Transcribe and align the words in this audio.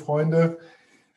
Freunde. 0.00 0.58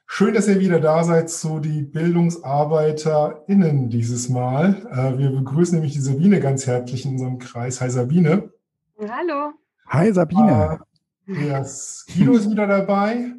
Schön, 0.05 0.33
dass 0.33 0.47
ihr 0.47 0.59
wieder 0.59 0.79
da 0.79 1.03
seid 1.03 1.29
zu 1.29 1.59
die 1.59 1.81
BildungsarbeiterInnen 1.81 3.89
dieses 3.89 4.29
Mal. 4.29 4.85
Äh, 4.91 5.17
wir 5.17 5.31
begrüßen 5.31 5.75
nämlich 5.75 5.93
die 5.93 6.01
Sabine 6.01 6.39
ganz 6.39 6.67
herzlich 6.67 7.05
in 7.05 7.13
unserem 7.13 7.39
Kreis. 7.39 7.81
Hi 7.81 7.89
Sabine. 7.89 8.51
Hallo. 8.99 9.53
Hi 9.87 10.13
Sabine. 10.13 10.79
Äh, 11.27 11.49
das 11.49 12.05
Kino 12.07 12.33
ist 12.33 12.51
wieder 12.51 12.67
dabei. 12.67 13.33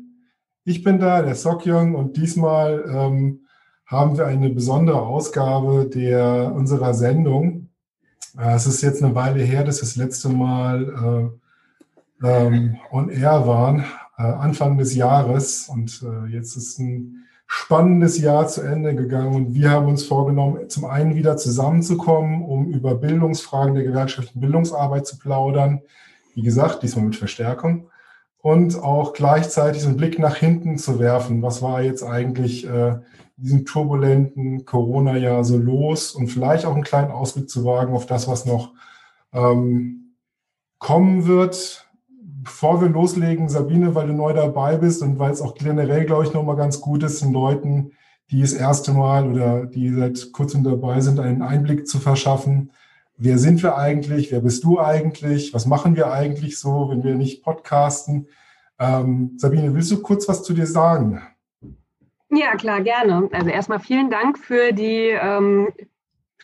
Ich 0.65 0.83
bin 0.83 0.99
da, 0.99 1.23
der 1.23 1.35
Sokyong 1.35 1.95
und 1.95 2.17
diesmal 2.17 2.85
ähm, 2.89 3.41
haben 3.87 4.17
wir 4.17 4.27
eine 4.27 4.51
besondere 4.51 5.03
Ausgabe 5.03 5.87
der 5.87 6.53
unserer 6.55 6.95
Sendung. 6.95 7.69
Äh, 8.39 8.55
es 8.55 8.67
ist 8.67 8.83
jetzt 8.83 9.03
eine 9.03 9.15
Weile 9.15 9.43
her, 9.43 9.65
dass 9.65 9.77
wir 9.77 9.83
das 9.83 9.97
letzte 9.97 10.31
Mal 10.31 11.31
äh, 12.23 12.27
ähm, 12.27 12.79
on 12.91 13.11
air 13.11 13.47
waren, 13.47 13.85
Anfang 14.23 14.79
des 14.79 14.95
Jahres. 14.95 15.69
Und 15.69 16.03
äh, 16.03 16.33
jetzt 16.33 16.57
ist 16.57 16.79
ein 16.79 17.25
spannendes 17.47 18.19
Jahr 18.19 18.47
zu 18.49 18.63
Ende 18.63 18.95
gegangen 18.95 19.35
und 19.35 19.55
wir 19.55 19.71
haben 19.71 19.87
uns 19.87 20.05
vorgenommen, 20.05 20.69
zum 20.71 20.87
einen 20.87 21.15
wieder 21.15 21.37
zusammenzukommen, 21.37 22.43
um 22.43 22.67
über 22.67 22.95
Bildungsfragen 22.95 23.75
der 23.75 23.85
gewerkschaftlichen 23.85 24.41
Bildungsarbeit 24.41 25.07
zu 25.07 25.19
plaudern. 25.19 25.83
Wie 26.35 26.43
gesagt, 26.43 26.83
diesmal 26.83 27.05
mit 27.05 27.17
Verstärkung 27.17 27.91
und 28.39 28.83
auch 28.83 29.13
gleichzeitig 29.13 29.83
so 29.83 29.89
einen 29.89 29.97
Blick 29.97 30.19
nach 30.19 30.37
hinten 30.37 30.79
zu 30.79 30.99
werfen. 30.99 31.43
Was 31.43 31.63
war 31.63 31.83
jetzt 31.83 32.03
eigentlich 32.03 32.67
äh, 32.67 32.97
diesem 33.37 33.65
turbulenten 33.65 34.65
Corona-Jahr 34.65 35.45
so 35.45 35.57
los 35.57 36.13
und 36.13 36.29
vielleicht 36.29 36.67
auch 36.67 36.75
einen 36.75 36.85
kleinen 36.85 37.11
Ausblick 37.11 37.49
zu 37.49 37.65
wagen 37.65 37.95
auf 37.95 38.07
das, 38.07 38.29
was 38.29 38.47
noch 38.47 38.73
ähm, 39.33 40.15
kommen 40.79 41.27
wird. 41.27 41.84
Bevor 42.45 42.83
wir 42.83 42.89
loslegen, 42.91 43.49
Sabine, 43.49 43.95
weil 43.95 44.09
du 44.09 44.13
neu 44.13 44.35
dabei 44.35 44.77
bist 44.77 45.03
und 45.03 45.19
weil 45.19 45.33
es 45.33 45.41
auch 45.41 45.55
generell, 45.55 46.05
glaube 46.05 46.25
ich, 46.25 46.35
nochmal 46.35 46.57
ganz 46.57 46.81
gut 46.81 47.03
ist, 47.03 47.23
den 47.23 47.33
Leuten, 47.33 47.93
die 48.31 48.43
das 48.43 48.53
erste 48.53 48.93
Mal 48.93 49.31
oder 49.31 49.65
die 49.65 49.93
seit 49.93 50.31
kurzem 50.33 50.63
dabei 50.63 51.01
sind, 51.01 51.21
einen 51.21 51.41
Einblick 51.41 51.89
zu 51.89 51.99
verschaffen. 51.99 52.71
Wer 53.17 53.39
sind 53.39 53.63
wir 53.63 53.79
eigentlich? 53.79 54.31
Wer 54.31 54.41
bist 54.41 54.63
du 54.63 54.79
eigentlich? 54.79 55.55
Was 55.55 55.67
machen 55.67 55.97
wir 55.97 56.13
eigentlich 56.13 56.59
so, 56.59 56.91
wenn 56.91 57.03
wir 57.03 57.15
nicht 57.15 57.43
podcasten? 57.43 58.29
Ähm, 58.79 59.35
Sabine, 59.37 59.75
willst 59.75 59.91
du 59.91 60.03
kurz 60.03 60.29
was 60.29 60.43
zu 60.43 60.53
dir 60.53 60.67
sagen? 60.67 61.23
Ja, 62.31 62.57
klar, 62.57 62.83
gerne. 62.83 63.29
Also 63.33 63.49
erstmal 63.49 63.81
vielen 63.81 64.11
Dank 64.11 64.39
für 64.39 64.73
die, 64.73 65.09
ähm, 65.11 65.69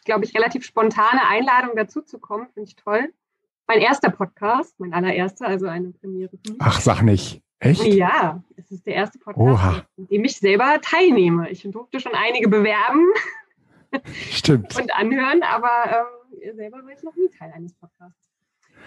glaube 0.05 0.25
ich, 0.25 0.35
relativ 0.35 0.65
spontane 0.65 1.27
Einladung 1.29 1.77
dazu 1.77 2.01
zu 2.01 2.19
kommen. 2.19 2.47
Finde 2.55 2.69
ich 2.69 2.77
toll. 2.77 3.13
Mein 3.71 3.83
erster 3.83 4.11
Podcast, 4.11 4.81
mein 4.81 4.93
allererster, 4.93 5.47
also 5.47 5.69
eine 5.69 5.93
Premiere. 5.93 6.37
Ach, 6.59 6.81
sag 6.81 7.03
nicht. 7.03 7.41
Echt? 7.61 7.85
Ja, 7.85 8.43
es 8.57 8.73
ist 8.73 8.85
der 8.85 8.95
erste 8.95 9.21
Podcast, 9.21 9.85
in 9.97 10.09
dem 10.09 10.25
ich 10.25 10.37
selber 10.37 10.81
teilnehme. 10.83 11.49
Ich 11.51 11.63
durfte 11.63 12.01
schon 12.01 12.11
einige 12.17 12.49
bewerben. 12.49 13.07
Stimmt. 14.33 14.75
und 14.81 14.93
anhören, 14.93 15.45
aber 15.45 16.09
ähm, 16.43 16.57
selber 16.57 16.79
war 16.79 16.91
ich 16.91 17.01
noch 17.05 17.15
nie 17.15 17.29
Teil 17.29 17.53
eines 17.53 17.73
Podcasts. 17.75 18.30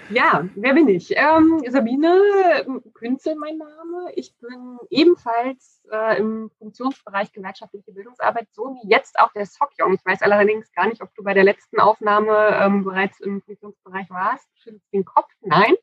Ja, 0.10 0.48
wer 0.56 0.74
bin 0.74 0.88
ich? 0.90 1.14
Ähm, 1.16 1.62
Sabine 1.70 2.82
Künzel, 2.94 3.36
mein 3.36 3.58
Name. 3.58 4.12
Ich 4.16 4.36
bin 4.38 4.78
ebenfalls 4.90 5.82
äh, 5.92 6.20
im 6.20 6.52
Funktionsbereich 6.60 7.32
gewerkschaftliche 7.32 7.92
Bildungsarbeit, 7.92 8.48
so 8.52 8.76
wie 8.76 8.90
jetzt 8.90 9.18
auch 9.20 9.32
der 9.34 9.46
Sokyong. 9.46 9.94
Ich 9.94 10.06
weiß 10.06 10.22
allerdings 10.22 10.72
gar 10.74 10.88
nicht, 10.88 11.02
ob 11.02 11.14
du 11.16 11.24
bei 11.24 11.34
der 11.34 11.44
letzten 11.44 11.80
Aufnahme 11.80 12.60
ähm, 12.62 12.84
bereits 12.84 13.20
im 13.22 13.42
Funktionsbereich 13.42 14.10
warst. 14.10 14.48
Schüttelst 14.56 14.92
den 14.94 15.06
Kopf. 15.06 15.30
Nein. 15.42 15.74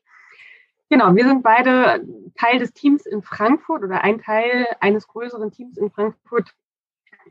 Genau, 0.89 1.15
wir 1.15 1.25
sind 1.25 1.41
beide 1.41 2.05
Teil 2.35 2.59
des 2.59 2.73
Teams 2.73 3.05
in 3.05 3.23
Frankfurt 3.23 3.83
oder 3.83 4.03
ein 4.03 4.19
Teil 4.19 4.67
eines 4.79 5.07
größeren 5.07 5.51
Teams 5.51 5.77
in 5.77 5.89
Frankfurt, 5.89 6.53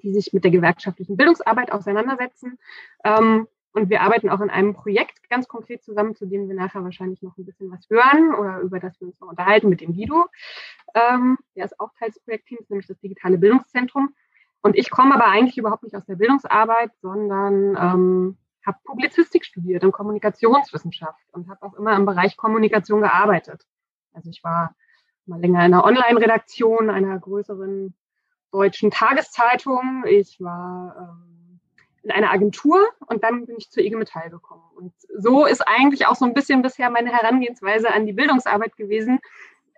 die 0.03 0.13
sich 0.13 0.33
mit 0.33 0.45
der 0.45 0.51
gewerkschaftlichen 0.51 1.17
Bildungsarbeit 1.17 1.71
auseinandersetzen. 1.71 2.59
Ähm, 3.05 3.47
und 3.73 3.89
wir 3.89 4.01
arbeiten 4.01 4.29
auch 4.29 4.41
in 4.41 4.51
einem 4.51 4.75
Projekt 4.75 5.29
ganz 5.29 5.47
konkret 5.47 5.83
zusammen, 5.83 6.15
zu 6.17 6.27
dem 6.27 6.49
wir 6.49 6.57
nachher 6.57 6.83
wahrscheinlich 6.83 7.23
noch 7.23 7.37
ein 7.39 7.45
bisschen 7.45 7.71
was 7.71 7.89
hören 7.89 8.35
oder 8.35 8.61
über 8.61 8.81
das 8.81 9.01
wir 9.01 9.09
uns 9.09 9.21
noch 9.21 9.29
unterhalten 9.29 9.69
mit 9.69 9.81
dem 9.81 9.93
Guido. 9.93 10.27
Ähm, 10.95 11.39
der 11.55 11.67
ist 11.67 11.79
auch 11.79 11.93
Teil 11.99 12.09
des 12.09 12.21
Projektteams, 12.21 12.69
nämlich 12.69 12.89
das 12.89 12.99
Digitale 12.99 13.39
Bildungszentrum. 13.39 14.15
Und 14.63 14.77
ich 14.77 14.91
komme 14.91 15.15
aber 15.15 15.27
eigentlich 15.27 15.57
überhaupt 15.57 15.85
nicht 15.85 15.95
aus 15.95 16.05
der 16.05 16.17
Bildungsarbeit, 16.17 16.91
sondern 17.01 17.77
ähm, 17.77 18.39
habe 18.67 18.79
Publizistik 18.85 19.45
studiert 19.45 19.85
und 19.85 19.93
Kommunikationswissenschaft 19.93 21.33
und 21.33 21.49
habe 21.49 21.63
auch 21.63 21.75
immer 21.75 21.97
im 21.97 22.05
Bereich 22.05 22.37
Kommunikation 22.37 23.01
gearbeitet. 23.01 23.67
Also 24.13 24.29
ich 24.31 24.43
war 24.43 24.75
mal 25.27 25.41
länger 25.41 25.61
in 25.61 25.73
einer 25.73 25.85
Online-Redaktion 25.85 26.91
einer 26.91 27.19
größeren 27.19 27.95
deutschen 28.51 28.91
Tageszeitung. 28.91 30.05
Ich 30.07 30.41
war 30.41 30.97
ähm, 30.99 31.40
in 32.03 32.11
einer 32.11 32.31
Agentur 32.31 32.81
und 33.07 33.23
dann 33.25 33.47
bin 33.47 33.57
ich 33.59 33.71
zur 33.71 33.83
IG 33.83 33.97
Metall 33.97 34.31
gekommen. 34.31 34.63
Und 34.75 34.93
so 35.19 35.45
ist 35.45 35.61
eigentlich 35.67 36.07
auch 36.07 36.15
so 36.15 36.25
ein 36.25 36.35
bisschen 36.35 36.63
bisher 36.63 36.91
meine 36.91 37.13
Herangehensweise 37.13 37.93
an 37.93 38.07
die 38.07 38.13
Bildungsarbeit 38.13 38.77
gewesen, 38.77 39.21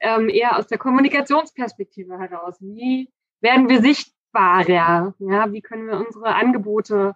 ähm, 0.00 0.28
eher 0.28 0.56
aus 0.56 0.66
der 0.66 0.78
Kommunikationsperspektive 0.78 2.18
heraus. 2.18 2.56
Wie 2.60 3.10
werden 3.40 3.68
wir 3.68 3.80
sichtbarer? 3.80 5.14
Ja, 5.18 5.52
wie 5.52 5.62
können 5.62 5.86
wir 5.86 5.98
unsere 5.98 6.34
Angebote 6.34 7.14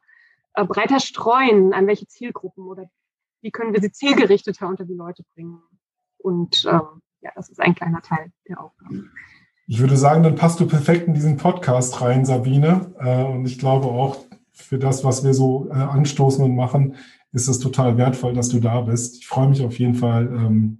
äh, 0.55 0.65
breiter 0.65 1.01
streuen? 1.01 1.73
An 1.73 1.87
welche 1.87 2.07
Zielgruppen 2.07 2.67
oder 2.67 2.89
wie 3.43 3.51
können 3.51 3.73
wir 3.73 3.81
sie 3.81 3.93
zielgerichteter 3.93 4.67
unter 4.67 4.85
die 4.85 4.95
Leute 4.95 5.25
bringen? 5.35 5.63
Und 6.19 6.65
ähm, 6.65 7.03
ja, 7.21 7.31
das 7.35 7.49
ist 7.49 7.61
ein 7.61 7.75
kleiner 7.75 8.03
Teil 8.03 8.33
der 8.49 8.61
Aufgabe. 8.61 9.05
Ich 9.69 9.81
würde 9.81 9.97
sagen, 9.97 10.23
dann 10.23 10.37
passt 10.37 10.61
du 10.61 10.67
perfekt 10.67 11.09
in 11.09 11.15
diesen 11.15 11.37
Podcast 11.37 12.01
rein, 12.01 12.25
Sabine. 12.25 12.95
Äh, 13.01 13.25
und 13.25 13.47
ich 13.47 13.59
glaube 13.59 13.87
auch, 13.87 14.26
für 14.57 14.79
das, 14.79 15.05
was 15.05 15.25
wir 15.25 15.35
so 15.35 15.69
äh, 15.71 15.75
anstoßen 15.75 16.45
und 16.45 16.55
machen, 16.55 16.97
ist 17.33 17.49
es 17.49 17.59
total 17.59 17.99
wertvoll, 17.99 18.33
dass 18.33 18.49
du 18.49 18.61
da 18.61 18.81
bist. 18.81 19.17
Ich 19.17 19.27
freue 19.27 19.49
mich 19.49 19.63
auf 19.63 19.79
jeden 19.79 19.95
Fall. 19.95 20.27
Ähm, 20.27 20.79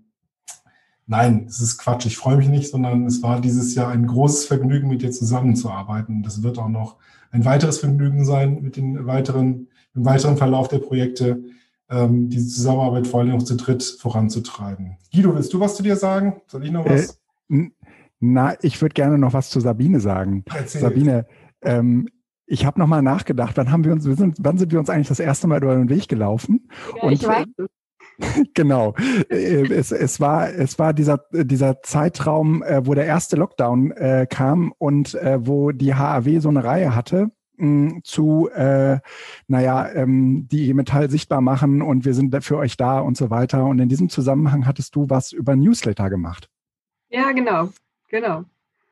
nein, 1.07 1.47
es 1.49 1.61
ist 1.61 1.79
Quatsch. 1.79 2.07
Ich 2.07 2.17
freue 2.17 2.37
mich 2.37 2.49
nicht, 2.49 2.71
sondern 2.71 3.07
es 3.07 3.23
war 3.23 3.41
dieses 3.41 3.75
Jahr 3.75 3.89
ein 3.89 4.07
großes 4.07 4.47
Vergnügen, 4.47 4.89
mit 4.89 5.03
dir 5.03 5.11
zusammenzuarbeiten. 5.11 6.23
Das 6.23 6.43
wird 6.43 6.59
auch 6.59 6.69
noch 6.69 6.97
ein 7.31 7.45
weiteres 7.45 7.79
Vergnügen 7.79 8.25
sein 8.25 8.63
mit 8.63 8.77
den 8.77 9.07
weiteren, 9.07 9.69
im 9.95 10.05
weiteren 10.05 10.37
Verlauf 10.37 10.69
der 10.69 10.79
Projekte, 10.79 11.45
ähm, 11.91 12.29
diese 12.31 12.49
Zusammenarbeit 12.49 13.07
vor 13.07 13.21
allem 13.21 13.37
auch 13.37 13.43
zu 13.43 13.57
dritt 13.57 13.83
voranzutreiben. 14.01 14.97
Guido, 15.13 15.35
willst 15.35 15.53
du 15.53 15.61
was 15.61 15.77
zu 15.77 15.83
dir 15.83 15.97
sagen? 15.97 16.41
Soll 16.47 16.65
ich 16.65 16.73
noch 16.73 16.85
was? 16.87 17.21
Äh, 17.51 17.71
na, 18.19 18.55
ich 18.63 18.81
würde 18.81 18.95
gerne 18.95 19.19
noch 19.19 19.35
was 19.35 19.51
zu 19.51 19.61
Sabine 19.61 20.01
sagen. 20.01 20.45
Erzähl. 20.53 20.81
Sabine, 20.81 21.27
ähm, 21.63 22.09
ich 22.47 22.65
habe 22.65 22.79
nochmal 22.79 23.03
nachgedacht, 23.03 23.57
wann 23.57 23.71
haben 23.71 23.85
wir 23.85 23.93
uns, 23.93 24.07
wir 24.07 24.17
sind, 24.17 24.39
wann 24.41 24.59
sind 24.59 24.73
wir 24.73 24.79
uns 24.79 24.91
eigentlich 24.91 25.09
das 25.09 25.21
erste 25.21 25.47
Mal 25.47 25.63
über 25.63 25.75
den 25.75 25.89
Weg 25.89 26.09
gelaufen? 26.09 26.69
Ja, 26.97 27.03
und, 27.03 27.13
ich 27.13 27.27
weiß 27.27 27.47
genau. 28.55 28.95
Äh, 29.29 29.73
es, 29.73 29.93
es 29.93 30.21
war, 30.21 30.49
es 30.51 30.79
war 30.79 30.95
dieser, 30.95 31.25
dieser 31.33 31.83
Zeitraum, 31.83 32.63
äh, 32.63 32.87
wo 32.87 32.95
der 32.95 33.05
erste 33.05 33.37
Lockdown 33.37 33.91
äh, 33.91 34.27
kam 34.29 34.73
und 34.79 35.15
äh, 35.15 35.39
wo 35.47 35.73
die 35.73 35.95
HAW 35.95 36.41
so 36.41 36.49
eine 36.49 36.65
Reihe 36.65 36.95
hatte 36.95 37.31
mh, 37.57 38.01
zu, 38.05 38.49
äh, 38.55 39.01
naja, 39.49 39.91
ähm, 39.93 40.49
die 40.51 40.73
Metall 40.75 41.11
sichtbar 41.11 41.41
machen 41.41 41.83
und 41.83 42.05
wir 42.05 42.15
sind 42.15 42.37
für 42.45 42.57
euch 42.57 42.77
da 42.77 43.01
und 43.01 43.17
so 43.17 43.31
weiter. 43.31 43.65
Und 43.65 43.79
in 43.79 43.89
diesem 43.89 44.09
Zusammenhang 44.09 44.67
hattest 44.67 44.95
du 44.97 45.09
was 45.09 45.33
über 45.33 45.57
Newsletter 45.57 46.11
gemacht. 46.11 46.49
Ja, 47.09 47.33
genau, 47.33 47.71
genau. 48.09 48.45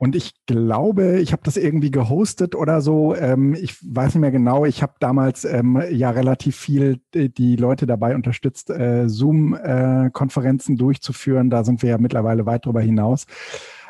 Und 0.05 0.15
ich 0.15 0.35
glaube, 0.45 1.19
ich 1.21 1.33
habe 1.33 1.41
das 1.45 1.57
irgendwie 1.57 1.91
gehostet 1.91 2.55
oder 2.55 2.83
so. 2.83 3.17
Ähm, 3.17 3.55
ich 3.55 3.79
weiß 3.83 4.15
nicht 4.15 4.21
mehr 4.21 4.31
genau. 4.31 4.67
Ich 4.67 4.83
habe 4.83 4.93
damals 5.01 5.47
ähm, 5.47 5.83
ja 5.91 6.11
relativ 6.11 6.57
viel 6.57 7.01
die, 7.15 7.33
die 7.33 7.57
Leute 7.57 7.87
dabei 7.87 8.15
unterstützt, 8.15 8.69
äh, 8.69 9.09
Zoom-Konferenzen 9.09 10.75
äh, 10.75 10.79
durchzuführen. 10.79 11.49
Da 11.49 11.65
sind 11.65 11.81
wir 11.81 11.89
ja 11.89 11.97
mittlerweile 11.99 12.45
weit 12.45 12.67
darüber 12.67 12.83
hinaus. 12.83 13.25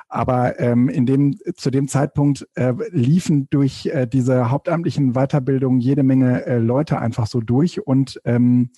Aber 0.08 0.60
ähm, 0.60 0.88
in 0.88 1.04
dem, 1.04 1.36
zu 1.56 1.72
dem 1.72 1.88
Zeitpunkt 1.88 2.46
äh, 2.54 2.74
liefen 2.90 3.48
durch 3.50 3.86
äh, 3.86 4.06
diese 4.06 4.52
hauptamtlichen 4.52 5.14
Weiterbildungen 5.14 5.80
jede 5.80 6.04
Menge 6.04 6.46
äh, 6.46 6.58
Leute 6.58 7.00
einfach 7.00 7.26
so 7.26 7.40
durch 7.40 7.84
und 7.84 8.20
ähm, 8.24 8.70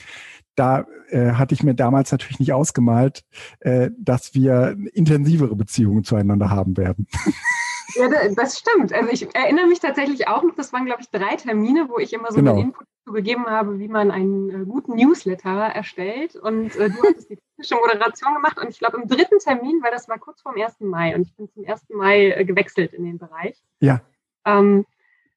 da 0.57 0.87
äh, 1.09 1.33
hatte 1.33 1.55
ich 1.55 1.63
mir 1.63 1.75
damals 1.75 2.13
natürlich 2.13 2.41
nicht 2.41 2.53
ausgemalt, 2.53 3.25
äh, 3.61 3.91
dass 3.99 4.35
wir 4.35 4.77
intensivere 4.93 5.55
Beziehungen 5.55 6.05
zueinander 6.05 6.51
haben 6.51 6.77
werden. 6.77 7.07
Ja, 7.95 8.09
das 8.35 8.59
stimmt. 8.59 8.93
Also 8.93 9.11
ich 9.11 9.35
erinnere 9.35 9.67
mich 9.67 9.81
tatsächlich 9.81 10.29
auch 10.29 10.43
noch, 10.43 10.55
das 10.55 10.73
waren, 10.73 10.87
glaube 10.87 11.03
ich, 11.03 11.11
drei 11.11 11.37
Termine, 11.37 11.89
wo 11.89 11.99
ich 11.99 12.13
immer 12.13 12.31
so 12.31 12.37
genau. 12.37 12.53
einen 12.55 12.69
Input 12.69 12.87
gegeben 13.07 13.47
habe, 13.47 13.79
wie 13.79 13.89
man 13.89 14.11
einen 14.11 14.51
äh, 14.51 14.65
guten 14.65 14.97
Newsletter 14.97 15.49
erstellt. 15.49 16.37
Und 16.37 16.75
äh, 16.77 16.91
du 16.91 17.03
hattest 17.05 17.31
die 17.31 17.37
technische 17.37 17.77
Moderation 17.77 18.35
gemacht. 18.35 18.59
Und 18.61 18.69
ich 18.69 18.79
glaube, 18.79 19.01
im 19.01 19.09
dritten 19.09 19.39
Termin, 19.39 19.81
weil 19.83 19.93
das 19.93 20.09
war 20.09 20.19
kurz 20.19 20.43
vor 20.43 20.53
dem 20.53 20.63
1. 20.63 20.81
Mai 20.81 21.15
und 21.15 21.23
ich 21.23 21.35
bin 21.37 21.49
zum 21.49 21.65
1. 21.65 21.87
Mai 21.91 22.31
äh, 22.31 22.45
gewechselt 22.45 22.93
in 22.93 23.05
den 23.05 23.19
Bereich. 23.19 23.63
Ja. 23.81 24.01
Ähm, 24.45 24.85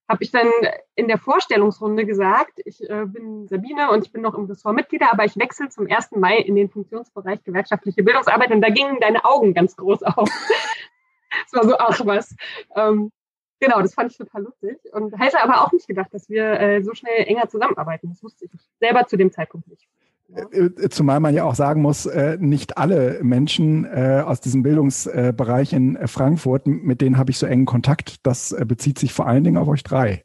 habe 0.09 0.23
ich 0.23 0.31
dann 0.31 0.49
in 0.95 1.07
der 1.07 1.19
Vorstellungsrunde 1.19 2.03
gesagt, 2.05 2.59
ich 2.65 2.81
äh, 2.89 3.05
bin 3.05 3.47
Sabine 3.47 3.91
und 3.91 4.05
ich 4.05 4.11
bin 4.11 4.23
noch 4.23 4.33
im 4.33 4.45
Ressort 4.45 4.75
Mitglieder, 4.75 5.13
aber 5.13 5.23
ich 5.23 5.37
wechsle 5.37 5.69
zum 5.69 5.87
1. 5.87 6.11
Mai 6.15 6.37
in 6.37 6.55
den 6.55 6.69
Funktionsbereich 6.69 7.43
gewerkschaftliche 7.43 8.01
Bildungsarbeit 8.01 8.49
und 8.49 8.61
da 8.61 8.69
gingen 8.69 8.99
deine 8.99 9.23
Augen 9.23 9.53
ganz 9.53 9.75
groß 9.75 10.01
auf. 10.01 10.27
das 11.43 11.53
war 11.53 11.63
so, 11.63 11.77
ach 11.77 12.05
was. 12.05 12.35
Ähm, 12.75 13.11
genau, 13.59 13.81
das 13.81 13.93
fand 13.93 14.11
ich 14.11 14.17
total 14.17 14.41
lustig. 14.41 14.79
Und 14.91 15.17
hätte 15.19 15.43
aber 15.43 15.61
auch 15.61 15.71
nicht 15.71 15.87
gedacht, 15.87 16.11
dass 16.11 16.27
wir 16.27 16.59
äh, 16.59 16.81
so 16.81 16.95
schnell 16.95 17.27
enger 17.27 17.47
zusammenarbeiten. 17.47 18.09
Das 18.09 18.23
wusste 18.23 18.45
ich 18.45 18.51
selber 18.79 19.05
zu 19.05 19.15
dem 19.15 19.31
Zeitpunkt 19.31 19.67
nicht. 19.67 19.87
Äh, 20.35 20.59
äh, 20.59 20.89
zumal 20.89 21.19
man 21.19 21.33
ja 21.33 21.43
auch 21.43 21.55
sagen 21.55 21.81
muss, 21.81 22.05
äh, 22.05 22.37
nicht 22.39 22.77
alle 22.77 23.19
Menschen 23.23 23.85
aus 23.89 24.41
diesem 24.41 24.63
Bildungsbereich 24.63 25.73
in 25.73 25.97
Frankfurt, 26.07 26.67
mit 26.67 27.01
denen 27.01 27.17
habe 27.17 27.31
ich 27.31 27.37
so 27.37 27.45
engen 27.45 27.65
Kontakt. 27.65 28.25
Das 28.25 28.55
bezieht 28.65 28.99
sich 28.99 29.13
vor 29.13 29.27
allen 29.27 29.43
Dingen 29.43 29.57
auf 29.57 29.67
euch 29.67 29.83
drei. 29.83 30.23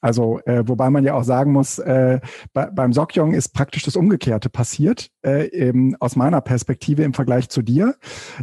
Also, 0.00 0.40
äh, 0.44 0.62
wobei 0.68 0.90
man 0.90 1.04
ja 1.04 1.14
auch 1.14 1.24
sagen 1.24 1.52
muss, 1.52 1.78
äh, 1.78 2.20
bei, 2.52 2.66
beim 2.66 2.92
Sokjong 2.92 3.34
ist 3.34 3.48
praktisch 3.48 3.82
das 3.82 3.96
Umgekehrte 3.96 4.50
passiert, 4.50 5.10
äh, 5.24 5.50
eben 5.50 5.96
aus 5.96 6.16
meiner 6.16 6.40
Perspektive 6.40 7.02
im 7.02 7.14
Vergleich 7.14 7.48
zu 7.48 7.62
dir. 7.62 7.96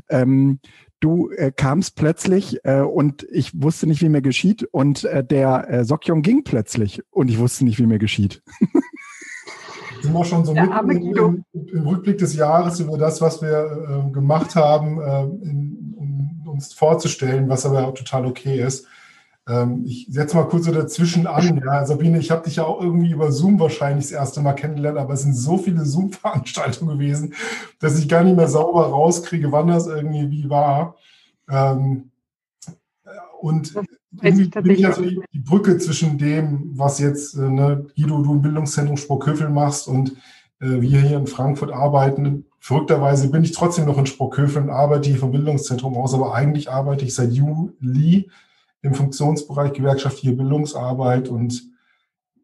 Ähm, 0.09 0.59
du 1.00 1.30
äh, 1.31 1.51
kamst 1.56 1.95
plötzlich 1.95 2.59
äh, 2.63 2.81
und 2.81 3.25
ich 3.31 3.62
wusste 3.62 3.88
nicht, 3.88 4.01
wie 4.01 4.09
mir 4.09 4.21
geschieht. 4.21 4.63
Und 4.71 5.06
äh, 5.06 5.24
der 5.24 5.69
äh, 5.69 5.86
Sokjong 5.86 6.21
ging 6.21 6.44
plötzlich 6.44 7.01
und 7.12 7.30
ich 7.30 7.38
wusste 7.38 7.66
nicht, 7.66 7.80
wie 7.80 7.88
mir 7.88 8.00
geschieht. 8.00 8.42
sind 10.04 10.14
wir 10.14 10.26
schon 10.26 10.44
so 10.44 10.54
mit 10.54 10.70
im, 10.70 11.46
im, 11.54 11.88
Rückblick 11.88 12.18
des 12.18 12.36
Jahres 12.36 12.80
über 12.80 12.98
das, 12.98 13.22
was 13.22 13.42
wir 13.42 14.08
äh, 14.08 14.12
gemacht 14.12 14.56
haben, 14.56 15.02
äh, 15.02 15.24
in, 15.24 15.96
um 15.98 16.44
uns 16.46 16.74
vorzustellen, 16.74 17.48
was 17.48 17.66
aber 17.66 17.88
auch 17.88 17.94
total 17.94 18.26
okay 18.26 18.62
ist. 18.62 18.86
Ähm, 19.48 19.84
ich 19.86 20.08
setze 20.10 20.36
mal 20.36 20.48
kurz 20.48 20.66
so 20.66 20.72
dazwischen 20.72 21.26
an. 21.26 21.62
Ja, 21.66 21.86
Sabine, 21.86 22.20
ich 22.20 22.32
habe 22.32 22.44
dich 22.44 22.58
ja 22.58 22.66
auch 22.66 22.82
irgendwie 22.82 23.12
über 23.12 23.32
Zoom 23.32 23.60
wahrscheinlich 23.60 24.06
das 24.06 24.12
erste 24.12 24.42
Mal 24.42 24.54
kennengelernt, 24.54 24.98
aber 24.98 25.14
es 25.14 25.22
sind 25.22 25.36
so 25.36 25.58
viele 25.58 25.86
Zoom-Veranstaltungen 25.86 26.98
gewesen, 26.98 27.34
dass 27.80 27.98
ich 27.98 28.10
gar 28.10 28.24
nicht 28.24 28.36
mehr 28.36 28.50
sauber 28.50 28.88
rauskriege, 28.88 29.52
wann 29.52 29.68
das 29.68 29.88
irgendwie 29.88 30.30
wie 30.30 30.50
war. 30.50 30.98
Ähm, 31.50 32.12
und 33.40 33.74
bin 34.21 34.39
ich 34.71 34.86
also 34.86 35.01
die, 35.01 35.19
die, 35.33 35.39
Brücke 35.39 35.77
zwischen 35.77 36.18
dem, 36.18 36.71
was 36.75 37.00
jetzt 37.00 37.36
äh, 37.36 37.50
ne, 37.50 37.88
Guido, 37.95 38.21
du 38.21 38.33
im 38.33 38.42
Bildungszentrum 38.42 38.98
Sprockhövel 38.98 39.50
machst 39.50 39.88
und 39.88 40.12
äh, 40.60 40.81
wir 40.81 41.01
hier 41.01 41.18
in 41.18 41.27
Frankfurt 41.27 41.71
arbeiten. 41.71 42.45
Verrückterweise 42.60 43.30
bin 43.30 43.44
ich 43.44 43.51
trotzdem 43.51 43.86
noch 43.86 43.98
in 43.98 44.06
Sprockhövel 44.06 44.63
und 44.63 44.69
arbeite 44.69 45.10
hier 45.10 45.19
vom 45.19 45.31
Bildungszentrum 45.31 45.98
aus, 45.98 46.13
aber 46.13 46.33
eigentlich 46.33 46.69
arbeite 46.71 47.06
ich 47.06 47.15
seit 47.15 47.33
Juli 47.33 48.30
im 48.81 48.94
Funktionsbereich 48.94 49.74
gewerkschaftliche 49.74 50.36
Bildungsarbeit 50.36 51.30
und 51.30 51.63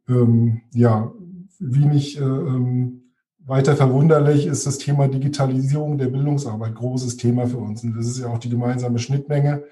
ähm, 0.08 0.62
ja, 0.74 1.12
wenig 1.60 2.20
äh, 2.20 2.24
ähm, 2.24 3.12
weiter 3.40 3.76
verwunderlich 3.76 4.46
ist 4.46 4.66
das 4.66 4.78
Thema 4.78 5.08
Digitalisierung 5.08 5.98
der 5.98 6.08
Bildungsarbeit 6.08 6.76
großes 6.76 7.18
Thema 7.18 7.48
für 7.48 7.58
uns. 7.58 7.84
Und 7.84 7.96
das 7.98 8.08
ist 8.08 8.20
ja 8.20 8.28
auch 8.28 8.38
die 8.38 8.50
gemeinsame 8.50 9.00
Schnittmenge. 9.00 9.64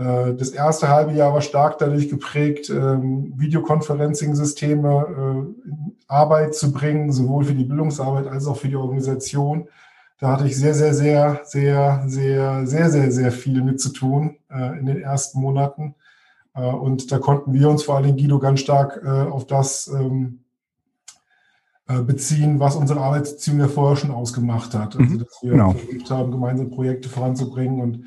Äh, 0.00 0.34
das 0.34 0.50
erste 0.50 0.88
halbe 0.88 1.12
Jahr 1.12 1.34
war 1.34 1.42
stark 1.42 1.78
dadurch 1.78 2.08
geprägt, 2.08 2.70
ähm, 2.70 3.34
Videoconferencing-Systeme 3.36 5.06
äh, 5.06 5.68
in 5.68 5.96
Arbeit 6.08 6.54
zu 6.54 6.72
bringen, 6.72 7.12
sowohl 7.12 7.44
für 7.44 7.54
die 7.54 7.64
Bildungsarbeit 7.64 8.26
als 8.26 8.46
auch 8.46 8.56
für 8.56 8.68
die 8.68 8.76
Organisation. 8.76 9.68
Da 10.18 10.32
hatte 10.32 10.46
ich 10.46 10.56
sehr, 10.56 10.74
sehr, 10.74 10.94
sehr, 10.94 11.42
sehr, 11.44 12.02
sehr, 12.06 12.66
sehr, 12.66 12.90
sehr, 12.90 13.12
sehr 13.12 13.32
viel 13.32 13.62
mit 13.62 13.80
zu 13.80 13.90
tun 13.90 14.38
äh, 14.50 14.78
in 14.78 14.86
den 14.86 15.00
ersten 15.02 15.40
Monaten. 15.40 15.94
Und 16.52 17.12
da 17.12 17.18
konnten 17.18 17.54
wir 17.54 17.70
uns 17.70 17.84
vor 17.84 17.96
allem 17.96 18.16
Guido 18.16 18.40
ganz 18.40 18.58
stark 18.58 19.06
auf 19.06 19.46
das 19.46 19.86
ähm, 19.86 20.40
äh, 21.90 22.02
beziehen, 22.02 22.60
was 22.60 22.76
unsere 22.76 23.00
Arbeitsbeziehung 23.00 23.60
ja 23.60 23.68
vorher 23.68 23.96
schon 23.96 24.10
ausgemacht 24.10 24.74
hat. 24.74 24.96
Also, 24.96 25.14
mhm. 25.14 25.18
dass 25.20 25.38
wir 25.42 25.52
genau. 25.52 25.72
versucht 25.72 26.10
haben, 26.10 26.30
gemeinsam 26.30 26.70
Projekte 26.70 27.08
voranzubringen 27.08 27.80
und 27.80 28.04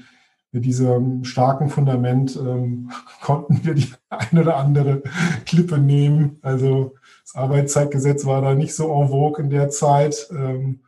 mit 0.54 0.64
diesem 0.66 1.26
starken 1.26 1.70
Fundament 1.70 2.38
ähm, 2.38 2.92
konnten 3.22 3.66
wir 3.66 3.74
die 3.74 3.92
eine 4.10 4.42
oder 4.42 4.58
andere 4.58 5.02
Klippe 5.46 5.80
nehmen. 5.80 6.38
Also 6.42 6.94
das 7.26 7.36
Arbeitszeitgesetz 7.36 8.26
war 8.26 8.42
da 8.42 8.54
nicht 8.54 8.76
so 8.76 9.02
en 9.02 9.10
vogue 9.10 9.44
in 9.44 9.50
der 9.50 9.70
Zeit. 9.70 10.30
Ähm, 10.32 10.80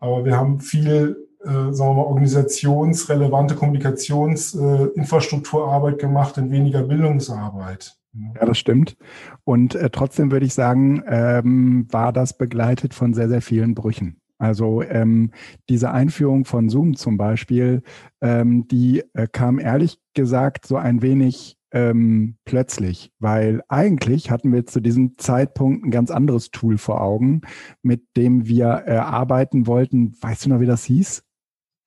aber 0.00 0.26
wir 0.26 0.36
haben 0.36 0.60
viel, 0.60 1.28
äh, 1.42 1.48
sagen 1.48 1.78
wir 1.78 1.94
mal, 1.94 2.02
organisationsrelevante 2.02 3.54
Kommunikationsinfrastrukturarbeit 3.54 5.94
äh, 5.94 5.98
gemacht 5.98 6.36
und 6.36 6.50
weniger 6.50 6.82
Bildungsarbeit. 6.82 7.96
Ja, 8.34 8.44
das 8.44 8.58
stimmt. 8.58 8.96
Und 9.44 9.74
äh, 9.74 9.90
trotzdem 9.90 10.32
würde 10.32 10.46
ich 10.46 10.54
sagen, 10.54 11.02
ähm, 11.06 11.86
war 11.90 12.12
das 12.12 12.36
begleitet 12.36 12.94
von 12.94 13.14
sehr, 13.14 13.28
sehr 13.28 13.42
vielen 13.42 13.74
Brüchen. 13.74 14.20
Also 14.38 14.82
ähm, 14.82 15.30
diese 15.68 15.90
Einführung 15.90 16.44
von 16.44 16.68
Zoom 16.68 16.96
zum 16.96 17.16
Beispiel, 17.16 17.82
ähm, 18.20 18.68
die 18.68 19.02
äh, 19.14 19.26
kam 19.30 19.58
ehrlich 19.58 19.98
gesagt 20.14 20.66
so 20.66 20.76
ein 20.76 21.02
wenig 21.02 21.56
ähm, 21.72 22.36
plötzlich, 22.44 23.12
weil 23.18 23.62
eigentlich 23.68 24.30
hatten 24.30 24.52
wir 24.52 24.66
zu 24.66 24.80
diesem 24.80 25.18
Zeitpunkt 25.18 25.84
ein 25.84 25.90
ganz 25.90 26.10
anderes 26.10 26.50
Tool 26.50 26.78
vor 26.78 27.00
Augen, 27.00 27.42
mit 27.82 28.16
dem 28.16 28.46
wir 28.46 28.84
äh, 28.86 28.96
arbeiten 28.96 29.66
wollten. 29.66 30.14
Weißt 30.20 30.44
du 30.44 30.50
noch, 30.50 30.60
wie 30.60 30.66
das 30.66 30.84
hieß? 30.84 31.22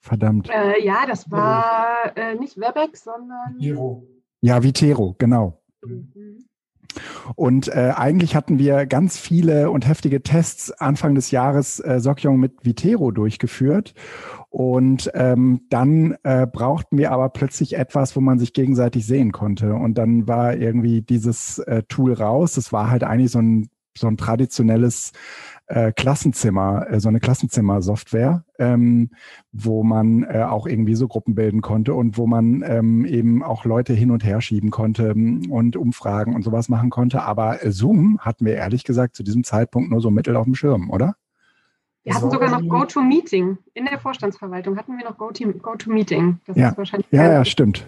Verdammt. 0.01 0.49
Äh, 0.49 0.83
ja, 0.83 1.05
das 1.07 1.29
war 1.29 2.15
äh, 2.15 2.35
nicht 2.35 2.57
Webex, 2.57 3.03
sondern. 3.03 3.55
Vitero. 3.57 4.07
Ja, 4.41 4.63
Vitero, 4.63 5.15
genau. 5.17 5.61
Mhm. 5.83 6.48
Und 7.35 7.67
äh, 7.67 7.93
eigentlich 7.95 8.35
hatten 8.35 8.59
wir 8.59 8.85
ganz 8.85 9.17
viele 9.17 9.71
und 9.71 9.87
heftige 9.87 10.21
Tests 10.21 10.71
Anfang 10.71 11.15
des 11.15 11.31
Jahres 11.31 11.79
äh, 11.79 11.99
Sokyong 11.99 12.37
mit 12.37 12.65
Vitero 12.65 13.11
durchgeführt. 13.11 13.93
Und 14.49 15.11
ähm, 15.13 15.61
dann 15.69 16.17
äh, 16.23 16.47
brauchten 16.47 16.97
wir 16.97 17.11
aber 17.11 17.29
plötzlich 17.29 17.77
etwas, 17.77 18.15
wo 18.15 18.21
man 18.21 18.39
sich 18.39 18.53
gegenseitig 18.53 19.05
sehen 19.05 19.31
konnte. 19.31 19.75
Und 19.75 19.97
dann 19.97 20.27
war 20.27 20.55
irgendwie 20.55 21.01
dieses 21.01 21.59
äh, 21.59 21.83
Tool 21.87 22.13
raus. 22.13 22.53
Das 22.53 22.73
war 22.73 22.89
halt 22.89 23.03
eigentlich 23.03 23.31
so 23.31 23.39
ein, 23.39 23.69
so 23.95 24.07
ein 24.07 24.17
traditionelles 24.17 25.11
äh, 25.69 25.91
Klassenzimmer, 25.91 26.87
äh, 26.89 26.99
so 26.99 27.09
eine 27.09 27.19
Klassenzimmer-Software, 27.19 28.43
ähm, 28.57 29.11
wo 29.51 29.83
man 29.83 30.23
äh, 30.23 30.43
auch 30.43 30.67
irgendwie 30.67 30.95
so 30.95 31.07
Gruppen 31.07 31.35
bilden 31.35 31.61
konnte 31.61 31.93
und 31.93 32.17
wo 32.17 32.27
man 32.27 32.63
ähm, 32.65 33.05
eben 33.05 33.43
auch 33.43 33.65
Leute 33.65 33.93
hin 33.93 34.11
und 34.11 34.23
her 34.23 34.41
schieben 34.41 34.71
konnte 34.71 35.09
ähm, 35.09 35.49
und 35.49 35.75
Umfragen 35.75 36.35
und 36.35 36.43
sowas 36.43 36.69
machen 36.69 36.89
konnte. 36.89 37.21
Aber 37.21 37.63
äh, 37.63 37.71
Zoom 37.71 38.19
hatten 38.19 38.45
wir 38.45 38.55
ehrlich 38.55 38.83
gesagt 38.83 39.15
zu 39.15 39.23
diesem 39.23 39.43
Zeitpunkt 39.43 39.91
nur 39.91 40.01
so 40.01 40.09
mittel 40.09 40.35
auf 40.35 40.45
dem 40.45 40.55
Schirm, 40.55 40.89
oder? 40.89 41.15
Wir 42.03 42.15
hatten 42.15 42.31
sogar 42.31 42.49
noch 42.49 42.67
GoToMeeting. 42.67 43.57
In 43.75 43.85
der 43.85 43.99
Vorstandsverwaltung 43.99 44.77
hatten 44.77 44.97
wir 44.97 45.05
noch 45.05 45.17
GoToMeeting. 45.17 46.39
Das 46.47 46.57
ja. 46.57 46.69
ist 46.69 46.77
wahrscheinlich. 46.77 47.07
Ja, 47.11 47.31
ja, 47.31 47.45
stimmt. 47.45 47.87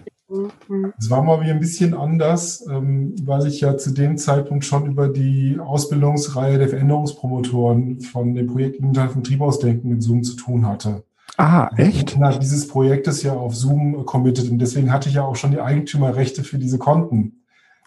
Es 0.98 1.10
war 1.10 1.22
mal 1.22 1.40
wieder 1.40 1.52
ein 1.52 1.60
bisschen 1.60 1.94
anders, 1.94 2.66
ähm, 2.68 3.14
weil 3.24 3.46
ich 3.46 3.60
ja 3.60 3.76
zu 3.76 3.92
dem 3.92 4.16
Zeitpunkt 4.16 4.64
schon 4.64 4.86
über 4.86 5.08
die 5.08 5.58
Ausbildungsreihe 5.58 6.58
der 6.58 6.68
Veränderungspromotoren 6.68 8.00
von 8.00 8.34
dem 8.34 8.46
Projekt 8.46 8.76
Inhalt 8.76 9.12
von 9.12 9.24
Triebausdenken 9.24 9.90
mit 9.90 10.02
Zoom 10.02 10.22
zu 10.22 10.36
tun 10.36 10.66
hatte. 10.66 11.04
Ah, 11.36 11.70
echt? 11.76 12.14
Innerhalb 12.14 12.40
dieses 12.40 12.68
Projektes 12.68 13.22
ja 13.22 13.32
auf 13.32 13.54
Zoom 13.54 14.04
committed 14.04 14.50
und 14.50 14.58
deswegen 14.58 14.92
hatte 14.92 15.08
ich 15.08 15.16
ja 15.16 15.22
auch 15.22 15.36
schon 15.36 15.50
die 15.50 15.60
Eigentümerrechte 15.60 16.44
für 16.44 16.58
diese 16.58 16.78
Konten. 16.78 17.44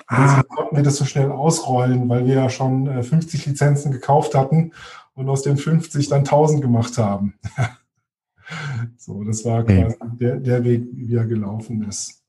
Ah. 0.07 0.23
Deswegen 0.23 0.47
konnten 0.49 0.75
wir 0.75 0.83
das 0.83 0.97
so 0.97 1.05
schnell 1.05 1.31
ausrollen, 1.31 2.09
weil 2.09 2.25
wir 2.25 2.35
ja 2.35 2.49
schon 2.49 3.03
50 3.03 3.45
äh, 3.45 3.49
Lizenzen 3.51 3.91
gekauft 3.91 4.35
hatten 4.35 4.71
und 5.13 5.29
aus 5.29 5.43
den 5.43 5.57
50 5.57 6.09
dann 6.09 6.19
1000 6.19 6.61
gemacht 6.61 6.97
haben. 6.97 7.35
so, 8.97 9.23
das 9.23 9.45
war 9.45 9.63
quasi 9.63 9.95
der, 10.19 10.37
der 10.37 10.63
Weg, 10.63 10.87
wie 10.93 11.15
er 11.15 11.25
gelaufen 11.25 11.87
ist. 11.87 12.24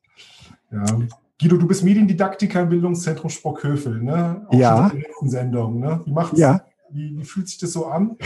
Ja. 0.71 0.85
Guido, 1.41 1.57
du 1.57 1.67
bist 1.67 1.85
Mediendidaktiker 1.85 2.63
im 2.63 2.71
Bildungszentrum 2.71 3.31
Sprockhövel, 3.31 4.03
ne? 4.03 4.47
Auch 4.49 4.55
ja. 4.55 4.89
In 4.89 5.01
der 5.01 5.09
letzten 5.09 5.29
Sendung, 5.29 5.81
ne? 5.81 6.01
Wie 6.05 6.13
macht's? 6.13 6.39
Ja. 6.39 6.65
Wie, 6.91 7.17
wie 7.19 7.25
fühlt 7.25 7.49
sich 7.49 7.59
das 7.59 7.73
so 7.73 7.87
an? 7.87 8.17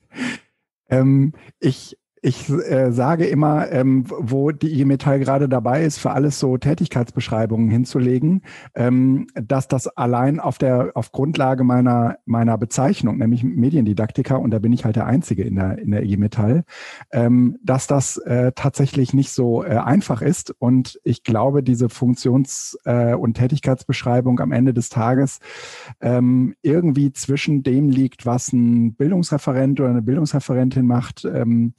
ähm, 0.88 1.32
ich 1.58 1.98
ich 2.22 2.50
äh, 2.50 2.92
sage 2.92 3.26
immer, 3.26 3.70
ähm, 3.72 4.04
wo 4.08 4.50
die 4.50 4.72
IG 4.72 4.84
Metall 4.84 5.20
gerade 5.20 5.48
dabei 5.48 5.84
ist, 5.84 5.98
für 5.98 6.10
alles 6.10 6.38
so 6.38 6.58
Tätigkeitsbeschreibungen 6.58 7.70
hinzulegen, 7.70 8.42
ähm, 8.74 9.26
dass 9.34 9.68
das 9.68 9.86
allein 9.88 10.38
auf 10.38 10.58
der 10.58 10.92
auf 10.94 11.12
Grundlage 11.12 11.64
meiner 11.64 12.18
meiner 12.26 12.58
Bezeichnung, 12.58 13.18
nämlich 13.18 13.42
Mediendidaktiker, 13.42 14.38
und 14.38 14.50
da 14.50 14.58
bin 14.58 14.72
ich 14.72 14.84
halt 14.84 14.96
der 14.96 15.06
Einzige 15.06 15.44
in 15.44 15.54
der 15.54 15.78
in 15.78 15.92
der 15.92 16.02
IG 16.02 16.18
Metall, 16.18 16.64
ähm, 17.10 17.56
dass 17.62 17.86
das 17.86 18.18
äh, 18.18 18.52
tatsächlich 18.54 19.14
nicht 19.14 19.32
so 19.32 19.64
äh, 19.64 19.76
einfach 19.76 20.20
ist. 20.20 20.54
Und 20.58 21.00
ich 21.04 21.24
glaube, 21.24 21.62
diese 21.62 21.88
Funktions- 21.88 22.76
äh, 22.84 23.14
und 23.14 23.34
Tätigkeitsbeschreibung 23.34 24.40
am 24.40 24.52
Ende 24.52 24.74
des 24.74 24.90
Tages 24.90 25.38
ähm, 26.00 26.54
irgendwie 26.62 27.12
zwischen 27.12 27.62
dem 27.62 27.88
liegt, 27.88 28.26
was 28.26 28.52
ein 28.52 28.94
Bildungsreferent 28.94 29.80
oder 29.80 29.90
eine 29.90 30.02
Bildungsreferentin 30.02 30.86
macht. 30.86 31.24
Ähm, 31.24 31.74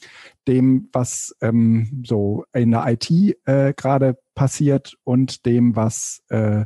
dem, 0.48 0.90
was 0.92 1.36
ähm, 1.42 2.04
so 2.06 2.46
in 2.54 2.72
der 2.72 2.86
IT 2.88 3.12
äh, 3.46 3.74
gerade 3.74 4.18
passiert 4.36 4.96
und 5.04 5.46
dem, 5.46 5.76
was, 5.76 6.22
äh, 6.30 6.66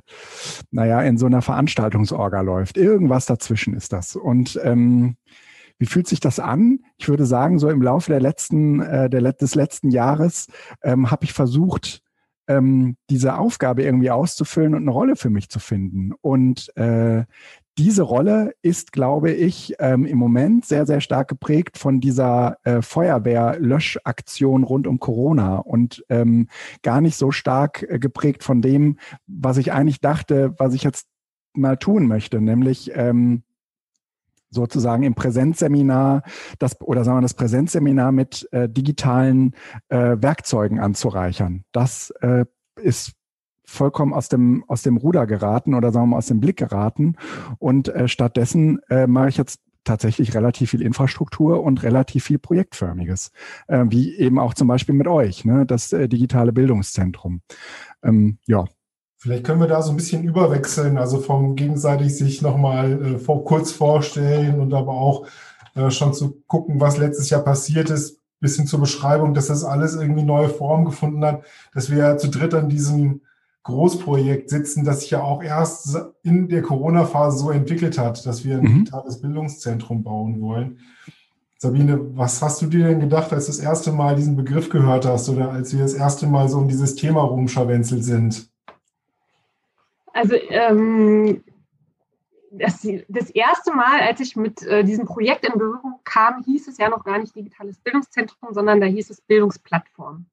naja, 0.71 1.01
in 1.01 1.17
so 1.17 1.25
einer 1.25 1.41
Veranstaltungsorga 1.41 2.41
läuft. 2.41 2.77
Irgendwas 2.77 3.25
dazwischen 3.25 3.73
ist 3.73 3.91
das. 3.91 4.15
Und 4.15 4.59
ähm, 4.63 5.17
wie 5.77 5.85
fühlt 5.85 6.07
sich 6.07 6.19
das 6.19 6.39
an? 6.39 6.79
Ich 6.97 7.09
würde 7.09 7.25
sagen, 7.25 7.59
so 7.59 7.69
im 7.69 7.81
Laufe 7.81 8.11
der 8.11 8.21
letzten, 8.21 8.79
äh, 8.81 9.09
der, 9.09 9.33
des 9.33 9.55
letzten 9.55 9.89
Jahres 9.89 10.47
ähm, 10.83 11.11
habe 11.11 11.25
ich 11.25 11.33
versucht, 11.33 12.01
ähm, 12.47 12.95
diese 13.09 13.37
Aufgabe 13.37 13.83
irgendwie 13.83 14.11
auszufüllen 14.11 14.75
und 14.75 14.83
eine 14.83 14.91
Rolle 14.91 15.15
für 15.15 15.29
mich 15.29 15.49
zu 15.49 15.59
finden. 15.59 16.13
Und 16.21 16.75
äh, 16.77 17.25
diese 17.77 18.03
Rolle 18.03 18.53
ist, 18.61 18.93
glaube 18.93 19.31
ich, 19.31 19.75
ähm, 19.79 20.05
im 20.05 20.17
Moment 20.17 20.65
sehr, 20.65 20.85
sehr 20.85 21.01
stark 21.01 21.27
geprägt 21.27 21.77
von 21.77 21.99
dieser 21.99 22.57
äh, 22.63 22.81
Feuerwehrlöschaktion 22.81 24.63
rund 24.63 24.87
um 24.87 24.99
Corona 24.99 25.57
und 25.57 26.03
ähm, 26.09 26.47
gar 26.83 27.01
nicht 27.01 27.17
so 27.17 27.31
stark 27.31 27.83
äh, 27.83 27.99
geprägt 27.99 28.43
von 28.43 28.61
dem, 28.61 28.97
was 29.27 29.57
ich 29.57 29.73
eigentlich 29.73 29.99
dachte, 29.99 30.55
was 30.57 30.73
ich 30.73 30.83
jetzt 30.83 31.07
mal 31.53 31.75
tun 31.75 32.07
möchte, 32.07 32.39
nämlich 32.39 32.91
ähm, 32.93 33.43
sozusagen 34.49 35.03
im 35.03 35.15
Präsenzseminar 35.15 36.23
das 36.59 36.79
oder 36.81 37.03
sagen 37.03 37.17
wir 37.17 37.21
das 37.21 37.33
Präsenzseminar 37.33 38.11
mit 38.11 38.47
äh, 38.53 38.69
digitalen 38.69 39.53
äh, 39.89 40.15
Werkzeugen 40.19 40.79
anzureichern. 40.79 41.65
Das 41.73 42.11
äh, 42.21 42.45
ist 42.81 43.13
vollkommen 43.65 44.13
aus 44.13 44.29
dem 44.29 44.63
aus 44.67 44.81
dem 44.81 44.97
Ruder 44.97 45.27
geraten 45.27 45.73
oder 45.73 45.91
sagen 45.91 46.05
wir 46.05 46.11
mal 46.11 46.17
aus 46.17 46.27
dem 46.27 46.39
Blick 46.39 46.57
geraten. 46.57 47.15
Und 47.59 47.89
äh, 47.89 48.07
stattdessen 48.07 48.79
äh, 48.89 49.07
mache 49.07 49.29
ich 49.29 49.37
jetzt 49.37 49.59
tatsächlich 49.83 50.33
relativ 50.33 50.71
viel 50.71 50.81
Infrastruktur 50.81 51.63
und 51.63 51.83
relativ 51.83 52.25
viel 52.25 52.39
Projektförmiges, 52.39 53.31
äh, 53.67 53.85
wie 53.87 54.15
eben 54.17 54.39
auch 54.39 54.53
zum 54.53 54.67
Beispiel 54.67 54.95
mit 54.95 55.07
euch, 55.07 55.45
ne, 55.45 55.65
das 55.65 55.93
äh, 55.93 56.09
digitale 56.09 56.51
Bildungszentrum. 56.51 57.41
Ähm, 58.03 58.39
ja, 58.47 58.65
Vielleicht 59.17 59.45
können 59.45 59.59
wir 59.59 59.67
da 59.67 59.81
so 59.81 59.89
ein 59.89 59.95
bisschen 59.95 60.23
überwechseln, 60.23 60.99
also 60.99 61.17
vom 61.19 61.55
gegenseitig 61.55 62.15
sich 62.15 62.43
nochmal 62.43 63.01
äh, 63.15 63.17
vor, 63.17 63.43
kurz 63.43 63.71
vorstellen 63.71 64.59
und 64.59 64.71
aber 64.71 64.91
auch 64.91 65.25
äh, 65.73 65.89
schon 65.89 66.13
zu 66.13 66.43
gucken, 66.45 66.79
was 66.79 66.97
letztes 66.97 67.31
Jahr 67.31 67.41
passiert 67.41 67.89
ist, 67.89 68.21
bis 68.39 68.57
hin 68.57 68.67
zur 68.67 68.81
Beschreibung, 68.81 69.33
dass 69.33 69.47
das 69.47 69.63
alles 69.63 69.95
irgendwie 69.95 70.21
neue 70.21 70.49
Form 70.49 70.85
gefunden 70.85 71.25
hat, 71.25 71.43
dass 71.73 71.89
wir 71.89 72.17
zu 72.17 72.29
dritt 72.29 72.53
an 72.53 72.69
diesem 72.69 73.21
Großprojekt 73.65 74.51
sitzen, 74.51 74.85
das 74.85 75.01
sich 75.01 75.11
ja 75.11 75.23
auch 75.23 75.41
erst 75.41 75.97
in 76.21 76.47
der 76.47 76.61
Corona-Phase 76.61 77.39
so 77.39 77.49
entwickelt 77.49 77.97
hat, 77.97 78.23
dass 78.25 78.45
wir 78.45 78.57
ein 78.57 78.63
mhm. 78.63 78.67
digitales 78.67 79.19
Bildungszentrum 79.21 80.03
bauen 80.03 80.39
wollen. 80.39 80.79
Sabine, 81.57 82.15
was 82.15 82.41
hast 82.43 82.61
du 82.61 82.67
dir 82.67 82.87
denn 82.87 82.99
gedacht, 82.99 83.33
als 83.33 83.47
du 83.47 83.51
das 83.51 83.59
erste 83.59 83.91
Mal 83.91 84.15
diesen 84.15 84.35
Begriff 84.35 84.69
gehört 84.69 85.05
hast 85.05 85.29
oder 85.29 85.51
als 85.51 85.73
wir 85.73 85.81
das 85.81 85.95
erste 85.95 86.27
Mal 86.27 86.47
so 86.47 86.59
um 86.59 86.67
dieses 86.67 86.95
Thema 86.95 87.21
rumscharwenzelt 87.21 88.03
sind? 88.03 88.51
Also 90.13 90.35
ähm, 90.49 91.43
das, 92.51 92.87
das, 93.07 93.31
erste 93.31 93.73
Mal, 93.73 93.99
als 94.01 94.19
ich 94.19 94.35
mit 94.35 94.61
äh, 94.61 94.83
diesem 94.83 95.05
Projekt 95.05 95.43
in 95.43 95.57
Berührung 95.57 95.95
kam, 96.03 96.43
hieß 96.43 96.67
es 96.67 96.77
ja 96.77 96.89
noch 96.89 97.03
gar 97.03 97.17
nicht 97.17 97.35
digitales 97.35 97.79
Bildungszentrum, 97.79 98.53
sondern 98.53 98.79
da 98.79 98.85
hieß 98.85 99.09
es 99.09 99.21
Bildungsplattform. 99.21 100.27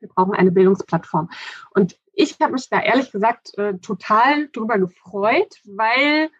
Wir 0.00 0.08
brauchen 0.08 0.34
eine 0.34 0.50
Bildungsplattform. 0.50 1.30
Und 1.70 1.98
ich 2.12 2.36
habe 2.40 2.52
mich 2.52 2.68
da 2.68 2.80
ehrlich 2.80 3.12
gesagt 3.12 3.56
äh, 3.58 3.78
total 3.78 4.48
drüber 4.48 4.78
gefreut, 4.78 5.54
weil 5.64 6.30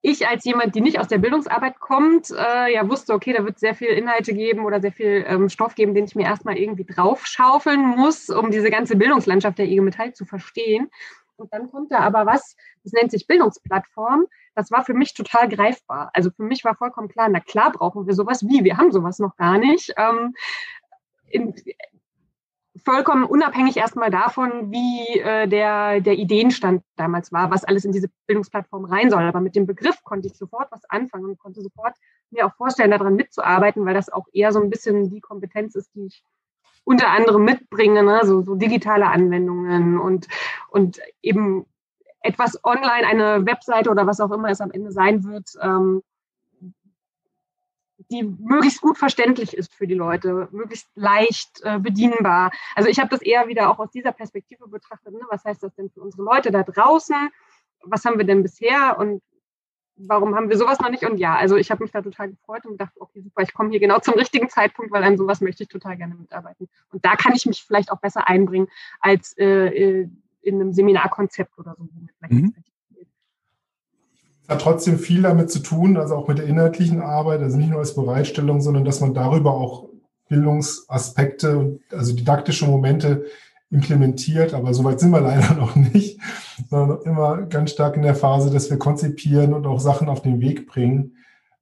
ich 0.00 0.26
als 0.28 0.44
jemand, 0.44 0.74
die 0.74 0.80
nicht 0.80 1.00
aus 1.00 1.08
der 1.08 1.18
Bildungsarbeit 1.18 1.80
kommt, 1.80 2.30
äh, 2.30 2.72
ja 2.72 2.88
wusste, 2.88 3.14
okay, 3.14 3.32
da 3.32 3.44
wird 3.44 3.58
sehr 3.58 3.74
viel 3.74 3.88
Inhalte 3.88 4.32
geben 4.32 4.64
oder 4.64 4.80
sehr 4.80 4.92
viel 4.92 5.24
ähm, 5.26 5.48
Stoff 5.48 5.74
geben, 5.74 5.94
den 5.94 6.04
ich 6.04 6.14
mir 6.14 6.24
erstmal 6.24 6.56
irgendwie 6.56 6.84
draufschaufeln 6.84 7.80
muss, 7.80 8.28
um 8.30 8.50
diese 8.50 8.70
ganze 8.70 8.96
Bildungslandschaft 8.96 9.58
der 9.58 9.66
IG 9.66 9.80
Metall 9.80 10.12
zu 10.14 10.24
verstehen. 10.24 10.88
Und 11.36 11.52
dann 11.52 11.70
kommt 11.70 11.92
da 11.92 12.00
aber 12.00 12.26
was, 12.26 12.56
das 12.82 12.92
nennt 12.92 13.10
sich 13.10 13.26
Bildungsplattform. 13.26 14.26
Das 14.54 14.70
war 14.70 14.84
für 14.84 14.94
mich 14.94 15.14
total 15.14 15.48
greifbar. 15.48 16.10
Also 16.12 16.30
für 16.30 16.42
mich 16.42 16.64
war 16.64 16.74
vollkommen 16.74 17.08
klar, 17.08 17.28
na 17.28 17.40
klar 17.40 17.70
brauchen 17.70 18.06
wir 18.06 18.14
sowas 18.14 18.46
wie, 18.46 18.64
wir 18.64 18.76
haben 18.76 18.90
sowas 18.90 19.18
noch 19.20 19.36
gar 19.36 19.58
nicht. 19.58 19.94
Ähm, 19.96 20.34
in, 21.28 21.54
vollkommen 22.84 23.24
unabhängig 23.24 23.76
erstmal 23.76 24.10
davon, 24.10 24.70
wie 24.70 25.20
äh, 25.20 25.46
der, 25.46 26.00
der 26.00 26.14
Ideenstand 26.14 26.82
damals 26.96 27.32
war, 27.32 27.50
was 27.50 27.64
alles 27.64 27.84
in 27.84 27.92
diese 27.92 28.08
Bildungsplattform 28.26 28.84
rein 28.84 29.10
soll. 29.10 29.22
Aber 29.22 29.40
mit 29.40 29.56
dem 29.56 29.66
Begriff 29.66 30.02
konnte 30.04 30.28
ich 30.28 30.36
sofort 30.36 30.70
was 30.70 30.84
anfangen 30.88 31.26
und 31.26 31.38
konnte 31.38 31.60
sofort 31.62 31.94
mir 32.30 32.46
auch 32.46 32.54
vorstellen, 32.54 32.90
daran 32.90 33.16
mitzuarbeiten, 33.16 33.84
weil 33.86 33.94
das 33.94 34.10
auch 34.10 34.26
eher 34.32 34.52
so 34.52 34.60
ein 34.60 34.70
bisschen 34.70 35.10
die 35.10 35.20
Kompetenz 35.20 35.74
ist, 35.74 35.94
die 35.94 36.06
ich 36.06 36.22
unter 36.84 37.08
anderem 37.08 37.44
mitbringen, 37.44 38.06
ne? 38.06 38.20
so, 38.24 38.42
so 38.42 38.54
digitale 38.54 39.08
Anwendungen 39.08 39.98
und, 39.98 40.26
und 40.70 40.98
eben 41.22 41.66
etwas 42.20 42.62
online, 42.64 43.06
eine 43.06 43.46
Webseite 43.46 43.90
oder 43.90 44.06
was 44.06 44.20
auch 44.20 44.30
immer 44.30 44.48
es 44.48 44.60
am 44.60 44.70
Ende 44.70 44.90
sein 44.90 45.24
wird, 45.24 45.50
ähm, 45.62 46.02
die 48.10 48.22
möglichst 48.22 48.80
gut 48.80 48.98
verständlich 48.98 49.56
ist 49.56 49.74
für 49.74 49.86
die 49.86 49.94
Leute, 49.94 50.48
möglichst 50.50 50.88
leicht 50.94 51.60
äh, 51.62 51.78
bedienbar. 51.78 52.50
Also 52.74 52.88
ich 52.88 52.98
habe 52.98 53.10
das 53.10 53.22
eher 53.22 53.48
wieder 53.48 53.70
auch 53.70 53.78
aus 53.78 53.90
dieser 53.90 54.12
Perspektive 54.12 54.68
betrachtet. 54.68 55.12
Ne? 55.12 55.20
Was 55.30 55.44
heißt 55.44 55.62
das 55.62 55.74
denn 55.74 55.90
für 55.90 56.00
unsere 56.00 56.22
Leute 56.22 56.50
da 56.50 56.62
draußen? 56.62 57.30
Was 57.82 58.04
haben 58.04 58.18
wir 58.18 58.24
denn 58.24 58.42
bisher 58.42 58.98
und 58.98 59.22
warum 59.96 60.34
haben 60.34 60.48
wir 60.48 60.56
sowas 60.56 60.80
noch 60.80 60.90
nicht? 60.90 61.04
Und 61.04 61.18
ja, 61.18 61.36
also 61.36 61.56
ich 61.56 61.70
habe 61.70 61.82
mich 61.82 61.92
da 61.92 62.02
total 62.02 62.30
gefreut 62.30 62.64
und 62.64 62.72
gedacht, 62.72 62.92
okay, 62.96 63.20
super, 63.20 63.42
ich 63.42 63.52
komme 63.52 63.70
hier 63.70 63.80
genau 63.80 63.98
zum 63.98 64.14
richtigen 64.14 64.48
Zeitpunkt, 64.48 64.92
weil 64.92 65.04
an 65.04 65.16
sowas 65.16 65.40
möchte 65.40 65.64
ich 65.64 65.68
total 65.68 65.96
gerne 65.96 66.14
mitarbeiten. 66.14 66.68
Und 66.92 67.04
da 67.04 67.16
kann 67.16 67.34
ich 67.34 67.46
mich 67.46 67.64
vielleicht 67.64 67.90
auch 67.92 68.00
besser 68.00 68.28
einbringen 68.28 68.68
als 69.00 69.36
äh, 69.38 69.44
äh 69.44 70.08
in 70.40 70.54
einem 70.54 70.72
Seminarkonzept 70.72 71.58
oder 71.58 71.74
so. 71.76 71.88
Mhm. 72.28 72.54
Hat 74.48 74.62
trotzdem 74.62 74.98
viel 74.98 75.22
damit 75.22 75.50
zu 75.50 75.58
tun, 75.58 75.96
also 75.96 76.16
auch 76.16 76.26
mit 76.26 76.38
der 76.38 76.46
inhaltlichen 76.46 77.02
Arbeit, 77.02 77.42
also 77.42 77.58
nicht 77.58 77.70
nur 77.70 77.80
als 77.80 77.94
Bereitstellung, 77.94 78.60
sondern 78.60 78.84
dass 78.84 79.00
man 79.00 79.14
darüber 79.14 79.52
auch 79.52 79.88
Bildungsaspekte, 80.28 81.80
also 81.90 82.14
didaktische 82.14 82.66
Momente 82.66 83.26
implementiert, 83.70 84.54
aber 84.54 84.72
soweit 84.72 85.00
sind 85.00 85.10
wir 85.10 85.20
leider 85.20 85.54
noch 85.58 85.76
nicht, 85.76 86.20
sondern 86.70 87.02
immer 87.02 87.42
ganz 87.42 87.72
stark 87.72 87.96
in 87.96 88.02
der 88.02 88.14
Phase, 88.14 88.50
dass 88.50 88.70
wir 88.70 88.78
konzipieren 88.78 89.52
und 89.52 89.66
auch 89.66 89.80
Sachen 89.80 90.08
auf 90.08 90.22
den 90.22 90.40
Weg 90.40 90.66
bringen. 90.66 91.16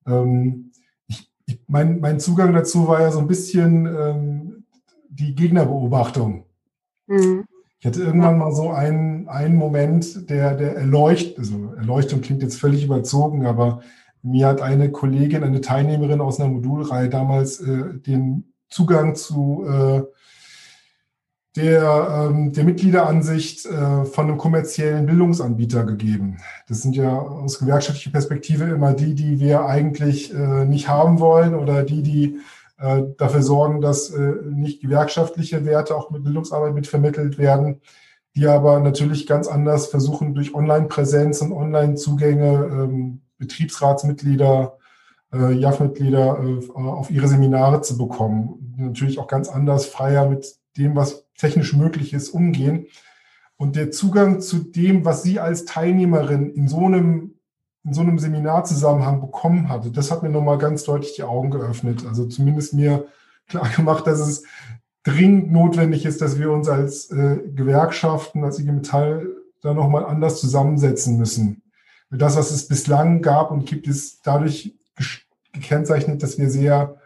Ähm, 0.07 0.71
ich, 1.09 1.29
ich, 1.47 1.61
mein, 1.67 2.01
mein 2.01 2.21
Zugang 2.21 2.53
dazu 2.53 2.87
war 2.87 3.01
ja 3.01 3.11
so 3.11 3.19
ein 3.19 3.27
bisschen 3.27 3.87
ähm, 3.87 4.65
die 5.09 5.35
Gegnerbeobachtung. 5.35 6.45
Mhm. 7.07 7.45
Ich 7.79 7.87
hatte 7.87 8.03
irgendwann 8.03 8.39
mal 8.39 8.53
so 8.53 8.71
einen, 8.71 9.29
einen 9.29 9.57
Moment, 9.57 10.31
der, 10.31 10.55
der 10.55 10.77
Erleucht, 10.77 11.39
also 11.39 11.75
Erleuchtung 11.77 12.23
klingt 12.23 12.43
jetzt 12.43 12.59
völlig 12.59 12.85
überzogen, 12.85 13.47
aber 13.47 13.81
mir 14.23 14.49
hat 14.49 14.63
eine 14.63 14.91
Kollegin, 14.91 15.45
eine 15.45 15.61
Teilnehmerin 15.61 16.21
aus 16.21 16.41
einer 16.41 16.49
Modulreihe 16.49 17.09
damals 17.09 17.61
äh, 17.61 17.95
den 17.95 18.53
Zugang 18.69 19.15
zu 19.15 19.65
äh, 19.69 20.03
der, 21.57 22.29
ähm, 22.31 22.53
der 22.53 22.65
Mitgliederansicht 22.65 23.67
äh, 23.67 24.05
von 24.05 24.27
einem 24.27 24.39
kommerziellen 24.39 25.07
Bildungsanbieter 25.07 25.85
gegeben. 25.85 26.39
Das 26.69 26.83
sind 26.83 26.95
ja 26.97 27.19
aus 27.19 27.59
gewerkschaftlicher 27.59 28.11
Perspektive 28.11 28.65
immer 28.65 28.93
die, 28.93 29.15
die 29.15 29.41
wir 29.41 29.65
eigentlich 29.65 30.35
äh, 30.35 30.65
nicht 30.67 30.89
haben 30.89 31.19
wollen 31.19 31.55
oder 31.55 31.83
die, 31.83 32.03
die 32.03 32.39
äh, 32.79 33.03
dafür 33.17 33.43
sorgen, 33.43 33.81
dass 33.81 34.11
äh, 34.11 34.35
nicht 34.45 34.83
gewerkschaftliche 34.83 35.65
Werte 35.65 35.97
auch 35.97 36.11
mit 36.11 36.25
Bildungsarbeit 36.25 36.75
mitvermittelt 36.75 37.39
werden, 37.39 37.81
die 38.35 38.47
aber 38.47 38.81
natürlich 38.81 39.27
ganz 39.27 39.49
anders 39.49 39.87
versuchen, 39.87 40.35
durch 40.35 40.55
Online-Präsenz 40.55 41.41
und 41.41 41.53
Online-Zugänge 41.53 42.69
ähm, 42.71 43.21
Betriebsratsmitglieder, 43.39 44.79
äh, 45.33 45.53
JAF-Mitglieder 45.53 46.39
äh, 46.43 46.71
auf 46.75 47.11
ihre 47.11 47.29
Seminare 47.29 47.81
zu 47.81 47.97
bekommen. 47.97 48.75
Natürlich 48.77 49.19
auch 49.19 49.27
ganz 49.27 49.49
anders, 49.49 49.87
freier 49.87 50.29
mit 50.29 50.55
dem, 50.77 50.97
was 50.97 51.27
technisch 51.39 51.73
möglich 51.73 52.13
ist, 52.13 52.31
umgehen. 52.31 52.87
Und 53.57 53.77
der 53.77 53.91
Zugang 53.91 54.41
zu 54.41 54.59
dem, 54.59 55.05
was 55.05 55.23
sie 55.23 55.41
als 55.41 55.65
Teilnehmerin 55.65 56.51
in 56.51 56.69
so 56.69 56.85
einem, 56.85 57.36
in 57.87 57.95
so 57.95 58.01
einem 58.01 58.19
Seminarzusammenhang 58.19 59.21
bekommen 59.21 59.69
hatte, 59.69 59.91
das 59.91 60.11
hat 60.11 60.23
mir 60.23 60.29
nochmal 60.29 60.59
ganz 60.59 60.83
deutlich 60.85 61.15
die 61.15 61.23
Augen 61.23 61.51
geöffnet. 61.51 62.05
Also 62.07 62.27
zumindest 62.27 62.75
mir 62.75 63.07
klar 63.49 63.69
gemacht, 63.75 64.07
dass 64.07 64.19
es 64.19 64.43
dringend 65.05 65.53
notwendig 65.53 66.05
ist, 66.05 66.21
dass 66.21 66.39
wir 66.39 66.51
uns 66.51 66.69
als 66.69 67.11
äh, 67.13 67.39
Gewerkschaften, 67.55 68.43
als 68.43 68.59
IG 68.59 68.73
Metall 68.73 69.29
da 69.63 69.73
nochmal 69.73 70.05
anders 70.05 70.41
zusammensetzen 70.41 71.17
müssen. 71.17 71.63
Das, 72.11 72.37
was 72.37 72.51
es 72.51 72.67
bislang 72.67 73.23
gab 73.23 73.51
und 73.53 73.67
gibt, 73.67 73.87
ist 73.87 74.27
dadurch 74.27 74.75
gekennzeichnet, 75.53 76.23
dass 76.23 76.39
wir 76.39 76.51
sehr 76.51 76.97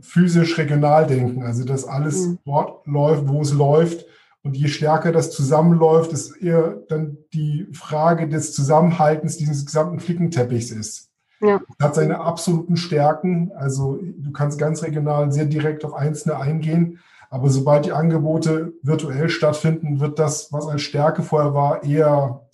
physisch 0.00 0.58
regional 0.58 1.06
denken. 1.06 1.42
Also 1.42 1.64
dass 1.64 1.84
alles 1.84 2.26
mhm. 2.26 2.38
dort 2.44 2.86
läuft, 2.86 3.28
wo 3.28 3.42
es 3.42 3.52
läuft. 3.52 4.06
Und 4.44 4.56
je 4.56 4.66
stärker 4.66 5.12
das 5.12 5.30
zusammenläuft, 5.30 6.12
ist 6.12 6.36
eher 6.36 6.82
dann 6.88 7.18
die 7.32 7.68
Frage 7.72 8.28
des 8.28 8.52
Zusammenhaltens 8.52 9.36
dieses 9.36 9.64
gesamten 9.64 10.00
Flickenteppichs 10.00 10.70
ist. 10.70 11.10
Ja. 11.40 11.60
Das 11.78 11.88
hat 11.88 11.94
seine 11.94 12.20
absoluten 12.20 12.76
Stärken. 12.76 13.52
Also 13.52 13.98
du 14.00 14.32
kannst 14.32 14.58
ganz 14.58 14.82
regional 14.82 15.30
sehr 15.32 15.46
direkt 15.46 15.84
auf 15.84 15.94
einzelne 15.94 16.38
eingehen. 16.38 16.98
Aber 17.30 17.48
sobald 17.50 17.86
die 17.86 17.92
Angebote 17.92 18.74
virtuell 18.82 19.28
stattfinden, 19.28 20.00
wird 20.00 20.18
das, 20.18 20.52
was 20.52 20.66
als 20.66 20.82
Stärke 20.82 21.22
vorher 21.22 21.54
war, 21.54 21.82
eher 21.82 22.46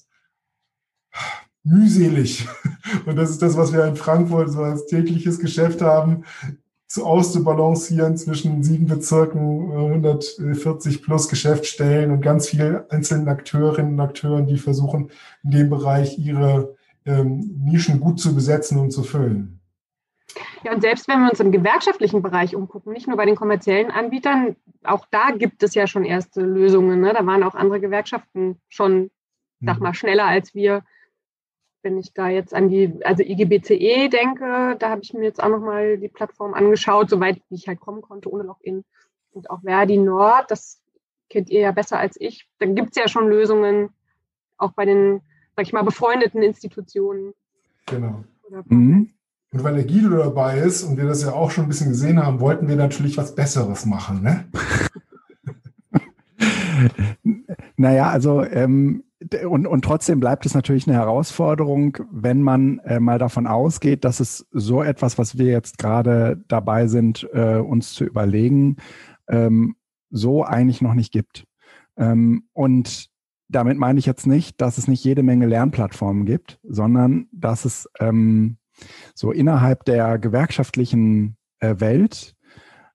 mühselig. 1.64 2.48
Und 3.06 3.16
das 3.16 3.30
ist 3.30 3.42
das, 3.42 3.56
was 3.56 3.72
wir 3.72 3.84
in 3.84 3.96
Frankfurt 3.96 4.50
so 4.50 4.62
als 4.62 4.86
tägliches 4.86 5.38
Geschäft 5.38 5.82
haben, 5.82 6.24
zu 6.88 7.04
auszubalancieren 7.04 8.16
zwischen 8.16 8.62
sieben 8.62 8.86
Bezirken, 8.86 9.70
140 9.70 11.02
plus 11.02 11.28
Geschäftsstellen 11.28 12.10
und 12.10 12.22
ganz 12.22 12.48
vielen 12.48 12.90
einzelnen 12.90 13.28
Akteurinnen 13.28 13.92
und 13.92 14.00
Akteuren, 14.00 14.46
die 14.46 14.56
versuchen, 14.56 15.10
in 15.44 15.50
dem 15.50 15.70
Bereich 15.70 16.18
ihre 16.18 16.76
ähm, 17.04 17.60
Nischen 17.62 18.00
gut 18.00 18.18
zu 18.18 18.34
besetzen 18.34 18.78
und 18.78 18.90
zu 18.90 19.02
füllen. 19.02 19.60
Ja, 20.64 20.72
und 20.72 20.80
selbst 20.80 21.08
wenn 21.08 21.20
wir 21.20 21.30
uns 21.30 21.40
im 21.40 21.52
gewerkschaftlichen 21.52 22.22
Bereich 22.22 22.56
umgucken, 22.56 22.92
nicht 22.92 23.06
nur 23.06 23.18
bei 23.18 23.26
den 23.26 23.36
kommerziellen 23.36 23.90
Anbietern, 23.90 24.56
auch 24.82 25.06
da 25.10 25.30
gibt 25.30 25.62
es 25.62 25.74
ja 25.74 25.86
schon 25.86 26.04
erste 26.04 26.40
Lösungen. 26.40 27.00
Ne? 27.00 27.12
Da 27.12 27.24
waren 27.26 27.42
auch 27.42 27.54
andere 27.54 27.80
Gewerkschaften 27.80 28.60
schon, 28.68 29.10
sag 29.60 29.76
mhm. 29.76 29.82
mal, 29.82 29.94
schneller 29.94 30.24
als 30.24 30.54
wir. 30.54 30.84
Wenn 31.88 31.96
ich 31.96 32.12
da 32.12 32.28
jetzt 32.28 32.52
an 32.52 32.68
die, 32.68 33.02
also 33.02 33.22
IGBCE 33.22 34.10
denke, 34.10 34.76
da 34.78 34.90
habe 34.90 35.00
ich 35.02 35.14
mir 35.14 35.24
jetzt 35.24 35.42
auch 35.42 35.48
nochmal 35.48 35.96
die 35.96 36.08
Plattform 36.08 36.52
angeschaut, 36.52 37.08
soweit 37.08 37.40
ich 37.48 37.66
halt 37.66 37.80
kommen 37.80 38.02
konnte 38.02 38.30
ohne 38.30 38.42
Login. 38.42 38.84
Und 39.32 39.48
auch 39.48 39.62
Verdi 39.62 39.96
Nord, 39.96 40.50
das 40.50 40.82
kennt 41.30 41.48
ihr 41.48 41.60
ja 41.60 41.72
besser 41.72 41.98
als 41.98 42.20
ich. 42.20 42.46
Dann 42.58 42.74
gibt 42.74 42.90
es 42.90 42.96
ja 42.96 43.08
schon 43.08 43.30
Lösungen, 43.30 43.88
auch 44.58 44.72
bei 44.72 44.84
den, 44.84 45.22
sag 45.56 45.64
ich 45.64 45.72
mal, 45.72 45.82
befreundeten 45.82 46.42
Institutionen. 46.42 47.32
Genau. 47.86 48.22
Mhm. 48.66 49.14
Und 49.50 49.64
weil 49.64 49.76
der 49.76 49.84
Guido 49.84 50.10
dabei 50.10 50.58
ist 50.58 50.82
und 50.82 50.98
wir 50.98 51.06
das 51.06 51.22
ja 51.22 51.32
auch 51.32 51.50
schon 51.50 51.64
ein 51.64 51.68
bisschen 51.68 51.88
gesehen 51.88 52.22
haben, 52.22 52.40
wollten 52.40 52.68
wir 52.68 52.76
natürlich 52.76 53.16
was 53.16 53.34
Besseres 53.34 53.86
machen, 53.86 54.22
ne? 54.22 54.44
naja, 57.78 58.10
also 58.10 58.44
ähm, 58.44 59.04
und, 59.48 59.66
und 59.66 59.84
trotzdem 59.84 60.20
bleibt 60.20 60.46
es 60.46 60.54
natürlich 60.54 60.86
eine 60.86 60.96
Herausforderung, 60.96 61.98
wenn 62.10 62.40
man 62.40 62.78
äh, 62.80 63.00
mal 63.00 63.18
davon 63.18 63.46
ausgeht, 63.46 64.04
dass 64.04 64.20
es 64.20 64.46
so 64.52 64.82
etwas, 64.82 65.18
was 65.18 65.38
wir 65.38 65.46
jetzt 65.46 65.78
gerade 65.78 66.42
dabei 66.46 66.86
sind, 66.86 67.28
äh, 67.32 67.56
uns 67.56 67.94
zu 67.94 68.04
überlegen, 68.04 68.76
ähm, 69.28 69.76
so 70.10 70.44
eigentlich 70.44 70.80
noch 70.80 70.94
nicht 70.94 71.12
gibt. 71.12 71.44
Ähm, 71.96 72.44
und 72.52 73.10
damit 73.48 73.78
meine 73.78 73.98
ich 73.98 74.06
jetzt 74.06 74.26
nicht, 74.26 74.60
dass 74.60 74.78
es 74.78 74.88
nicht 74.88 75.02
jede 75.02 75.22
Menge 75.22 75.46
Lernplattformen 75.46 76.24
gibt, 76.24 76.60
sondern 76.62 77.28
dass 77.32 77.64
es 77.64 77.88
ähm, 77.98 78.58
so 79.14 79.32
innerhalb 79.32 79.84
der 79.84 80.18
gewerkschaftlichen 80.18 81.36
äh, 81.58 81.74
Welt 81.78 82.36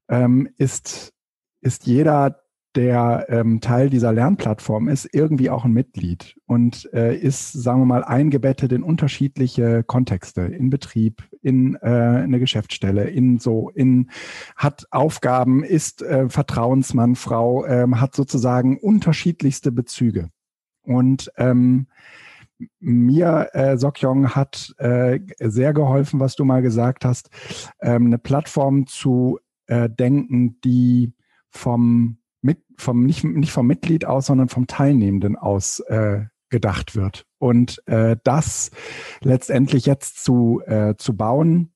ähm, 0.07 0.47
ist, 0.57 1.13
ist 1.61 1.85
jeder, 1.85 2.42
der 2.75 3.27
ähm, 3.29 3.61
Teil 3.61 3.89
dieser 3.89 4.11
Lernplattform 4.11 4.87
ist, 4.87 5.07
irgendwie 5.13 5.49
auch 5.49 5.65
ein 5.65 5.73
Mitglied 5.73 6.35
und 6.45 6.89
äh, 6.93 7.15
ist, 7.15 7.51
sagen 7.51 7.81
wir 7.81 7.85
mal, 7.85 8.03
eingebettet 8.03 8.71
in 8.71 8.83
unterschiedliche 8.83 9.83
Kontexte, 9.83 10.41
in 10.41 10.69
Betrieb, 10.69 11.23
in 11.41 11.75
äh, 11.75 11.87
eine 11.87 12.39
Geschäftsstelle, 12.39 13.09
in 13.09 13.39
so, 13.39 13.69
in 13.69 14.09
hat 14.55 14.85
Aufgaben, 14.91 15.63
ist 15.63 16.01
äh, 16.01 16.29
Vertrauensmann, 16.29 17.15
Frau, 17.15 17.65
ähm, 17.65 17.99
hat 17.99 18.15
sozusagen 18.15 18.79
unterschiedlichste 18.79 19.71
Bezüge. 19.71 20.29
Und 20.81 21.31
ähm, 21.37 21.87
mir, 22.79 23.49
äh, 23.53 23.77
Sokyong, 23.77 24.35
hat 24.35 24.73
äh, 24.77 25.19
sehr 25.39 25.73
geholfen, 25.73 26.19
was 26.19 26.35
du 26.35 26.45
mal 26.45 26.61
gesagt 26.61 27.05
hast, 27.05 27.29
ähm, 27.81 28.07
eine 28.07 28.17
Plattform 28.17 28.87
zu 28.87 29.39
äh, 29.67 29.89
denken, 29.89 30.59
die 30.61 31.13
vom, 31.49 32.17
mit, 32.43 32.59
vom 32.77 33.05
nicht, 33.05 33.23
nicht 33.23 33.51
vom 33.51 33.67
Mitglied 33.67 34.05
aus, 34.05 34.27
sondern 34.27 34.49
vom 34.49 34.67
Teilnehmenden 34.67 35.37
aus 35.37 35.79
äh, 35.81 36.25
gedacht 36.49 36.95
wird. 36.95 37.25
Und 37.39 37.81
äh, 37.87 38.15
das 38.23 38.71
letztendlich 39.21 39.85
jetzt 39.85 40.23
zu, 40.23 40.61
äh, 40.65 40.95
zu 40.97 41.17
bauen, 41.17 41.73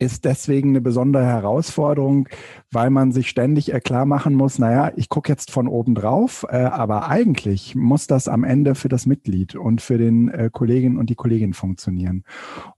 ist 0.00 0.24
deswegen 0.24 0.70
eine 0.70 0.80
besondere 0.80 1.26
Herausforderung, 1.26 2.28
weil 2.70 2.90
man 2.90 3.12
sich 3.12 3.28
ständig 3.28 3.70
klar 3.84 4.06
machen 4.06 4.34
muss, 4.34 4.58
naja, 4.58 4.92
ich 4.96 5.10
gucke 5.10 5.30
jetzt 5.30 5.50
von 5.50 5.68
oben 5.68 5.94
drauf, 5.94 6.46
äh, 6.48 6.56
aber 6.56 7.08
eigentlich 7.08 7.74
muss 7.74 8.06
das 8.06 8.26
am 8.26 8.42
Ende 8.42 8.74
für 8.74 8.88
das 8.88 9.06
Mitglied 9.06 9.54
und 9.54 9.82
für 9.82 9.98
den 9.98 10.28
äh, 10.28 10.48
Kolleginnen 10.50 10.96
und 10.96 11.10
die 11.10 11.16
Kollegin 11.16 11.52
funktionieren. 11.52 12.24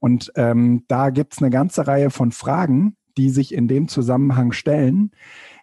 Und 0.00 0.32
ähm, 0.34 0.84
da 0.88 1.10
gibt's 1.10 1.40
eine 1.40 1.50
ganze 1.50 1.86
Reihe 1.86 2.10
von 2.10 2.32
Fragen, 2.32 2.96
die 3.16 3.30
sich 3.30 3.54
in 3.54 3.68
dem 3.68 3.88
Zusammenhang 3.88 4.52
stellen, 4.52 5.12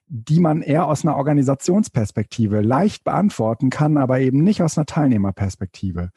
die 0.09 0.39
man 0.39 0.61
eher 0.61 0.87
aus 0.87 1.05
einer 1.05 1.15
Organisationsperspektive 1.15 2.61
leicht 2.61 3.03
beantworten 3.03 3.69
kann, 3.69 3.97
aber 3.97 4.19
eben 4.19 4.43
nicht 4.43 4.61
aus 4.61 4.77
einer 4.77 4.85
Teilnehmerperspektive. 4.85 6.09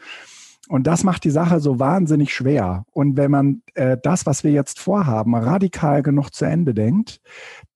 Und 0.69 0.87
das 0.87 1.05
macht 1.05 1.25
die 1.25 1.31
Sache 1.31 1.61
so 1.61 1.79
wahnsinnig 1.81 2.33
schwer. 2.33 2.87
Und 2.93 3.17
wenn 3.17 3.31
man 3.31 3.63
äh, 3.75 3.99
das, 4.03 4.27
was 4.27 4.45
wir 4.45 4.53
jetzt 4.53 4.79
vorhaben, 4.79 5.35
radikal 5.35 6.03
genug 6.03 6.31
zu 6.31 6.45
Ende 6.45 6.73
denkt, 6.73 7.21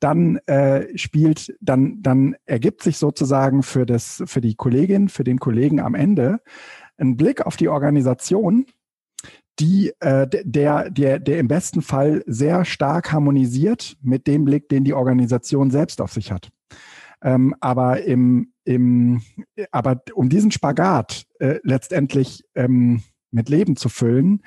dann 0.00 0.36
äh, 0.46 0.96
spielt, 0.96 1.54
dann, 1.60 2.00
dann 2.02 2.36
ergibt 2.46 2.82
sich 2.82 2.96
sozusagen 2.96 3.62
für 3.62 3.86
das, 3.86 4.22
für 4.26 4.40
die 4.40 4.54
Kollegin, 4.54 5.08
für 5.08 5.24
den 5.24 5.38
Kollegen 5.38 5.80
am 5.80 5.94
Ende 5.94 6.40
ein 6.96 7.16
Blick 7.16 7.44
auf 7.44 7.56
die 7.56 7.68
Organisation, 7.68 8.66
die 9.58 9.92
äh, 10.00 10.26
der, 10.44 10.90
der, 10.90 11.18
der 11.18 11.38
im 11.38 11.48
besten 11.48 11.82
Fall 11.82 12.22
sehr 12.26 12.64
stark 12.64 13.12
harmonisiert 13.12 13.96
mit 14.02 14.26
dem 14.26 14.44
Blick, 14.44 14.68
den 14.68 14.84
die 14.84 14.94
Organisation 14.94 15.70
selbst 15.70 16.00
auf 16.00 16.12
sich 16.12 16.32
hat. 16.32 16.50
Ähm, 17.22 17.54
aber 17.60 18.02
im, 18.02 18.52
im, 18.64 19.22
aber 19.70 20.02
um 20.14 20.28
diesen 20.28 20.50
Spagat 20.50 21.26
äh, 21.38 21.58
letztendlich 21.62 22.44
ähm, 22.54 23.02
mit 23.30 23.48
Leben 23.48 23.76
zu 23.76 23.88
füllen, 23.88 24.42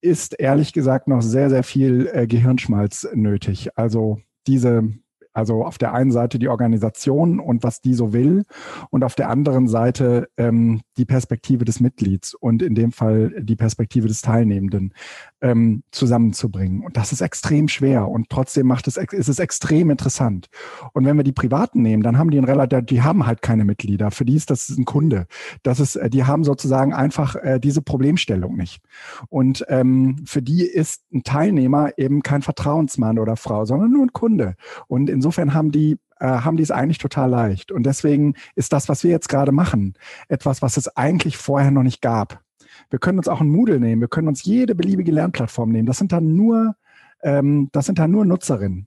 ist 0.00 0.38
ehrlich 0.38 0.72
gesagt 0.72 1.08
noch 1.08 1.22
sehr, 1.22 1.50
sehr 1.50 1.62
viel 1.62 2.10
äh, 2.12 2.26
Gehirnschmalz 2.26 3.08
nötig. 3.14 3.76
Also 3.76 4.20
diese 4.46 4.92
also 5.34 5.64
auf 5.64 5.78
der 5.78 5.92
einen 5.92 6.12
Seite 6.12 6.38
die 6.38 6.48
Organisation 6.48 7.40
und 7.40 7.62
was 7.62 7.80
die 7.80 7.94
so 7.94 8.12
will 8.12 8.44
und 8.90 9.04
auf 9.04 9.16
der 9.16 9.28
anderen 9.28 9.68
Seite 9.68 10.28
ähm, 10.36 10.80
die 10.96 11.04
Perspektive 11.04 11.64
des 11.64 11.80
Mitglieds 11.80 12.34
und 12.34 12.62
in 12.62 12.74
dem 12.74 12.92
Fall 12.92 13.34
die 13.42 13.56
Perspektive 13.56 14.06
des 14.06 14.22
Teilnehmenden 14.22 14.94
ähm, 15.40 15.82
zusammenzubringen. 15.90 16.82
Und 16.82 16.96
das 16.96 17.12
ist 17.12 17.20
extrem 17.20 17.68
schwer 17.68 18.08
und 18.08 18.30
trotzdem 18.30 18.66
macht 18.66 18.86
es, 18.86 18.96
ist 18.96 19.28
es 19.28 19.38
extrem 19.40 19.90
interessant. 19.90 20.46
Und 20.92 21.04
wenn 21.04 21.16
wir 21.16 21.24
die 21.24 21.32
Privaten 21.32 21.82
nehmen, 21.82 22.02
dann 22.02 22.16
haben 22.16 22.30
die 22.30 22.38
ein 22.38 22.44
relativ, 22.44 22.86
die 22.86 23.02
haben 23.02 23.26
halt 23.26 23.42
keine 23.42 23.64
Mitglieder. 23.64 24.12
Für 24.12 24.24
die 24.24 24.36
ist 24.36 24.50
das 24.50 24.68
ein 24.70 24.84
Kunde. 24.84 25.26
Das 25.64 25.80
ist, 25.80 25.96
äh, 25.96 26.08
die 26.08 26.24
haben 26.24 26.44
sozusagen 26.44 26.94
einfach 26.94 27.34
äh, 27.36 27.58
diese 27.58 27.82
Problemstellung 27.82 28.56
nicht. 28.56 28.80
Und 29.28 29.64
ähm, 29.68 30.22
für 30.26 30.42
die 30.42 30.62
ist 30.62 31.02
ein 31.12 31.24
Teilnehmer 31.24 31.90
eben 31.98 32.22
kein 32.22 32.42
Vertrauensmann 32.42 33.18
oder 33.18 33.36
Frau, 33.36 33.64
sondern 33.64 33.90
nur 33.90 34.04
ein 34.04 34.12
Kunde. 34.12 34.54
Und 34.86 35.10
in 35.10 35.23
insofern 35.24 35.54
haben 35.54 35.72
die 35.72 35.96
äh, 36.20 36.26
haben 36.26 36.58
die 36.58 36.62
es 36.62 36.70
eigentlich 36.70 36.98
total 36.98 37.30
leicht. 37.30 37.72
Und 37.72 37.84
deswegen 37.84 38.34
ist 38.56 38.74
das, 38.74 38.90
was 38.90 39.02
wir 39.04 39.10
jetzt 39.10 39.30
gerade 39.30 39.52
machen, 39.52 39.94
etwas, 40.28 40.60
was 40.60 40.76
es 40.76 40.94
eigentlich 40.96 41.38
vorher 41.38 41.70
noch 41.70 41.82
nicht 41.82 42.02
gab. 42.02 42.42
Wir 42.90 42.98
können 42.98 43.18
uns 43.18 43.28
auch 43.28 43.40
ein 43.40 43.48
Moodle 43.48 43.80
nehmen, 43.80 44.02
wir 44.02 44.08
können 44.08 44.28
uns 44.28 44.44
jede 44.44 44.74
beliebige 44.74 45.12
Lernplattform 45.12 45.70
nehmen. 45.70 45.86
Das 45.86 45.96
sind 45.96 46.12
dann 46.12 46.36
nur, 46.36 46.76
ähm, 47.22 47.70
das 47.72 47.86
sind 47.86 47.98
dann 47.98 48.10
nur 48.10 48.26
Nutzerinnen. 48.26 48.86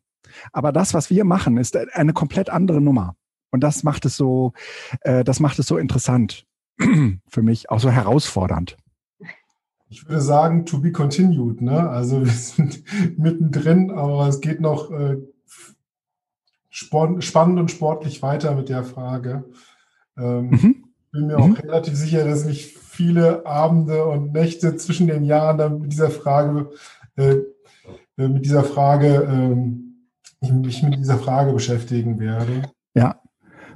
Aber 0.53 0.71
das, 0.71 0.93
was 0.93 1.09
wir 1.09 1.25
machen, 1.25 1.57
ist 1.57 1.75
eine 1.75 2.13
komplett 2.13 2.51
andere 2.51 2.81
Nummer. 2.81 3.15
Und 3.49 3.61
das 3.61 3.83
macht 3.83 4.05
es 4.05 4.15
so, 4.15 4.53
äh, 5.01 5.23
das 5.23 5.39
macht 5.39 5.57
es 5.57 5.65
so 5.65 5.77
interessant 5.77 6.45
für 7.27 7.41
mich, 7.41 7.71
auch 7.71 7.79
so 7.79 7.89
herausfordernd. 7.89 8.77
Ich 9.89 10.07
würde 10.07 10.21
sagen, 10.21 10.65
to 10.65 10.79
be 10.79 10.91
continued. 10.91 11.61
Ne? 11.61 11.89
Also 11.89 12.23
wir 12.23 12.31
sind 12.31 12.83
mittendrin, 13.17 13.89
aber 13.89 14.27
es 14.27 14.39
geht 14.41 14.61
noch 14.61 14.91
äh, 14.91 15.17
spannend 16.77 17.59
und 17.59 17.71
sportlich 17.71 18.21
weiter 18.21 18.53
mit 18.55 18.69
der 18.69 18.83
Frage. 18.83 19.45
Ähm, 20.17 20.49
mhm. 20.49 20.83
Bin 21.11 21.27
mir 21.27 21.37
mhm. 21.37 21.53
auch 21.53 21.63
relativ 21.63 21.95
sicher, 21.95 22.25
dass 22.25 22.45
ich 22.45 22.77
viele 22.77 23.45
Abende 23.45 24.05
und 24.05 24.33
Nächte 24.33 24.75
zwischen 24.75 25.07
den 25.07 25.23
Jahren 25.23 25.57
dann 25.57 25.81
mit 25.81 25.91
dieser 25.91 26.09
Frage, 26.09 26.69
äh, 27.15 27.37
äh 28.17 28.27
mit 28.27 28.45
dieser 28.45 28.63
Frage, 28.63 29.07
äh, 29.23 30.51
mich 30.51 30.83
mit 30.83 30.97
dieser 30.97 31.17
Frage 31.17 31.53
beschäftigen 31.53 32.19
werde. 32.19 32.63
Ja, 32.93 33.21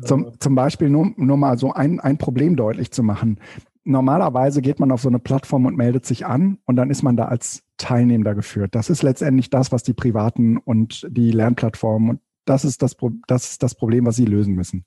zum, 0.04 0.40
zum 0.40 0.56
Beispiel 0.56 0.90
nur, 0.90 1.12
nur 1.18 1.38
mal 1.38 1.58
so 1.58 1.74
ein, 1.74 2.00
ein 2.00 2.18
Problem 2.18 2.56
deutlich 2.56 2.92
zu 2.92 3.04
machen. 3.04 3.40
Normalerweise 3.84 4.62
geht 4.62 4.80
man 4.80 4.92
auf 4.92 5.02
so 5.02 5.10
eine 5.10 5.20
Plattform 5.20 5.66
und 5.66 5.76
meldet 5.76 6.06
sich 6.06 6.26
an 6.28 6.60
und 6.66 6.76
dann 6.76 6.92
ist 6.92 7.02
man 7.02 7.18
da 7.18 7.26
als 7.26 7.64
Teilnehmer 7.78 8.36
geführt. 8.36 8.76
Das 8.76 8.92
ist 8.92 9.02
letztendlich 9.02 9.50
das, 9.50 9.72
was 9.72 9.82
die 9.82 9.94
Privaten 9.94 10.58
und 10.58 11.08
die 11.10 11.32
Lernplattformen 11.32 12.10
und 12.12 12.20
das 12.46 12.66
ist 12.66 12.82
das, 12.82 12.96
das 13.28 13.52
ist 13.52 13.64
das 13.64 13.76
Problem, 13.76 14.06
was 14.06 14.16
Sie 14.16 14.26
lösen 14.26 14.56
müssen. 14.56 14.86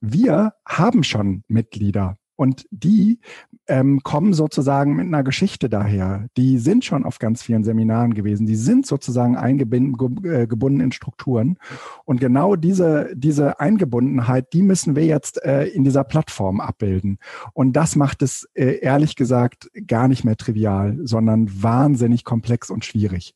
Wir 0.00 0.54
haben 0.66 1.04
schon 1.04 1.42
Mitglieder 1.48 2.16
Und 2.36 2.66
die 2.70 3.20
ähm, 3.68 4.00
kommen 4.02 4.34
sozusagen 4.34 4.96
mit 4.96 5.06
einer 5.06 5.22
Geschichte 5.22 5.68
daher. 5.68 6.26
Die 6.36 6.58
sind 6.58 6.84
schon 6.84 7.04
auf 7.04 7.18
ganz 7.18 7.42
vielen 7.42 7.62
Seminaren 7.62 8.12
gewesen. 8.12 8.46
Die 8.46 8.56
sind 8.56 8.86
sozusagen 8.86 9.36
eingebunden 9.36 10.24
äh, 10.24 10.84
in 10.84 10.92
Strukturen. 10.92 11.58
Und 12.04 12.20
genau 12.20 12.56
diese, 12.56 13.12
diese 13.14 13.60
Eingebundenheit, 13.60 14.52
die 14.52 14.62
müssen 14.62 14.96
wir 14.96 15.04
jetzt 15.04 15.44
äh, 15.44 15.66
in 15.66 15.84
dieser 15.84 16.02
Plattform 16.02 16.60
abbilden. 16.60 17.18
Und 17.52 17.74
das 17.74 17.94
macht 17.94 18.20
es 18.22 18.48
äh, 18.54 18.80
ehrlich 18.80 19.14
gesagt 19.14 19.70
gar 19.86 20.08
nicht 20.08 20.24
mehr 20.24 20.36
trivial, 20.36 20.98
sondern 21.04 21.62
wahnsinnig 21.62 22.24
komplex 22.24 22.68
und 22.68 22.84
schwierig. 22.84 23.34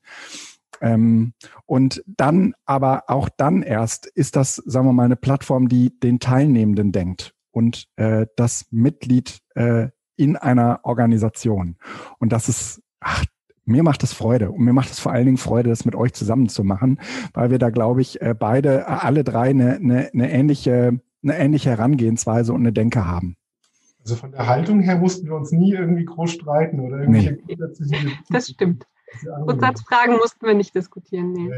Ähm, 0.81 1.33
und 1.67 2.03
dann, 2.07 2.55
aber 2.65 3.05
auch 3.09 3.29
dann 3.29 3.63
erst 3.63 4.07
ist 4.07 4.37
das, 4.37 4.57
sagen 4.57 4.87
wir 4.87 4.93
mal, 4.93 5.05
eine 5.05 5.17
Plattform, 5.17 5.69
die 5.69 5.99
den 5.99 6.21
Teilnehmenden 6.21 6.93
denkt 6.93 7.35
und 7.51 7.89
äh, 7.97 8.27
das 8.37 8.67
Mitglied 8.71 9.41
äh, 9.55 9.89
in 10.17 10.37
einer 10.37 10.81
Organisation. 10.83 11.77
Und 12.19 12.33
das 12.33 12.49
ist, 12.49 12.83
ach, 13.01 13.25
mir 13.65 13.83
macht 13.83 14.03
es 14.03 14.13
Freude 14.13 14.51
und 14.51 14.65
mir 14.65 14.73
macht 14.73 14.91
es 14.91 14.99
vor 14.99 15.13
allen 15.13 15.27
Dingen 15.27 15.37
Freude, 15.37 15.69
das 15.69 15.85
mit 15.85 15.95
euch 15.95 16.13
zusammen 16.15 16.49
zu 16.49 16.65
machen, 16.65 16.99
weil 17.35 17.51
wir 17.51 17.59
da, 17.59 17.71
glaube 17.71 18.01
ich, 18.01 18.21
äh, 18.21 18.35
beide, 18.39 18.81
äh, 18.81 18.85
alle 18.85 19.25
drei 19.25 19.51
eine, 19.51 19.77
eine, 19.77 20.11
eine, 20.13 20.31
ähnliche, 20.31 21.01
eine 21.23 21.39
ähnliche 21.39 21.71
Herangehensweise 21.71 22.53
und 22.53 22.61
eine 22.61 22.73
Denke 22.73 23.07
haben. 23.07 23.37
Also 24.01 24.17
von 24.17 24.33
der 24.33 24.47
Haltung 24.47 24.81
her 24.81 24.97
mussten 24.97 25.27
wir 25.27 25.35
uns 25.35 25.53
nie 25.53 25.75
irgendwie 25.75 26.07
groß 26.07 26.33
streiten 26.33 26.81
oder 26.81 27.01
irgendwelche 27.01 27.39
nee. 27.47 28.11
Das 28.31 28.49
stimmt. 28.49 28.87
Grundsatzfragen 29.45 30.17
mussten 30.17 30.47
wir 30.47 30.55
nicht 30.55 30.75
diskutieren. 30.75 31.33
Nee. 31.33 31.51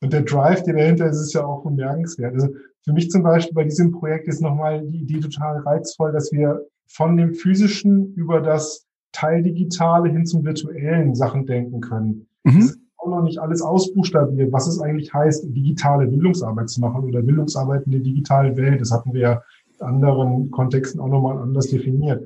Und 0.00 0.12
der 0.12 0.22
Drive, 0.22 0.62
der 0.62 0.74
dahinter 0.74 1.06
ist, 1.06 1.20
ist 1.20 1.32
ja 1.32 1.44
auch 1.44 1.62
bemerkenswert. 1.62 2.34
Also 2.34 2.48
für 2.84 2.92
mich 2.92 3.10
zum 3.10 3.22
Beispiel 3.22 3.54
bei 3.54 3.64
diesem 3.64 3.92
Projekt 3.92 4.28
ist 4.28 4.40
nochmal 4.40 4.86
die 4.86 4.98
Idee 4.98 5.20
total 5.20 5.58
reizvoll, 5.60 6.12
dass 6.12 6.30
wir 6.32 6.66
von 6.86 7.16
dem 7.16 7.34
physischen 7.34 8.14
über 8.14 8.40
das 8.40 8.86
Teildigitale 9.12 10.10
hin 10.10 10.26
zum 10.26 10.44
virtuellen 10.44 11.14
Sachen 11.14 11.46
denken 11.46 11.80
können. 11.80 12.26
Mhm. 12.44 12.60
Das 12.60 12.64
ist 12.66 12.80
auch 12.98 13.08
noch 13.08 13.22
nicht 13.22 13.38
alles 13.38 13.62
ausbuchstabiert, 13.62 14.52
was 14.52 14.66
es 14.66 14.80
eigentlich 14.80 15.12
heißt, 15.12 15.46
digitale 15.48 16.06
Bildungsarbeit 16.06 16.68
zu 16.68 16.80
machen 16.80 17.04
oder 17.04 17.22
Bildungsarbeit 17.22 17.84
in 17.86 17.92
der 17.92 18.00
digitalen 18.02 18.56
Welt. 18.56 18.80
Das 18.80 18.92
hatten 18.92 19.14
wir 19.14 19.20
ja 19.20 19.42
in 19.80 19.86
anderen 19.86 20.50
Kontexten 20.50 21.00
auch 21.00 21.08
nochmal 21.08 21.38
anders 21.38 21.68
definiert 21.68 22.22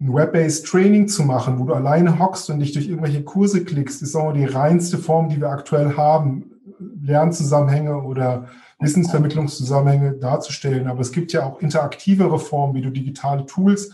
ein 0.00 0.14
Web-based 0.14 0.66
Training 0.66 1.08
zu 1.08 1.24
machen, 1.24 1.58
wo 1.58 1.64
du 1.64 1.74
alleine 1.74 2.18
hockst 2.18 2.50
und 2.50 2.60
dich 2.60 2.72
durch 2.72 2.88
irgendwelche 2.88 3.24
Kurse 3.24 3.64
klickst, 3.64 4.00
ist 4.02 4.14
auch 4.14 4.32
die 4.32 4.44
reinste 4.44 4.98
Form, 4.98 5.28
die 5.28 5.40
wir 5.40 5.50
aktuell 5.50 5.96
haben, 5.96 6.52
Lernzusammenhänge 7.02 8.02
oder 8.02 8.46
Wissensvermittlungszusammenhänge 8.78 10.12
darzustellen. 10.12 10.86
Aber 10.86 11.00
es 11.00 11.10
gibt 11.10 11.32
ja 11.32 11.44
auch 11.44 11.60
interaktivere 11.60 12.38
Formen, 12.38 12.74
wie 12.74 12.82
du 12.82 12.90
digitale 12.90 13.44
Tools 13.46 13.92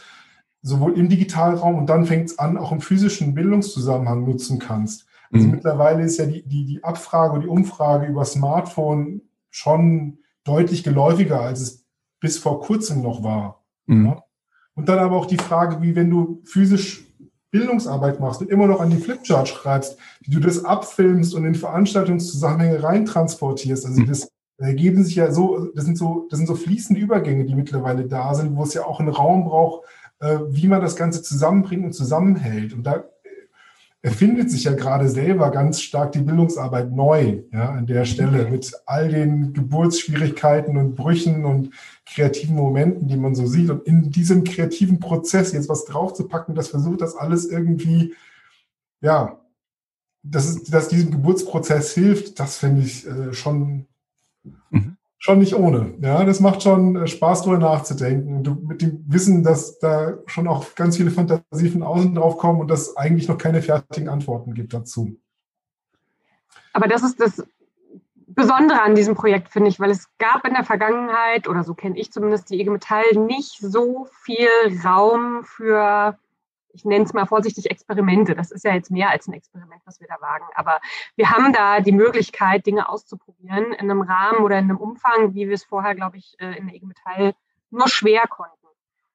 sowohl 0.61 0.99
im 0.99 1.09
Digitalraum 1.09 1.77
und 1.77 1.87
dann 1.87 2.07
fängt 2.07 2.31
es 2.31 2.39
an, 2.39 2.57
auch 2.57 2.73
im 2.73 2.81
physischen 2.81 3.35
Bildungszusammenhang 3.35 4.25
nutzen 4.25 4.59
kannst. 4.59 5.07
Also 5.31 5.47
mhm. 5.47 5.53
mittlerweile 5.53 6.03
ist 6.03 6.19
ja 6.19 6.27
die, 6.27 6.43
die, 6.43 6.65
die 6.65 6.83
Abfrage 6.83 7.35
und 7.35 7.43
die 7.43 7.49
Umfrage 7.49 8.07
über 8.07 8.25
Smartphone 8.25 9.21
schon 9.51 10.19
deutlich 10.43 10.83
geläufiger, 10.83 11.41
als 11.41 11.61
es 11.61 11.85
bis 12.19 12.39
vor 12.39 12.61
kurzem 12.61 13.03
noch 13.03 13.23
war. 13.23 13.63
Mhm. 13.87 14.07
Ja? 14.07 14.24
Und 14.75 14.89
dann 14.89 14.99
aber 14.99 15.17
auch 15.17 15.27
die 15.27 15.37
Frage, 15.37 15.81
wie 15.83 15.95
wenn 15.95 16.11
du 16.11 16.41
physisch 16.45 17.05
Bildungsarbeit 17.51 18.19
machst 18.19 18.41
und 18.41 18.51
immer 18.51 18.67
noch 18.67 18.81
an 18.81 18.91
die 18.91 18.97
Flipchart 18.97 19.49
schreibst, 19.49 19.97
wie 20.23 20.33
du 20.33 20.41
das 20.41 20.65
abfilmst 20.65 21.35
und 21.35 21.45
in 21.45 21.55
Veranstaltungszusammenhänge 21.55 22.83
reintransportierst. 22.83 23.87
Also 23.87 24.03
das 24.03 24.29
ergeben 24.59 25.05
sich 25.05 25.15
ja 25.15 25.31
so, 25.31 25.67
das 25.75 25.85
sind 25.85 25.97
so, 25.97 26.27
das 26.31 26.39
sind 26.39 26.47
so 26.47 26.57
fließende 26.57 27.01
Übergänge, 27.01 27.45
die 27.45 27.55
mittlerweile 27.55 28.07
da 28.07 28.35
sind, 28.35 28.57
wo 28.57 28.65
es 28.65 28.75
ja 28.75 28.85
auch 28.85 28.99
einen 28.99 29.09
Raum 29.09 29.45
braucht, 29.45 29.85
äh, 30.19 30.39
wie 30.49 30.67
man 30.67 30.81
das 30.81 30.97
Ganze 30.97 31.23
zusammenbringt 31.23 31.85
und 31.85 31.93
zusammenhält. 31.93 32.73
Und 32.73 32.85
da 32.85 33.05
erfindet 34.05 34.51
sich 34.51 34.65
ja 34.65 34.75
gerade 34.75 35.09
selber 35.09 35.51
ganz 35.51 35.81
stark 35.81 36.13
die 36.13 36.21
Bildungsarbeit 36.21 36.93
neu, 36.93 37.39
ja, 37.51 37.71
an 37.71 37.87
der 37.87 38.05
Stelle 38.05 38.51
mit 38.51 38.71
all 38.85 39.09
den 39.09 39.55
Geburtsschwierigkeiten 39.55 40.77
und 40.77 40.95
Brüchen 40.95 41.47
und 41.47 41.71
kreativen 42.05 42.55
Momenten, 42.55 43.09
die 43.09 43.17
man 43.17 43.35
so 43.35 43.47
sieht. 43.47 43.71
Und 43.71 43.87
in 43.87 44.11
diesem 44.11 44.45
kreativen 44.45 45.01
Prozess 45.01 45.53
jetzt 45.53 45.71
was 45.71 45.87
draufzupacken, 45.87 46.55
das 46.55 46.69
versucht 46.69 47.01
das 47.01 47.17
alles 47.17 47.47
irgendwie, 47.47 48.13
ja, 49.01 49.41
dass, 50.23 50.51
es, 50.51 50.65
dass 50.65 50.89
diesem 50.89 51.11
Geburtsprozess 51.11 51.95
hilft, 51.95 52.39
das 52.39 52.59
finde 52.59 52.83
ich 52.83 53.07
äh, 53.07 53.33
schon, 53.33 53.87
mhm. 54.69 54.99
Schon 55.25 55.39
nicht 55.39 55.55
ohne. 55.55 55.95
Ja, 56.03 56.23
das 56.25 56.41
macht 56.41 56.63
schon 56.63 56.97
äh, 56.97 57.07
Spaß, 57.07 57.43
darüber 57.43 57.59
nachzudenken. 57.59 58.45
Du, 58.45 58.57
mit 58.57 58.83
dem 58.83 59.03
Wissen, 59.07 59.43
dass 59.43 59.79
da 59.79 60.19
schon 60.27 60.47
auch 60.47 60.75
ganz 60.75 60.99
viele 60.99 61.11
Fantasien 61.11 61.73
von 61.73 61.83
außen 61.83 62.15
drauf 62.15 62.37
kommen 62.37 62.61
und 62.61 62.69
dass 62.69 62.95
eigentlich 62.99 63.27
noch 63.27 63.39
keine 63.39 63.63
fertigen 63.63 64.11
Antworten 64.11 64.53
gibt 64.53 64.75
dazu. 64.75 65.17
Aber 66.75 66.89
das 66.89 67.03
ist 67.03 67.19
das 67.23 67.43
Besondere 68.27 68.83
an 68.83 68.95
diesem 68.95 69.15
Projekt, 69.15 69.49
finde 69.49 69.71
ich, 69.71 69.81
weil 69.81 69.91
es 69.91 70.09
gab 70.19 70.47
in 70.47 70.53
der 70.53 70.65
Vergangenheit, 70.65 71.49
oder 71.49 71.65
so 71.65 71.73
kenne 71.73 71.99
ich 71.99 72.13
zumindest 72.13 72.51
die 72.51 72.61
IG 72.61 72.69
Metall, 72.69 73.05
nicht 73.15 73.61
so 73.61 74.07
viel 74.25 74.49
Raum 74.85 75.43
für, 75.45 76.19
ich 76.75 76.85
nenne 76.85 77.05
es 77.05 77.13
mal 77.13 77.27
vorsichtig, 77.27 77.71
Experimente. 77.71 78.35
Das 78.35 78.51
ist 78.51 78.65
ja 78.65 78.75
jetzt 78.75 78.91
mehr 78.91 79.11
als 79.11 79.29
ein 79.29 79.33
Experiment, 79.33 79.81
was 79.85 80.01
wir 80.01 80.09
da 80.09 80.21
wagen. 80.21 80.45
Aber 80.55 80.81
wir 81.17 81.31
haben 81.31 81.53
da 81.53 81.81
die 81.81 81.93
Möglichkeit, 81.93 82.67
Dinge 82.67 82.89
auszuprobieren 82.89 83.73
in 83.73 83.91
einem 83.91 84.03
Rahmen 84.03 84.41
oder 84.41 84.59
in 84.59 84.65
einem 84.65 84.79
Umfang, 84.79 85.35
wie 85.35 85.47
wir 85.47 85.55
es 85.55 85.65
vorher, 85.65 85.95
glaube 85.95 86.17
ich, 86.17 86.35
äh, 86.41 86.59
in 86.59 86.67
der 86.67 86.75
IG 86.75 86.87
Metall 86.87 87.35
nur 87.71 87.89
schwer 87.89 88.25
konnten. 88.29 88.67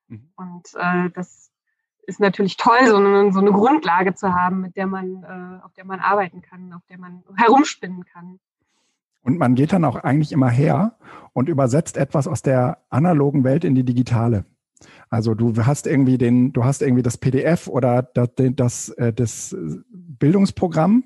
Mhm. 0.08 0.32
Und 0.36 0.68
äh, 0.76 1.10
das 1.12 1.52
ist 2.04 2.20
natürlich 2.20 2.58
toll, 2.58 2.88
so 2.88 2.96
eine, 2.96 3.32
so 3.32 3.40
eine 3.40 3.52
Grundlage 3.52 4.16
zu 4.16 4.34
haben, 4.34 4.62
mit 4.62 4.76
der 4.76 4.88
man, 4.88 5.24
äh, 5.24 5.64
auf 5.64 5.74
der 5.74 5.86
man 5.86 6.00
arbeiten 6.00 6.42
kann, 6.42 6.74
auf 6.74 6.86
der 6.90 6.98
man 6.98 7.24
herumspinnen 7.36 8.06
kann. 8.06 8.40
Und 9.22 9.38
man 9.38 9.56
geht 9.56 9.74
dann 9.74 9.84
auch 9.84 9.98
eigentlich 9.98 10.32
immer 10.32 10.50
her 10.50 10.98
und 11.34 11.50
übersetzt 11.50 11.98
etwas 11.98 12.28
aus 12.28 12.42
der 12.42 12.80
analogen 12.90 13.44
Welt 13.44 13.66
in 13.66 13.76
die 13.76 13.84
digitale. 13.84 14.46
Also 15.10 15.34
du 15.34 15.66
hast 15.66 15.88
irgendwie 15.88 16.18
den, 16.18 16.54
du 16.54 16.64
hast 16.64 16.82
irgendwie 16.82 17.04
das 17.04 17.18
PDF 17.18 17.68
oder 17.68 18.04
das, 18.04 18.30
das, 18.36 18.90
äh, 18.90 19.12
das 19.12 19.56
Bildungsprogramm 19.90 21.06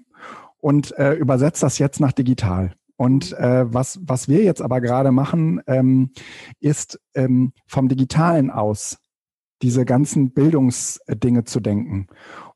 und 0.60 0.98
äh, 0.98 1.14
übersetzt 1.14 1.64
das 1.64 1.80
jetzt 1.80 2.00
nach 2.00 2.12
digital. 2.12 2.74
Und 2.96 3.34
äh, 3.34 3.66
was, 3.74 4.00
was 4.04 4.28
wir 4.28 4.44
jetzt 4.44 4.62
aber 4.62 4.82
gerade 4.82 5.12
machen, 5.12 5.62
ähm, 5.68 6.12
ist 6.60 7.00
ähm, 7.16 7.54
vom 7.66 7.88
Digitalen 7.90 8.52
aus 8.52 8.98
diese 9.62 9.86
ganzen 9.86 10.32
Bildungsdinge 10.32 11.46
zu 11.46 11.60
denken. 11.60 12.08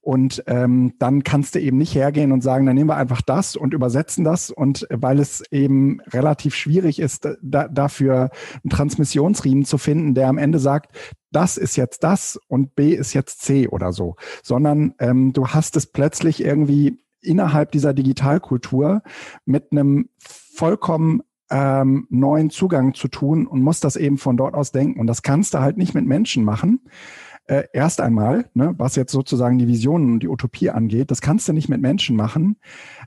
Und 0.07 0.43
ähm, 0.47 0.93
dann 0.99 1.23
kannst 1.23 1.55
du 1.55 1.59
eben 1.59 1.77
nicht 1.77 1.93
hergehen 1.93 2.31
und 2.31 2.41
sagen, 2.41 2.65
dann 2.65 2.75
nehmen 2.75 2.89
wir 2.89 2.95
einfach 2.95 3.21
das 3.21 3.57
und 3.57 3.73
übersetzen 3.73 4.23
das. 4.23 4.51
Und 4.51 4.87
weil 4.89 5.19
es 5.19 5.43
eben 5.51 5.99
relativ 6.13 6.55
schwierig 6.55 6.99
ist, 6.99 7.27
da, 7.41 7.67
dafür 7.67 8.29
einen 8.63 8.69
Transmissionsriemen 8.69 9.65
zu 9.65 9.77
finden, 9.77 10.13
der 10.13 10.29
am 10.29 10.37
Ende 10.37 10.59
sagt, 10.59 10.95
das 11.31 11.57
ist 11.57 11.75
jetzt 11.75 12.03
das 12.03 12.39
und 12.47 12.75
B 12.75 12.93
ist 12.93 13.13
jetzt 13.13 13.41
C 13.41 13.67
oder 13.67 13.91
so, 13.91 14.15
sondern 14.43 14.93
ähm, 14.99 15.33
du 15.33 15.47
hast 15.47 15.75
es 15.75 15.87
plötzlich 15.87 16.43
irgendwie 16.43 16.99
innerhalb 17.21 17.71
dieser 17.71 17.93
Digitalkultur 17.93 19.01
mit 19.45 19.71
einem 19.71 20.09
vollkommen 20.19 21.21
ähm, 21.49 22.07
neuen 22.09 22.49
Zugang 22.49 22.93
zu 22.93 23.07
tun 23.07 23.47
und 23.47 23.61
musst 23.61 23.83
das 23.83 23.95
eben 23.95 24.17
von 24.17 24.37
dort 24.37 24.53
aus 24.53 24.71
denken. 24.71 24.99
Und 24.99 25.07
das 25.07 25.21
kannst 25.21 25.53
du 25.53 25.59
halt 25.59 25.77
nicht 25.77 25.93
mit 25.93 26.05
Menschen 26.05 26.43
machen 26.43 26.81
äh, 27.47 27.63
erst 27.73 28.01
einmal, 28.01 28.49
ne, 28.53 28.75
was 28.77 28.95
jetzt 28.95 29.11
sozusagen 29.11 29.57
die 29.57 29.67
Visionen 29.67 30.13
und 30.13 30.19
die 30.23 30.27
Utopie 30.27 30.69
angeht, 30.69 31.11
das 31.11 31.21
kannst 31.21 31.47
du 31.47 31.53
nicht 31.53 31.69
mit 31.69 31.81
Menschen 31.81 32.15
machen, 32.15 32.57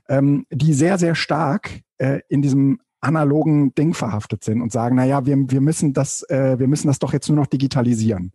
ähm, 0.09 0.45
die 0.51 0.73
sehr, 0.73 0.97
sehr 0.97 1.15
stark 1.15 1.81
äh, 1.99 2.21
in 2.27 2.41
diesem 2.41 2.79
analogen 3.01 3.75
Ding 3.75 3.93
verhaftet 3.93 4.43
sind 4.43 4.61
und 4.61 4.71
sagen, 4.71 4.95
na 4.95 5.05
ja, 5.05 5.25
wir, 5.25 5.35
wir 5.49 5.61
müssen 5.61 5.93
das, 5.93 6.23
äh, 6.29 6.57
wir 6.59 6.67
müssen 6.67 6.87
das 6.87 6.99
doch 6.99 7.13
jetzt 7.13 7.27
nur 7.27 7.37
noch 7.37 7.47
digitalisieren. 7.47 8.33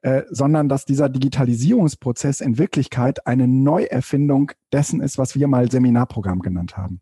Äh, 0.00 0.24
sondern 0.30 0.68
dass 0.68 0.84
dieser 0.84 1.08
Digitalisierungsprozess 1.08 2.40
in 2.40 2.58
Wirklichkeit 2.58 3.24
eine 3.24 3.46
Neuerfindung 3.46 4.50
dessen 4.72 5.00
ist, 5.00 5.16
was 5.16 5.36
wir 5.36 5.46
mal 5.46 5.70
Seminarprogramm 5.70 6.40
genannt 6.40 6.76
haben. 6.76 7.00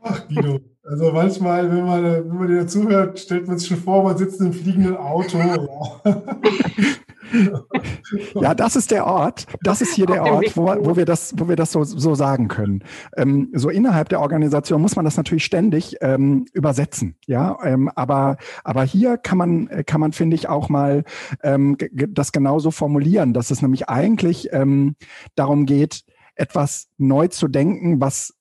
Ach, 0.00 0.26
Guido. 0.28 0.60
Also 0.86 1.12
manchmal, 1.12 1.70
wenn 1.70 1.86
man, 1.86 2.04
wenn 2.04 2.36
man 2.36 2.46
dir 2.46 2.60
dazuhört, 2.60 3.18
stellt 3.18 3.48
man 3.48 3.58
sich 3.58 3.68
schon 3.68 3.78
vor, 3.78 4.04
man 4.04 4.18
sitzt 4.18 4.40
in 4.40 4.46
einem 4.46 4.54
fliegenden 4.54 4.96
Auto. 4.98 5.38
ja, 8.34 8.54
das 8.54 8.76
ist 8.76 8.90
der 8.90 9.06
Ort. 9.06 9.46
Das 9.62 9.80
ist 9.80 9.94
hier 9.94 10.04
der 10.04 10.22
Ort, 10.22 10.54
wo, 10.58 10.66
wo 10.66 10.94
wir 10.94 11.06
das, 11.06 11.32
wo 11.38 11.48
wir 11.48 11.56
das 11.56 11.72
so, 11.72 11.84
so 11.84 12.14
sagen 12.14 12.48
können. 12.48 12.84
Ähm, 13.16 13.48
so 13.54 13.70
innerhalb 13.70 14.10
der 14.10 14.20
Organisation 14.20 14.82
muss 14.82 14.94
man 14.94 15.06
das 15.06 15.16
natürlich 15.16 15.46
ständig 15.46 15.96
ähm, 16.02 16.44
übersetzen. 16.52 17.16
Ja, 17.26 17.56
ähm, 17.64 17.90
aber, 17.94 18.36
aber 18.62 18.84
hier 18.84 19.16
kann 19.16 19.38
man, 19.38 19.84
kann 19.86 20.02
man, 20.02 20.12
finde 20.12 20.34
ich, 20.34 20.50
auch 20.50 20.68
mal 20.68 21.04
ähm, 21.42 21.78
das 21.92 22.30
genauso 22.30 22.70
formulieren, 22.70 23.32
dass 23.32 23.50
es 23.50 23.62
nämlich 23.62 23.88
eigentlich 23.88 24.52
ähm, 24.52 24.96
darum 25.34 25.64
geht, 25.64 26.02
etwas 26.34 26.88
neu 26.98 27.28
zu 27.28 27.48
denken, 27.48 28.02
was 28.02 28.34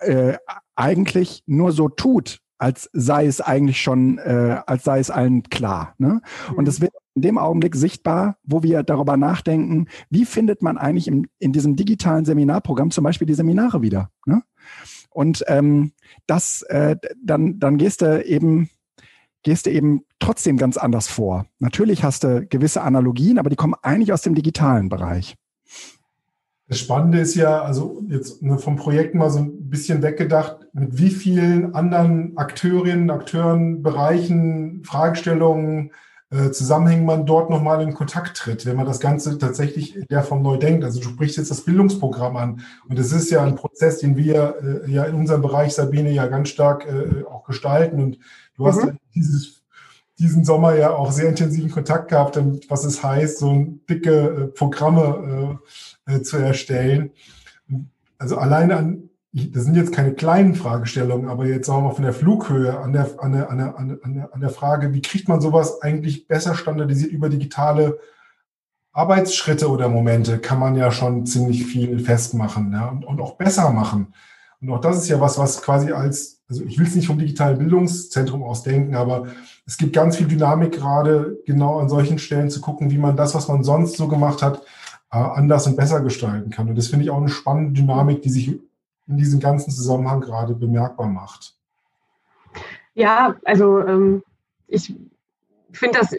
äh, 0.00 0.36
eigentlich 0.76 1.42
nur 1.46 1.72
so 1.72 1.88
tut, 1.88 2.40
als 2.58 2.90
sei 2.92 3.26
es 3.26 3.40
eigentlich 3.40 3.80
schon, 3.80 4.18
äh, 4.18 4.60
als 4.66 4.84
sei 4.84 4.98
es 4.98 5.10
allen 5.10 5.44
klar. 5.44 5.94
Ne? 5.98 6.20
Und 6.56 6.66
es 6.66 6.78
mhm. 6.78 6.84
wird 6.84 6.92
in 7.14 7.22
dem 7.22 7.38
Augenblick 7.38 7.76
sichtbar, 7.76 8.36
wo 8.42 8.62
wir 8.62 8.82
darüber 8.82 9.16
nachdenken, 9.16 9.86
wie 10.10 10.24
findet 10.24 10.62
man 10.62 10.78
eigentlich 10.78 11.08
im, 11.08 11.26
in 11.38 11.52
diesem 11.52 11.76
digitalen 11.76 12.24
Seminarprogramm 12.24 12.90
zum 12.90 13.04
Beispiel 13.04 13.26
die 13.26 13.34
Seminare 13.34 13.82
wieder. 13.82 14.10
Ne? 14.26 14.42
Und 15.10 15.44
ähm, 15.48 15.92
das, 16.26 16.62
äh, 16.62 16.96
dann, 17.22 17.58
dann 17.58 17.78
gehst 17.78 18.02
du 18.02 18.24
eben, 18.24 18.68
gehst 19.42 19.66
du 19.66 19.70
eben 19.70 20.02
trotzdem 20.18 20.56
ganz 20.58 20.76
anders 20.76 21.08
vor. 21.08 21.46
Natürlich 21.58 22.04
hast 22.04 22.24
du 22.24 22.46
gewisse 22.46 22.82
Analogien, 22.82 23.38
aber 23.38 23.50
die 23.50 23.56
kommen 23.56 23.74
eigentlich 23.82 24.12
aus 24.12 24.22
dem 24.22 24.34
digitalen 24.34 24.88
Bereich. 24.88 25.36
Das 26.68 26.78
Spannende 26.78 27.18
ist 27.18 27.34
ja, 27.34 27.62
also 27.62 28.02
jetzt 28.08 28.40
vom 28.58 28.76
Projekt 28.76 29.14
mal 29.14 29.30
so 29.30 29.38
ein 29.38 29.70
bisschen 29.70 30.02
weggedacht, 30.02 30.58
mit 30.74 30.98
wie 30.98 31.10
vielen 31.10 31.74
anderen 31.74 32.36
Akteurinnen, 32.36 33.10
Akteuren, 33.10 33.82
Bereichen, 33.82 34.84
Fragestellungen, 34.84 35.92
äh, 36.30 36.50
Zusammenhängen 36.50 37.06
man 37.06 37.24
dort 37.24 37.48
nochmal 37.48 37.80
in 37.80 37.94
Kontakt 37.94 38.36
tritt, 38.36 38.66
wenn 38.66 38.76
man 38.76 38.84
das 38.84 39.00
Ganze 39.00 39.38
tatsächlich 39.38 39.96
in 39.96 40.06
der 40.10 40.22
Form 40.22 40.42
neu 40.42 40.58
denkt. 40.58 40.84
Also 40.84 41.00
du 41.00 41.08
sprichst 41.08 41.38
jetzt 41.38 41.50
das 41.50 41.62
Bildungsprogramm 41.62 42.36
an 42.36 42.60
und 42.86 42.98
es 42.98 43.12
ist 43.12 43.30
ja 43.30 43.42
ein 43.42 43.54
Prozess, 43.54 43.98
den 43.98 44.18
wir 44.18 44.84
äh, 44.86 44.90
ja 44.90 45.04
in 45.04 45.14
unserem 45.14 45.40
Bereich, 45.40 45.72
Sabine, 45.72 46.10
ja 46.10 46.26
ganz 46.26 46.50
stark 46.50 46.86
äh, 46.86 47.24
auch 47.24 47.44
gestalten 47.44 48.02
und 48.02 48.18
du 48.56 48.66
hast 48.66 48.84
mhm. 48.84 48.98
dieses, 49.14 49.57
diesen 50.18 50.44
Sommer 50.44 50.74
ja 50.74 50.90
auch 50.90 51.12
sehr 51.12 51.28
intensiven 51.28 51.70
Kontakt 51.70 52.08
gehabt, 52.08 52.38
was 52.68 52.84
es 52.84 53.02
heißt, 53.02 53.38
so 53.38 53.66
dicke 53.88 54.10
äh, 54.10 54.46
Programme 54.48 55.58
äh, 56.06 56.14
äh, 56.14 56.22
zu 56.22 56.36
erstellen. 56.38 57.10
Also 58.18 58.36
alleine 58.36 58.76
an 58.76 59.08
das 59.32 59.64
sind 59.64 59.76
jetzt 59.76 59.92
keine 59.92 60.14
kleinen 60.14 60.54
Fragestellungen, 60.54 61.28
aber 61.28 61.46
jetzt 61.46 61.66
sagen 61.66 61.82
wir 61.82 61.88
mal 61.88 61.94
von 61.94 62.04
der 62.04 62.14
Flughöhe 62.14 62.78
an 62.78 62.92
der, 62.92 63.10
an 63.18 63.32
der, 63.32 63.50
an 63.50 63.58
der, 63.58 63.78
an 63.78 64.14
der, 64.14 64.34
an 64.34 64.40
der 64.40 64.50
Frage, 64.50 64.94
wie 64.94 65.02
kriegt 65.02 65.28
man 65.28 65.40
sowas 65.40 65.82
eigentlich 65.82 66.26
besser 66.26 66.54
standardisiert 66.54 67.12
über 67.12 67.28
digitale 67.28 67.98
Arbeitsschritte 68.92 69.68
oder 69.68 69.88
Momente, 69.88 70.38
kann 70.38 70.58
man 70.58 70.76
ja 70.76 70.90
schon 70.90 71.26
ziemlich 71.26 71.66
viel 71.66 72.00
festmachen 72.00 72.72
ja, 72.72 72.88
und, 72.88 73.04
und 73.04 73.20
auch 73.20 73.36
besser 73.36 73.70
machen. 73.70 74.14
Und 74.60 74.70
auch 74.70 74.80
das 74.80 74.96
ist 74.96 75.08
ja 75.08 75.20
was, 75.20 75.38
was 75.38 75.62
quasi 75.62 75.92
als, 75.92 76.42
also 76.48 76.64
ich 76.64 76.78
will 76.78 76.86
es 76.86 76.96
nicht 76.96 77.06
vom 77.06 77.18
digitalen 77.18 77.58
Bildungszentrum 77.58 78.42
aus 78.42 78.62
denken, 78.62 78.96
aber 78.96 79.28
es 79.68 79.76
gibt 79.76 79.92
ganz 79.92 80.16
viel 80.16 80.26
Dynamik 80.26 80.72
gerade 80.72 81.38
genau 81.44 81.78
an 81.78 81.90
solchen 81.90 82.18
Stellen 82.18 82.48
zu 82.48 82.62
gucken, 82.62 82.90
wie 82.90 82.96
man 82.96 83.16
das, 83.16 83.34
was 83.34 83.48
man 83.48 83.62
sonst 83.62 83.98
so 83.98 84.08
gemacht 84.08 84.40
hat, 84.40 84.62
äh, 85.12 85.18
anders 85.18 85.66
und 85.66 85.76
besser 85.76 86.00
gestalten 86.00 86.48
kann. 86.48 86.70
Und 86.70 86.78
das 86.78 86.88
finde 86.88 87.04
ich 87.04 87.10
auch 87.10 87.18
eine 87.18 87.28
spannende 87.28 87.78
Dynamik, 87.78 88.22
die 88.22 88.30
sich 88.30 88.48
in 89.08 89.18
diesem 89.18 89.40
ganzen 89.40 89.70
Zusammenhang 89.70 90.22
gerade 90.22 90.54
bemerkbar 90.54 91.08
macht? 91.08 91.54
Ja, 92.94 93.36
also 93.44 93.80
ähm, 93.80 94.22
ich 94.68 94.94
finde 95.72 95.98
das, 95.98 96.16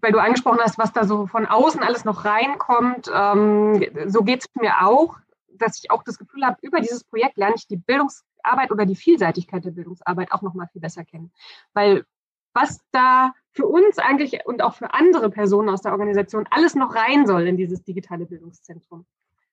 weil 0.00 0.12
du 0.12 0.18
angesprochen 0.18 0.60
hast, 0.62 0.78
was 0.78 0.94
da 0.94 1.04
so 1.04 1.26
von 1.26 1.44
außen 1.44 1.82
alles 1.82 2.06
noch 2.06 2.24
reinkommt, 2.24 3.10
ähm, 3.14 3.84
so 4.06 4.22
geht 4.22 4.40
es 4.40 4.46
mir 4.58 4.86
auch, 4.86 5.18
dass 5.50 5.78
ich 5.82 5.90
auch 5.90 6.02
das 6.02 6.18
Gefühl 6.18 6.46
habe, 6.46 6.56
über 6.62 6.80
dieses 6.80 7.04
Projekt 7.04 7.36
lerne 7.36 7.56
ich 7.56 7.66
die 7.66 7.76
Bildungsarbeit 7.76 8.70
oder 8.70 8.86
die 8.86 8.96
Vielseitigkeit 8.96 9.66
der 9.66 9.72
Bildungsarbeit 9.72 10.32
auch 10.32 10.40
nochmal 10.40 10.68
viel 10.72 10.80
besser 10.80 11.04
kennen. 11.04 11.30
Weil 11.74 12.06
was 12.56 12.80
da 12.90 13.34
für 13.52 13.66
uns 13.66 13.98
eigentlich 13.98 14.44
und 14.46 14.62
auch 14.62 14.74
für 14.74 14.94
andere 14.94 15.30
Personen 15.30 15.68
aus 15.68 15.82
der 15.82 15.92
Organisation 15.92 16.48
alles 16.50 16.74
noch 16.74 16.94
rein 16.94 17.26
soll 17.26 17.46
in 17.46 17.56
dieses 17.56 17.84
digitale 17.84 18.26
Bildungszentrum. 18.26 19.06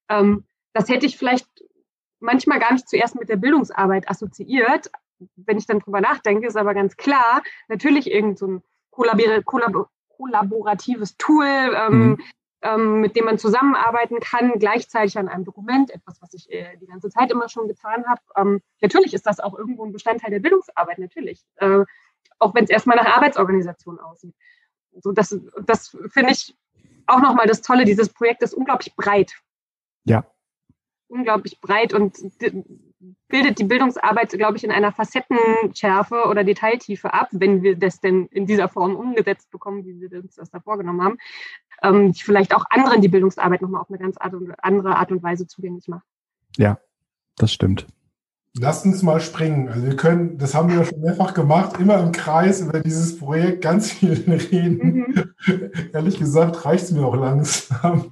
Ähm, 0.10 0.46
das 0.74 0.90
hätte 0.90 1.06
ich 1.06 1.18
vielleicht 1.18 1.48
manchmal 2.20 2.60
gar 2.60 2.72
nicht 2.74 2.90
zuerst 2.90 3.16
mit 3.20 3.30
der 3.30 3.36
Bildungsarbeit 3.36 4.10
assoziiert. 4.10 4.90
Wenn 5.36 5.58
ich 5.58 5.68
dann 5.68 5.80
drüber 5.80 6.02
nachdenke, 6.02 6.48
ist 6.48 6.58
aber 6.58 6.74
ganz 6.74 6.96
klar, 6.96 7.44
natürlich 7.68 8.10
irgend 8.10 8.40
so 8.40 8.48
ein 8.48 8.64
kollabor 8.90 9.90
kollaboratives 10.16 11.18
Tool, 11.18 11.46
ähm, 11.46 12.00
mhm. 12.00 12.20
ähm, 12.62 13.02
mit 13.02 13.16
dem 13.16 13.26
man 13.26 13.38
zusammenarbeiten 13.40 14.20
kann, 14.20 14.54
gleichzeitig 14.60 15.18
an 15.18 15.28
einem 15.28 15.44
Dokument, 15.44 15.90
etwas, 15.90 16.22
was 16.22 16.34
ich 16.34 16.50
äh, 16.52 16.78
die 16.78 16.86
ganze 16.86 17.10
Zeit 17.10 17.32
immer 17.32 17.50
schon 17.50 17.68
getan 17.68 18.06
habe. 18.06 18.22
Ähm, 18.38 18.62
natürlich 18.80 19.14
ist 19.14 19.26
das 19.26 19.40
auch 19.40 19.58
irgendwo 19.58 19.84
ein 19.84 19.92
Bestandteil 19.92 20.32
der 20.32 20.40
Bildungsarbeit, 20.40 21.00
natürlich. 21.00 21.42
Äh, 21.56 21.84
auch 22.44 22.56
wenn 22.56 22.66
es 22.66 22.70
erstmal 22.70 22.98
nach 22.98 23.18
Arbeitsorganisation 23.18 24.00
aussieht. 24.00 24.36
So, 25.00 25.12
das 25.12 25.36
das 25.66 25.98
finde 26.10 26.32
ich 26.32 26.56
auch 27.08 27.20
nochmal 27.20 27.48
das 27.48 27.62
Tolle. 27.62 27.86
Dieses 27.86 28.10
Projekt 28.10 28.44
ist 28.44 28.54
unglaublich 28.54 28.96
breit. 28.96 29.34
Ja 30.06 30.26
unglaublich 31.14 31.62
breit 31.62 31.94
und 31.94 32.18
bildet 33.28 33.60
die 33.60 33.64
Bildungsarbeit, 33.64 34.32
glaube 34.32 34.58
ich, 34.58 34.64
in 34.64 34.72
einer 34.72 34.92
Facettenschärfe 34.92 36.26
oder 36.28 36.44
Detailtiefe 36.44 37.14
ab, 37.14 37.30
wenn 37.32 37.62
wir 37.62 37.78
das 37.78 38.00
denn 38.00 38.28
in 38.28 38.46
dieser 38.48 38.68
Form 38.68 38.96
umgesetzt 38.96 39.52
bekommen, 39.52 39.86
wie 39.86 40.02
wir 40.02 40.20
uns 40.20 40.36
das 40.36 40.50
da 40.50 40.60
vorgenommen 40.60 41.04
haben, 41.04 41.18
ähm, 41.84 42.12
die 42.14 42.22
vielleicht 42.22 42.56
auch 42.56 42.66
anderen 42.70 43.02
die 43.02 43.10
Bildungsarbeit 43.10 43.62
nochmal 43.62 43.82
auf 43.82 43.90
eine 43.90 44.00
ganz 44.00 44.18
andere 44.18 44.98
Art 44.98 45.12
und 45.12 45.22
Weise 45.22 45.48
zugänglich 45.48 45.88
macht. 45.88 46.06
Ja, 46.58 46.80
das 47.38 47.54
stimmt. 47.54 47.88
Lasst 48.60 48.86
uns 48.86 49.02
mal 49.02 49.20
springen. 49.20 49.68
Also 49.70 49.84
wir 49.84 49.96
können, 49.96 50.38
das 50.38 50.54
haben 50.54 50.70
wir 50.70 50.78
ja 50.78 50.86
schon 50.86 51.02
mehrfach 51.02 51.34
gemacht, 51.34 51.80
immer 51.80 52.00
im 52.00 52.12
Kreis 52.12 52.62
über 52.62 52.80
dieses 52.82 53.18
Projekt 53.18 53.64
ganz 53.64 53.92
viel 53.92 54.14
reden. 54.52 55.06
Mhm. 55.48 55.72
Ehrlich 55.92 56.20
gesagt 56.20 56.64
reicht 56.64 56.84
es 56.86 56.92
mir 56.92 57.06
auch 57.06 57.16
langsam, 57.16 58.12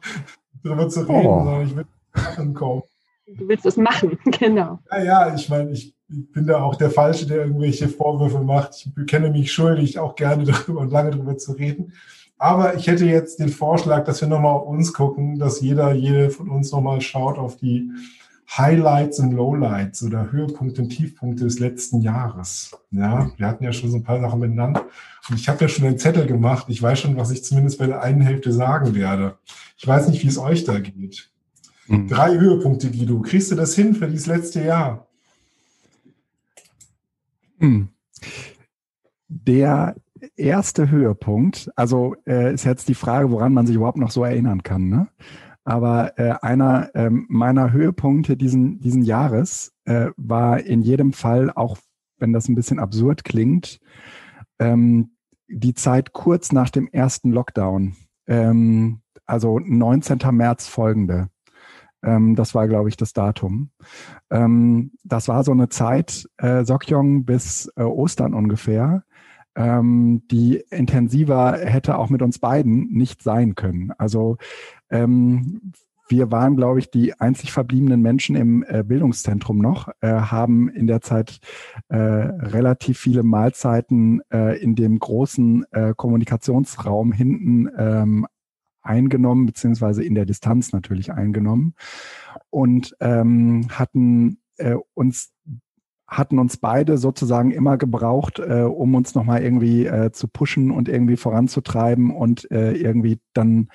darüber 0.64 0.90
zu 0.90 1.02
reden, 1.02 1.28
oh. 1.28 1.44
sondern 1.44 1.62
ich 1.68 1.76
würde 1.76 2.54
kommen. 2.54 2.82
Du 3.28 3.48
willst 3.48 3.66
es 3.66 3.78
machen, 3.78 4.18
genau. 4.40 4.80
Ja, 4.92 5.04
ja, 5.04 5.36
ich 5.36 5.48
meine, 5.48 5.72
ich, 5.72 5.96
bin 6.12 6.46
da 6.46 6.62
auch 6.62 6.76
der 6.76 6.92
Falsche, 6.92 7.26
der 7.26 7.46
irgendwelche 7.46 7.88
Vorwürfe 7.88 8.42
macht. 8.42 8.76
Ich 8.76 8.94
bekenne 8.94 9.30
mich 9.30 9.52
schuldig, 9.54 9.98
auch 9.98 10.16
gerne 10.16 10.44
darüber 10.46 10.82
und 10.82 10.92
lange 10.92 11.12
darüber 11.12 11.38
zu 11.38 11.54
reden. 11.54 11.94
Aber 12.38 12.76
ich 12.76 12.88
hätte 12.88 13.06
jetzt 13.06 13.40
den 13.40 13.50
Vorschlag, 13.50 14.04
dass 14.04 14.20
wir 14.20 14.28
nochmal 14.28 14.56
auf 14.56 14.68
uns 14.68 14.92
gucken, 14.92 15.38
dass 15.38 15.62
jeder, 15.62 15.94
jede 15.94 16.32
von 16.32 16.50
uns 16.50 16.72
nochmal 16.72 17.00
schaut 17.00 17.38
auf 17.38 17.56
die 17.58 17.92
Highlights 18.58 19.20
und 19.20 19.32
Lowlights 19.32 20.04
oder 20.04 20.32
Höhepunkte 20.32 20.82
und 20.82 20.90
Tiefpunkte 20.90 21.46
des 21.46 21.60
letzten 21.60 22.02
Jahres. 22.02 22.72
Ja, 22.92 23.32
wir 23.38 23.48
hatten 23.48 23.64
ja 23.64 23.72
schon 23.72 23.90
so 23.90 23.98
ein 23.98 24.04
paar 24.04 24.20
Sachen 24.20 24.42
benannt. 24.42 24.82
Und 25.30 25.36
ich 25.36 25.48
habe 25.48 25.62
ja 25.62 25.68
schon 25.70 25.86
einen 25.86 25.98
Zettel 25.98 26.26
gemacht. 26.26 26.66
Ich 26.68 26.82
weiß 26.82 27.00
schon, 27.00 27.16
was 27.16 27.32
ich 27.32 27.44
zumindest 27.46 27.80
bei 27.80 27.88
der 27.88 28.02
einen 28.02 28.22
Hälfte 28.22 28.52
sagen 28.52 28.94
werde. 28.94 29.38
Ich 29.78 29.88
weiß 29.88 30.10
nicht, 30.10 30.24
wie 30.24 30.28
es 30.28 30.38
euch 30.38 30.66
da 30.66 30.80
geht. 30.80 31.32
Mhm. 31.88 32.10
Drei 32.10 32.38
Höhepunkte, 32.38 32.92
Guido. 32.92 33.22
Kriegst 33.22 33.52
du 33.52 33.56
das 33.56 33.74
hin 33.74 33.96
für 33.96 34.08
dieses 34.08 34.28
letzte 34.28 34.64
Jahr? 34.64 35.08
Mhm. 37.60 37.88
Der 39.30 39.96
erste 40.36 40.90
Höhepunkt, 40.90 41.72
also 41.76 42.16
äh, 42.28 42.54
ist 42.54 42.66
jetzt 42.66 42.90
die 42.90 42.96
Frage, 42.96 43.32
woran 43.32 43.54
man 43.54 43.66
sich 43.66 43.78
überhaupt 43.78 43.98
noch 43.98 44.12
so 44.12 44.24
erinnern 44.26 44.62
kann. 44.62 44.90
Ne? 44.90 45.08
Aber 45.64 46.18
äh, 46.18 46.36
einer 46.42 46.94
äh, 46.96 47.10
meiner 47.10 47.72
Höhepunkte 47.72 48.36
diesen, 48.36 48.80
diesen 48.80 49.04
Jahres 49.04 49.74
äh, 49.86 50.08
war 50.18 50.60
in 50.60 50.82
jedem 50.82 51.14
Fall, 51.14 51.52
auch 51.52 51.78
wenn 52.18 52.34
das 52.34 52.48
ein 52.48 52.56
bisschen 52.56 52.80
absurd 52.80 53.24
klingt, 53.24 53.80
ähm, 54.60 55.12
die 55.48 55.74
Zeit 55.74 56.14
kurz 56.14 56.52
nach 56.52 56.70
dem 56.70 56.88
ersten 56.88 57.32
Lockdown. 57.32 57.96
Ähm, 58.28 59.02
also 59.26 59.60
19. 59.60 60.20
März 60.32 60.68
folgende. 60.68 61.30
Ähm, 62.04 62.36
das 62.36 62.56
war, 62.56 62.68
glaube 62.68 62.90
ich, 62.90 62.98
das 62.98 63.14
Datum. 63.14 63.72
Ähm, 64.30 64.92
das 65.04 65.28
war 65.28 65.44
so 65.44 65.52
eine 65.52 65.70
Zeit, 65.70 66.28
äh, 66.38 66.64
Sokjong 66.64 67.26
bis 67.26 67.72
äh, 67.76 67.84
Ostern 67.84 68.34
ungefähr, 68.34 69.04
ähm, 69.56 70.24
die 70.32 70.64
intensiver 70.70 71.58
hätte 71.58 71.98
auch 71.98 72.10
mit 72.10 72.22
uns 72.22 72.40
beiden 72.40 72.92
nicht 72.92 73.22
sein 73.22 73.56
können. 73.56 73.92
Also 73.98 74.38
ähm, 74.92 75.74
wir 76.12 76.30
waren, 76.30 76.58
glaube 76.58 76.80
ich, 76.80 76.92
die 76.92 77.14
einzig 77.20 77.54
verbliebenen 77.54 78.02
Menschen 78.02 78.36
im 78.36 78.64
äh, 78.68 78.84
Bildungszentrum 78.84 79.60
noch, 79.60 79.88
äh, 80.02 80.08
haben 80.08 80.70
in 80.70 80.86
der 80.86 81.02
Zeit 81.02 81.40
äh, 81.88 81.96
relativ 81.96 83.00
viele 83.00 83.24
Mahlzeiten 83.24 84.22
äh, 84.32 84.62
in 84.62 84.76
dem 84.76 85.00
großen 85.00 85.66
äh, 85.72 85.94
Kommunikationsraum 85.96 87.14
hinten 87.14 87.70
ähm, 87.78 88.28
eingenommen, 88.82 89.46
beziehungsweise 89.46 90.04
in 90.04 90.16
der 90.16 90.26
Distanz 90.26 90.74
natürlich 90.74 91.14
eingenommen 91.14 91.76
und 92.50 92.96
ähm, 93.00 93.68
hatten 93.70 94.42
äh, 94.58 94.76
uns 94.94 95.32
hatten 96.12 96.40
uns 96.40 96.58
beide 96.58 96.98
sozusagen 96.98 97.52
immer 97.52 97.78
gebraucht, 97.78 98.38
äh, 98.40 98.64
um 98.64 98.96
uns 98.96 99.16
nochmal 99.16 99.42
irgendwie 99.42 99.86
äh, 99.86 100.12
zu 100.12 100.28
pushen 100.28 100.70
und 100.70 100.90
irgendwie 100.90 101.16
voranzutreiben 101.16 102.12
und 102.12 102.52
äh, 102.52 102.74
irgendwie 102.74 103.22
dann 103.34 103.70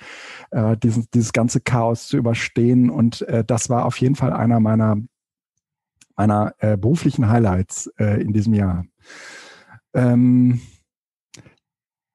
äh, 0.51 0.77
dieses, 0.77 1.09
dieses 1.09 1.33
ganze 1.33 1.61
Chaos 1.61 2.09
zu 2.09 2.19
überstehen. 2.19 2.91
Und 2.91 3.23
äh, 3.23 3.43
das 3.43 3.71
war 3.71 3.87
auf 3.87 3.99
jeden 3.99 4.17
Fall 4.17 4.35
einer 4.35 4.61
meiner, 4.61 4.99
meiner 6.15 6.55
äh, 6.59 6.77
beruflichen 6.77 7.27
Highlights 7.31 7.87
äh, 7.99 8.21
in 8.21 8.35
diesem 8.35 8.53
Jahr. 8.53 8.85
Ähm, 9.95 10.61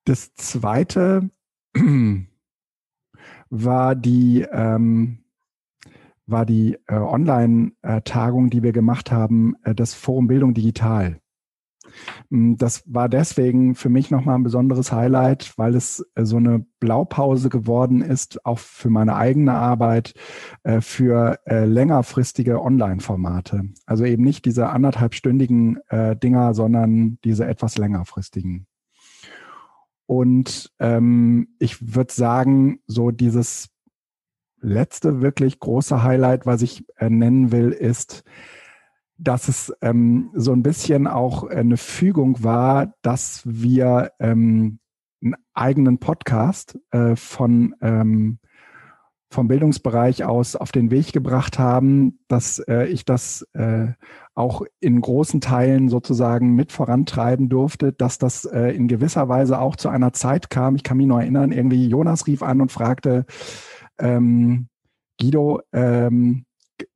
das 0.06 0.36
zweite 0.36 1.32
war 3.50 3.96
die, 3.96 4.46
ähm, 4.52 5.24
war 6.28 6.46
die 6.46 6.78
äh, 6.88 6.96
Online-Tagung, 6.96 8.50
die 8.50 8.64
wir 8.64 8.72
gemacht 8.72 9.12
haben, 9.12 9.56
äh, 9.64 9.76
das 9.76 9.94
Forum 9.94 10.28
Bildung 10.28 10.54
Digital. 10.54 11.22
Mm, 12.30 12.56
das 12.56 12.84
war 12.86 13.10
deswegen 13.10 13.76
für 13.76 13.90
mich 13.90 14.12
nochmal 14.12 14.36
ein 14.36 14.44
besonderes 14.44 14.92
Highlight, 14.92 15.54
weil 15.58 15.76
es 15.76 16.06
äh, 16.16 16.26
so 16.26 16.38
eine 16.38 16.66
Blaupause 16.80 17.50
geworden 17.50 18.02
ist, 18.02 18.46
auch 18.46 18.60
für 18.60 18.90
meine 18.90 19.16
eigene 19.16 19.54
Arbeit, 19.54 20.14
äh, 20.64 20.82
für 20.82 21.40
äh, 21.46 21.66
längerfristige 21.66 22.62
Online-Formate. 22.62 23.64
Also 23.86 24.06
eben 24.06 24.24
nicht 24.24 24.46
diese 24.46 24.70
anderthalbstündigen 24.70 25.80
Dinger, 26.24 26.54
sondern 26.54 27.18
diese 27.24 27.46
etwas 27.46 27.78
längerfristigen. 27.78 28.68
Und 30.06 30.72
ähm, 30.80 31.50
ich 31.60 31.96
würde 31.96 32.14
sagen, 32.14 32.80
so 32.88 33.12
dieses 33.12 33.70
letzte 34.62 35.22
wirklich 35.22 35.60
große 35.60 36.04
Highlight, 36.04 36.46
was 36.46 36.62
ich 36.62 36.86
nennen 37.00 37.52
will, 37.52 37.72
ist, 37.72 38.24
dass 39.18 39.48
es 39.48 39.74
ähm, 39.82 40.32
so 40.34 40.52
ein 40.52 40.64
bisschen 40.64 41.08
auch 41.08 41.44
eine 41.44 41.78
Fügung 41.78 42.44
war, 42.44 42.94
dass 43.04 43.42
wir 43.46 44.12
ähm, 44.20 44.80
einen 45.24 45.36
eigenen 45.54 46.00
Podcast 46.00 46.80
äh, 46.92 47.16
von 47.16 47.76
ähm, 47.82 48.40
vom 49.32 49.48
Bildungsbereich 49.48 50.26
aus 50.26 50.58
auf 50.58 50.74
den 50.74 50.92
Weg 50.92 51.14
gebracht 51.14 51.58
haben, 51.58 52.20
dass 52.28 52.60
äh, 52.60 52.88
ich 52.88 53.06
das 53.06 53.48
äh, 53.54 53.88
auch 54.36 54.64
in 54.82 55.00
großen 55.00 55.40
Teilen 55.40 55.88
sozusagen 55.88 56.54
mit 56.54 56.74
vorantreiben 56.74 57.48
durfte, 57.48 57.94
dass 57.94 58.18
das 58.18 58.44
äh, 58.44 58.76
in 58.76 58.90
gewisser 58.90 59.30
Weise 59.30 59.60
auch 59.60 59.78
zu 59.78 59.88
einer 59.88 60.12
Zeit 60.12 60.50
kam. 60.50 60.76
Ich 60.76 60.84
kann 60.84 60.98
mich 60.98 61.08
noch 61.08 61.20
erinnern, 61.20 61.54
irgendwie 61.54 61.88
Jonas 61.88 62.28
rief 62.28 62.44
an 62.44 62.60
und 62.60 62.74
fragte, 62.74 63.26
ähm, 64.02 64.68
Guido, 65.20 65.62
ähm, 65.72 66.46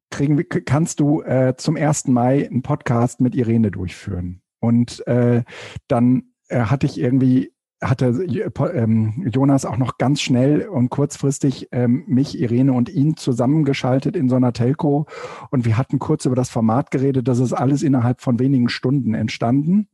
kriegen, 0.09 0.43
kannst 0.65 0.99
du 0.99 1.21
äh, 1.21 1.55
zum 1.57 1.75
1. 1.75 2.07
Mai 2.07 2.47
einen 2.47 2.61
Podcast 2.61 3.21
mit 3.21 3.35
Irene 3.35 3.71
durchführen. 3.71 4.41
Und 4.59 5.05
äh, 5.07 5.43
dann 5.87 6.23
äh, 6.47 6.61
hatte 6.61 6.85
ich 6.85 6.99
irgendwie 6.99 7.51
hatte 7.81 8.07
ähm, 8.73 9.29
Jonas 9.31 9.65
auch 9.65 9.77
noch 9.77 9.97
ganz 9.97 10.21
schnell 10.21 10.67
und 10.67 10.89
kurzfristig 10.89 11.67
ähm, 11.71 12.03
mich, 12.07 12.39
Irene 12.39 12.73
und 12.73 12.89
ihn 12.89 13.17
zusammengeschaltet 13.17 14.15
in 14.15 14.29
so 14.29 14.35
einer 14.35 14.53
Telco 14.53 15.07
und 15.51 15.65
wir 15.65 15.77
hatten 15.77 15.99
kurz 15.99 16.25
über 16.25 16.35
das 16.35 16.49
Format 16.49 16.89
geredet. 16.89 17.27
Das 17.27 17.39
ist 17.39 17.53
alles 17.53 17.83
innerhalb 17.83 18.21
von 18.21 18.39
wenigen 18.39 18.69
Stunden 18.69 19.13
entstanden. 19.13 19.87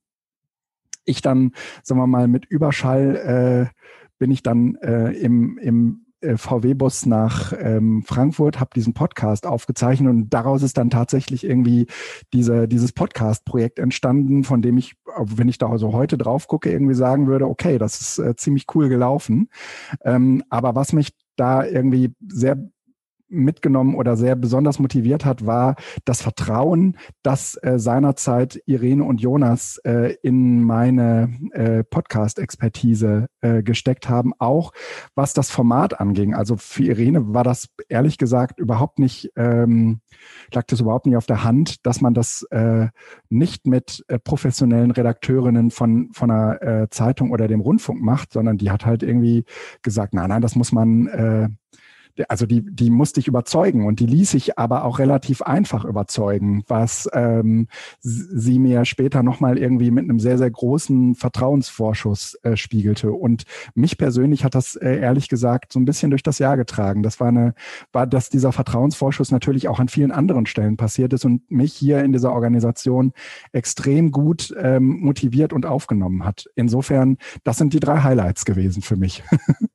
Ich 1.06 1.22
dann, 1.22 1.54
sagen 1.84 2.00
wir 2.00 2.08
mal, 2.08 2.28
mit 2.28 2.46
Überschall 2.46 3.70
äh, 3.74 3.76
bin 4.20 4.32
ich 4.32 4.44
dann 4.44 4.76
äh, 4.76 5.12
im, 5.14 5.58
im 5.58 6.06
VW-Bus 6.22 7.06
nach 7.06 7.54
ähm, 7.58 8.04
Frankfurt, 8.04 8.60
habe 8.60 8.72
diesen 8.76 8.94
Podcast 8.94 9.46
aufgezeichnet 9.46 10.10
und 10.10 10.30
daraus 10.30 10.64
ist 10.64 10.78
dann 10.78 10.90
tatsächlich 10.90 11.44
irgendwie 11.44 11.88
diese, 12.34 12.68
dieses 12.68 12.92
Podcast-Projekt 12.92 13.80
entstanden, 13.80 14.44
von 14.44 14.62
dem 14.62 14.78
ich, 14.78 14.96
wenn 15.18 15.50
ich 15.50 15.58
da 15.58 15.70
also 15.70 15.94
heute 15.94 16.18
drauf 16.18 16.48
gucke, 16.48 16.72
irgendwie 16.72 16.96
sagen 16.96 17.28
würde, 17.28 17.48
okay, 17.48 17.78
das 17.78 18.02
ist 18.02 18.20
äh, 18.20 18.36
ziemlich 18.36 18.66
cool 18.76 18.90
gelaufen. 18.90 19.50
Ähm, 20.04 20.44
aber 20.50 20.76
was 20.76 20.94
mich 20.94 21.16
da 21.36 21.66
irgendwie 21.66 22.14
sehr 22.28 22.58
mitgenommen 23.32 23.96
oder 23.96 24.16
sehr 24.16 24.36
besonders 24.36 24.80
motiviert 24.80 25.26
hat, 25.26 25.46
war 25.46 25.76
das 26.06 26.22
Vertrauen, 26.22 26.98
das 27.24 27.58
äh, 27.62 27.80
seinerzeit 27.80 28.62
Irene 28.66 29.04
und 29.04 29.22
Jonas 29.22 29.78
äh, 29.84 30.16
in 30.22 30.64
meine 30.64 31.34
äh, 31.54 31.84
Podcast-Expertise 31.84 33.28
äh, 33.42 33.64
gesteckt 33.64 34.10
haben, 34.10 34.34
auch 34.38 34.72
was 35.16 35.34
das 35.34 35.50
Format 35.50 36.00
anging. 36.00 36.34
Also 36.34 36.58
für 36.58 36.84
Irene 36.84 37.34
war 37.34 37.44
das 37.44 37.70
ehrlich 37.90 38.18
gesagt 38.18 38.60
überhaupt 38.60 39.00
nicht, 39.00 39.32
ähm, 39.36 40.02
lag 40.54 40.66
das 40.68 40.82
überhaupt 40.82 41.06
nicht 41.06 41.18
auf 41.18 41.26
der 41.26 41.44
Hand, 41.44 41.86
dass 41.86 42.02
man 42.02 42.14
das 42.14 42.44
äh, 42.52 42.88
nicht 43.30 43.66
mit 43.68 44.04
äh, 44.08 44.20
professionellen 44.20 44.92
Redakteurinnen 44.92 45.72
von, 45.72 46.10
von 46.14 46.32
einer 46.32 46.62
äh, 46.62 46.90
Zeitung 46.90 47.32
oder 47.32 47.48
dem 47.48 47.62
Rundfunk 47.62 48.02
macht, 48.02 48.34
sondern 48.34 48.58
die 48.58 48.72
hat 48.72 48.86
halt 48.86 49.04
irgendwie 49.04 49.46
gesagt, 49.82 50.14
nein, 50.14 50.30
nein, 50.30 50.42
das 50.42 50.56
muss 50.56 50.72
man 50.72 51.08
äh, 51.08 51.50
also 52.28 52.46
die, 52.46 52.64
die 52.64 52.90
musste 52.90 53.20
ich 53.20 53.28
überzeugen 53.28 53.86
und 53.86 54.00
die 54.00 54.06
ließ 54.06 54.34
ich 54.34 54.58
aber 54.58 54.84
auch 54.84 55.00
relativ 55.00 55.42
einfach 55.42 55.86
überzeugen, 55.86 56.64
was 56.68 57.10
ähm, 57.14 57.68
sie 58.00 58.60
mir 58.60 58.86
später 58.86 59.24
nochmal 59.24 59.58
irgendwie 59.58 59.92
mit 59.92 60.04
einem 60.04 60.20
sehr, 60.20 60.38
sehr 60.38 60.52
großen 60.52 61.16
Vertrauensvorschuss 61.16 62.36
äh, 62.44 62.56
spiegelte. 62.56 63.12
Und 63.12 63.44
mich 63.74 63.98
persönlich 63.98 64.44
hat 64.44 64.56
das 64.56 64.76
äh, 64.76 65.00
ehrlich 65.00 65.30
gesagt 65.30 65.74
so 65.74 65.80
ein 65.80 65.86
bisschen 65.86 66.10
durch 66.10 66.24
das 66.24 66.40
Jahr 66.40 66.58
getragen. 66.58 67.04
Das 67.04 67.20
war 67.20 67.30
eine, 67.30 67.54
war, 67.92 68.08
dass 68.08 68.30
dieser 68.30 68.52
Vertrauensvorschuss 68.52 69.32
natürlich 69.32 69.68
auch 69.68 69.80
an 69.80 69.88
vielen 69.88 70.12
anderen 70.12 70.46
Stellen 70.46 70.78
passiert 70.78 71.14
ist 71.14 71.26
und 71.26 71.50
mich 71.50 71.74
hier 71.74 72.04
in 72.04 72.14
dieser 72.14 72.34
Organisation 72.34 73.14
extrem 73.52 74.12
gut 74.12 74.54
ähm, 74.58 75.00
motiviert 75.02 75.54
und 75.54 75.66
aufgenommen 75.66 76.26
hat. 76.26 76.46
Insofern, 76.56 77.18
das 77.44 77.58
sind 77.58 77.74
die 77.74 77.80
drei 77.80 78.02
Highlights 78.02 78.46
gewesen 78.46 78.82
für 78.82 78.96
mich. 78.96 79.24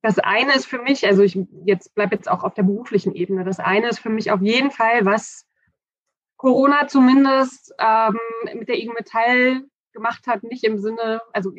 das 0.02 0.18
eine 0.18 0.54
ist 0.54 0.66
für 0.66 0.81
mich, 0.81 1.07
also 1.07 1.22
ich 1.22 1.38
jetzt 1.64 1.94
bleibe 1.94 2.14
jetzt 2.14 2.31
auch 2.31 2.44
auf 2.44 2.54
der 2.54 2.62
beruflichen 2.62 3.14
Ebene, 3.14 3.44
das 3.44 3.59
eine 3.59 3.88
ist 3.88 3.98
für 3.98 4.11
mich 4.11 4.31
auf 4.31 4.40
jeden 4.40 4.70
Fall, 4.70 5.04
was 5.04 5.46
Corona 6.37 6.87
zumindest 6.87 7.74
ähm, 7.78 8.18
mit 8.54 8.68
der 8.68 8.78
IG 8.78 8.92
Metall 8.92 9.64
gemacht 9.92 10.26
hat, 10.26 10.44
nicht 10.44 10.62
im 10.62 10.78
Sinne, 10.78 11.20
also 11.33 11.52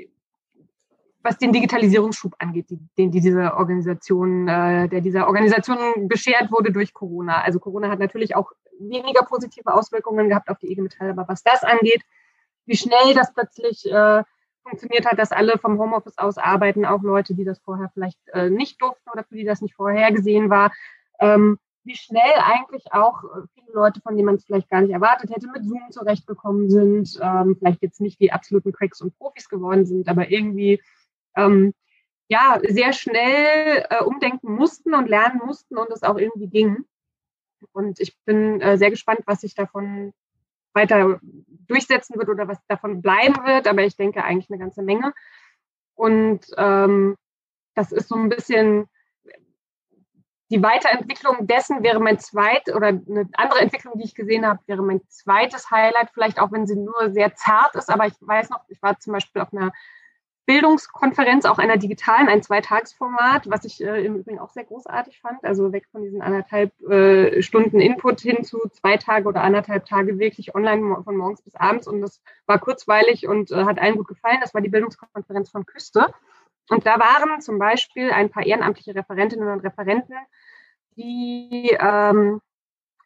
was 1.22 1.38
den 1.38 1.52
Digitalisierungsschub 1.52 2.34
angeht, 2.40 2.68
den 2.70 3.12
die 3.12 3.20
diese 3.20 3.56
Organisation, 3.56 4.48
äh, 4.48 4.88
der 4.88 5.02
dieser 5.02 5.28
Organisation 5.28 6.08
beschert 6.08 6.50
wurde 6.50 6.72
durch 6.72 6.94
Corona. 6.94 7.42
Also 7.42 7.60
Corona 7.60 7.90
hat 7.90 8.00
natürlich 8.00 8.38
auch 8.38 8.54
weniger 8.80 9.24
positive 9.24 9.74
Auswirkungen 9.74 10.30
gehabt 10.30 10.50
auf 10.50 10.60
die 10.60 10.72
IG 10.72 10.82
Metall, 10.82 11.10
aber 11.12 11.28
was 11.28 11.44
das 11.44 11.66
angeht, 11.66 12.04
wie 12.66 12.78
schnell 12.78 13.14
das 13.14 13.34
plötzlich 13.34 13.86
äh, 13.92 14.24
funktioniert 14.70 15.06
hat, 15.06 15.20
dass 15.20 15.32
alle 15.32 15.58
vom 15.58 15.80
Homeoffice 15.80 16.18
aus 16.18 16.38
arbeiten, 16.38 16.86
auch 16.86 17.02
Leute, 17.02 17.34
die 17.34 17.44
das 17.44 17.60
vorher 17.60 17.90
vielleicht 17.94 18.20
äh, 18.34 18.50
nicht 18.50 18.82
durften 18.82 19.10
oder 19.12 19.24
für 19.24 19.36
die 19.36 19.44
das 19.44 19.62
nicht 19.62 19.76
vorhergesehen 19.76 20.50
war. 20.50 20.72
Ähm, 21.20 21.58
wie 21.84 21.96
schnell 21.96 22.34
eigentlich 22.44 22.92
auch 22.92 23.24
äh, 23.24 23.48
viele 23.54 23.74
Leute, 23.74 24.02
von 24.02 24.16
denen 24.16 24.26
man 24.26 24.36
es 24.36 24.46
vielleicht 24.46 24.70
gar 24.70 24.82
nicht 24.82 24.92
erwartet 24.92 25.32
hätte, 25.32 25.48
mit 25.48 25.66
Zoom 25.66 25.92
zurechtgekommen 25.92 26.70
sind, 26.70 27.20
ähm, 27.22 27.56
vielleicht 27.58 27.82
jetzt 27.82 28.02
nicht 28.02 28.20
die 28.20 28.32
absoluten 28.32 28.72
Cracks 28.72 29.02
und 29.02 29.18
Profis 29.18 29.50
geworden 29.50 29.86
sind, 29.86 30.08
aber 30.08 30.30
irgendwie 30.30 30.82
ähm, 31.36 31.74
ja 32.28 32.60
sehr 32.68 32.94
schnell 32.94 33.86
äh, 33.90 34.04
umdenken 34.04 34.54
mussten 34.54 34.94
und 34.94 35.10
lernen 35.10 35.42
mussten 35.44 35.78
und 35.78 35.90
es 35.92 36.04
auch 36.04 36.18
irgendwie 36.18 36.48
ging. 36.48 36.86
Und 37.74 38.00
ich 38.00 38.16
bin 38.26 38.62
äh, 38.62 38.78
sehr 38.78 38.90
gespannt, 38.90 39.22
was 39.26 39.42
sich 39.42 39.56
davon 39.56 40.14
weiter 40.74 41.20
durchsetzen 41.70 42.18
wird 42.18 42.30
oder 42.30 42.48
was 42.48 42.58
davon 42.68 43.02
bleiben 43.02 43.36
wird, 43.46 43.68
aber 43.68 43.84
ich 43.84 43.96
denke 43.96 44.24
eigentlich 44.24 44.50
eine 44.50 44.60
ganze 44.60 44.82
Menge. 44.82 45.14
Und 45.96 46.46
ähm, 46.58 47.16
das 47.76 47.92
ist 47.92 48.10
so 48.10 48.16
ein 48.16 48.30
bisschen 48.30 48.88
die 50.52 50.64
Weiterentwicklung 50.64 51.46
dessen 51.46 51.84
wäre 51.84 52.00
mein 52.00 52.18
zweit 52.18 52.74
oder 52.74 52.88
eine 52.88 53.30
andere 53.34 53.60
Entwicklung, 53.60 53.94
die 53.98 54.06
ich 54.06 54.16
gesehen 54.16 54.48
habe, 54.48 54.60
wäre 54.66 54.82
mein 54.82 55.02
zweites 55.08 55.70
Highlight, 55.70 56.10
vielleicht 56.12 56.40
auch 56.40 56.52
wenn 56.52 56.66
sie 56.66 56.76
nur 56.76 57.12
sehr 57.12 57.36
zart 57.36 57.76
ist, 57.76 57.90
aber 57.90 58.08
ich 58.08 58.16
weiß 58.20 58.50
noch, 58.50 58.62
ich 58.68 58.82
war 58.82 59.00
zum 59.00 59.14
Beispiel 59.14 59.42
auf 59.42 59.54
einer 59.54 59.72
Bildungskonferenz, 60.50 61.46
auch 61.46 61.60
einer 61.60 61.78
digitalen, 61.78 62.28
ein 62.28 62.42
Zweitagsformat, 62.42 63.52
was 63.52 63.66
ich 63.66 63.84
äh, 63.84 64.04
im 64.04 64.16
Übrigen 64.16 64.40
auch 64.40 64.50
sehr 64.50 64.64
großartig 64.64 65.20
fand. 65.20 65.44
Also 65.44 65.72
weg 65.72 65.86
von 65.92 66.02
diesen 66.02 66.24
anderthalb 66.24 66.72
äh, 66.90 67.44
Stunden 67.44 67.80
Input 67.80 68.22
hin 68.22 68.44
zu 68.44 68.58
zwei 68.72 68.98
Tage 68.98 69.28
oder 69.28 69.44
anderthalb 69.44 69.86
Tage 69.86 70.18
wirklich 70.18 70.56
online 70.56 71.04
von 71.04 71.16
morgens 71.16 71.44
bis 71.44 71.54
abends. 71.54 71.88
Und 71.88 72.02
das 72.02 72.24
war 72.48 72.58
kurzweilig 72.58 73.28
und 73.28 73.52
äh, 73.52 73.66
hat 73.66 73.78
allen 73.78 73.96
gut 73.96 74.08
gefallen. 74.08 74.40
Das 74.42 74.56
war 74.56 74.62
die 74.62 74.70
Bildungskonferenz 74.70 75.52
von 75.52 75.68
Küste. 75.68 76.08
Und 76.68 76.84
da 76.84 76.98
waren 76.98 77.42
zum 77.42 77.60
Beispiel 77.60 78.10
ein 78.10 78.32
paar 78.32 78.44
ehrenamtliche 78.44 78.96
Referentinnen 78.96 79.50
und 79.50 79.60
Referenten, 79.60 80.16
die 80.98 81.78
ähm, 81.80 82.42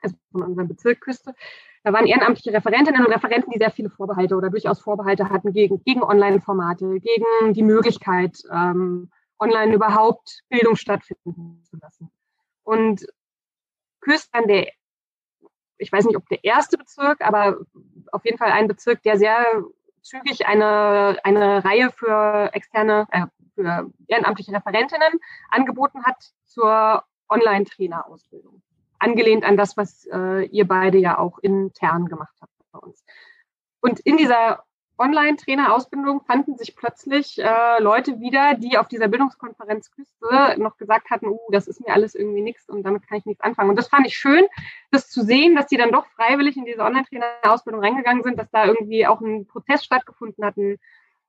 also 0.02 0.16
von 0.32 0.44
unserem 0.44 0.70
Bezirk 0.70 1.02
Küste, 1.02 1.36
da 1.84 1.92
waren 1.92 2.06
ehrenamtliche 2.06 2.54
Referentinnen 2.54 3.06
und 3.06 3.12
Referenten, 3.12 3.52
die 3.52 3.60
sehr 3.60 3.72
viele 3.72 3.90
Vorbehalte 3.90 4.36
oder 4.36 4.50
durchaus 4.50 4.80
Vorbehalte 4.80 5.30
hatten 5.30 5.52
gegen, 5.52 5.84
gegen 5.84 6.02
Online-Formate, 6.02 7.00
gegen 7.02 7.54
die 7.54 7.64
Möglichkeit, 7.64 8.42
ähm, 8.52 9.12
online 9.38 9.74
überhaupt 9.74 10.44
Bildung 10.48 10.78
stattfinden 10.78 11.62
zu 11.64 11.76
lassen. 11.78 12.10
Und 12.64 13.06
Küstern, 14.00 14.48
der, 14.48 14.70
ich 15.78 15.92
weiß 15.92 16.06
nicht, 16.06 16.16
ob 16.16 16.28
der 16.30 16.44
erste 16.46 16.78
Bezirk, 16.78 17.20
aber 17.20 17.58
auf 18.14 18.24
jeden 18.24 18.38
Fall 18.38 18.52
ein 18.52 18.70
Bezirk, 18.70 19.04
der 19.04 19.18
sehr 19.18 19.46
zügig 20.02 20.46
eine, 20.48 21.18
eine 21.24 21.66
Reihe 21.66 21.92
für 21.92 22.50
externe, 22.54 23.08
äh, 23.12 23.26
für 23.56 23.92
ehrenamtliche 24.08 24.54
Referentinnen 24.54 25.20
angeboten 25.50 26.04
hat 26.06 26.32
zur 26.46 27.04
Online-Trainer-Ausbildung 27.28 28.62
angelehnt 29.04 29.44
an 29.44 29.58
das, 29.58 29.78
was 29.78 30.08
äh, 30.12 30.46
ihr 30.46 30.68
beide 30.68 30.98
ja 30.98 31.18
auch 31.18 31.40
intern 31.40 32.08
gemacht 32.08 32.36
habt 32.42 32.54
bei 32.72 32.80
uns. 32.80 33.04
Und 33.82 34.00
in 34.00 34.18
dieser 34.18 34.64
Online-Trainer-Ausbildung 34.98 36.22
fanden 36.22 36.56
sich 36.58 36.76
plötzlich 36.76 37.40
äh, 37.40 37.82
Leute 37.82 38.20
wieder, 38.20 38.54
die 38.56 38.78
auf 38.78 38.88
dieser 38.88 39.08
Bildungskonferenz 39.08 39.92
Küste 39.92 40.56
noch 40.58 40.78
gesagt 40.78 41.10
hatten, 41.10 41.28
uh, 41.28 41.40
das 41.52 41.68
ist 41.68 41.82
mir 41.82 41.94
alles 41.94 42.14
irgendwie 42.14 42.42
nichts 42.42 42.70
und 42.70 42.84
damit 42.84 43.08
kann 43.08 43.18
ich 43.18 43.26
nichts 43.26 43.44
anfangen. 43.44 43.72
Und 43.72 43.76
das 43.76 43.88
fand 43.88 44.06
ich 44.06 44.16
schön, 44.16 44.46
das 44.92 45.10
zu 45.10 45.24
sehen, 45.24 45.56
dass 45.56 45.68
die 45.68 45.78
dann 45.78 45.92
doch 45.92 46.06
freiwillig 46.16 46.58
in 46.58 46.66
diese 46.66 46.82
Online-Trainer-Ausbildung 46.82 47.82
reingegangen 47.84 48.24
sind, 48.24 48.38
dass 48.38 48.50
da 48.52 48.66
irgendwie 48.66 49.08
auch 49.08 49.20
ein 49.20 49.48
Prozess 49.48 49.84
stattgefunden 49.84 50.46
hat, 50.46 50.56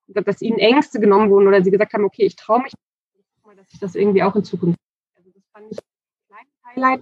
dass 0.07 0.43
ihnen 0.43 0.59
Ängste 0.59 1.01
genommen 1.01 1.31
wurden 1.31 1.49
oder 1.49 1.62
sie 1.62 1.70
gesagt 1.70 1.95
haben, 1.95 2.05
okay, 2.05 2.25
ich 2.25 2.37
traue 2.37 2.62
mich, 2.62 2.72
dass 3.57 3.72
ich 3.72 3.81
das 3.81 3.95
irgendwie 3.95 4.22
auch 4.22 4.37
in 4.37 4.45
Zukunft. 4.45 4.79
Also 5.16 5.31
das 5.31 5.45
fand 5.53 5.72
ich 5.72 5.79
ein 5.79 6.27
kleines 6.29 6.53
Highlight. 6.66 7.01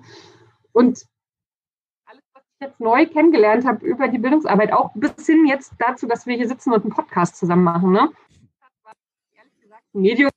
Und 0.73 1.07
alles, 2.07 2.23
was 2.35 2.43
ich 2.43 2.67
jetzt 2.67 2.81
neu 2.81 3.07
kennengelernt 3.07 3.67
habe 3.67 3.85
über 3.85 4.09
die 4.09 4.19
Bildungsarbeit, 4.19 4.73
auch 4.73 4.91
bis 4.95 5.27
hin 5.27 5.47
jetzt 5.47 5.73
dazu, 5.79 6.07
dass 6.07 6.27
wir 6.27 6.37
hier 6.37 6.49
sitzen 6.49 6.73
und 6.73 6.83
einen 6.83 6.93
Podcast 6.93 7.37
zusammen 7.37 7.65
machen, 7.65 7.93
ne? 7.93 8.11
War 8.83 8.93
ehrlich 9.37 9.61
gesagt 9.61 9.85
ein 9.95 10.01
Medium, 10.01 10.31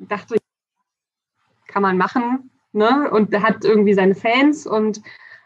ich 0.00 0.08
dachte, 0.08 0.36
kann 1.66 1.82
man 1.82 1.96
machen, 1.96 2.50
ne? 2.72 3.10
Und 3.10 3.34
hat 3.42 3.64
irgendwie 3.64 3.94
seine 3.94 4.14
Fans 4.14 4.66
und 4.66 5.02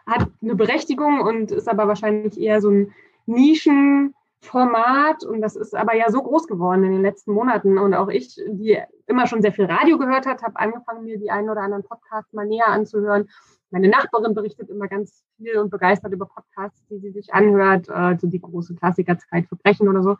hat 0.06 0.28
eine 0.42 0.54
Berechtigung 0.54 1.20
und 1.20 1.50
ist 1.50 1.68
aber 1.68 1.88
wahrscheinlich 1.88 2.40
eher 2.40 2.60
so 2.60 2.70
ein 2.70 2.94
Nischen, 3.26 4.14
Format 4.40 5.24
und 5.24 5.40
das 5.40 5.56
ist 5.56 5.74
aber 5.74 5.94
ja 5.94 6.10
so 6.10 6.22
groß 6.22 6.46
geworden 6.46 6.84
in 6.84 6.92
den 6.92 7.02
letzten 7.02 7.32
Monaten 7.32 7.76
und 7.76 7.94
auch 7.94 8.08
ich, 8.08 8.40
die 8.46 8.78
immer 9.06 9.26
schon 9.26 9.42
sehr 9.42 9.52
viel 9.52 9.64
Radio 9.64 9.98
gehört 9.98 10.26
hat, 10.26 10.42
habe 10.42 10.58
angefangen, 10.58 11.04
mir 11.04 11.18
die 11.18 11.30
einen 11.30 11.50
oder 11.50 11.62
anderen 11.62 11.82
Podcasts 11.82 12.32
mal 12.32 12.46
näher 12.46 12.68
anzuhören 12.68 13.28
meine 13.70 13.88
Nachbarin 13.88 14.34
berichtet 14.34 14.70
immer 14.70 14.88
ganz 14.88 15.24
viel 15.36 15.58
und 15.58 15.70
begeistert 15.70 16.12
über 16.12 16.26
Podcasts, 16.26 16.82
die 16.88 16.98
sie 16.98 17.10
sich 17.10 17.32
anhört, 17.32 17.88
äh, 17.88 18.16
so 18.18 18.26
die 18.26 18.40
große 18.40 18.74
Klassiker 18.74 19.18
Zeitverbrechen 19.18 19.88
oder 19.88 20.02
so. 20.02 20.16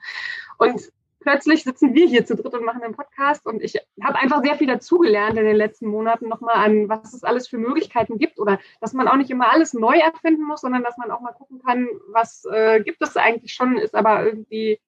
Und 0.58 0.92
plötzlich 1.20 1.64
sitzen 1.64 1.94
wir 1.94 2.06
hier 2.06 2.24
zu 2.24 2.36
dritt 2.36 2.54
und 2.54 2.64
machen 2.64 2.82
einen 2.82 2.94
Podcast 2.94 3.46
und 3.46 3.62
ich 3.62 3.76
habe 4.02 4.18
einfach 4.18 4.42
sehr 4.42 4.56
viel 4.56 4.66
dazugelernt 4.66 5.36
in 5.36 5.44
den 5.44 5.56
letzten 5.56 5.88
Monaten 5.88 6.28
nochmal 6.28 6.56
an, 6.56 6.88
was 6.88 7.12
es 7.12 7.24
alles 7.24 7.48
für 7.48 7.58
Möglichkeiten 7.58 8.18
gibt 8.18 8.38
oder 8.38 8.58
dass 8.80 8.92
man 8.92 9.08
auch 9.08 9.16
nicht 9.16 9.30
immer 9.30 9.52
alles 9.52 9.74
neu 9.74 9.98
erfinden 9.98 10.44
muss, 10.44 10.60
sondern 10.60 10.84
dass 10.84 10.96
man 10.96 11.10
auch 11.10 11.20
mal 11.20 11.32
gucken 11.32 11.60
kann, 11.64 11.88
was 12.12 12.44
äh, 12.50 12.82
gibt 12.82 13.02
es 13.02 13.16
eigentlich 13.16 13.52
schon, 13.52 13.78
ist 13.78 13.94
aber 13.94 14.24
irgendwie 14.24 14.80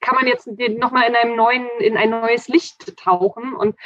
kann 0.00 0.14
man 0.14 0.26
jetzt 0.26 0.46
nochmal 0.46 1.08
in 1.08 1.16
einem 1.16 1.36
neuen, 1.36 1.68
in 1.80 1.96
ein 1.96 2.10
neues 2.10 2.48
Licht 2.48 2.96
tauchen 2.96 3.54
und 3.54 3.76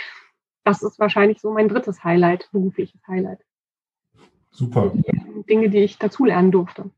das 0.65 0.83
ist 0.83 0.99
wahrscheinlich 0.99 1.41
so 1.41 1.53
mein 1.53 1.69
drittes 1.69 2.05
Highlight, 2.05 2.49
berufliches 2.53 3.01
Highlight. 3.07 3.41
Super. 4.51 4.93
Die 4.95 5.45
Dinge, 5.49 5.71
die 5.71 5.79
ich 5.79 5.99
dazulernen 5.99 6.51
durfte. 6.51 6.91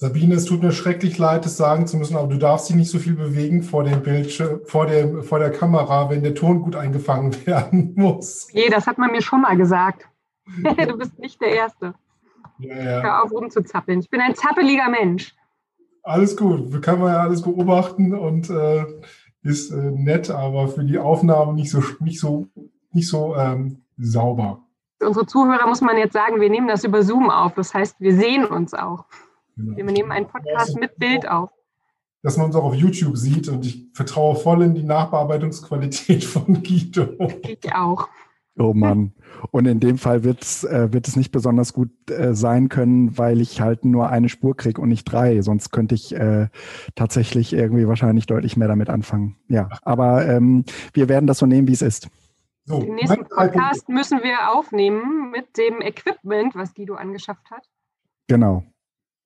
Sabine, 0.00 0.34
es 0.34 0.44
tut 0.44 0.62
mir 0.62 0.70
schrecklich 0.70 1.18
leid, 1.18 1.44
es 1.44 1.56
sagen 1.56 1.88
zu 1.88 1.96
müssen, 1.96 2.16
aber 2.16 2.28
du 2.28 2.38
darfst 2.38 2.68
dich 2.68 2.76
nicht 2.76 2.90
so 2.90 3.00
viel 3.00 3.14
bewegen 3.14 3.64
vor 3.64 3.82
dem 3.82 4.02
Bildschirm, 4.02 4.60
vor, 4.64 4.86
dem, 4.86 5.24
vor 5.24 5.40
der 5.40 5.50
Kamera, 5.50 6.08
wenn 6.08 6.22
der 6.22 6.36
Ton 6.36 6.62
gut 6.62 6.76
eingefangen 6.76 7.34
werden 7.46 7.94
muss. 7.96 8.48
Nee, 8.52 8.68
das 8.68 8.86
hat 8.86 8.98
man 8.98 9.10
mir 9.10 9.22
schon 9.22 9.40
mal 9.40 9.56
gesagt. 9.56 10.08
du 10.46 10.96
bist 10.96 11.18
nicht 11.18 11.40
der 11.40 11.52
Erste. 11.52 11.94
Ja, 12.58 12.76
ja. 12.76 13.02
Hör 13.02 13.24
auf, 13.24 13.32
rumzuzappeln. 13.32 14.00
Ich 14.00 14.10
bin 14.10 14.20
ein 14.20 14.34
zappeliger 14.34 14.88
Mensch. 14.88 15.34
Alles 16.04 16.36
gut, 16.36 16.80
kann 16.80 17.00
man 17.00 17.12
ja 17.12 17.20
alles 17.20 17.42
beobachten 17.42 18.14
und 18.14 18.48
äh, 18.50 18.84
ist 19.48 19.70
äh, 19.70 19.76
nett, 19.76 20.30
aber 20.30 20.68
für 20.68 20.84
die 20.84 20.98
Aufnahme 20.98 21.54
nicht 21.54 21.70
so, 21.70 21.82
nicht 22.00 22.20
so, 22.20 22.46
nicht 22.92 23.08
so 23.08 23.34
ähm, 23.36 23.82
sauber. 23.96 24.60
Für 24.98 25.08
unsere 25.08 25.26
Zuhörer 25.26 25.66
muss 25.66 25.80
man 25.80 25.96
jetzt 25.96 26.12
sagen, 26.12 26.40
wir 26.40 26.50
nehmen 26.50 26.68
das 26.68 26.84
über 26.84 27.02
Zoom 27.02 27.30
auf. 27.30 27.54
Das 27.54 27.72
heißt, 27.72 27.96
wir 28.00 28.14
sehen 28.14 28.44
uns 28.44 28.74
auch. 28.74 29.04
Genau. 29.56 29.76
Wir 29.76 29.84
nehmen 29.84 30.12
einen 30.12 30.26
Podcast 30.26 30.78
mit 30.78 30.96
Bild 30.98 31.28
auf. 31.28 31.50
Dass 32.22 32.36
man 32.36 32.46
uns 32.46 32.56
auch 32.56 32.64
auf 32.64 32.74
YouTube 32.74 33.16
sieht 33.16 33.48
und 33.48 33.64
ich 33.64 33.86
vertraue 33.94 34.34
voll 34.36 34.62
in 34.62 34.74
die 34.74 34.82
Nachbearbeitungsqualität 34.82 36.24
von 36.24 36.62
Guido. 36.62 37.14
Ich 37.42 37.72
auch. 37.74 38.08
Oh 38.58 38.74
Mann. 38.74 39.12
Und 39.52 39.66
in 39.66 39.78
dem 39.78 39.98
Fall 39.98 40.24
wird's, 40.24 40.64
äh, 40.64 40.92
wird 40.92 41.06
es 41.06 41.14
nicht 41.14 41.30
besonders 41.30 41.72
gut 41.72 41.90
äh, 42.10 42.34
sein 42.34 42.68
können, 42.68 43.16
weil 43.16 43.40
ich 43.40 43.60
halt 43.60 43.84
nur 43.84 44.08
eine 44.08 44.28
Spur 44.28 44.56
kriege 44.56 44.80
und 44.80 44.88
nicht 44.88 45.04
drei. 45.04 45.40
Sonst 45.42 45.70
könnte 45.70 45.94
ich 45.94 46.14
äh, 46.14 46.48
tatsächlich 46.96 47.52
irgendwie 47.52 47.86
wahrscheinlich 47.86 48.26
deutlich 48.26 48.56
mehr 48.56 48.68
damit 48.68 48.90
anfangen. 48.90 49.36
Ja, 49.48 49.68
aber 49.82 50.26
ähm, 50.26 50.64
wir 50.92 51.08
werden 51.08 51.28
das 51.28 51.38
so 51.38 51.46
nehmen, 51.46 51.68
wie 51.68 51.72
es 51.72 51.82
ist. 51.82 52.08
So, 52.64 52.80
Den 52.80 52.96
nächsten 52.96 53.24
Podcast 53.24 53.88
müssen 53.88 54.22
wir 54.22 54.52
aufnehmen 54.52 55.30
mit 55.30 55.56
dem 55.56 55.80
Equipment, 55.80 56.54
was 56.54 56.74
Guido 56.74 56.96
angeschafft 56.96 57.50
hat. 57.50 57.64
Genau. 58.26 58.64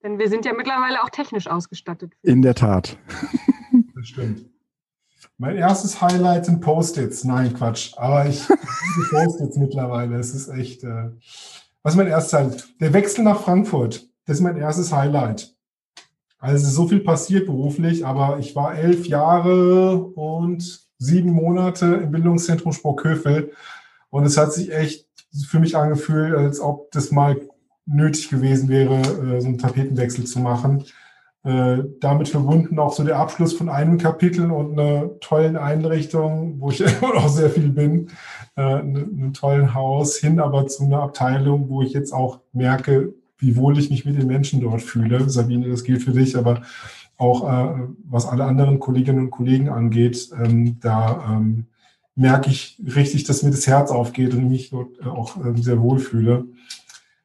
Denn 0.03 0.19
wir 0.19 0.29
sind 0.29 0.45
ja 0.45 0.53
mittlerweile 0.53 1.03
auch 1.03 1.11
technisch 1.11 1.47
ausgestattet. 1.47 2.13
In 2.23 2.43
der 2.43 2.55
Tat. 2.55 2.99
Das 3.95 4.09
stimmt. 4.09 4.52
Mein 5.43 5.57
erstes 5.57 6.01
Highlight 6.01 6.47
sind 6.47 6.61
Post-its. 6.61 7.25
Nein, 7.25 7.53
Quatsch. 7.53 7.95
Aber 7.97 8.29
ich 8.29 8.49
liebe 8.49 9.09
Post-its 9.11 9.57
mittlerweile. 9.57 10.17
Es 10.21 10.37
ist 10.37 10.49
echt. 10.49 10.85
Äh, 10.85 11.11
was 11.83 11.95
ist 11.95 11.97
mein 11.97 12.07
erstes 12.07 12.33
Highlight? 12.33 12.69
Der 12.81 12.93
Wechsel 12.93 13.25
nach 13.25 13.41
Frankfurt. 13.41 14.09
Das 14.25 14.37
ist 14.37 14.41
mein 14.41 14.57
erstes 14.57 14.93
Highlight. 14.93 15.53
Also 16.39 16.69
so 16.69 16.87
viel 16.87 17.01
passiert 17.01 17.47
beruflich, 17.47 18.07
aber 18.07 18.39
ich 18.39 18.55
war 18.55 18.77
elf 18.77 19.09
Jahre 19.09 19.97
und 19.97 20.87
sieben 20.99 21.33
Monate 21.33 21.87
im 21.87 22.13
Bildungszentrum 22.13 22.73
Sprockhövel 22.73 23.51
und 24.11 24.25
es 24.25 24.37
hat 24.37 24.53
sich 24.53 24.73
echt 24.73 25.09
für 25.49 25.59
mich 25.59 25.77
angefühlt, 25.77 26.37
als 26.37 26.61
ob 26.61 26.93
das 26.93 27.11
mal 27.11 27.41
nötig 27.85 28.31
gewesen 28.31 28.69
wäre, 28.69 29.01
äh, 29.01 29.41
so 29.41 29.49
einen 29.49 29.59
Tapetenwechsel 29.59 30.25
zu 30.25 30.39
machen. 30.39 30.85
Äh, 31.45 31.79
damit 31.99 32.29
verbunden 32.29 32.79
auch 32.79 32.93
so 32.93 33.03
der 33.03 33.19
Abschluss 33.19 33.53
von 33.53 33.69
einem 33.69 33.99
Kapitel 33.99 34.51
und 34.53 34.79
einer 34.79 35.19
tollen 35.19 35.57
Einrichtung, 35.57 36.61
wo 36.61 36.71
ich 36.71 36.81
immer 37.03 37.15
noch 37.15 37.29
sehr 37.29 37.51
viel 37.51 37.71
bin, 37.71 38.09
äh, 38.55 38.63
einem 38.63 39.33
tollen 39.33 39.75
Haus, 39.75 40.17
hin 40.17 40.39
aber 40.39 40.69
zu 40.69 40.85
einer 40.85 41.03
Abteilung, 41.03 41.69
wo 41.69 41.83
ich 41.83 41.93
jetzt 41.95 42.13
auch 42.13 42.41
merke, 42.53 43.13
wie 43.39 43.57
wohl 43.57 43.77
ich 43.77 43.91
mich 43.91 44.05
mit 44.05 44.17
den 44.17 44.29
Menschen 44.29 44.61
dort 44.61 44.83
fühle. 44.83 45.29
Sabine, 45.29 45.69
das 45.69 45.83
gilt 45.83 46.03
für 46.03 46.13
dich, 46.13 46.37
aber 46.37 46.63
auch 47.17 47.49
äh, 47.49 47.89
was 48.09 48.27
alle 48.27 48.45
anderen 48.45 48.79
Kolleginnen 48.79 49.25
und 49.25 49.31
Kollegen 49.31 49.69
angeht, 49.69 50.31
ähm, 50.41 50.79
da 50.81 51.25
ähm, 51.29 51.67
merke 52.15 52.51
ich 52.51 52.81
richtig, 52.95 53.25
dass 53.25 53.43
mir 53.43 53.51
das 53.51 53.67
Herz 53.67 53.91
aufgeht 53.91 54.35
und 54.35 54.45
ich 54.45 54.49
mich 54.49 54.71
dort 54.71 55.01
äh, 55.01 55.09
auch 55.09 55.37
äh, 55.45 55.61
sehr 55.61 55.81
wohl 55.81 55.99
fühle. 55.99 56.45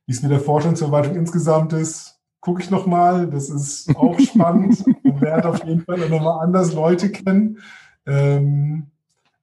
Wie 0.05 0.13
es 0.13 0.22
mit 0.22 0.32
der 0.32 0.39
Forschungsverwaltung 0.39 1.15
insgesamt 1.15 1.74
ist, 1.74 2.07
gucke 2.41 2.61
ich 2.61 2.69
nochmal. 2.69 3.27
Das 3.27 3.49
ist 3.49 3.95
auch 3.95 4.19
spannend 4.19 4.83
und 5.03 5.21
werde 5.21 5.49
auf 5.49 5.63
jeden 5.63 5.81
Fall 5.81 6.09
nochmal 6.09 6.43
anders 6.45 6.73
Leute 6.73 7.11
kennen. 7.11 7.59
Ähm, 8.05 8.88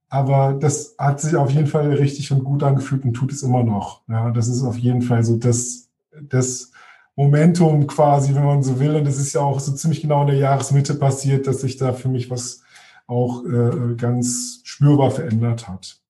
aber 0.09 0.53
das 0.55 0.95
hat 0.97 1.21
sich 1.21 1.35
auf 1.35 1.51
jeden 1.51 1.67
Fall 1.67 1.93
richtig 1.93 2.31
und 2.31 2.45
gut 2.45 2.63
angefühlt 2.63 3.05
und 3.05 3.15
tut 3.15 3.33
es 3.33 3.43
immer 3.43 3.65
noch. 3.65 4.03
Ja, 4.09 4.31
das 4.31 4.49
ist 4.49 4.63
auf 4.63 4.79
jeden 4.79 5.03
Fall 5.03 5.25
so 5.25 5.37
das, 5.37 5.89
das 6.23 6.71
Momentum 7.17 7.87
quasi, 7.87 8.35
wenn 8.35 8.45
man 8.45 8.63
so 8.63 8.79
will. 8.79 8.95
Und 8.95 9.07
das 9.07 9.19
ist 9.19 9.35
ja 9.35 9.41
auch 9.41 9.59
so 9.61 9.73
ziemlich 9.73 10.03
genau 10.03 10.23
in 10.23 10.29
der 10.29 10.37
Jahresmitte 10.37 10.95
passiert, 10.95 11.47
dass 11.47 11.63
sich 11.63 11.77
da 11.77 11.93
für 11.93 12.09
mich 12.09 12.31
was 12.31 12.63
auch 13.07 13.45
äh, 13.45 13.97
ganz 13.97 14.61
spürbar 14.63 15.11
verändert 15.11 15.69
hat. 15.69 16.01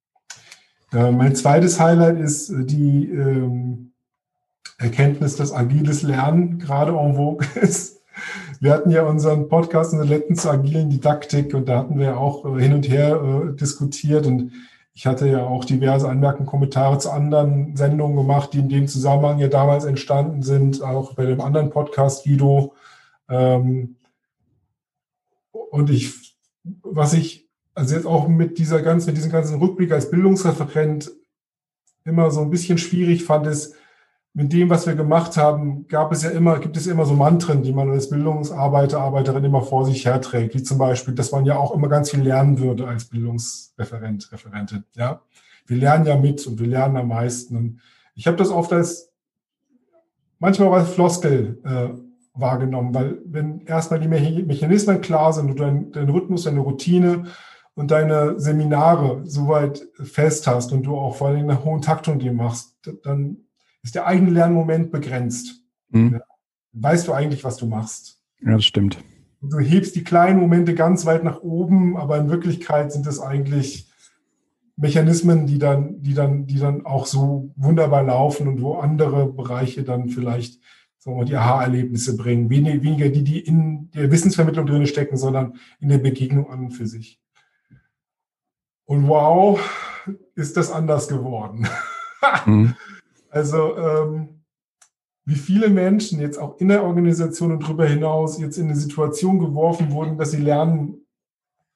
Äh, 0.92 1.10
mein 1.10 1.34
zweites 1.34 1.80
Highlight 1.80 2.20
ist 2.20 2.52
die 2.54 3.08
ähm, 3.08 3.93
Erkenntnis, 4.78 5.36
dass 5.36 5.52
agiles 5.52 6.02
Lernen 6.02 6.58
gerade 6.58 6.92
en 6.92 7.14
vogue 7.14 7.46
ist. 7.60 8.02
Wir 8.60 8.72
hatten 8.72 8.90
ja 8.90 9.02
unseren 9.02 9.48
Podcast 9.48 9.92
in 9.92 9.98
der 9.98 10.08
letzten 10.08 10.36
zur 10.36 10.52
agilen 10.52 10.90
Didaktik 10.90 11.52
und 11.54 11.68
da 11.68 11.78
hatten 11.78 11.98
wir 11.98 12.18
auch 12.18 12.44
äh, 12.44 12.62
hin 12.62 12.72
und 12.72 12.88
her 12.88 13.20
äh, 13.20 13.56
diskutiert 13.56 14.26
und 14.26 14.52
ich 14.96 15.06
hatte 15.06 15.28
ja 15.28 15.44
auch 15.44 15.64
diverse 15.64 16.08
Anmerkungen, 16.08 16.46
Kommentare 16.46 16.98
zu 16.98 17.10
anderen 17.10 17.76
Sendungen 17.76 18.16
gemacht, 18.16 18.52
die 18.52 18.60
in 18.60 18.68
dem 18.68 18.86
Zusammenhang 18.86 19.40
ja 19.40 19.48
damals 19.48 19.84
entstanden 19.84 20.42
sind, 20.42 20.82
auch 20.82 21.14
bei 21.14 21.26
dem 21.26 21.40
anderen 21.40 21.70
Podcast 21.70 22.24
Guido. 22.24 22.74
Ähm, 23.28 23.96
und 25.50 25.90
ich, 25.90 26.14
was 26.82 27.12
ich 27.12 27.44
also 27.74 27.96
jetzt 27.96 28.06
auch 28.06 28.28
mit 28.28 28.58
dieser 28.58 28.82
ganzen, 28.82 29.08
mit 29.08 29.16
diesem 29.16 29.32
ganzen 29.32 29.58
Rückblick 29.58 29.90
als 29.90 30.10
Bildungsreferent 30.10 31.10
immer 32.04 32.30
so 32.30 32.40
ein 32.40 32.50
bisschen 32.50 32.78
schwierig 32.78 33.24
fand, 33.24 33.46
ist, 33.46 33.74
mit 34.36 34.52
dem, 34.52 34.68
was 34.68 34.84
wir 34.84 34.96
gemacht 34.96 35.36
haben, 35.36 35.86
gab 35.86 36.10
es 36.10 36.24
ja 36.24 36.30
immer, 36.30 36.58
gibt 36.58 36.76
es 36.76 36.88
immer 36.88 37.06
so 37.06 37.14
Mantren, 37.14 37.62
die 37.62 37.72
man 37.72 37.88
als 37.90 38.10
Bildungsarbeiter, 38.10 39.00
Arbeiterin 39.00 39.44
immer 39.44 39.62
vor 39.62 39.86
sich 39.86 40.04
herträgt, 40.04 40.56
wie 40.56 40.62
zum 40.64 40.76
Beispiel, 40.76 41.14
dass 41.14 41.30
man 41.30 41.46
ja 41.46 41.56
auch 41.56 41.72
immer 41.72 41.88
ganz 41.88 42.10
viel 42.10 42.22
lernen 42.22 42.58
würde 42.58 42.88
als 42.88 43.04
Bildungsreferent, 43.04 44.32
Referentin. 44.32 44.82
Ja, 44.96 45.22
wir 45.66 45.76
lernen 45.76 46.06
ja 46.06 46.16
mit 46.16 46.44
und 46.48 46.58
wir 46.58 46.66
lernen 46.66 46.96
am 46.96 47.08
meisten. 47.08 47.56
Und 47.56 47.80
ich 48.16 48.26
habe 48.26 48.36
das 48.36 48.50
oft 48.50 48.72
als 48.72 49.12
manchmal 50.40 50.80
als 50.80 50.90
Floskel 50.90 51.60
äh, 51.64 51.96
wahrgenommen, 52.34 52.92
weil 52.92 53.18
wenn 53.26 53.60
erstmal 53.60 54.00
die 54.00 54.08
Mechanismen 54.08 55.00
klar 55.00 55.32
sind 55.32 55.50
und 55.50 55.60
dein, 55.60 55.92
dein 55.92 56.08
Rhythmus, 56.08 56.42
deine 56.42 56.58
Routine 56.58 57.26
und 57.76 57.92
deine 57.92 58.40
Seminare 58.40 59.22
soweit 59.24 59.86
fest 60.02 60.48
hast 60.48 60.72
und 60.72 60.82
du 60.82 60.96
auch 60.96 61.14
vor 61.14 61.28
allem 61.28 61.48
eine 61.48 61.64
hohe 61.64 61.80
Taktung 61.80 62.18
die 62.18 62.30
machst, 62.30 62.76
dann 63.04 63.43
ist 63.84 63.94
der 63.94 64.06
eigene 64.06 64.30
Lernmoment 64.30 64.90
begrenzt. 64.90 65.62
Mhm. 65.90 66.20
Weißt 66.72 67.06
du 67.06 67.12
eigentlich, 67.12 67.44
was 67.44 67.56
du 67.56 67.66
machst? 67.66 68.20
Ja, 68.40 68.52
das 68.52 68.64
stimmt. 68.64 68.98
Du 69.40 69.58
hebst 69.60 69.94
die 69.94 70.02
kleinen 70.02 70.40
Momente 70.40 70.74
ganz 70.74 71.06
weit 71.06 71.22
nach 71.22 71.42
oben, 71.42 71.96
aber 71.96 72.18
in 72.18 72.30
Wirklichkeit 72.30 72.90
sind 72.90 73.06
es 73.06 73.20
eigentlich 73.20 73.90
Mechanismen, 74.76 75.46
die 75.46 75.58
dann, 75.58 76.00
die 76.02 76.14
dann, 76.14 76.46
die 76.46 76.58
dann 76.58 76.84
auch 76.84 77.06
so 77.06 77.52
wunderbar 77.54 78.02
laufen 78.02 78.48
und 78.48 78.60
wo 78.60 78.74
andere 78.74 79.30
Bereiche 79.30 79.84
dann 79.84 80.08
vielleicht 80.08 80.60
sagen 80.98 81.18
wir 81.18 81.26
die 81.26 81.36
Aha-Erlebnisse 81.36 82.16
bringen. 82.16 82.48
Weniger 82.48 83.10
die, 83.10 83.22
die 83.22 83.38
in 83.38 83.90
der 83.90 84.10
Wissensvermittlung 84.10 84.64
drin 84.64 84.86
stecken, 84.86 85.18
sondern 85.18 85.58
in 85.78 85.90
der 85.90 85.98
Begegnung 85.98 86.50
an 86.50 86.60
und 86.60 86.70
für 86.70 86.86
sich. 86.86 87.20
Und 88.86 89.06
wow, 89.06 89.60
ist 90.34 90.56
das 90.56 90.72
anders 90.72 91.08
geworden. 91.08 91.68
Mhm. 92.46 92.74
Also 93.34 93.76
ähm, 93.76 94.28
wie 95.24 95.34
viele 95.34 95.68
Menschen 95.68 96.20
jetzt 96.20 96.38
auch 96.38 96.58
in 96.58 96.68
der 96.68 96.84
Organisation 96.84 97.50
und 97.50 97.64
darüber 97.64 97.84
hinaus 97.84 98.38
jetzt 98.38 98.58
in 98.58 98.66
eine 98.66 98.76
Situation 98.76 99.40
geworfen 99.40 99.90
wurden, 99.90 100.18
dass 100.18 100.30
sie 100.30 100.40
lernen, 100.40 101.06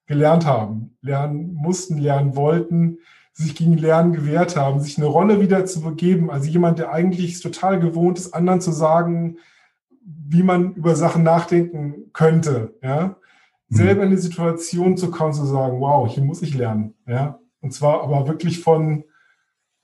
gelernt 0.06 0.46
haben, 0.46 0.96
lernen 1.02 1.54
mussten, 1.54 1.98
lernen 1.98 2.36
wollten, 2.36 2.98
sich 3.32 3.56
gegen 3.56 3.76
Lernen 3.76 4.12
gewehrt 4.12 4.56
haben, 4.56 4.80
sich 4.80 4.98
eine 4.98 5.06
Rolle 5.06 5.40
wieder 5.40 5.64
zu 5.64 5.80
begeben. 5.80 6.30
Also 6.30 6.48
jemand, 6.48 6.78
der 6.78 6.92
eigentlich 6.92 7.40
total 7.40 7.80
gewohnt 7.80 8.18
ist, 8.18 8.34
anderen 8.34 8.60
zu 8.60 8.70
sagen, 8.70 9.38
wie 10.00 10.44
man 10.44 10.74
über 10.74 10.94
Sachen 10.94 11.24
nachdenken 11.24 12.12
könnte, 12.12 12.74
ja, 12.82 13.16
mhm. 13.68 13.76
selber 13.76 14.04
in 14.04 14.10
die 14.10 14.16
Situation 14.16 14.96
zu 14.96 15.10
kommen, 15.10 15.32
zu 15.32 15.44
sagen, 15.44 15.80
wow, 15.80 16.08
hier 16.08 16.22
muss 16.22 16.42
ich 16.42 16.54
lernen, 16.54 16.94
ja, 17.06 17.40
und 17.60 17.72
zwar 17.72 18.02
aber 18.02 18.28
wirklich 18.28 18.60
von 18.60 19.04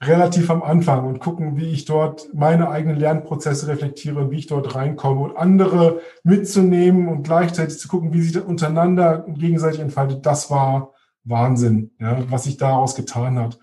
relativ 0.02 0.50
am 0.50 0.62
Anfang 0.62 1.06
und 1.06 1.18
gucken, 1.18 1.56
wie 1.56 1.70
ich 1.70 1.84
dort 1.84 2.28
meine 2.34 2.68
eigenen 2.68 2.96
Lernprozesse 2.96 3.68
reflektiere 3.68 4.20
und 4.20 4.30
wie 4.30 4.38
ich 4.38 4.46
dort 4.46 4.74
reinkomme 4.74 5.20
und 5.20 5.36
andere 5.36 6.00
mitzunehmen 6.22 7.08
und 7.08 7.22
gleichzeitig 7.22 7.78
zu 7.78 7.88
gucken, 7.88 8.12
wie 8.12 8.20
sich 8.20 8.32
das 8.32 8.44
untereinander 8.44 9.24
gegenseitig 9.28 9.80
entfaltet, 9.80 10.26
das 10.26 10.50
war 10.50 10.92
Wahnsinn, 11.24 11.90
ja, 11.98 12.18
was 12.30 12.44
sich 12.44 12.56
daraus 12.56 12.94
getan 12.94 13.38
hat. 13.38 13.58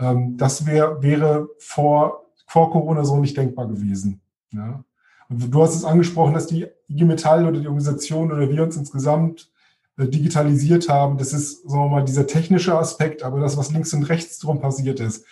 Ähm, 0.00 0.36
das 0.36 0.66
wär, 0.66 1.00
wäre 1.00 1.48
vor, 1.58 2.24
vor 2.48 2.72
Corona 2.72 3.04
so 3.04 3.18
nicht 3.18 3.36
denkbar 3.36 3.68
gewesen. 3.68 4.20
Ja? 4.50 4.82
Und 5.28 5.54
du 5.54 5.62
hast 5.62 5.76
es 5.76 5.84
angesprochen, 5.84 6.34
dass 6.34 6.48
die 6.48 6.66
IG 6.88 7.04
Metall 7.04 7.46
oder 7.46 7.60
die 7.60 7.68
Organisation 7.68 8.32
oder 8.32 8.50
wir 8.50 8.64
uns 8.64 8.76
insgesamt 8.76 9.48
äh, 9.96 10.08
digitalisiert 10.08 10.88
haben. 10.88 11.18
Das 11.18 11.32
ist, 11.32 11.62
sagen 11.70 11.84
wir 11.84 11.88
mal, 11.88 12.04
dieser 12.04 12.26
technische 12.26 12.76
Aspekt, 12.76 13.22
aber 13.22 13.38
das, 13.38 13.56
was 13.56 13.70
links 13.70 13.94
und 13.94 14.02
rechts 14.02 14.40
drum 14.40 14.60
passiert 14.60 14.98
ist, 14.98 15.24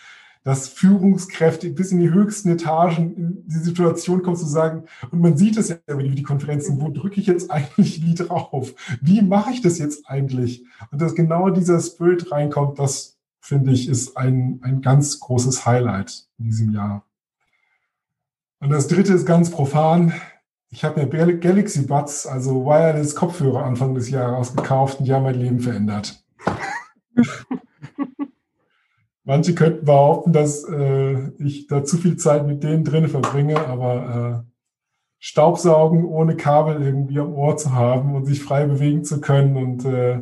dass 0.43 0.69
Führungskräfte 0.69 1.71
bis 1.71 1.93
in 1.93 1.99
die 1.99 2.11
höchsten 2.11 2.49
Etagen 2.51 3.15
in 3.15 3.45
die 3.47 3.59
Situation 3.59 4.23
kommen 4.23 4.37
zu 4.37 4.47
sagen, 4.47 4.85
und 5.11 5.21
man 5.21 5.37
sieht 5.37 5.57
es 5.57 5.69
ja 5.69 5.77
wie 5.87 6.09
die 6.11 6.23
Konferenzen, 6.23 6.81
wo 6.81 6.89
drücke 6.89 7.21
ich 7.21 7.27
jetzt 7.27 7.51
eigentlich 7.51 8.03
wie 8.03 8.15
drauf? 8.15 8.75
Wie 9.03 9.23
mache 9.23 9.53
ich 9.53 9.61
das 9.61 9.79
jetzt 9.79 10.09
eigentlich? 10.09 10.65
Und 10.91 11.01
dass 11.01 11.15
genau 11.15 11.51
dieser 11.51 11.81
Spirit 11.81 12.33
reinkommt, 12.33 12.79
das 12.79 13.19
finde 13.41 13.73
ich, 13.73 13.89
ist 13.89 14.17
ein, 14.17 14.61
ein 14.63 14.83
ganz 14.83 15.21
großes 15.21 15.67
Highlight 15.67 16.27
in 16.39 16.47
diesem 16.47 16.73
Jahr. 16.73 17.05
Und 18.61 18.71
das 18.71 18.89
dritte 18.89 19.15
ist 19.15 19.25
ganz 19.25 19.51
profan. 19.51 20.13
Ich 20.69 20.85
habe 20.85 21.05
mir 21.05 21.39
Galaxy 21.39 21.83
Buds, 21.83 22.27
also 22.27 22.65
Wireless 22.65 23.17
Kopfhörer 23.17 23.65
Anfang 23.65 23.95
des 23.95 24.11
Jahres 24.11 24.55
gekauft 24.55 25.01
und 25.01 25.07
die 25.07 25.13
haben 25.13 25.25
mein 25.25 25.35
Leben 25.35 25.61
verändert. 25.61 26.23
Manche 29.31 29.55
könnten 29.55 29.85
behaupten, 29.85 30.33
dass 30.33 30.65
äh, 30.65 31.31
ich 31.39 31.69
da 31.69 31.85
zu 31.85 31.99
viel 31.99 32.17
Zeit 32.17 32.49
mit 32.49 32.65
denen 32.65 32.83
drin 32.83 33.07
verbringe, 33.07 33.65
aber 33.65 34.43
äh, 34.45 34.53
Staubsaugen 35.21 36.05
ohne 36.05 36.35
Kabel 36.35 36.83
irgendwie 36.83 37.21
am 37.21 37.33
Ohr 37.35 37.57
zu 37.57 37.73
haben 37.73 38.17
und 38.17 38.25
sich 38.25 38.43
frei 38.43 38.67
bewegen 38.67 39.05
zu 39.05 39.21
können 39.21 39.57
und 39.57 39.85
äh, 39.85 40.21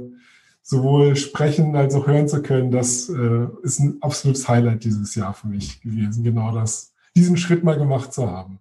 sowohl 0.60 1.16
sprechen 1.16 1.74
als 1.74 1.94
auch 1.94 2.06
hören 2.06 2.28
zu 2.28 2.42
können, 2.42 2.70
das 2.70 3.08
äh, 3.08 3.46
ist 3.62 3.78
ein 3.78 3.96
absolutes 4.02 4.46
Highlight 4.46 4.84
dieses 4.84 5.14
Jahr 5.14 5.32
für 5.32 5.48
mich 5.48 5.80
gewesen, 5.80 6.22
genau 6.22 6.52
das, 6.52 6.92
diesen 7.16 7.38
Schritt 7.38 7.64
mal 7.64 7.78
gemacht 7.78 8.12
zu 8.12 8.30
haben. 8.30 8.60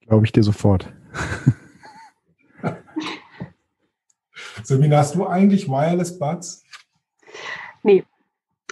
Glaube 0.00 0.26
ich 0.26 0.32
dir 0.32 0.42
sofort. 0.42 0.92
Sabine, 4.62 4.98
hast 4.98 5.14
du 5.14 5.26
eigentlich 5.26 5.68
Wireless 5.68 6.18
Buds? 6.18 6.64
Nee, 7.82 8.04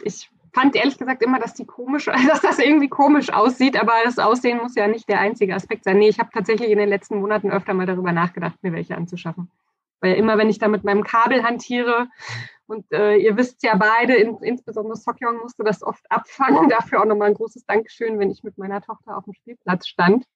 ich 0.05 0.31
fand 0.53 0.75
ehrlich 0.77 0.99
gesagt 0.99 1.23
immer, 1.23 1.39
dass 1.39 1.55
die 1.55 1.67
komisch, 1.67 2.07
dass 2.29 2.41
das 2.41 2.59
irgendwie 2.59 2.89
komisch 2.89 3.33
aussieht, 3.33 3.81
aber 3.81 3.93
das 4.05 4.19
Aussehen 4.19 4.59
muss 4.59 4.75
ja 4.75 4.89
nicht 4.89 5.09
der 5.09 5.21
einzige 5.21 5.55
Aspekt 5.55 5.85
sein. 5.85 5.99
Nee, 5.99 6.09
ich 6.09 6.19
habe 6.19 6.31
tatsächlich 6.33 6.71
in 6.71 6.79
den 6.79 6.89
letzten 6.89 7.21
Monaten 7.21 7.51
öfter 7.51 7.75
mal 7.75 7.87
darüber 7.87 8.13
nachgedacht, 8.13 8.57
mir 8.63 8.73
welche 8.73 8.97
anzuschaffen. 8.97 9.51
Weil 10.01 10.15
immer, 10.15 10.39
wenn 10.39 10.49
ich 10.49 10.59
da 10.59 10.69
mit 10.69 10.85
meinem 10.85 11.03
Kabel 11.03 11.43
hantiere, 11.43 12.09
und 12.69 12.85
äh, 12.93 13.17
ihr 13.17 13.37
wisst 13.39 13.63
ja 13.63 13.77
beide, 13.77 14.15
in, 14.15 14.37
insbesondere 14.43 14.95
Sokyong 14.95 15.39
musste 15.39 15.65
das 15.65 15.83
oft 15.83 16.05
abfangen. 16.11 16.69
Dafür 16.69 17.01
auch 17.01 17.07
nochmal 17.07 17.29
ein 17.29 17.35
großes 17.35 17.65
Dankeschön, 17.65 18.19
wenn 18.19 18.31
ich 18.31 18.45
mit 18.45 18.59
meiner 18.59 18.83
Tochter 18.83 19.17
auf 19.17 19.25
dem 19.25 19.33
Spielplatz 19.33 19.89
stand 19.89 20.27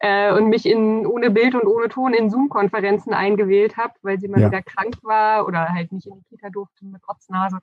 äh, 0.00 0.34
und 0.34 0.48
mich 0.48 0.66
in, 0.66 1.06
ohne 1.06 1.30
Bild 1.30 1.54
und 1.54 1.66
ohne 1.66 1.88
Ton 1.88 2.12
in 2.12 2.28
Zoom-Konferenzen 2.28 3.14
eingewählt 3.14 3.78
habe, 3.78 3.94
weil 4.02 4.20
sie 4.20 4.28
mal 4.28 4.42
ja. 4.42 4.48
wieder 4.48 4.62
krank 4.62 4.96
war 5.02 5.46
oder 5.46 5.70
halt 5.70 5.92
nicht 5.92 6.06
in 6.06 6.14
die 6.14 6.24
Kita 6.28 6.50
durfte 6.50 6.84
mit 6.84 7.00
Rotznase. 7.08 7.58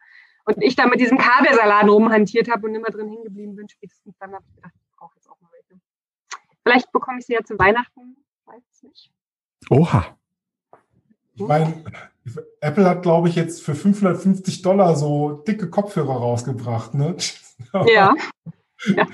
Und 0.45 0.63
ich 0.63 0.75
da 0.75 0.87
mit 0.87 0.99
diesem 0.99 1.17
Kabelsalat 1.17 1.87
rumhantiert 1.87 2.49
habe 2.49 2.67
und 2.67 2.75
immer 2.75 2.89
drin 2.89 3.07
hängen 3.07 3.23
geblieben 3.23 3.55
bin, 3.55 3.69
spätestens 3.69 4.17
dann 4.17 4.33
habe 4.33 4.43
ich 4.47 4.55
gedacht, 4.55 4.73
ich 4.75 4.97
brauche 4.97 5.15
jetzt 5.15 5.29
auch 5.29 5.39
mal 5.41 5.49
welche. 5.51 5.81
Vielleicht 6.63 6.91
bekomme 6.91 7.19
ich 7.19 7.25
sie 7.25 7.33
ja 7.33 7.43
zu 7.43 7.57
Weihnachten, 7.59 8.17
weiß 8.45 8.63
es 8.71 8.83
nicht. 8.83 9.11
Oha. 9.69 10.17
Ich 11.35 11.41
meine, 11.41 11.83
Apple 12.59 12.89
hat, 12.89 13.03
glaube 13.03 13.29
ich, 13.29 13.35
jetzt 13.35 13.63
für 13.63 13.75
550 13.75 14.61
Dollar 14.61 14.95
so 14.95 15.43
dicke 15.47 15.69
Kopfhörer 15.69 16.17
rausgebracht, 16.17 16.93
ne? 16.93 17.15
Ja. 17.87 18.15
ja. 18.95 19.07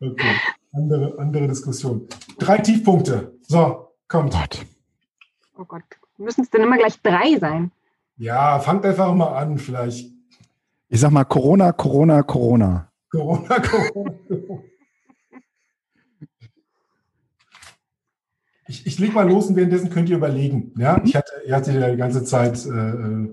Okay, 0.00 0.34
andere, 0.72 1.16
andere 1.18 1.46
Diskussion. 1.46 2.08
Drei 2.38 2.58
Tiefpunkte. 2.58 3.38
So, 3.42 3.94
kommt. 4.08 4.34
Oh 5.56 5.64
Gott. 5.64 5.84
Müssen 6.16 6.42
es 6.42 6.50
denn 6.50 6.62
immer 6.62 6.76
gleich 6.76 7.00
drei 7.02 7.38
sein? 7.38 7.72
Ja, 8.16 8.60
fangt 8.60 8.84
einfach 8.84 9.12
mal 9.14 9.36
an, 9.36 9.58
vielleicht 9.58 10.12
ich 10.94 11.00
sag 11.00 11.10
mal 11.10 11.24
Corona, 11.24 11.72
Corona, 11.72 12.22
Corona. 12.22 12.88
Corona, 13.10 13.58
Corona. 13.58 14.14
Ich, 18.68 18.86
ich 18.86 18.98
leg 19.00 19.12
mal 19.12 19.28
los 19.28 19.48
und 19.48 19.56
währenddessen 19.56 19.90
könnt 19.90 20.08
ihr 20.08 20.18
überlegen. 20.18 20.72
Ja, 20.78 21.02
ich 21.04 21.16
hatte, 21.16 21.32
ich 21.44 21.50
hatte 21.50 21.90
die 21.90 21.96
ganze 21.96 22.22
Zeit 22.22 22.64
äh, 22.64 23.28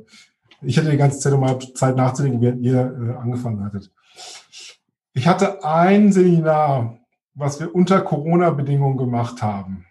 Ich 0.63 0.75
hatte 0.79 0.89
die 0.89 0.97
ganze 0.97 1.19
Zeit 1.19 1.39
mal 1.39 1.59
Zeit 1.75 1.95
nachzudenken, 1.95 2.41
während 2.41 2.63
ihr 2.63 2.79
äh, 2.79 3.21
angefangen 3.21 3.63
hattet. 3.63 3.91
Ich 5.13 5.27
hatte 5.27 5.63
ein 5.63 6.11
Seminar, 6.11 6.97
was 7.35 7.59
wir 7.59 7.75
unter 7.75 8.01
Corona-Bedingungen 8.01 8.97
gemacht 8.97 9.43
haben. 9.43 9.85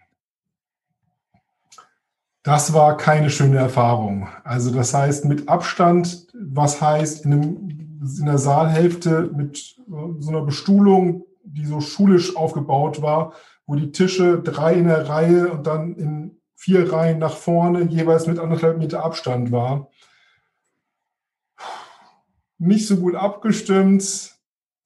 Das 2.43 2.73
war 2.73 2.97
keine 2.97 3.29
schöne 3.29 3.57
Erfahrung. 3.57 4.27
Also 4.43 4.71
das 4.71 4.93
heißt 4.93 5.25
mit 5.25 5.47
Abstand, 5.47 6.27
was 6.33 6.81
heißt 6.81 7.25
in, 7.25 7.33
einem, 7.33 7.69
in 7.69 8.25
der 8.25 8.39
Saalhälfte 8.39 9.29
mit 9.35 9.75
so 10.19 10.29
einer 10.29 10.41
Bestuhlung, 10.41 11.25
die 11.43 11.65
so 11.65 11.81
schulisch 11.81 12.35
aufgebaut 12.35 13.01
war, 13.03 13.33
wo 13.67 13.75
die 13.75 13.91
Tische 13.91 14.41
drei 14.41 14.73
in 14.73 14.87
der 14.87 15.07
Reihe 15.07 15.51
und 15.51 15.67
dann 15.67 15.95
in 15.95 16.41
vier 16.55 16.91
Reihen 16.91 17.19
nach 17.19 17.35
vorne 17.35 17.83
jeweils 17.83 18.25
mit 18.25 18.39
anderthalb 18.39 18.79
Meter 18.79 19.03
Abstand 19.03 19.51
war. 19.51 19.89
Nicht 22.57 22.87
so 22.87 22.97
gut 22.97 23.15
abgestimmt. 23.15 24.35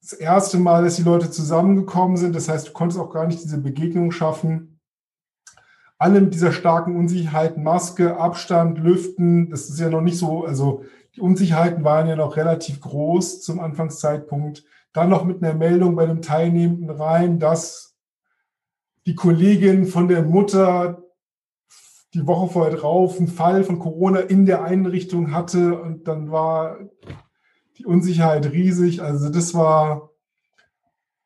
Das 0.00 0.12
erste 0.12 0.58
Mal, 0.58 0.84
dass 0.84 0.96
die 0.96 1.02
Leute 1.02 1.30
zusammengekommen 1.30 2.16
sind. 2.18 2.36
Das 2.36 2.48
heißt, 2.48 2.68
du 2.68 2.72
konntest 2.72 3.00
auch 3.00 3.12
gar 3.12 3.26
nicht 3.26 3.42
diese 3.42 3.58
Begegnung 3.58 4.12
schaffen 4.12 4.75
alle 5.98 6.20
mit 6.20 6.34
dieser 6.34 6.52
starken 6.52 6.96
Unsicherheit, 6.96 7.56
Maske, 7.56 8.18
Abstand, 8.18 8.78
Lüften, 8.78 9.50
das 9.50 9.70
ist 9.70 9.80
ja 9.80 9.88
noch 9.88 10.02
nicht 10.02 10.18
so, 10.18 10.44
also 10.44 10.84
die 11.14 11.20
Unsicherheiten 11.20 11.84
waren 11.84 12.08
ja 12.08 12.16
noch 12.16 12.36
relativ 12.36 12.80
groß 12.80 13.40
zum 13.40 13.58
Anfangszeitpunkt. 13.60 14.64
Dann 14.92 15.08
noch 15.08 15.24
mit 15.24 15.42
einer 15.42 15.54
Meldung 15.54 15.96
bei 15.96 16.06
dem 16.06 16.20
Teilnehmenden 16.20 16.90
rein, 16.90 17.38
dass 17.38 17.96
die 19.06 19.14
Kollegin 19.14 19.86
von 19.86 20.08
der 20.08 20.22
Mutter 20.22 21.02
die 22.12 22.26
Woche 22.26 22.52
vorher 22.52 22.76
drauf 22.76 23.18
einen 23.18 23.28
Fall 23.28 23.64
von 23.64 23.78
Corona 23.78 24.20
in 24.20 24.46
der 24.46 24.62
Einrichtung 24.62 25.32
hatte 25.32 25.80
und 25.80 26.08
dann 26.08 26.30
war 26.30 26.78
die 27.78 27.86
Unsicherheit 27.86 28.52
riesig. 28.52 29.02
Also 29.02 29.30
das 29.30 29.54
war 29.54 30.10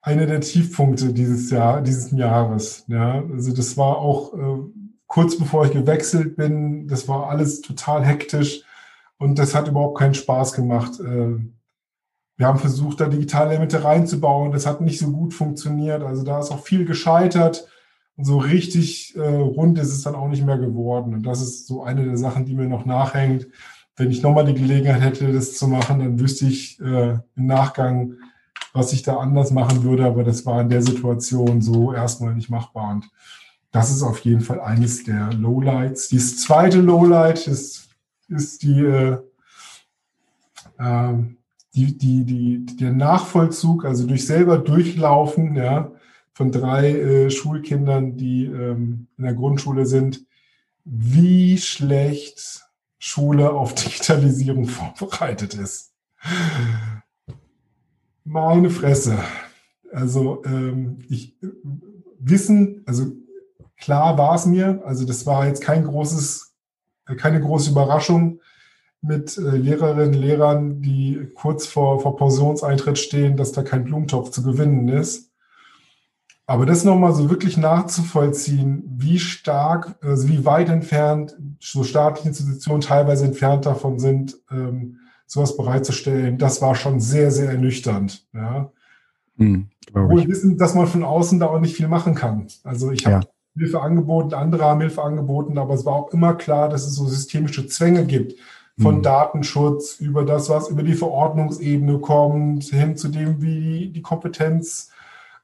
einer 0.03 0.26
der 0.26 0.40
Tiefpunkte 0.40 1.12
dieses 1.12 1.51
Jahr, 1.51 1.82
dieses 1.82 2.11
Jahres. 2.11 2.84
Ja, 2.88 3.22
also 3.32 3.53
das 3.53 3.76
war 3.76 3.98
auch 3.98 4.34
äh, 4.34 4.62
kurz 5.07 5.36
bevor 5.36 5.66
ich 5.66 5.72
gewechselt 5.72 6.36
bin. 6.36 6.88
Das 6.88 7.09
war 7.09 7.28
alles 7.28 7.61
total 7.61 8.05
hektisch 8.05 8.62
und 9.18 9.38
das 9.38 9.55
hat 9.55 9.68
überhaupt 9.68 9.98
keinen 9.98 10.14
Spaß 10.14 10.53
gemacht. 10.53 10.98
Äh, 11.01 11.38
wir 12.36 12.46
haben 12.46 12.59
versucht, 12.59 13.01
da 13.01 13.09
digitale 13.09 13.51
Elemente 13.51 13.84
reinzubauen. 13.84 14.53
Das 14.53 14.66
hat 14.66 14.80
nicht 14.80 14.98
so 14.98 15.11
gut 15.11 15.34
funktioniert. 15.34 16.03
Also 16.03 16.22
da 16.22 16.40
ist 16.40 16.51
auch 16.51 16.64
viel 16.64 16.86
gescheitert. 16.86 17.68
Und 18.16 18.24
so 18.24 18.38
richtig 18.38 19.14
äh, 19.14 19.20
rund 19.20 19.78
ist 19.78 19.92
es 19.92 20.03
dann 20.03 20.14
auch 20.14 20.28
nicht 20.28 20.44
mehr 20.46 20.57
geworden. 20.57 21.12
Und 21.12 21.26
das 21.26 21.42
ist 21.42 21.66
so 21.66 21.82
eine 21.82 22.05
der 22.05 22.16
Sachen, 22.16 22.46
die 22.46 22.55
mir 22.55 22.66
noch 22.66 22.86
nachhängt. 22.86 23.46
Wenn 23.96 24.11
ich 24.11 24.22
nochmal 24.22 24.46
die 24.46 24.55
Gelegenheit 24.55 25.03
hätte, 25.03 25.32
das 25.32 25.59
zu 25.59 25.68
machen, 25.68 25.98
dann 25.98 26.18
wüsste 26.18 26.46
ich 26.46 26.80
äh, 26.80 27.18
im 27.36 27.46
Nachgang, 27.46 28.14
was 28.72 28.92
ich 28.92 29.02
da 29.02 29.16
anders 29.16 29.50
machen 29.50 29.82
würde, 29.82 30.04
aber 30.04 30.24
das 30.24 30.46
war 30.46 30.60
in 30.60 30.68
der 30.68 30.82
Situation 30.82 31.60
so 31.60 31.92
erstmal 31.92 32.34
nicht 32.34 32.50
machbar. 32.50 32.90
Und 32.92 33.10
das 33.72 33.90
ist 33.90 34.02
auf 34.02 34.18
jeden 34.20 34.40
Fall 34.40 34.60
eines 34.60 35.04
der 35.04 35.32
Lowlights. 35.32 36.08
Das 36.08 36.38
zweite 36.38 36.80
Lowlight 36.80 37.46
ist, 37.46 37.88
ist 38.28 38.62
die, 38.62 38.80
äh, 38.80 39.18
ähm, 40.78 41.36
die, 41.74 41.96
die, 41.96 42.24
die, 42.24 42.76
der 42.76 42.92
Nachvollzug, 42.92 43.84
also 43.84 44.06
durch 44.06 44.26
selber 44.26 44.58
durchlaufen, 44.58 45.54
ja, 45.54 45.92
von 46.32 46.50
drei 46.50 46.90
äh, 46.90 47.30
Schulkindern, 47.30 48.16
die 48.16 48.46
ähm, 48.46 49.06
in 49.18 49.24
der 49.24 49.34
Grundschule 49.34 49.86
sind, 49.86 50.24
wie 50.84 51.58
schlecht 51.58 52.64
Schule 52.98 53.50
auf 53.50 53.74
Digitalisierung 53.74 54.64
vorbereitet 54.66 55.54
ist. 55.54 55.92
Meine 58.32 58.70
Fresse. 58.70 59.18
Also 59.92 60.44
ähm, 60.44 60.98
ich 61.08 61.36
wissen, 62.20 62.84
also 62.86 63.06
klar 63.76 64.18
war 64.18 64.36
es 64.36 64.46
mir, 64.46 64.84
also 64.86 65.04
das 65.04 65.26
war 65.26 65.48
jetzt 65.48 65.62
kein 65.62 65.82
großes, 65.82 66.54
keine 67.16 67.40
große 67.40 67.72
Überraschung 67.72 68.38
mit 69.02 69.36
äh, 69.36 69.56
Lehrerinnen, 69.56 70.12
Lehrern, 70.12 70.80
die 70.80 71.28
kurz 71.34 71.66
vor, 71.66 71.98
vor 71.98 72.16
Pensionseintritt 72.16 72.98
stehen, 72.98 73.36
dass 73.36 73.50
da 73.50 73.64
kein 73.64 73.82
Blumentopf 73.82 74.30
zu 74.30 74.44
gewinnen 74.44 74.86
ist. 74.86 75.32
Aber 76.46 76.66
das 76.66 76.84
nochmal 76.84 77.14
so 77.14 77.30
wirklich 77.30 77.56
nachzuvollziehen, 77.56 78.84
wie 78.96 79.18
stark, 79.18 79.96
also 80.02 80.28
wie 80.28 80.44
weit 80.44 80.68
entfernt 80.68 81.36
so 81.58 81.82
staatliche 81.82 82.28
Institutionen 82.28 82.80
teilweise 82.80 83.24
entfernt 83.24 83.66
davon 83.66 83.98
sind, 83.98 84.36
ähm, 84.52 84.99
sowas 85.30 85.56
bereitzustellen, 85.56 86.38
das 86.38 86.60
war 86.60 86.74
schon 86.74 86.98
sehr, 86.98 87.30
sehr 87.30 87.50
ernüchternd. 87.50 88.26
Ja. 88.34 88.72
Hm, 89.36 89.68
Obwohl 89.94 90.22
wir 90.22 90.28
wissen, 90.28 90.58
dass 90.58 90.74
man 90.74 90.88
von 90.88 91.04
außen 91.04 91.38
da 91.38 91.46
auch 91.46 91.60
nicht 91.60 91.76
viel 91.76 91.86
machen 91.86 92.16
kann. 92.16 92.48
Also 92.64 92.90
ich 92.90 93.06
habe 93.06 93.24
ja. 93.24 93.30
Hilfe 93.56 93.80
angeboten, 93.80 94.34
andere 94.34 94.64
haben 94.64 94.80
Hilfe 94.80 95.02
angeboten, 95.02 95.56
aber 95.56 95.74
es 95.74 95.86
war 95.86 95.94
auch 95.94 96.12
immer 96.12 96.34
klar, 96.34 96.68
dass 96.68 96.84
es 96.84 96.96
so 96.96 97.06
systemische 97.06 97.68
Zwänge 97.68 98.06
gibt 98.06 98.34
von 98.80 98.96
hm. 98.96 99.02
Datenschutz 99.02 100.00
über 100.00 100.24
das, 100.24 100.48
was 100.48 100.68
über 100.68 100.82
die 100.82 100.94
Verordnungsebene 100.94 102.00
kommt, 102.00 102.64
hin 102.64 102.96
zu 102.96 103.08
dem, 103.08 103.40
wie 103.40 103.92
die 103.94 104.02
Kompetenz 104.02 104.90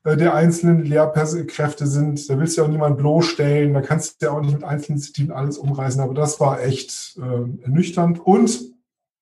äh, 0.03 0.17
der 0.17 0.35
einzelnen 0.35 0.85
Lehrkräfte 0.85 1.87
sind. 1.87 2.29
Da 2.29 2.41
willst 2.41 2.57
du 2.57 2.63
ja 2.63 2.67
auch 2.67 2.73
niemand 2.73 2.99
bloßstellen, 2.99 3.73
da 3.73 3.83
kannst 3.83 4.21
du 4.21 4.27
ja 4.27 4.33
auch 4.33 4.41
nicht 4.41 4.55
mit 4.55 4.65
einzelnen 4.65 4.97
Initiativen 4.97 5.33
alles 5.33 5.59
umreißen, 5.59 6.01
aber 6.01 6.15
das 6.15 6.41
war 6.41 6.61
echt 6.61 7.17
äh, 7.19 7.65
ernüchternd. 7.65 8.19
Und 8.19 8.76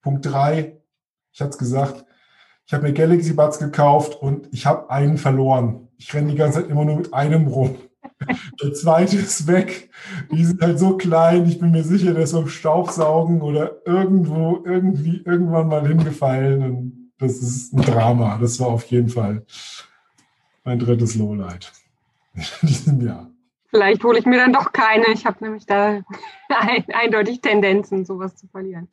Punkt 0.04 0.26
drei, 0.26 0.76
ich 1.32 1.40
hatte 1.40 1.50
es 1.50 1.58
gesagt, 1.58 2.04
ich 2.66 2.74
habe 2.74 2.84
mir 2.84 2.92
Galaxy 2.92 3.32
Buds 3.32 3.58
gekauft 3.58 4.14
und 4.20 4.48
ich 4.52 4.66
habe 4.66 4.90
einen 4.90 5.16
verloren. 5.16 5.88
Ich 5.96 6.12
renne 6.12 6.30
die 6.30 6.36
ganze 6.36 6.60
Zeit 6.60 6.70
immer 6.70 6.84
nur 6.84 6.96
mit 6.96 7.14
einem 7.14 7.46
rum. 7.46 7.76
Der 8.62 8.74
zweite 8.74 9.16
ist 9.16 9.46
weg. 9.46 9.90
Die 10.30 10.44
sind 10.44 10.60
halt 10.60 10.78
so 10.78 10.98
klein. 10.98 11.46
Ich 11.46 11.58
bin 11.58 11.70
mir 11.70 11.82
sicher, 11.82 12.12
der 12.12 12.24
ist 12.24 12.32
beim 12.32 12.48
Staubsaugen 12.48 13.40
oder 13.40 13.80
irgendwo, 13.86 14.62
irgendwie, 14.64 15.22
irgendwann 15.24 15.68
mal 15.68 15.86
hingefallen. 15.86 16.62
Und 16.62 17.12
das 17.18 17.42
ist 17.42 17.72
ein 17.72 17.80
Drama. 17.80 18.38
Das 18.38 18.60
war 18.60 18.68
auf 18.68 18.84
jeden 18.86 19.08
Fall 19.08 19.44
mein 20.64 20.78
drittes 20.78 21.14
Lowlight 21.16 21.72
in 22.34 22.68
diesem 22.68 23.00
Jahr. 23.00 23.30
Vielleicht 23.68 24.04
hole 24.04 24.18
ich 24.18 24.26
mir 24.26 24.36
dann 24.36 24.52
doch 24.52 24.72
keine. 24.72 25.06
Ich 25.12 25.26
habe 25.26 25.42
nämlich 25.42 25.66
da 25.66 26.02
eindeutig 26.92 27.40
Tendenzen, 27.40 28.04
sowas 28.04 28.36
zu 28.36 28.46
verlieren. 28.48 28.88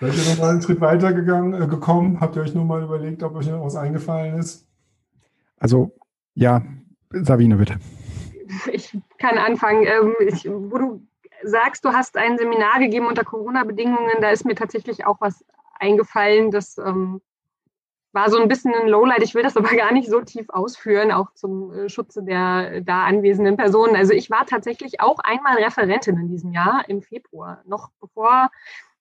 Seid 0.00 0.16
ihr 0.16 0.30
noch 0.30 0.38
mal 0.38 0.50
einen 0.50 0.62
Schritt 0.62 0.80
weiter 0.80 1.12
gegangen, 1.12 1.60
äh, 1.60 1.66
gekommen? 1.66 2.20
Habt 2.20 2.36
ihr 2.36 2.42
euch 2.42 2.54
nur 2.54 2.64
mal 2.64 2.82
überlegt, 2.82 3.22
ob 3.22 3.34
euch 3.34 3.48
noch 3.48 3.64
was 3.64 3.76
eingefallen 3.76 4.38
ist? 4.38 4.66
Also, 5.58 5.92
ja, 6.34 6.62
Sabine, 7.10 7.56
bitte. 7.56 7.78
Ich 8.72 8.96
kann 9.18 9.38
anfangen. 9.38 9.84
Ähm, 9.86 10.14
ich, 10.20 10.48
wo 10.48 10.78
du 10.78 11.02
sagst, 11.42 11.84
du 11.84 11.92
hast 11.92 12.16
ein 12.16 12.38
Seminar 12.38 12.78
gegeben 12.78 13.06
unter 13.06 13.24
Corona-Bedingungen, 13.24 14.20
da 14.20 14.30
ist 14.30 14.44
mir 14.44 14.54
tatsächlich 14.54 15.04
auch 15.04 15.20
was 15.20 15.44
eingefallen, 15.78 16.50
das 16.50 16.78
ähm, 16.78 17.20
war 18.12 18.30
so 18.30 18.40
ein 18.40 18.48
bisschen 18.48 18.74
ein 18.74 18.88
Lowlight. 18.88 19.22
Ich 19.22 19.34
will 19.34 19.42
das 19.42 19.56
aber 19.56 19.68
gar 19.76 19.92
nicht 19.92 20.08
so 20.08 20.20
tief 20.20 20.48
ausführen, 20.48 21.12
auch 21.12 21.32
zum 21.34 21.72
äh, 21.72 21.88
Schutze 21.88 22.22
der 22.22 22.80
da 22.80 23.04
anwesenden 23.04 23.56
Personen. 23.56 23.96
Also 23.96 24.12
ich 24.12 24.30
war 24.30 24.46
tatsächlich 24.46 25.00
auch 25.00 25.18
einmal 25.18 25.56
Referentin 25.56 26.16
in 26.18 26.28
diesem 26.28 26.52
Jahr 26.52 26.84
im 26.88 27.02
Februar, 27.02 27.62
noch 27.66 27.90
bevor 28.00 28.50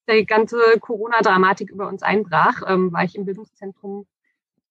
die 0.08 0.26
ganze 0.26 0.58
Corona-Dramatik 0.80 1.70
über 1.70 1.88
uns 1.88 2.04
einbrach, 2.04 2.62
ähm, 2.68 2.92
war 2.94 3.04
ich 3.04 3.16
im 3.16 3.26
Bildungszentrum 3.26 4.08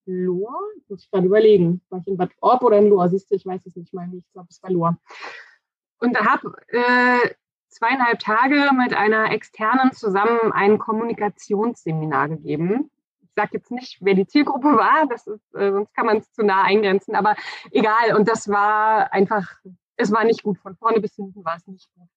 Lohr. 0.06 0.54
Muss 0.88 1.04
ich 1.04 1.10
gerade 1.10 1.26
überlegen. 1.26 1.82
War 1.88 2.00
ich 2.00 2.06
in 2.06 2.16
Bad 2.16 2.30
Orb 2.40 2.62
oder 2.62 2.78
in 2.78 2.88
Lohr? 2.88 3.08
Siehst 3.08 3.30
du, 3.30 3.34
ich 3.34 3.44
weiß 3.44 3.66
es 3.66 3.76
nicht 3.76 3.92
mal. 3.92 4.08
Ich 4.14 4.32
glaube, 4.32 4.48
es 4.50 4.62
war 4.62 4.70
Lohr. 4.70 4.96
Und 5.98 6.18
habe 6.18 6.54
äh, 6.68 7.34
zweieinhalb 7.68 8.18
Tage 8.20 8.70
mit 8.76 8.94
einer 8.94 9.32
externen 9.32 9.92
zusammen 9.92 10.52
ein 10.52 10.78
Kommunikationsseminar 10.78 12.28
gegeben. 12.28 12.90
Ich 13.22 13.32
sage 13.34 13.50
jetzt 13.54 13.70
nicht, 13.70 13.98
wer 14.00 14.14
die 14.14 14.26
Zielgruppe 14.26 14.76
war, 14.76 15.06
das 15.08 15.26
ist, 15.26 15.54
äh, 15.54 15.72
sonst 15.72 15.94
kann 15.94 16.06
man 16.06 16.18
es 16.18 16.32
zu 16.32 16.42
nah 16.42 16.62
eingrenzen, 16.62 17.14
aber 17.14 17.34
egal. 17.70 18.16
Und 18.16 18.28
das 18.28 18.48
war 18.48 19.12
einfach, 19.12 19.58
es 19.96 20.12
war 20.12 20.24
nicht 20.24 20.42
gut. 20.42 20.58
Von 20.58 20.76
vorne 20.76 21.00
bis 21.00 21.16
hinten 21.16 21.44
war 21.44 21.56
es 21.56 21.66
nicht 21.66 21.88
gut. 21.94 22.08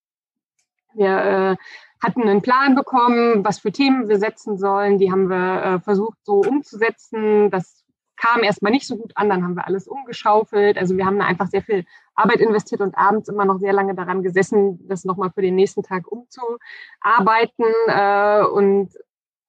Wir 0.94 1.18
äh, 1.18 1.56
hatten 2.02 2.24
einen 2.24 2.42
Plan 2.42 2.76
bekommen, 2.76 3.44
was 3.46 3.60
für 3.60 3.72
Themen 3.72 4.08
wir 4.08 4.20
setzen 4.20 4.58
sollen. 4.58 4.98
Die 4.98 5.12
haben 5.12 5.30
wir 5.30 5.64
äh, 5.64 5.80
versucht 5.80 6.18
so 6.24 6.42
umzusetzen. 6.42 7.52
Das 7.52 7.84
kam 8.16 8.44
erstmal 8.44 8.72
nicht 8.72 8.86
so 8.86 8.98
gut 8.98 9.14
an, 9.16 9.30
dann 9.30 9.44
haben 9.44 9.56
wir 9.56 9.66
alles 9.66 9.88
umgeschaufelt. 9.88 10.78
Also 10.78 10.98
wir 10.98 11.06
haben 11.06 11.20
da 11.20 11.26
einfach 11.26 11.48
sehr 11.48 11.62
viel 11.62 11.86
Arbeit 12.16 12.42
investiert 12.42 12.82
und 12.82 12.98
abends 12.98 13.30
immer 13.30 13.46
noch 13.46 13.60
sehr 13.60 13.74
lange 13.74 13.96
daran 13.96 14.24
gesessen, 14.24 14.86
das 14.88 15.06
nochmal 15.06 15.32
für 15.32 15.42
den 15.42 15.56
nächsten 15.56 15.84
Tag 15.84 16.06
umzuarbeiten 16.12 17.66
äh, 17.88 18.44
und 18.44 18.92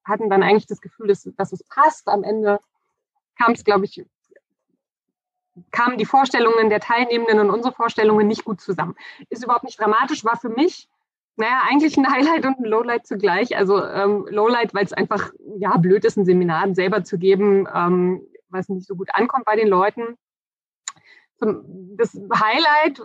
hatten 0.04 0.30
dann 0.30 0.42
eigentlich 0.42 0.66
das 0.66 0.80
Gefühl, 0.80 1.08
dass, 1.08 1.28
dass 1.36 1.52
es 1.52 1.64
passt. 1.64 2.08
Am 2.08 2.22
Ende 2.22 2.60
kam 3.36 3.52
es, 3.52 3.64
glaube 3.64 3.84
ich, 3.86 4.04
kamen 5.72 5.98
die 5.98 6.06
Vorstellungen 6.06 6.70
der 6.70 6.80
Teilnehmenden 6.80 7.40
und 7.40 7.50
unsere 7.50 7.74
Vorstellungen 7.74 8.26
nicht 8.26 8.44
gut 8.44 8.60
zusammen. 8.60 8.94
Ist 9.30 9.44
überhaupt 9.44 9.64
nicht 9.64 9.80
dramatisch, 9.80 10.24
war 10.24 10.36
für 10.36 10.48
mich 10.48 10.88
naja, 11.40 11.62
eigentlich 11.68 11.96
ein 11.96 12.10
Highlight 12.10 12.44
und 12.44 12.60
ein 12.60 12.64
Lowlight 12.64 13.06
zugleich. 13.06 13.56
Also 13.56 13.82
ähm, 13.82 14.26
Lowlight, 14.30 14.74
weil 14.74 14.84
es 14.84 14.92
einfach 14.92 15.32
ja 15.58 15.76
blöd 15.78 16.04
ist, 16.04 16.16
ein 16.16 16.24
Seminar 16.24 16.74
selber 16.74 17.02
zu 17.02 17.18
geben, 17.18 17.66
ähm, 17.74 18.22
was 18.50 18.68
nicht 18.68 18.86
so 18.86 18.94
gut 18.94 19.08
ankommt 19.14 19.46
bei 19.46 19.56
den 19.56 19.68
Leuten. 19.68 20.16
Das 21.40 22.14
Highlight 22.14 23.00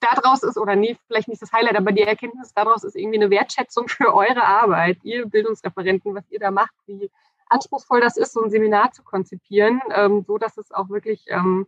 daraus 0.00 0.42
ist, 0.42 0.58
oder 0.58 0.76
nee, 0.76 0.96
vielleicht 1.06 1.28
nicht 1.28 1.40
das 1.40 1.52
Highlight, 1.52 1.76
aber 1.76 1.92
die 1.92 2.02
Erkenntnis 2.02 2.52
daraus 2.54 2.84
ist 2.84 2.94
irgendwie 2.94 3.18
eine 3.18 3.30
Wertschätzung 3.30 3.88
für 3.88 4.14
eure 4.14 4.44
Arbeit, 4.44 4.98
ihr 5.02 5.26
Bildungsreferenten, 5.26 6.14
was 6.14 6.30
ihr 6.30 6.38
da 6.38 6.50
macht, 6.50 6.74
wie 6.86 7.10
anspruchsvoll 7.48 8.00
das 8.00 8.18
ist, 8.18 8.34
so 8.34 8.42
ein 8.42 8.50
Seminar 8.50 8.92
zu 8.92 9.02
konzipieren, 9.02 9.80
ähm, 9.94 10.24
so 10.26 10.36
dass 10.36 10.58
es 10.58 10.70
auch 10.70 10.90
wirklich 10.90 11.24
ähm, 11.28 11.66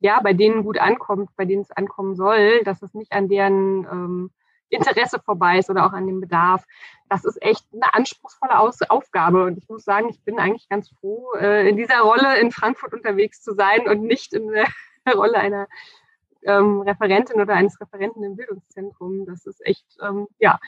ja 0.00 0.20
bei 0.22 0.32
denen 0.32 0.64
gut 0.64 0.78
ankommt, 0.78 1.30
bei 1.36 1.44
denen 1.44 1.62
es 1.62 1.70
ankommen 1.70 2.16
soll, 2.16 2.62
dass 2.64 2.82
es 2.82 2.94
nicht 2.94 3.12
an 3.12 3.28
deren 3.28 3.84
ähm, 3.84 4.30
Interesse 4.72 5.20
vorbei 5.20 5.58
ist 5.58 5.70
oder 5.70 5.86
auch 5.86 5.92
an 5.92 6.06
dem 6.06 6.20
Bedarf. 6.20 6.64
Das 7.08 7.24
ist 7.24 7.40
echt 7.42 7.66
eine 7.72 7.92
anspruchsvolle 7.94 8.58
Aus 8.58 8.82
Aufgabe. 8.82 9.44
Und 9.44 9.58
ich 9.58 9.68
muss 9.68 9.84
sagen, 9.84 10.08
ich 10.08 10.22
bin 10.22 10.38
eigentlich 10.38 10.68
ganz 10.68 10.88
froh, 11.00 11.34
äh, 11.34 11.68
in 11.68 11.76
dieser 11.76 12.00
Rolle 12.00 12.38
in 12.40 12.50
Frankfurt 12.50 12.94
unterwegs 12.94 13.42
zu 13.42 13.54
sein 13.54 13.88
und 13.88 14.02
nicht 14.02 14.32
in 14.32 14.48
der 14.48 14.66
Rolle 15.14 15.36
einer 15.36 15.68
ähm, 16.42 16.80
Referentin 16.80 17.40
oder 17.40 17.54
eines 17.54 17.80
Referenten 17.80 18.24
im 18.24 18.36
Bildungszentrum. 18.36 19.26
Das 19.26 19.46
ist 19.46 19.64
echt, 19.64 19.86
ähm, 20.02 20.26
ja, 20.38 20.58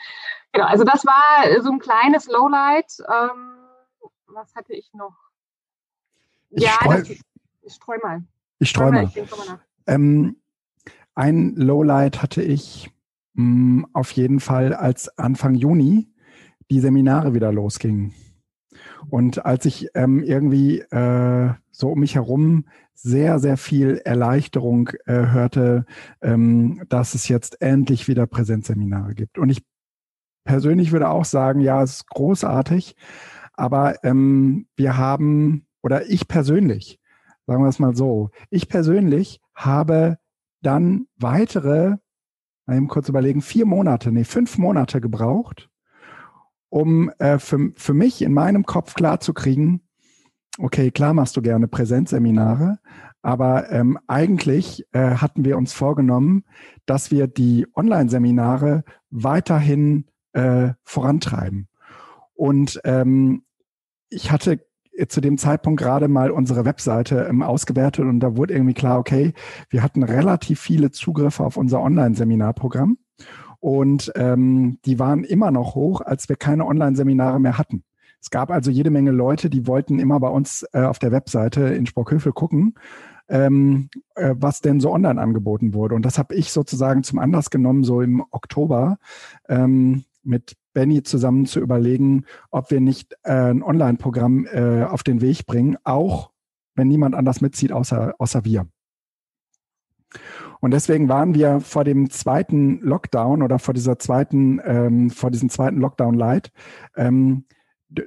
genau. 0.51 0.67
Also 0.67 0.83
das 0.83 1.05
war 1.05 1.61
so 1.61 1.71
ein 1.71 1.79
kleines 1.79 2.27
Lowlight. 2.27 2.97
Ähm, 2.99 3.57
was 4.27 4.53
hatte 4.55 4.73
ich 4.73 4.93
noch? 4.93 5.15
Ich 6.51 6.63
ja, 6.63 6.71
streu, 6.71 6.97
das, 6.97 7.09
ich 7.09 7.73
streu 7.73 7.97
mal. 8.01 8.23
Ich 8.59 8.69
streu 8.69 8.91
mal. 8.91 9.03
Ich 9.13 9.15
mal 9.15 9.59
ähm, 9.87 10.37
ein 11.15 11.55
Lowlight 11.55 12.21
hatte 12.21 12.41
ich 12.41 12.91
mh, 13.35 13.81
mm, 13.81 13.87
auf 13.93 14.11
jeden 14.11 14.39
Fall, 14.39 14.73
als 14.73 15.17
Anfang 15.17 15.55
Juni 15.55 16.09
die 16.71 16.79
Seminare 16.79 17.33
wieder 17.33 17.51
losgingen. 17.51 18.13
Und 19.09 19.45
als 19.45 19.65
ich 19.65 19.89
ähm, 19.93 20.23
irgendwie 20.23 20.79
äh, 20.79 21.53
so 21.71 21.91
um 21.91 21.99
mich 21.99 22.15
herum 22.15 22.65
sehr, 22.93 23.39
sehr 23.39 23.57
viel 23.57 24.01
Erleichterung 24.03 24.89
äh, 25.05 25.27
hörte, 25.27 25.85
ähm, 26.21 26.83
dass 26.89 27.13
es 27.13 27.27
jetzt 27.27 27.61
endlich 27.61 28.07
wieder 28.07 28.25
Präsenzseminare 28.25 29.13
gibt. 29.13 29.37
Und 29.37 29.49
ich 29.49 29.63
persönlich 30.43 30.91
würde 30.91 31.09
auch 31.09 31.25
sagen, 31.25 31.59
ja, 31.59 31.83
es 31.83 31.97
ist 31.97 32.07
großartig, 32.07 32.95
aber 33.53 34.03
ähm, 34.03 34.67
wir 34.75 34.97
haben, 34.97 35.67
oder 35.81 36.09
ich 36.09 36.27
persönlich, 36.27 36.99
sagen 37.45 37.63
wir 37.63 37.69
es 37.69 37.79
mal 37.79 37.95
so, 37.95 38.31
ich 38.49 38.69
persönlich 38.69 39.41
habe 39.53 40.17
dann 40.61 41.07
weitere 41.17 41.97
mal 42.65 42.77
eben 42.77 42.87
kurz 42.87 43.09
überlegen, 43.09 43.41
vier 43.41 43.65
Monate, 43.65 44.11
nee, 44.11 44.23
fünf 44.23 44.57
Monate 44.57 45.01
gebraucht, 45.01 45.69
um 46.69 47.09
äh, 47.19 47.39
für, 47.39 47.71
für 47.75 47.93
mich 47.93 48.21
in 48.21 48.33
meinem 48.33 48.65
Kopf 48.65 48.93
klarzukriegen, 48.93 49.81
okay, 50.57 50.91
klar 50.91 51.13
machst 51.13 51.37
du 51.37 51.41
gerne 51.41 51.67
Präsenzseminare, 51.67 52.79
aber 53.21 53.71
ähm, 53.71 53.97
eigentlich 54.07 54.85
äh, 54.91 55.15
hatten 55.15 55.45
wir 55.45 55.57
uns 55.57 55.73
vorgenommen, 55.73 56.43
dass 56.85 57.11
wir 57.11 57.27
die 57.27 57.65
Online-Seminare 57.75 58.83
weiterhin 59.09 60.05
äh, 60.33 60.73
vorantreiben. 60.83 61.67
Und 62.35 62.79
ähm, 62.83 63.43
ich 64.09 64.31
hatte 64.31 64.59
zu 65.07 65.21
dem 65.21 65.37
Zeitpunkt 65.37 65.81
gerade 65.81 66.07
mal 66.07 66.31
unsere 66.31 66.65
Webseite 66.65 67.27
ähm, 67.29 67.41
ausgewertet 67.41 68.05
und 68.05 68.19
da 68.19 68.37
wurde 68.37 68.53
irgendwie 68.53 68.73
klar, 68.73 68.99
okay, 68.99 69.33
wir 69.69 69.83
hatten 69.83 70.03
relativ 70.03 70.59
viele 70.59 70.91
Zugriffe 70.91 71.43
auf 71.43 71.57
unser 71.57 71.81
Online-Seminarprogramm 71.81 72.97
und 73.59 74.11
ähm, 74.15 74.79
die 74.85 74.99
waren 74.99 75.23
immer 75.23 75.51
noch 75.51 75.75
hoch, 75.75 76.01
als 76.01 76.29
wir 76.29 76.35
keine 76.35 76.65
Online-Seminare 76.65 77.39
mehr 77.39 77.57
hatten. 77.57 77.83
Es 78.21 78.29
gab 78.29 78.49
also 78.49 78.71
jede 78.71 78.89
Menge 78.89 79.11
Leute, 79.11 79.49
die 79.49 79.67
wollten 79.67 79.99
immer 79.99 80.19
bei 80.19 80.29
uns 80.29 80.65
äh, 80.73 80.81
auf 80.81 80.97
der 80.97 81.11
Webseite 81.11 81.61
in 81.61 81.85
Sprockhövel 81.85 82.31
gucken, 82.31 82.73
ähm, 83.27 83.89
äh, 84.15 84.33
was 84.37 84.61
denn 84.61 84.79
so 84.79 84.91
online 84.91 85.21
angeboten 85.21 85.73
wurde. 85.73 85.95
Und 85.95 86.05
das 86.05 86.17
habe 86.17 86.35
ich 86.35 86.51
sozusagen 86.51 87.03
zum 87.03 87.19
Anlass 87.19 87.49
genommen, 87.49 87.83
so 87.83 88.01
im 88.01 88.23
Oktober 88.31 88.97
ähm, 89.47 90.05
mit 90.23 90.55
Benny 90.75 91.01
zusammen 91.01 91.47
zu 91.47 91.59
überlegen, 91.59 92.25
ob 92.51 92.69
wir 92.69 92.79
nicht 92.79 93.13
äh, 93.23 93.31
ein 93.31 93.63
Online-Programm 93.63 94.45
äh, 94.45 94.83
auf 94.83 95.01
den 95.01 95.21
Weg 95.21 95.47
bringen, 95.47 95.77
auch 95.83 96.29
wenn 96.75 96.87
niemand 96.87 97.15
anders 97.15 97.41
mitzieht, 97.41 97.71
außer, 97.71 98.13
außer 98.19 98.45
wir. 98.45 98.67
Und 100.59 100.71
deswegen 100.71 101.09
waren 101.09 101.33
wir 101.33 101.59
vor 101.61 101.83
dem 101.83 102.09
zweiten 102.09 102.79
Lockdown 102.81 103.41
oder 103.41 103.59
vor 103.59 103.73
dieser 103.73 103.97
zweiten, 103.97 104.61
ähm, 104.63 105.09
vor 105.09 105.31
diesem 105.31 105.49
zweiten 105.49 105.79
Lockdown 105.79 106.15
Light 106.15 106.51
ähm, 106.95 107.45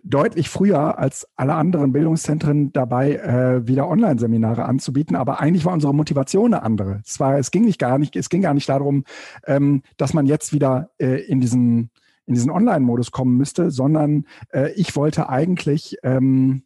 deutlich 0.05 0.49
früher 0.49 0.99
als 0.99 1.27
alle 1.37 1.55
anderen 1.55 1.93
Bildungszentren 1.93 2.73
dabei, 2.73 3.15
äh, 3.15 3.67
wieder 3.67 3.89
Online-Seminare 3.89 4.65
anzubieten. 4.65 5.17
Aber 5.17 5.41
eigentlich 5.41 5.65
war 5.65 5.73
unsere 5.73 5.95
Motivation 5.95 6.53
eine 6.53 6.63
andere. 6.63 7.01
Es 7.07 7.21
war, 7.21 7.39
es 7.39 7.51
ging 7.51 7.65
nicht 7.65 7.79
gar 7.79 7.99
nicht, 7.99 8.17
es 8.17 8.29
ging 8.29 8.43
gar 8.43 8.55
nicht 8.55 8.69
darum, 8.69 9.05
ähm, 9.47 9.83
dass 9.97 10.15
man 10.15 10.27
jetzt 10.27 10.53
wieder 10.53 10.91
äh, 10.99 11.23
in 11.27 11.41
diesen 11.41 11.91
in 12.29 12.35
diesen 12.35 12.51
Online-Modus 12.51 13.11
kommen 13.11 13.37
müsste, 13.37 13.71
sondern 13.71 14.27
äh, 14.53 14.71
ich 14.73 14.95
wollte 14.95 15.29
eigentlich 15.29 15.97
ähm, 16.03 16.63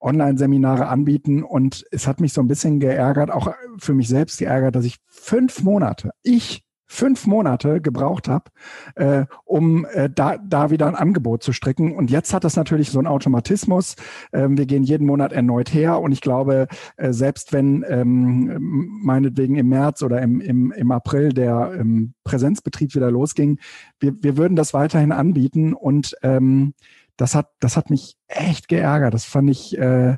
Online-Seminare 0.00 0.88
anbieten 0.88 1.42
und 1.42 1.84
es 1.90 2.06
hat 2.06 2.20
mich 2.20 2.32
so 2.32 2.40
ein 2.40 2.48
bisschen 2.48 2.80
geärgert, 2.80 3.30
auch 3.30 3.54
für 3.78 3.94
mich 3.94 4.08
selbst 4.08 4.38
geärgert, 4.38 4.74
dass 4.74 4.84
ich 4.84 4.96
fünf 5.06 5.62
Monate, 5.62 6.10
ich 6.22 6.64
fünf 6.92 7.28
Monate 7.28 7.80
gebraucht 7.80 8.26
habe, 8.26 8.50
äh, 8.96 9.24
um 9.44 9.86
äh, 9.92 10.10
da, 10.10 10.38
da 10.38 10.70
wieder 10.70 10.88
ein 10.88 10.96
Angebot 10.96 11.40
zu 11.44 11.52
stricken. 11.52 11.94
Und 11.94 12.10
jetzt 12.10 12.34
hat 12.34 12.42
das 12.42 12.56
natürlich 12.56 12.90
so 12.90 12.98
einen 12.98 13.06
Automatismus. 13.06 13.94
Ähm, 14.32 14.58
wir 14.58 14.66
gehen 14.66 14.82
jeden 14.82 15.06
Monat 15.06 15.32
erneut 15.32 15.72
her 15.72 16.00
und 16.00 16.10
ich 16.10 16.20
glaube, 16.20 16.66
äh, 16.96 17.12
selbst 17.12 17.52
wenn 17.52 17.84
ähm, 17.88 18.98
meinetwegen 19.04 19.54
im 19.54 19.68
März 19.68 20.02
oder 20.02 20.20
im, 20.20 20.40
im, 20.40 20.72
im 20.72 20.90
April 20.90 21.32
der 21.32 21.72
ähm, 21.78 22.14
Präsenzbetrieb 22.24 22.92
wieder 22.96 23.12
losging, 23.12 23.60
wir, 24.00 24.14
wir 24.20 24.36
würden 24.36 24.56
das 24.56 24.74
weiterhin 24.74 25.12
anbieten 25.12 25.74
und 25.74 26.16
ähm, 26.22 26.74
das 27.16 27.36
hat, 27.36 27.50
das 27.60 27.76
hat 27.76 27.90
mich 27.90 28.16
echt 28.26 28.66
geärgert. 28.66 29.14
Das 29.14 29.24
fand 29.24 29.48
ich, 29.48 29.78
äh, 29.78 30.16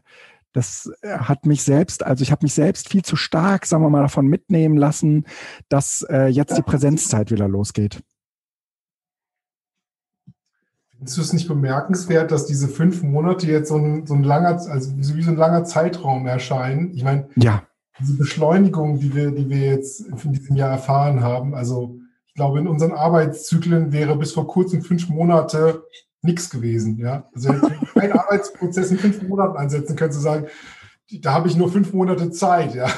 das 0.53 0.91
äh, 1.03 1.19
hat 1.19 1.47
mich 1.47 1.63
selbst, 1.63 2.05
also 2.05 2.23
ich 2.23 2.31
habe 2.31 2.45
mich 2.45 2.55
selbst 2.55 2.89
viel 2.89 3.03
zu 3.03 3.17
stark, 3.17 3.67
sagen 3.67 3.83
wir 3.83 3.91
mal, 3.91 4.03
davon 4.03 4.27
mitnehmen 4.27 4.77
lassen, 4.77 5.27
dass 5.69 6.03
äh, 6.09 6.27
jetzt 6.27 6.57
die 6.57 6.63
Präsenzzeit 6.63 7.31
wieder 7.31 7.49
losgeht. 7.49 8.03
Findest 10.91 11.17
du 11.17 11.23
es 11.23 11.33
nicht 11.33 11.49
bemerkenswert, 11.49 12.31
dass 12.31 12.47
diese 12.47 12.69
fünf 12.69 13.03
Monate 13.03 13.47
jetzt 13.47 13.71
so 13.71 13.77
ein, 13.77 14.07
so 14.07 14.15
ein 14.15 14.23
langer, 14.23 14.61
also 14.71 14.93
wie 14.97 15.23
so 15.23 15.31
ein 15.31 15.37
langer 15.37 15.65
Zeitraum 15.65 16.27
erscheinen? 16.27 16.93
Ich 16.95 17.03
meine, 17.03 17.29
ja. 17.35 17.65
diese 17.99 18.17
Beschleunigung, 18.17 19.01
die 19.01 19.13
wir, 19.15 19.33
die 19.33 19.49
wir 19.49 19.67
jetzt 19.67 20.01
in 20.01 20.33
diesem 20.33 20.55
Jahr 20.55 20.71
erfahren 20.71 21.23
haben, 21.23 21.55
also 21.55 21.99
ich 22.29 22.35
glaube, 22.35 22.61
in 22.61 22.69
unseren 22.69 22.93
Arbeitszyklen 22.93 23.93
wäre 23.93 24.17
bis 24.17 24.33
vor 24.33 24.47
kurzem 24.47 24.83
fünf 24.83 25.09
Monate 25.09 25.83
nichts 26.23 26.51
gewesen. 26.51 26.99
Ja? 26.99 27.29
Also 27.35 27.53
keinen 27.95 28.13
Arbeitsprozess 28.19 28.91
in 28.91 28.99
fünf 28.99 29.23
Monaten 29.23 29.57
einsetzen 29.57 29.97
können, 29.97 30.13
zu 30.13 30.21
sagen, 30.21 30.47
da 31.21 31.35
habe 31.35 31.49
ich 31.49 31.57
nur 31.57 31.71
fünf 31.71 31.93
Monate 31.93 32.31
Zeit. 32.31 32.75
Ja? 32.75 32.89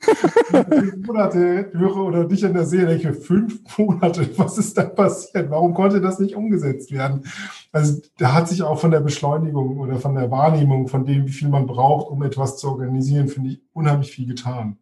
fünf 0.00 1.06
Monate 1.06 1.70
höre 1.72 1.96
oder 1.96 2.24
dich 2.24 2.42
in 2.42 2.54
der 2.54 2.64
Serie 2.64 2.98
denke, 2.98 3.12
fünf 3.12 3.60
Monate, 3.76 4.28
was 4.38 4.58
ist 4.58 4.76
da 4.76 4.84
passiert? 4.84 5.50
Warum 5.50 5.74
konnte 5.74 6.00
das 6.00 6.18
nicht 6.18 6.34
umgesetzt 6.34 6.90
werden? 6.90 7.24
Also 7.72 8.00
da 8.18 8.32
hat 8.32 8.48
sich 8.48 8.62
auch 8.62 8.80
von 8.80 8.90
der 8.90 9.00
Beschleunigung 9.00 9.78
oder 9.78 9.96
von 9.96 10.14
der 10.14 10.30
Wahrnehmung 10.30 10.88
von 10.88 11.04
dem, 11.04 11.26
wie 11.26 11.32
viel 11.32 11.48
man 11.48 11.66
braucht, 11.66 12.10
um 12.10 12.22
etwas 12.22 12.56
zu 12.56 12.68
organisieren, 12.68 13.28
finde 13.28 13.50
ich 13.50 13.62
unheimlich 13.72 14.10
viel 14.10 14.26
getan. 14.26 14.78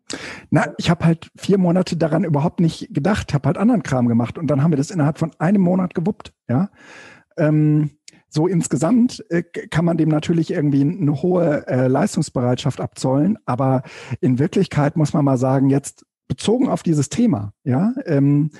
Na, 0.50 0.72
ich 0.78 0.88
habe 0.88 1.04
halt 1.04 1.30
vier 1.36 1.58
Monate 1.58 1.96
daran 1.96 2.24
überhaupt 2.24 2.60
nicht 2.60 2.94
gedacht, 2.94 3.34
habe 3.34 3.48
halt 3.48 3.58
anderen 3.58 3.82
Kram 3.82 4.08
gemacht 4.08 4.38
und 4.38 4.46
dann 4.46 4.62
haben 4.62 4.70
wir 4.70 4.78
das 4.78 4.90
innerhalb 4.90 5.18
von 5.18 5.32
einem 5.38 5.62
Monat 5.62 5.94
gewuppt, 5.94 6.32
ja. 6.48 6.70
Ähm, 7.38 7.90
so 8.28 8.46
insgesamt 8.46 9.24
äh, 9.30 9.42
kann 9.42 9.84
man 9.84 9.96
dem 9.96 10.10
natürlich 10.10 10.50
irgendwie 10.50 10.82
eine 10.82 11.22
hohe 11.22 11.66
äh, 11.66 11.86
Leistungsbereitschaft 11.86 12.80
abzollen, 12.80 13.38
aber 13.46 13.82
in 14.20 14.38
Wirklichkeit 14.38 14.96
muss 14.96 15.14
man 15.14 15.24
mal 15.24 15.38
sagen, 15.38 15.70
jetzt 15.70 16.04
bezogen 16.28 16.68
auf 16.68 16.82
dieses 16.82 17.08
Thema, 17.08 17.54
ja, 17.64 17.94
ähm, 18.04 18.50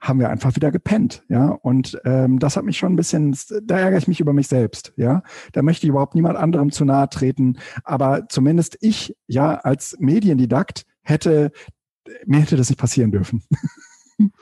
haben 0.00 0.18
wir 0.18 0.30
einfach 0.30 0.56
wieder 0.56 0.70
gepennt, 0.70 1.24
ja. 1.28 1.48
Und 1.48 2.00
ähm, 2.04 2.38
das 2.38 2.56
hat 2.56 2.64
mich 2.64 2.78
schon 2.78 2.92
ein 2.92 2.96
bisschen, 2.96 3.36
da 3.62 3.78
ärgere 3.78 3.98
ich 3.98 4.08
mich 4.08 4.20
über 4.20 4.32
mich 4.32 4.48
selbst, 4.48 4.94
ja. 4.96 5.22
Da 5.52 5.62
möchte 5.62 5.86
ich 5.86 5.90
überhaupt 5.90 6.14
niemand 6.14 6.38
anderem 6.38 6.70
zu 6.70 6.84
nahe 6.84 7.10
treten. 7.10 7.58
Aber 7.84 8.26
zumindest 8.28 8.78
ich, 8.80 9.14
ja, 9.26 9.56
als 9.56 9.96
Mediendidakt 10.00 10.86
hätte, 11.02 11.52
mir 12.24 12.40
hätte 12.40 12.56
das 12.56 12.70
nicht 12.70 12.78
passieren 12.78 13.10
dürfen. 13.10 13.42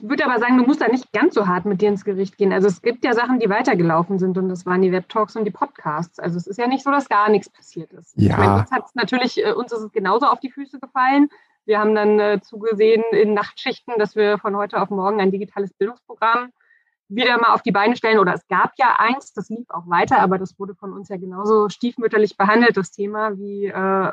Ich 0.00 0.08
würde 0.08 0.24
aber 0.24 0.38
sagen, 0.38 0.56
du 0.56 0.64
musst 0.64 0.80
da 0.80 0.88
nicht 0.88 1.12
ganz 1.12 1.34
so 1.34 1.46
hart 1.46 1.64
mit 1.64 1.80
dir 1.80 1.88
ins 1.88 2.04
Gericht 2.04 2.36
gehen. 2.38 2.52
Also 2.52 2.68
es 2.68 2.82
gibt 2.82 3.04
ja 3.04 3.14
Sachen, 3.14 3.40
die 3.40 3.48
weitergelaufen 3.48 4.18
sind 4.18 4.38
und 4.38 4.48
das 4.48 4.64
waren 4.64 4.82
die 4.82 4.92
Webtalks 4.92 5.34
und 5.36 5.44
die 5.44 5.50
Podcasts. 5.50 6.18
Also 6.18 6.36
es 6.36 6.46
ist 6.46 6.58
ja 6.58 6.66
nicht 6.66 6.84
so, 6.84 6.90
dass 6.90 7.08
gar 7.08 7.28
nichts 7.28 7.50
passiert 7.50 7.92
ist. 7.92 8.12
Ja. 8.16 8.30
Ich 8.30 8.36
meine, 8.36 8.60
uns 8.60 8.70
hat 8.70 8.84
es 8.86 8.94
natürlich, 8.94 9.44
äh, 9.44 9.52
uns 9.52 9.72
ist 9.72 9.80
es 9.80 9.92
genauso 9.92 10.26
auf 10.26 10.40
die 10.40 10.50
Füße 10.50 10.78
gefallen. 10.78 11.28
Wir 11.64 11.80
haben 11.80 11.94
dann 11.94 12.18
äh, 12.18 12.40
zugesehen 12.40 13.02
in 13.12 13.34
Nachtschichten, 13.34 13.94
dass 13.98 14.14
wir 14.14 14.38
von 14.38 14.56
heute 14.56 14.80
auf 14.80 14.90
morgen 14.90 15.20
ein 15.20 15.32
digitales 15.32 15.72
Bildungsprogramm 15.74 16.52
wieder 17.08 17.38
mal 17.38 17.52
auf 17.54 17.62
die 17.62 17.72
Beine 17.72 17.96
stellen. 17.96 18.18
Oder 18.18 18.34
es 18.34 18.46
gab 18.46 18.72
ja 18.78 18.96
eins, 18.98 19.32
das 19.32 19.48
lief 19.48 19.68
auch 19.70 19.88
weiter, 19.88 20.20
aber 20.20 20.38
das 20.38 20.58
wurde 20.58 20.74
von 20.74 20.92
uns 20.92 21.08
ja 21.08 21.16
genauso 21.16 21.68
stiefmütterlich 21.68 22.36
behandelt, 22.36 22.76
das 22.76 22.90
Thema, 22.90 23.36
wie 23.36 23.66
äh, 23.66 24.12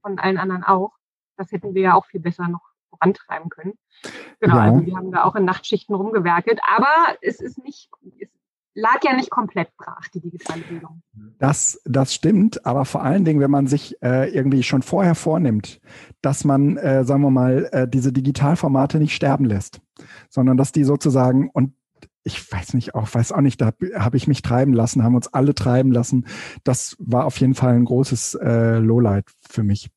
von 0.00 0.18
allen 0.18 0.38
anderen 0.38 0.64
auch. 0.64 0.92
Das 1.36 1.52
hätten 1.52 1.74
wir 1.74 1.82
ja 1.82 1.94
auch 1.94 2.06
viel 2.06 2.20
besser 2.20 2.48
noch 2.48 2.75
vorantreiben 2.96 3.48
können. 3.48 3.74
Genau, 4.40 4.56
ja. 4.56 4.62
also 4.62 4.86
wir 4.86 4.96
haben 4.96 5.12
da 5.12 5.24
auch 5.24 5.36
in 5.36 5.44
Nachtschichten 5.44 5.94
rumgewerkelt, 5.94 6.60
aber 6.76 7.16
es 7.22 7.40
ist 7.40 7.62
nicht, 7.62 7.90
es 8.20 8.28
lag 8.74 8.98
ja 9.02 9.14
nicht 9.16 9.30
komplett 9.30 9.74
brach, 9.76 10.08
die 10.12 10.20
digitale 10.20 10.60
Bildung. 10.62 11.02
Das, 11.38 11.80
das 11.84 12.14
stimmt, 12.14 12.64
aber 12.66 12.84
vor 12.84 13.02
allen 13.02 13.24
Dingen, 13.24 13.40
wenn 13.40 13.50
man 13.50 13.66
sich 13.66 14.00
äh, 14.02 14.30
irgendwie 14.30 14.62
schon 14.62 14.82
vorher 14.82 15.14
vornimmt, 15.14 15.80
dass 16.20 16.44
man, 16.44 16.76
äh, 16.76 17.04
sagen 17.04 17.22
wir 17.22 17.30
mal, 17.30 17.68
äh, 17.72 17.88
diese 17.88 18.12
Digitalformate 18.12 18.98
nicht 18.98 19.14
sterben 19.14 19.46
lässt, 19.46 19.80
sondern 20.28 20.56
dass 20.56 20.72
die 20.72 20.84
sozusagen, 20.84 21.50
und 21.50 21.74
ich 22.22 22.52
weiß 22.52 22.74
nicht, 22.74 22.94
auch 22.94 23.14
weiß 23.14 23.32
auch 23.32 23.40
nicht, 23.40 23.60
da 23.60 23.72
habe 23.94 24.16
ich 24.16 24.26
mich 24.26 24.42
treiben 24.42 24.74
lassen, 24.74 25.04
haben 25.04 25.14
uns 25.14 25.28
alle 25.28 25.54
treiben 25.54 25.92
lassen. 25.92 26.26
Das 26.64 26.96
war 26.98 27.24
auf 27.24 27.38
jeden 27.38 27.54
Fall 27.54 27.74
ein 27.74 27.84
großes 27.84 28.34
äh, 28.34 28.78
Lowlight 28.78 29.30
für 29.48 29.62
mich. 29.62 29.90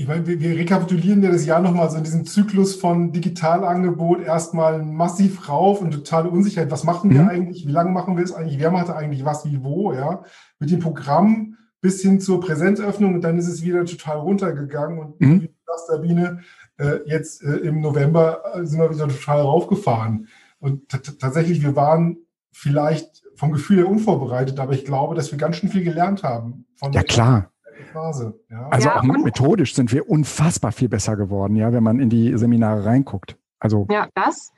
Ich 0.00 0.08
meine, 0.08 0.26
wir, 0.26 0.40
wir 0.40 0.56
rekapitulieren 0.56 1.22
ja 1.22 1.30
das 1.30 1.44
Jahr 1.44 1.60
nochmal 1.60 1.90
so 1.90 1.98
in 1.98 2.04
diesem 2.04 2.24
Zyklus 2.24 2.74
von 2.74 3.12
Digitalangebot 3.12 4.22
erstmal 4.22 4.82
massiv 4.82 5.46
rauf 5.46 5.82
und 5.82 5.90
totale 5.90 6.30
Unsicherheit. 6.30 6.70
Was 6.70 6.84
machen 6.84 7.10
wir 7.10 7.20
mhm. 7.20 7.28
eigentlich? 7.28 7.66
Wie 7.66 7.70
lange 7.70 7.90
machen 7.90 8.16
wir 8.16 8.24
es 8.24 8.32
eigentlich? 8.32 8.58
Wer 8.58 8.70
macht 8.70 8.88
eigentlich 8.88 9.26
was, 9.26 9.44
wie, 9.44 9.62
wo? 9.62 9.92
Ja, 9.92 10.24
mit 10.58 10.70
dem 10.70 10.80
Programm 10.80 11.58
bis 11.82 12.00
hin 12.00 12.18
zur 12.18 12.40
Präsenzöffnung 12.40 13.14
und 13.14 13.20
dann 13.20 13.36
ist 13.36 13.46
es 13.46 13.62
wieder 13.62 13.84
total 13.84 14.20
runtergegangen 14.20 14.98
und 14.98 15.20
mhm. 15.20 15.48
sagst, 15.66 15.88
Sabine, 15.88 16.40
äh, 16.78 17.00
jetzt 17.04 17.42
äh, 17.42 17.56
im 17.56 17.82
November 17.82 18.40
äh, 18.54 18.64
sind 18.64 18.80
wir 18.80 18.90
wieder 18.90 19.06
total 19.06 19.42
raufgefahren. 19.42 20.28
Und 20.60 20.88
tatsächlich, 20.88 21.62
wir 21.62 21.76
waren 21.76 22.16
vielleicht 22.52 23.22
vom 23.36 23.52
Gefühl 23.52 23.76
her 23.76 23.88
unvorbereitet, 23.88 24.60
aber 24.60 24.72
ich 24.72 24.86
glaube, 24.86 25.14
dass 25.14 25.30
wir 25.30 25.38
ganz 25.38 25.56
schön 25.56 25.68
viel 25.68 25.84
gelernt 25.84 26.22
haben. 26.22 26.64
ja, 26.90 27.02
klar. 27.02 27.52
Phase, 27.84 28.40
ja. 28.50 28.68
Also 28.70 28.88
ja, 28.88 28.98
auch 28.98 29.02
methodisch 29.02 29.74
sind 29.74 29.92
wir 29.92 30.08
unfassbar 30.08 30.72
viel 30.72 30.88
besser 30.88 31.16
geworden, 31.16 31.56
ja, 31.56 31.72
wenn 31.72 31.82
man 31.82 32.00
in 32.00 32.10
die 32.10 32.36
Seminare 32.36 32.84
reinguckt. 32.84 33.36
Also 33.58 33.86
ja, 33.90 34.08
das. 34.14 34.52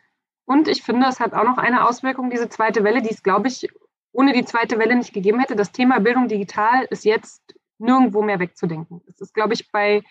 Und 0.45 0.69
ich 0.69 0.83
finde, 0.83 1.07
es 1.09 1.21
hat 1.21 1.35
auch 1.35 1.45
noch 1.45 1.59
eine 1.59 1.87
Auswirkung, 1.87 2.31
diese 2.31 2.49
zweite 2.49 2.85
Welle, 2.85 3.03
die 3.03 3.11
es, 3.11 3.23
glaube 3.23 3.49
ich, 3.49 3.69
ohne 4.13 4.33
die 4.33 4.45
zweite 4.45 4.79
Welle 4.79 4.97
nicht 4.97 5.13
gegeben 5.13 5.41
hätte. 5.41 5.57
Das 5.57 5.73
Thema 5.73 6.01
Bildung 6.01 6.29
digital 6.29 6.85
ist 6.91 7.05
jetzt 7.05 7.41
nirgendwo 7.79 8.23
mehr 8.23 8.39
wegzudenken. 8.39 9.01
Es 9.09 9.21
ist, 9.21 9.35
glaube 9.35 9.55
ich, 9.55 9.71
bei 9.73 10.03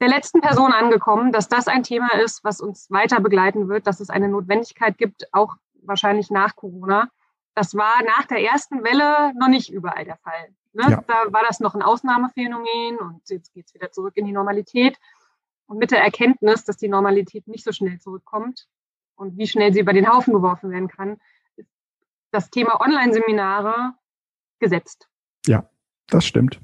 der 0.00 0.08
letzten 0.08 0.40
Person 0.40 0.72
angekommen, 0.72 1.30
dass 1.30 1.48
das 1.48 1.68
ein 1.68 1.82
Thema 1.82 2.12
ist, 2.14 2.42
was 2.42 2.60
uns 2.60 2.90
weiter 2.90 3.20
begleiten 3.20 3.68
wird, 3.68 3.86
dass 3.86 4.00
es 4.00 4.10
eine 4.10 4.28
Notwendigkeit 4.28 4.96
gibt, 4.98 5.28
auch 5.32 5.56
wahrscheinlich 5.82 6.30
nach 6.30 6.56
Corona. 6.56 7.08
Das 7.54 7.74
war 7.74 8.02
nach 8.04 8.26
der 8.26 8.42
ersten 8.42 8.84
Welle 8.84 9.32
noch 9.38 9.48
nicht 9.48 9.70
überall 9.72 10.04
der 10.04 10.16
Fall. 10.18 10.54
Ne? 10.72 10.84
Ja. 10.88 11.04
Da 11.06 11.32
war 11.32 11.42
das 11.46 11.60
noch 11.60 11.74
ein 11.74 11.82
Ausnahmephänomen 11.82 12.98
und 12.98 13.28
jetzt 13.28 13.52
geht 13.52 13.66
es 13.66 13.74
wieder 13.74 13.90
zurück 13.90 14.16
in 14.16 14.26
die 14.26 14.32
Normalität. 14.32 14.98
Und 15.66 15.78
mit 15.78 15.90
der 15.90 16.02
Erkenntnis, 16.02 16.64
dass 16.64 16.76
die 16.76 16.88
Normalität 16.88 17.46
nicht 17.46 17.64
so 17.64 17.72
schnell 17.72 17.98
zurückkommt 18.00 18.68
und 19.14 19.36
wie 19.36 19.46
schnell 19.46 19.72
sie 19.72 19.80
über 19.80 19.92
den 19.92 20.08
Haufen 20.08 20.32
geworfen 20.32 20.70
werden 20.70 20.88
kann, 20.88 21.20
ist 21.56 21.68
das 22.30 22.50
Thema 22.50 22.80
Online-Seminare 22.80 23.94
gesetzt. 24.58 25.08
Ja, 25.46 25.68
das 26.08 26.26
stimmt. 26.26 26.60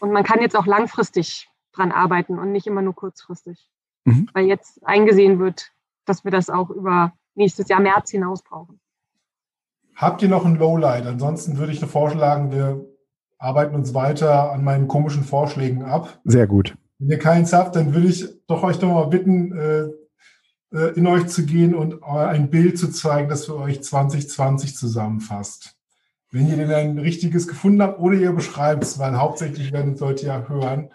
Und 0.00 0.12
man 0.12 0.24
kann 0.24 0.40
jetzt 0.40 0.56
auch 0.56 0.66
langfristig 0.66 1.48
dran 1.72 1.92
arbeiten 1.92 2.38
und 2.38 2.52
nicht 2.52 2.66
immer 2.66 2.82
nur 2.82 2.94
kurzfristig. 2.94 3.70
Mhm. 4.04 4.28
Weil 4.32 4.46
jetzt 4.46 4.86
eingesehen 4.86 5.38
wird, 5.38 5.72
dass 6.04 6.24
wir 6.24 6.30
das 6.30 6.50
auch 6.50 6.70
über 6.70 7.12
nächstes 7.34 7.68
Jahr 7.68 7.80
März 7.80 8.10
hinaus 8.10 8.42
brauchen. 8.42 8.80
Habt 9.94 10.22
ihr 10.22 10.28
noch 10.28 10.44
ein 10.44 10.56
Lowlight? 10.56 11.06
Ansonsten 11.06 11.58
würde 11.58 11.72
ich 11.72 11.80
nur 11.80 11.90
vorschlagen, 11.90 12.50
wir 12.50 12.84
arbeiten 13.38 13.74
uns 13.74 13.94
weiter 13.94 14.52
an 14.52 14.64
meinen 14.64 14.88
komischen 14.88 15.24
Vorschlägen 15.24 15.84
ab. 15.84 16.20
Sehr 16.24 16.46
gut. 16.46 16.76
Wenn 16.98 17.10
ihr 17.10 17.18
keins 17.18 17.52
habt, 17.52 17.76
dann 17.76 17.94
würde 17.94 18.08
ich 18.08 18.26
doch 18.46 18.62
euch 18.62 18.78
doch 18.78 18.88
mal 18.88 19.06
bitten, 19.06 19.52
äh, 19.52 19.84
äh 20.76 20.92
in 20.96 21.06
euch 21.06 21.26
zu 21.26 21.44
gehen 21.44 21.74
und 21.74 22.02
ein 22.02 22.50
Bild 22.50 22.78
zu 22.78 22.90
zeigen, 22.90 23.28
das 23.28 23.46
für 23.46 23.56
euch 23.56 23.82
2020 23.82 24.76
zusammenfasst. 24.76 25.76
Wenn 26.30 26.48
ihr 26.48 26.56
denn 26.56 26.72
ein 26.72 26.98
richtiges 26.98 27.46
gefunden 27.46 27.82
habt 27.82 28.00
oder 28.00 28.16
ihr 28.16 28.32
beschreibt 28.32 28.82
es, 28.82 28.98
weil 28.98 29.16
hauptsächlich 29.16 29.72
werden 29.72 29.96
Leute 29.96 30.26
ja 30.26 30.48
hören. 30.48 30.90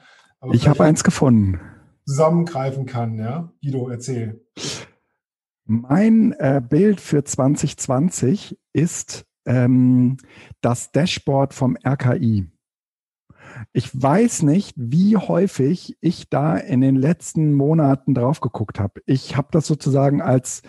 ich 0.52 0.68
habe 0.68 0.84
eins 0.84 1.04
gefunden. 1.04 1.62
Zusammengreifen 2.06 2.86
kann, 2.86 3.18
ja? 3.18 3.52
Guido, 3.62 3.88
erzähl. 3.90 4.42
Mein 5.72 6.32
äh, 6.40 6.64
Bild 6.68 7.00
für 7.00 7.24
2020 7.24 8.58
ist 8.74 9.28
ähm, 9.46 10.18
das 10.62 10.92
Dashboard 10.92 11.54
vom 11.54 11.78
RKI. 11.86 12.48
Ich 13.72 14.02
weiß 14.02 14.42
nicht, 14.42 14.74
wie 14.78 15.16
häufig 15.16 15.96
ich 16.02 16.28
da 16.28 16.58
in 16.58 16.82
den 16.82 16.96
letzten 16.96 17.54
Monaten 17.54 18.16
drauf 18.16 18.40
geguckt 18.40 18.80
habe. 18.80 19.04
Ich 19.06 19.38
habe 19.38 19.50
das 19.52 19.68
sozusagen 19.68 20.24
als, 20.24 20.64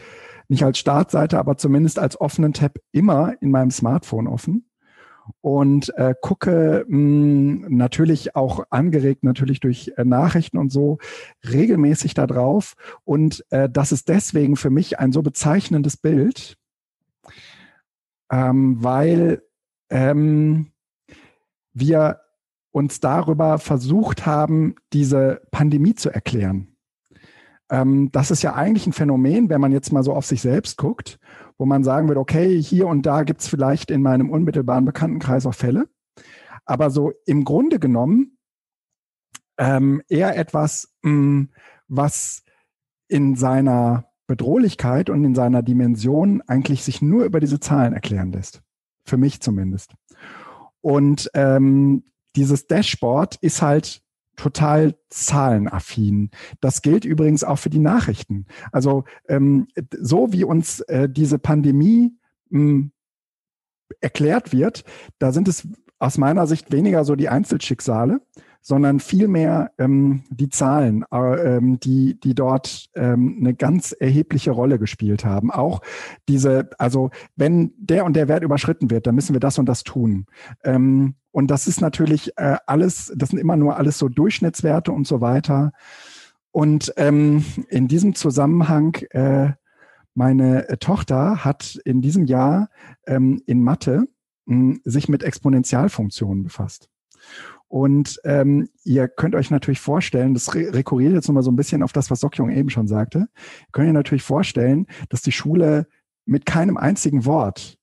nicht 0.49 0.65
als 0.65 0.79
Startseite, 0.79 1.39
aber 1.39 1.57
zumindest 1.57 1.99
als 1.99 2.21
offenen 2.21 2.53
Tab 2.53 2.79
immer 2.93 3.41
in 3.41 3.51
meinem 3.51 3.71
Smartphone 3.71 4.27
offen 4.27 4.70
und 5.41 5.93
äh, 5.97 6.15
gucke 6.21 6.85
mh, 6.89 6.97
hm, 6.97 7.77
natürlich 7.77 8.37
auch 8.37 8.65
angeregt 8.71 9.25
natürlich 9.25 9.61
durch 9.61 9.93
äh, 9.97 10.05
Nachrichten 10.05 10.59
und 10.59 10.71
so 10.71 10.99
regelmäßig 11.49 12.15
da 12.15 12.27
drauf 12.27 12.75
und 13.05 13.45
äh, 13.51 13.69
das 13.69 13.93
ist 13.93 14.09
deswegen 14.09 14.57
für 14.57 14.71
mich 14.71 14.99
ein 14.99 15.13
so 15.13 15.23
bezeichnendes 15.23 15.97
Bild, 15.97 16.57
ähm, 18.31 18.83
weil 18.83 19.43
ähm, 19.91 20.73
wir 21.73 22.21
uns 22.73 23.01
darüber 23.01 23.59
versucht 23.59 24.27
haben, 24.27 24.77
diese 24.93 25.43
Pandemie 25.51 25.95
zu 25.95 26.11
erklären. 26.11 26.77
Ähm, 27.71 28.11
das 28.13 28.31
ist 28.31 28.43
ja 28.43 28.55
eigentlich 28.55 28.87
ein 28.87 28.93
Phänomen, 28.93 29.49
wenn 29.49 29.61
man 29.61 29.73
jetzt 29.73 29.93
mal 29.93 30.03
so 30.03 30.15
auf 30.15 30.27
sich 30.27 30.41
selbst 30.41 30.77
guckt, 30.77 31.19
wo 31.61 31.67
man 31.67 31.85
sagen 31.85 32.09
würde, 32.09 32.21
okay, 32.21 32.61
hier 32.61 32.87
und 32.87 33.05
da 33.05 33.23
gibt 33.23 33.43
es 33.43 33.49
vielleicht 33.49 33.91
in 33.91 34.01
meinem 34.01 34.31
unmittelbaren 34.31 34.87
Bekanntenkreis 34.87 35.45
auch 35.45 35.55
Fälle. 35.55 35.91
Aber 36.65 36.89
so 36.89 37.13
im 37.27 37.45
Grunde 37.45 37.79
genommen 37.79 38.39
ähm, 39.59 40.01
eher 40.09 40.39
etwas, 40.39 40.89
mh, 41.03 41.11
hm, 41.11 41.51
was 41.87 42.45
in 43.09 43.37
seiner 43.37 44.07
Bedrohlichkeit 44.27 45.11
und 45.11 45.23
in 45.23 45.35
seiner 45.35 45.63
Dimension 45.63 46.41
eigentlich 46.47 46.83
sich 46.83 47.03
nur 47.03 47.25
über 47.25 47.41
diese 47.41 47.61
Zahlen 47.61 47.93
erklären 47.93 48.33
lässt. 48.33 48.63
Für 49.05 49.19
mich 49.19 49.43
zumindest. 49.43 49.93
Und 50.81 51.31
ähm, 51.35 52.05
dieses 52.37 52.69
Dashboard 52.69 53.37
ist 53.43 53.61
halt 53.61 54.01
total 54.41 54.95
zahlenaffin. 55.11 56.31
Das 56.63 56.81
gilt 56.81 57.05
übrigens 57.05 57.45
auch 57.45 57.59
für 57.59 57.69
die 57.69 57.79
Nachrichten. 57.79 58.47
Also 58.73 59.05
ähm, 59.29 59.69
so 59.99 60.33
wie 60.33 60.45
uns 60.45 60.81
äh, 60.81 61.11
diese 61.11 61.39
Pandemie 61.39 62.17
mh, 62.49 62.59
hm, 62.59 62.93
erklärt 64.01 64.53
wird, 64.53 64.85
da 65.19 65.33
sind 65.33 65.47
es 65.47 65.69
aus 65.99 66.17
meiner 66.17 66.47
Sicht 66.47 66.73
weniger 66.73 67.05
so 67.05 67.17
die 67.17 67.29
Einzelschicksale, 67.29 68.23
sondern 68.61 69.01
vielmehr 69.01 69.73
ähm, 69.79 70.23
die 70.31 70.49
Zahlen, 70.49 71.05
äh, 71.13 71.57
ähm, 71.57 71.81
die, 71.81 72.21
die 72.21 72.35
dort 72.35 72.91
ähm, 72.95 73.39
eine 73.41 73.55
ganz 73.55 73.93
erhebliche 73.93 74.51
Rolle 74.51 74.79
gespielt 74.79 75.25
haben. 75.25 75.51
Auch 75.51 75.81
diese, 76.29 76.71
also 76.79 77.11
wenn 77.37 77.73
der 77.79 78.05
und 78.05 78.15
der 78.15 78.29
Wert 78.29 78.43
überschritten 78.43 78.91
wird, 78.91 79.07
dann 79.07 79.15
müssen 79.15 79.35
wir 79.35 79.41
das 79.41 79.59
und 79.59 79.67
das 79.67 79.83
tun. 79.83 80.27
Ähm, 80.63 81.15
und 81.33 81.51
das 81.51 81.67
ist 81.67 81.81
natürlich 81.81 82.37
äh, 82.37 82.57
alles, 82.67 83.13
das 83.17 83.31
sind 83.31 83.39
immer 83.39 83.57
nur 83.57 83.77
alles 83.77 83.99
so 83.99 84.09
Durchschnittswerte 84.09 84.93
und 84.93 85.07
so 85.07 85.21
weiter. 85.21 85.73
Und 86.51 86.93
ähm, 86.97 87.45
in 87.69 87.89
diesem 87.89 88.15
Zusammenhang, 88.15 88.97
äh, 89.11 89.53
meine 90.15 90.67
Tochter 90.81 91.45
hat 91.45 91.81
in 91.85 92.03
diesem 92.03 92.25
Jahr 92.25 92.69
ähm, 93.07 93.41
in 93.47 93.63
Mathe 93.63 94.09
mh, 94.47 94.55
hm, 94.55 94.81
sich 94.85 95.09
mit 95.09 95.23
Exponentialfunktionen 95.23 96.43
befasst. 96.43 96.91
Und 97.71 98.21
ähm, 98.25 98.69
ihr 98.83 99.07
könnt 99.07 99.37
euch 99.37 99.53
natürlich 99.53 99.79
vorstellen, 99.79 100.35
das 100.35 100.57
re 100.57 100.75
rekurriert 100.75 101.13
jetzt 101.13 101.29
nochmal 101.29 101.45
so 101.45 101.53
ein 101.53 101.57
bisschen 101.57 101.85
auf 101.85 101.93
das, 101.93 102.11
was 102.11 102.19
Sokjong 102.19 102.51
eben 102.51 102.69
schon 102.69 102.89
sagte, 102.89 103.29
könnt 103.71 103.87
ihr 103.87 103.93
natürlich 103.93 104.25
vorstellen, 104.25 104.89
dass 105.09 105.23
die 105.23 105.31
Schule 105.31 105.87
mit 106.27 106.47
keinem 106.47 106.77
einzigen 106.77 107.27
Wort 107.27 107.79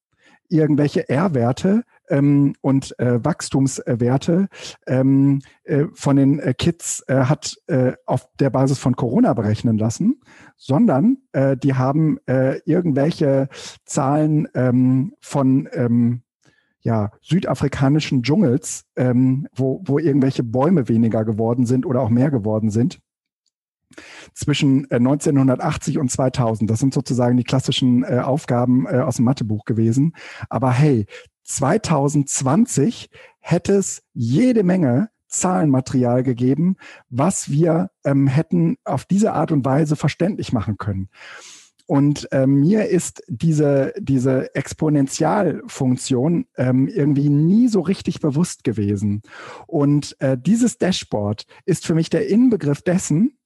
irgendwelche 0.49 1.07
R-Werte 1.07 1.83
ähm, 2.09 2.53
und 2.59 2.99
äh, 2.99 3.23
Wachstumswerte 3.23 4.49
ähm, 4.87 5.39
äh, 5.63 5.85
von 5.93 6.17
den 6.17 6.39
äh, 6.39 6.53
Kids 6.53 7.05
äh, 7.07 7.23
hat 7.23 7.55
äh, 7.67 7.93
auf 8.05 8.27
der 8.41 8.49
Basis 8.49 8.79
von 8.79 8.97
Corona 8.97 9.33
berechnen 9.33 9.77
lassen, 9.77 10.19
sondern 10.57 11.19
äh, 11.31 11.55
die 11.55 11.75
haben 11.75 12.17
äh, 12.27 12.59
irgendwelche 12.65 13.47
Zahlen 13.85 14.49
ähm, 14.53 15.13
von 15.21 15.69
ähm, 15.71 16.23
ja, 16.87 17.11
südafrikanischen 17.21 18.23
Dschungels, 18.23 18.85
ähm, 18.95 19.49
wo, 19.53 19.81
wo 19.85 19.99
irgendwelche 19.99 20.41
Bäume 20.41 20.87
weniger 20.87 21.25
geworden 21.25 21.65
sind 21.65 21.85
oder 21.85 21.99
auch 22.01 22.07
mehr 22.07 22.31
geworden 22.31 22.69
sind 22.69 22.99
zwischen 24.33 24.89
1980 24.89 25.95
äh, 25.95 25.99
und 25.99 26.09
2000. 26.09 26.69
Das 26.69 26.79
sind 26.79 26.93
sozusagen 26.93 27.35
die 27.35 27.43
klassischen 27.43 28.05
äh, 28.05 28.19
Aufgaben 28.19 28.85
äh, 28.87 28.99
aus 28.99 29.17
dem 29.17 29.25
Mathebuch 29.25 29.65
gewesen. 29.65 30.13
Aber 30.47 30.71
hey, 30.71 31.07
2020 31.43 33.09
hätte 33.39 33.73
es 33.73 34.01
jede 34.13 34.63
Menge 34.63 35.09
Zahlenmaterial 35.27 36.23
gegeben, 36.23 36.77
was 37.09 37.51
wir 37.51 37.89
ähm, 38.05 38.27
hätten 38.27 38.77
auf 38.85 39.03
diese 39.03 39.33
Art 39.33 39.51
und 39.51 39.65
Weise 39.65 39.97
verständlich 39.97 40.53
machen 40.53 40.77
können. 40.77 41.09
Und 41.87 42.31
äh, 42.33 42.45
mir 42.45 42.87
ist 42.89 43.23
diese, 43.27 43.93
diese 43.97 44.53
Exponentialfunktion 44.53 46.45
ähm, 46.57 46.87
irgendwie 46.87 47.29
nie 47.29 47.69
so 47.69 47.79
richtig 47.79 48.19
bewusst 48.19 48.63
gewesen. 48.63 49.21
Und 49.65 50.15
äh, 50.19 50.37
dieses 50.37 50.77
Dashboard 50.77 51.45
ist 51.65 51.87
für 51.87 51.95
mich 51.95 52.09
der 52.09 52.27
Inbegriff 52.27 52.81
dessen, 52.81 53.37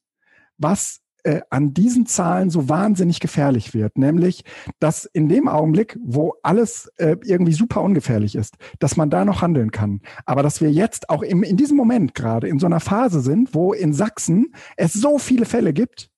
was 0.58 1.02
äh, 1.24 1.40
an 1.50 1.72
diesen 1.72 2.06
Zahlen 2.06 2.50
so 2.50 2.68
wahnsinnig 2.68 3.20
gefährlich 3.20 3.74
wird, 3.74 3.96
nämlich, 3.96 4.44
dass 4.80 5.04
in 5.04 5.28
dem 5.28 5.46
Augenblick, 5.46 5.96
wo 6.02 6.34
alles 6.42 6.90
äh, 6.96 7.16
irgendwie 7.24 7.52
super 7.52 7.80
ungefährlich 7.82 8.34
ist, 8.34 8.56
dass 8.80 8.96
man 8.96 9.08
da 9.08 9.24
noch 9.24 9.40
handeln 9.40 9.70
kann. 9.70 10.00
Aber 10.26 10.42
dass 10.42 10.60
wir 10.60 10.72
jetzt 10.72 11.10
auch 11.10 11.22
im, 11.22 11.44
in 11.44 11.56
diesem 11.56 11.76
Moment 11.76 12.14
gerade 12.14 12.48
in 12.48 12.58
so 12.58 12.66
einer 12.66 12.80
Phase 12.80 13.20
sind, 13.20 13.54
wo 13.54 13.72
in 13.72 13.92
Sachsen 13.92 14.52
es 14.76 14.92
so 14.92 15.18
viele 15.18 15.44
Fälle 15.44 15.72
gibt, 15.72 16.11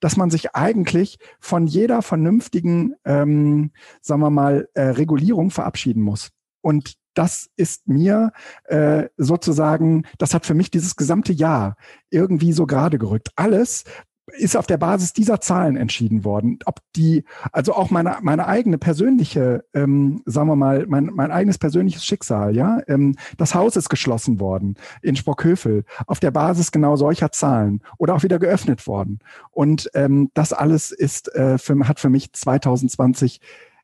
dass 0.00 0.16
man 0.16 0.30
sich 0.30 0.54
eigentlich 0.54 1.18
von 1.40 1.66
jeder 1.66 2.02
vernünftigen, 2.02 2.94
ähm, 3.04 3.72
sagen 4.00 4.20
wir 4.20 4.30
mal, 4.30 4.68
äh, 4.74 4.82
Regulierung 4.82 5.50
verabschieden 5.50 6.02
muss. 6.02 6.30
Und 6.60 6.94
das 7.14 7.48
ist 7.56 7.88
mir 7.88 8.32
äh, 8.64 9.04
sozusagen, 9.16 10.04
das 10.18 10.34
hat 10.34 10.44
für 10.46 10.54
mich 10.54 10.70
dieses 10.70 10.96
gesamte 10.96 11.32
Jahr 11.32 11.76
irgendwie 12.10 12.52
so 12.52 12.66
gerade 12.66 12.98
gerückt. 12.98 13.30
Alles, 13.36 13.84
ist 14.32 14.56
auf 14.56 14.66
der 14.66 14.76
Basis 14.76 15.12
dieser 15.12 15.40
Zahlen 15.40 15.76
entschieden 15.76 16.24
worden. 16.24 16.58
Ob 16.66 16.80
die, 16.96 17.24
also 17.52 17.74
auch 17.74 17.90
meine, 17.90 18.18
meine 18.22 18.46
eigene 18.46 18.76
persönliche, 18.76 19.64
ähm, 19.72 20.22
sagen 20.26 20.48
wir 20.48 20.56
mal, 20.56 20.84
mein, 20.88 21.06
mein 21.06 21.30
eigenes 21.30 21.58
persönliches 21.58 22.04
Schicksal, 22.04 22.56
ja. 22.56 22.80
Ähm, 22.88 23.16
das 23.36 23.54
Haus 23.54 23.76
ist 23.76 23.88
geschlossen 23.88 24.40
worden 24.40 24.76
in 25.00 25.14
Sprockhövel 25.14 25.84
auf 26.06 26.18
der 26.18 26.32
Basis 26.32 26.72
genau 26.72 26.96
solcher 26.96 27.30
Zahlen 27.30 27.82
oder 27.98 28.14
auch 28.14 28.22
wieder 28.24 28.38
geöffnet 28.38 28.86
worden. 28.86 29.20
Und 29.50 29.90
ähm, 29.94 30.30
das 30.34 30.52
alles 30.52 30.90
ist, 30.90 31.32
äh, 31.34 31.58
für, 31.58 31.86
hat 31.86 32.00
für 32.00 32.10
mich 32.10 32.32
2020 32.32 33.40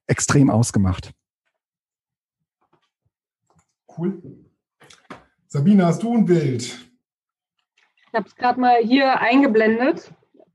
extrem 0.07 0.51
ausgemacht. 0.51 1.12
Cool. 3.97 4.20
Sabine, 5.47 5.86
hast 5.86 6.03
du 6.03 6.14
ein 6.14 6.24
Bild? 6.24 6.62
Ich 6.64 8.14
habe 8.14 8.26
es 8.26 8.34
gerade 8.34 8.59
mal 8.59 8.78
hier 8.82 9.20
eingeblendet 9.20 10.12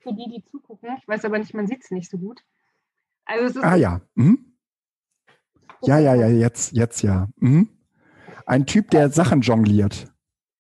für 0.07 0.13
die, 0.13 0.29
die 0.29 0.43
zugucken. 0.45 0.89
Ich 0.97 1.07
weiß 1.07 1.25
aber 1.25 1.39
nicht, 1.39 1.53
man 1.53 1.67
sieht 1.67 1.83
es 1.83 1.91
nicht 1.91 2.09
so 2.09 2.17
gut. 2.17 2.41
Also 3.25 3.45
es 3.45 3.55
ist 3.57 3.63
ah 3.63 3.75
ja. 3.75 4.01
Mhm. 4.15 4.53
Ja, 5.81 5.99
ja, 5.99 6.15
ja, 6.15 6.27
jetzt, 6.27 6.71
jetzt 6.73 7.01
ja. 7.01 7.27
Mhm. 7.37 7.69
Ein 8.45 8.65
Typ, 8.65 8.89
der 8.89 9.09
Sachen 9.09 9.41
jongliert. 9.41 10.07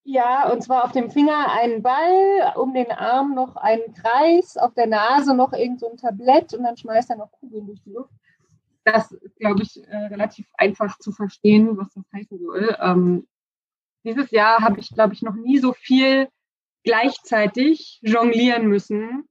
Ja, 0.03 0.51
und 0.51 0.61
zwar 0.61 0.83
auf 0.83 0.91
dem 0.91 1.09
Finger 1.09 1.47
ein 1.51 1.81
Ball, 1.81 2.53
um 2.55 2.73
den 2.73 2.91
Arm 2.91 3.35
noch 3.35 3.55
einen 3.55 3.93
Kreis, 3.93 4.57
auf 4.57 4.73
der 4.73 4.87
Nase 4.87 5.35
noch 5.35 5.53
irgend 5.53 5.79
so 5.79 5.89
ein 5.89 5.97
Tablett 5.97 6.53
und 6.53 6.63
dann 6.63 6.77
schmeißt 6.77 7.09
er 7.09 7.17
noch 7.17 7.31
Kugeln 7.31 7.67
durch 7.67 7.81
die 7.83 7.91
Luft. 7.91 8.13
Das 8.83 9.11
ist, 9.11 9.37
glaube 9.37 9.63
ich, 9.63 9.85
äh, 9.87 9.95
relativ 9.95 10.47
einfach 10.57 10.97
zu 10.99 11.11
verstehen, 11.11 11.77
was 11.77 11.93
das 11.93 12.05
heißen 12.13 12.39
soll. 12.39 12.77
Ähm, 12.79 13.27
dieses 14.03 14.31
Jahr 14.31 14.59
habe 14.59 14.79
ich, 14.79 14.89
glaube 14.91 15.13
ich, 15.13 15.21
noch 15.21 15.35
nie 15.35 15.57
so 15.57 15.73
viel 15.73 16.29
gleichzeitig 16.83 17.99
jonglieren 18.01 18.67
müssen 18.67 19.27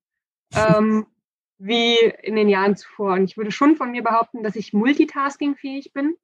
ähm, 0.55 1.07
wie 1.59 1.97
in 2.23 2.37
den 2.37 2.49
Jahren 2.49 2.77
zuvor. 2.77 3.15
Und 3.15 3.25
ich 3.25 3.37
würde 3.37 3.51
schon 3.51 3.77
von 3.77 3.91
mir 3.91 4.03
behaupten, 4.03 4.43
dass 4.43 4.57
ich 4.57 4.73
multitaskingfähig 4.73 5.93
bin. 5.93 6.17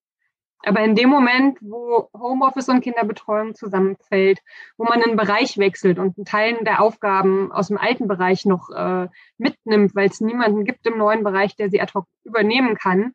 Aber 0.65 0.81
in 0.81 0.95
dem 0.95 1.09
Moment, 1.09 1.59
wo 1.61 2.09
Homeoffice 2.15 2.69
und 2.69 2.83
Kinderbetreuung 2.83 3.55
zusammenfällt, 3.55 4.41
wo 4.77 4.85
man 4.85 5.03
einen 5.03 5.17
Bereich 5.17 5.59
wechselt 5.59 5.99
und 5.99 6.17
einen 6.17 6.25
Teil 6.25 6.63
der 6.63 6.81
Aufgaben 6.81 7.51
aus 7.51 7.69
dem 7.69 7.79
alten 7.79 8.07
Bereich 8.07 8.45
noch 8.45 8.71
äh, 8.71 9.09
mitnimmt, 9.39 9.97
weil 9.97 10.09
es 10.09 10.21
niemanden 10.21 10.65
gibt 10.65 10.87
im 10.87 10.99
neuen 10.99 11.25
Bereich, 11.25 11.57
der 11.57 11.69
sie 11.69 11.81
ad 11.81 11.93
hoc 11.95 12.07
übernehmen 12.23 12.77
kann, 12.77 13.13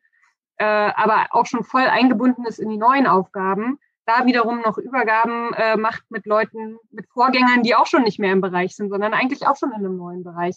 äh, 0.58 0.64
aber 0.64 1.28
auch 1.30 1.46
schon 1.46 1.64
voll 1.64 1.86
eingebunden 1.86 2.44
ist 2.44 2.58
in 2.58 2.68
die 2.68 2.76
neuen 2.76 3.06
Aufgaben, 3.06 3.78
da 4.04 4.24
wiederum 4.24 4.62
noch 4.62 4.78
Übergaben 4.78 5.52
äh, 5.54 5.76
macht 5.76 6.10
mit 6.10 6.24
Leuten, 6.24 6.78
mit 6.90 7.06
Vorgängern, 7.10 7.62
die 7.62 7.74
auch 7.74 7.86
schon 7.86 8.02
nicht 8.02 8.18
mehr 8.18 8.32
im 8.32 8.40
Bereich 8.40 8.74
sind, 8.74 8.88
sondern 8.88 9.12
eigentlich 9.12 9.46
auch 9.46 9.56
schon 9.56 9.70
in 9.70 9.76
einem 9.76 9.96
neuen 9.96 10.24
Bereich 10.24 10.56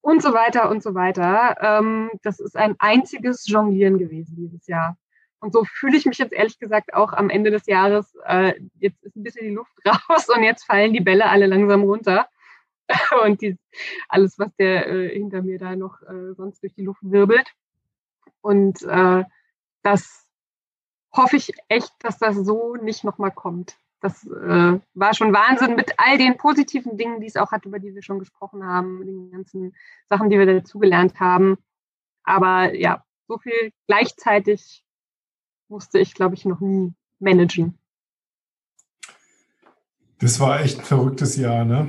und 0.00 0.22
so 0.22 0.32
weiter 0.32 0.70
und 0.70 0.82
so 0.82 0.94
weiter. 0.94 1.56
Ähm, 1.60 2.10
das 2.22 2.40
ist 2.40 2.56
ein 2.56 2.76
einziges 2.78 3.46
Jonglieren 3.46 3.98
gewesen 3.98 4.36
dieses 4.36 4.66
Jahr. 4.66 4.96
Und 5.40 5.52
so 5.52 5.64
fühle 5.64 5.96
ich 5.96 6.06
mich 6.06 6.18
jetzt 6.18 6.32
ehrlich 6.32 6.58
gesagt 6.58 6.94
auch 6.94 7.12
am 7.12 7.30
Ende 7.30 7.50
des 7.50 7.66
Jahres. 7.66 8.14
Äh, 8.26 8.54
jetzt 8.80 9.02
ist 9.04 9.16
ein 9.16 9.22
bisschen 9.22 9.46
die 9.46 9.54
Luft 9.54 9.72
raus 9.86 10.28
und 10.28 10.42
jetzt 10.42 10.64
fallen 10.64 10.92
die 10.92 11.00
Bälle 11.00 11.28
alle 11.28 11.46
langsam 11.46 11.82
runter. 11.82 12.28
und 13.24 13.42
die, 13.42 13.58
alles, 14.08 14.38
was 14.38 14.54
der 14.56 14.88
äh, 14.88 15.08
hinter 15.10 15.42
mir 15.42 15.58
da 15.58 15.76
noch 15.76 16.00
äh, 16.02 16.34
sonst 16.34 16.62
durch 16.62 16.74
die 16.74 16.84
Luft 16.84 17.02
wirbelt. 17.02 17.52
Und 18.40 18.82
äh, 18.82 19.24
das 19.82 20.26
hoffe 21.14 21.36
ich 21.36 21.52
echt, 21.68 21.92
dass 22.00 22.18
das 22.18 22.36
so 22.36 22.76
nicht 22.76 23.04
nochmal 23.04 23.30
kommt. 23.30 23.76
Das 24.00 24.24
äh, 24.26 24.78
war 24.94 25.14
schon 25.14 25.32
Wahnsinn 25.32 25.74
mit 25.74 25.92
all 25.98 26.18
den 26.18 26.36
positiven 26.36 26.96
Dingen, 26.96 27.20
die 27.20 27.26
es 27.26 27.36
auch 27.36 27.50
hat, 27.50 27.64
über 27.64 27.78
die 27.78 27.94
wir 27.94 28.02
schon 28.02 28.20
gesprochen 28.20 28.64
haben, 28.64 29.00
mit 29.00 29.08
den 29.08 29.30
ganzen 29.32 29.74
Sachen, 30.08 30.30
die 30.30 30.38
wir 30.38 30.46
dazugelernt 30.46 31.18
haben. 31.18 31.58
Aber 32.22 32.74
ja, 32.74 33.02
so 33.26 33.38
viel 33.38 33.72
gleichzeitig 33.86 34.84
musste 35.68 35.98
ich, 35.98 36.14
glaube 36.14 36.34
ich, 36.34 36.44
noch 36.44 36.60
nie 36.60 36.94
managen. 37.18 37.78
Das 40.20 40.40
war 40.40 40.60
echt 40.60 40.80
ein 40.80 40.84
verrücktes 40.84 41.36
Jahr, 41.36 41.64
ne? 41.64 41.88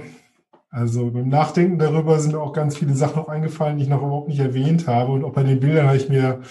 Also 0.71 1.09
beim 1.09 1.29
Nachdenken 1.29 1.79
darüber 1.79 2.19
sind 2.19 2.35
auch 2.35 2.53
ganz 2.53 2.77
viele 2.77 2.93
Sachen 2.93 3.17
noch 3.17 3.27
eingefallen, 3.27 3.77
die 3.77 3.83
ich 3.83 3.89
noch 3.89 4.03
überhaupt 4.03 4.27
nicht 4.27 4.39
erwähnt 4.39 4.87
habe. 4.87 5.11
Und 5.11 5.23
auch 5.23 5.33
bei 5.33 5.43
den 5.43 5.59
Bildern 5.59 5.87
habe 5.87 5.97
ich 5.97 6.09
mir, 6.09 6.41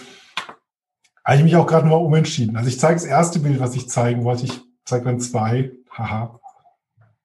habe 1.23 1.37
ich 1.37 1.43
mich 1.43 1.55
auch 1.55 1.67
gerade 1.67 1.87
mal 1.87 1.95
umentschieden. 1.95 2.57
Also 2.57 2.67
ich 2.67 2.79
zeige 2.79 2.95
das 2.95 3.05
erste 3.05 3.39
Bild, 3.39 3.61
was 3.61 3.75
ich 3.75 3.87
zeigen 3.87 4.25
wollte. 4.25 4.43
Ich 4.43 4.61
zeige 4.89 5.05
dann 5.05 5.19
zwei. 5.19 5.71
Haha. 5.91 6.39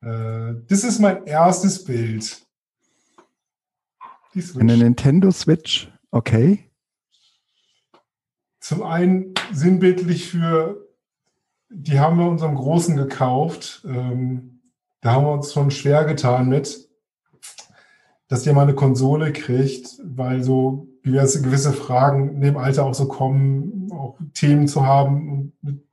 Äh, 0.02 0.54
das 0.68 0.84
ist 0.84 1.00
mein 1.00 1.24
erstes 1.26 1.84
Bild. 1.84 2.42
Eine 4.58 4.76
Nintendo 4.76 5.30
Switch, 5.30 5.92
okay. 6.10 6.70
Zum 8.60 8.82
einen 8.82 9.34
sinnbildlich 9.52 10.28
für, 10.28 10.88
die 11.68 12.00
haben 12.00 12.18
wir 12.18 12.26
unserem 12.26 12.56
Großen 12.56 12.96
gekauft. 12.96 13.84
Ähm, 13.86 14.60
da 15.00 15.12
haben 15.12 15.24
wir 15.24 15.32
uns 15.32 15.52
schon 15.52 15.70
schwer 15.70 16.04
getan 16.04 16.48
mit, 16.48 16.88
dass 18.28 18.42
der 18.42 18.54
mal 18.54 18.62
eine 18.62 18.74
Konsole 18.74 19.32
kriegt, 19.32 20.00
weil 20.02 20.42
so 20.42 20.88
gewisse, 21.02 21.42
gewisse 21.42 21.72
Fragen 21.72 22.34
in 22.34 22.40
dem 22.40 22.56
Alter 22.56 22.86
auch 22.86 22.94
so 22.94 23.06
kommen, 23.06 23.92
auch 23.92 24.18
Themen 24.32 24.66
zu 24.66 24.84
haben 24.84 25.30
und 25.30 25.52
mit 25.62 25.84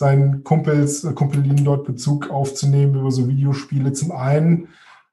seinen 0.00 0.44
Kumpels, 0.44 1.04
äh, 1.04 1.12
Kumpelinen 1.12 1.62
dort 1.62 1.84
Bezug 1.84 2.30
aufzunehmen 2.30 2.98
über 2.98 3.10
so 3.10 3.28
Videospiele 3.28 3.92
zum 3.92 4.12
einen. 4.12 4.68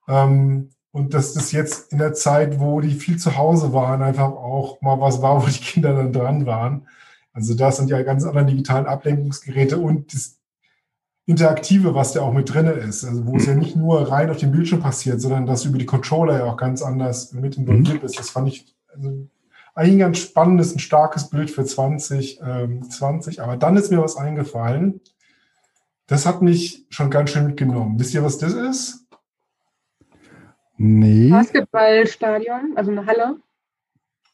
Ähm, 0.08 0.70
und 0.92 1.14
dass 1.14 1.34
das 1.34 1.52
jetzt 1.52 1.92
in 1.92 1.98
der 1.98 2.14
Zeit, 2.14 2.60
wo 2.62 2.80
die 2.80 2.94
viel 2.94 3.18
zu 3.18 3.36
Hause 3.36 3.74
waren, 3.74 4.02
einfach 4.02 4.32
auch 4.32 4.82
mal 4.82 5.00
was 5.00 5.22
war, 5.22 5.42
wo 5.44 5.48
die 5.48 5.60
Kinder 5.60 5.94
dann 5.94 6.14
dran 6.14 6.46
waren. 6.46 6.88
Also 7.34 7.54
das 7.54 7.78
sind 7.78 7.90
ja 7.90 8.02
ganz 8.02 8.24
andere 8.24 8.46
digitalen 8.46 8.88
Ablenkungsgeräte 8.88 9.78
und 9.78 10.14
das 10.14 10.40
Interaktive, 11.26 11.94
was 11.94 12.14
da 12.14 12.22
auch 12.22 12.32
mit 12.32 12.52
drin 12.52 12.68
ist. 12.68 13.04
Also 13.04 13.28
wo 13.28 13.36
es 13.36 13.46
ja 13.46 13.56
nicht 13.56 13.76
nur 13.76 14.10
rein 14.10 14.30
auf 14.30 14.38
dem 14.38 14.54
Bildschirm 14.54 14.80
passiert, 14.80 15.20
sondern 15.20 15.46
dass 15.46 15.66
über 15.66 15.78
die 15.78 15.86
Controller 15.86 16.38
ja 16.38 16.46
auch 16.46 16.58
ganz 16.58 16.82
anders 16.82 17.34
mit 17.34 17.58
involviert 17.58 18.02
mhm. 18.02 18.06
ist. 18.06 18.18
Das 18.18 18.30
fand 18.30 18.48
ich 18.48 18.74
also 18.88 19.28
eigentlich 19.78 19.94
ein 19.94 20.00
ganz 20.00 20.18
spannendes, 20.18 20.76
ein 20.76 20.80
starkes 20.80 21.30
Bild 21.30 21.52
für 21.52 21.64
2020. 21.64 23.38
Ähm, 23.38 23.44
Aber 23.44 23.58
dann 23.58 23.78
ist 23.78 23.92
mir 23.92 24.02
was 24.02 24.18
eingefallen. 24.18 25.02
Das 26.08 26.26
hat 26.26 26.42
mich 26.42 26.88
schon 26.90 27.12
ganz 27.12 27.30
schön 27.30 27.46
mitgenommen. 27.46 28.00
Wisst 28.00 28.16
ihr, 28.16 28.24
was 28.24 28.40
das 28.40 28.54
ist? 28.54 29.06
Nee. 30.78 31.30
Basketballstadion, 31.30 32.74
also 32.76 32.92
eine 32.92 33.06
Halle. 33.06 33.38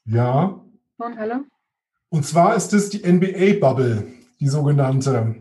Ja. 0.05 0.61
Halle. 0.99 1.43
Und 2.07 2.25
zwar 2.25 2.55
ist 2.55 2.71
es 2.71 2.89
die 2.89 3.05
NBA-Bubble, 3.05 4.07
die 4.39 4.47
sogenannte. 4.47 5.35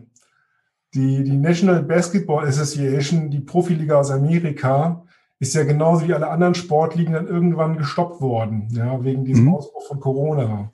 Die, 0.93 1.23
die 1.23 1.37
National 1.37 1.81
Basketball 1.81 2.45
Association, 2.45 3.31
die 3.31 3.39
Profiliga 3.39 3.99
aus 3.99 4.11
Amerika, 4.11 5.05
ist 5.43 5.55
ja 5.55 5.63
genauso 5.63 6.07
wie 6.07 6.13
alle 6.13 6.29
anderen 6.29 6.55
Sportligen 6.55 7.13
dann 7.13 7.27
irgendwann 7.27 7.77
gestoppt 7.77 8.21
worden, 8.21 8.69
ja, 8.71 9.03
wegen 9.03 9.25
diesem 9.25 9.45
mhm. 9.45 9.55
Ausbruch 9.55 9.87
von 9.87 9.99
Corona. 9.99 10.71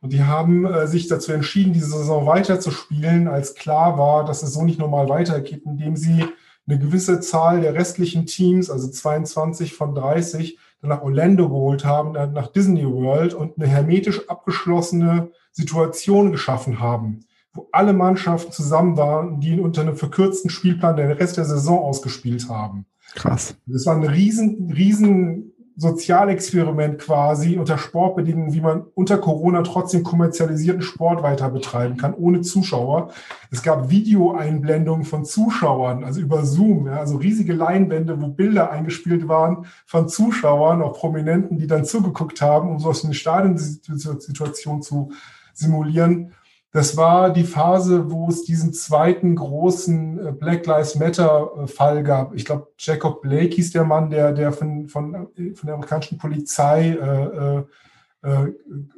Und 0.00 0.12
die 0.12 0.22
haben 0.22 0.66
äh, 0.66 0.86
sich 0.86 1.08
dazu 1.08 1.32
entschieden, 1.32 1.72
diese 1.72 1.86
Saison 1.86 2.26
weiterzuspielen, 2.26 3.26
als 3.28 3.54
klar 3.54 3.96
war, 3.98 4.26
dass 4.26 4.42
es 4.42 4.52
so 4.52 4.62
nicht 4.62 4.78
normal 4.78 5.08
weitergeht, 5.08 5.62
indem 5.64 5.96
sie 5.96 6.26
eine 6.66 6.78
gewisse 6.78 7.20
Zahl 7.20 7.62
der 7.62 7.72
restlichen 7.72 8.26
Teams, 8.26 8.70
also 8.70 8.88
22 8.88 9.72
von 9.74 9.94
30, 9.94 10.58
dann 10.82 10.90
nach 10.90 11.02
Orlando 11.02 11.48
geholt 11.48 11.86
haben, 11.86 12.12
nach 12.12 12.48
Disney 12.48 12.86
World 12.86 13.32
und 13.32 13.56
eine 13.56 13.66
hermetisch 13.66 14.28
abgeschlossene 14.28 15.30
Situation 15.50 16.30
geschaffen 16.30 16.80
haben, 16.80 17.20
wo 17.54 17.68
alle 17.72 17.94
Mannschaften 17.94 18.52
zusammen 18.52 18.98
waren, 18.98 19.40
die 19.40 19.58
unter 19.58 19.80
einem 19.80 19.96
verkürzten 19.96 20.50
Spielplan 20.50 20.96
den 20.96 21.10
Rest 21.12 21.38
der 21.38 21.46
Saison 21.46 21.78
ausgespielt 21.78 22.50
haben. 22.50 22.84
Krass. 23.14 23.56
Das 23.66 23.86
war 23.86 23.96
ein 23.96 24.04
riesen, 24.04 24.72
riesen 24.72 25.52
Sozialexperiment 25.76 27.00
quasi 27.00 27.58
unter 27.58 27.78
Sportbedingungen, 27.78 28.54
wie 28.54 28.60
man 28.60 28.84
unter 28.94 29.18
Corona 29.18 29.62
trotzdem 29.62 30.04
kommerzialisierten 30.04 30.82
Sport 30.82 31.24
weiter 31.24 31.50
betreiben 31.50 31.96
kann, 31.96 32.14
ohne 32.14 32.42
Zuschauer. 32.42 33.10
Es 33.50 33.62
gab 33.62 33.90
Videoeinblendungen 33.90 35.04
von 35.04 35.24
Zuschauern, 35.24 36.04
also 36.04 36.20
über 36.20 36.44
Zoom, 36.44 36.86
ja, 36.86 37.00
also 37.00 37.16
riesige 37.16 37.54
Leinwände, 37.54 38.20
wo 38.20 38.28
Bilder 38.28 38.70
eingespielt 38.70 39.26
waren 39.26 39.66
von 39.84 40.08
Zuschauern, 40.08 40.80
auch 40.80 40.96
Prominenten, 40.96 41.58
die 41.58 41.66
dann 41.66 41.84
zugeguckt 41.84 42.40
haben, 42.40 42.70
um 42.70 42.78
so 42.78 42.92
eine 43.04 43.14
Stadionsituation 43.14 44.80
zu 44.80 45.10
simulieren. 45.54 46.32
Das 46.74 46.96
war 46.96 47.30
die 47.30 47.44
Phase, 47.44 48.10
wo 48.10 48.28
es 48.28 48.42
diesen 48.42 48.72
zweiten 48.72 49.36
großen 49.36 50.26
äh, 50.26 50.32
Black 50.32 50.66
Lives 50.66 50.96
Matter 50.96 51.68
Fall 51.68 52.02
gab. 52.02 52.34
Ich 52.34 52.44
glaube, 52.44 52.66
Jacob 52.78 53.22
Blake 53.22 53.54
hieß 53.54 53.70
der 53.70 53.84
Mann, 53.84 54.10
der, 54.10 54.32
der 54.32 54.52
von, 54.52 54.88
von, 54.88 55.28
äh, 55.36 55.54
von 55.54 55.66
der 55.68 55.74
amerikanischen 55.76 56.18
Polizei 56.18 56.88
äh, 56.90 58.28
äh, 58.28 58.52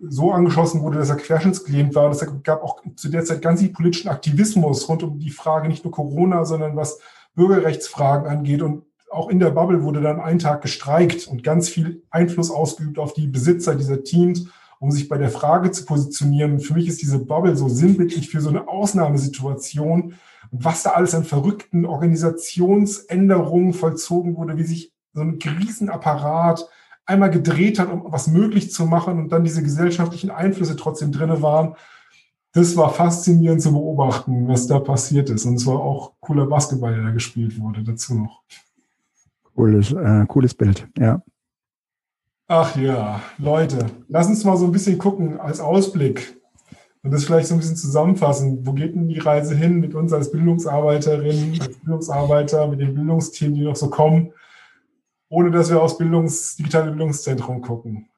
so 0.09 0.33
angeschossen 0.33 0.81
wurde, 0.81 1.01
dass 1.01 1.11
er 1.11 1.17
querschnittsgelähmt 1.17 1.95
war. 1.95 2.07
Und 2.07 2.13
es 2.13 2.27
gab 2.45 2.63
auch 2.63 2.83
zu 2.95 3.11
der 3.11 3.27
Zeit 3.27 3.43
ganz 3.43 3.61
viel 3.61 3.75
politischen 3.75 4.09
Aktivismus 4.09 4.89
rund 4.89 5.03
um 5.03 5.19
die 5.19 5.29
Frage 5.29 5.69
nicht 5.69 5.85
nur 5.85 5.93
Corona, 5.93 6.47
sondern 6.47 6.77
was 6.77 6.99
Bürgerrechtsfragen 7.35 8.27
angeht. 8.27 8.63
Und 8.63 8.85
auch 9.11 9.29
in 9.29 9.39
der 9.39 9.51
Bubble 9.51 9.83
wurde 9.83 10.01
dann 10.01 10.19
einen 10.19 10.39
Tag 10.39 10.63
gestreikt 10.63 11.29
und 11.29 11.43
ganz 11.43 11.69
viel 11.69 12.03
Einfluss 12.09 12.51
ausgeübt 12.51 12.99
auf 12.99 13.13
die 13.13 13.27
Besitzer 13.27 13.75
dieser 13.75 14.03
Teams 14.03 14.49
um 14.79 14.91
sich 14.91 15.09
bei 15.09 15.19
der 15.19 15.31
Frage 15.31 15.71
zu 15.71 15.85
positionieren. 15.85 16.61
für 16.61 16.75
mich 16.75 16.89
ist 16.89 17.03
diese 17.03 17.19
Bubble 17.19 17.57
so 17.57 17.69
sinnbildlich 17.69 18.31
für 18.31 18.41
so 18.41 18.49
eine 18.51 18.69
Ausnahmesituation 18.69 20.15
und 20.51 20.65
was 20.65 20.83
da 20.83 20.91
alles 20.91 21.15
an 21.15 21.25
verrückten 21.25 21.87
Organisationsänderungen 21.87 23.73
vollzogen 23.73 24.37
wurde, 24.37 24.57
wie 24.57 24.65
sich 24.65 24.93
so 25.13 25.23
ein 25.23 25.39
Riesenapparat 25.43 26.69
einmal 27.07 27.31
gedreht 27.31 27.79
hat, 27.79 27.91
um 27.91 28.05
was 28.07 28.27
möglich 28.27 28.73
zu 28.73 28.85
machen 28.87 29.19
und 29.19 29.31
dann 29.31 29.45
diese 29.45 29.63
gesellschaftlichen 29.63 30.31
Einflüsse 30.31 30.77
trotzdem 30.77 31.13
drinne 31.13 31.41
waren. 31.41 31.75
Das 32.53 32.77
war 32.77 32.93
faszinierend 32.93 33.63
zu 33.63 33.73
beobachten, 33.73 34.49
was 34.49 34.67
da 34.67 34.79
passiert 34.79 35.31
ist. 35.31 35.45
Und 35.45 35.57
es 35.57 35.67
war 35.67 35.79
auch 35.79 36.15
cooler 36.21 36.47
Basketball, 36.47 36.95
der 36.95 37.05
da 37.05 37.11
gespielt 37.11 37.61
wurde, 37.61 37.83
dazu 37.83 38.15
noch. 38.15 38.43
Cooles, 39.55 39.93
äh, 39.93 40.25
cooles 40.27 40.55
Bild, 40.55 40.89
ja. 40.99 41.23
Ach 42.49 42.77
ja, 42.77 43.21
Leute, 43.39 43.87
lass 44.09 44.29
uns 44.29 44.45
mal 44.45 44.57
so 44.57 44.67
ein 44.67 44.73
bisschen 44.73 44.99
gucken 44.99 45.41
als 45.41 45.59
Ausblick 45.59 46.41
und 47.03 47.11
das 47.11 47.25
vielleicht 47.25 47.49
so 47.49 47.55
ein 47.55 47.59
bisschen 47.59 47.77
zusammenfassen. 47.77 48.65
Wo 48.65 48.73
geht 48.73 48.95
denn 48.95 49.09
die 49.09 49.19
Reise 49.19 49.57
hin 49.57 49.81
mit 49.81 49.97
uns 49.97 50.13
als 50.13 50.31
Bildungsarbeiterinnen, 50.31 51.61
als 51.61 51.77
Bildungsarbeiter, 51.79 52.69
mit 52.69 52.81
den 52.81 52.95
Bildungsteams, 52.95 53.55
die 53.55 53.65
noch 53.65 53.75
so 53.75 53.91
kommen, 53.91 54.33
ohne 55.29 55.51
dass 55.51 55.71
wir 55.71 55.83
aufs 55.83 55.99
Bildungs-, 55.99 56.55
digitale 56.55 56.91
Bildungszentrum 56.91 57.63
gucken? 57.63 58.09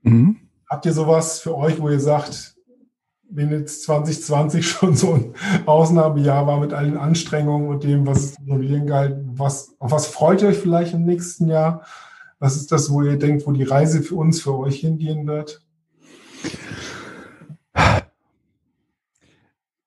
Mhm. 0.00 0.38
Habt 0.70 0.86
ihr 0.86 0.94
sowas 0.94 1.40
für 1.40 1.54
euch, 1.54 1.78
wo 1.78 1.90
ihr 1.90 2.00
sagt, 2.00 2.56
wenn 3.28 3.50
jetzt 3.50 3.82
2020 3.82 4.66
schon 4.66 4.96
so 4.96 5.12
ein 5.12 5.34
Ausnahmejahr 5.66 6.46
war 6.46 6.58
mit 6.58 6.72
allen 6.72 6.96
Anstrengungen 6.96 7.68
und 7.68 7.84
dem, 7.84 8.06
was 8.06 8.24
es 8.24 8.36
gehalten, 8.46 9.32
was, 9.34 9.74
auf 9.78 9.90
was 9.90 10.06
freut 10.06 10.40
ihr 10.40 10.48
euch 10.48 10.58
vielleicht 10.58 10.94
im 10.94 11.04
nächsten 11.04 11.48
Jahr? 11.48 11.84
Was 12.42 12.56
ist 12.56 12.72
das, 12.72 12.90
wo 12.90 13.02
ihr 13.02 13.16
denkt, 13.16 13.46
wo 13.46 13.52
die 13.52 13.62
Reise 13.62 14.02
für 14.02 14.16
uns, 14.16 14.42
für 14.42 14.58
euch 14.58 14.80
hingehen 14.80 15.28
wird? 15.28 15.64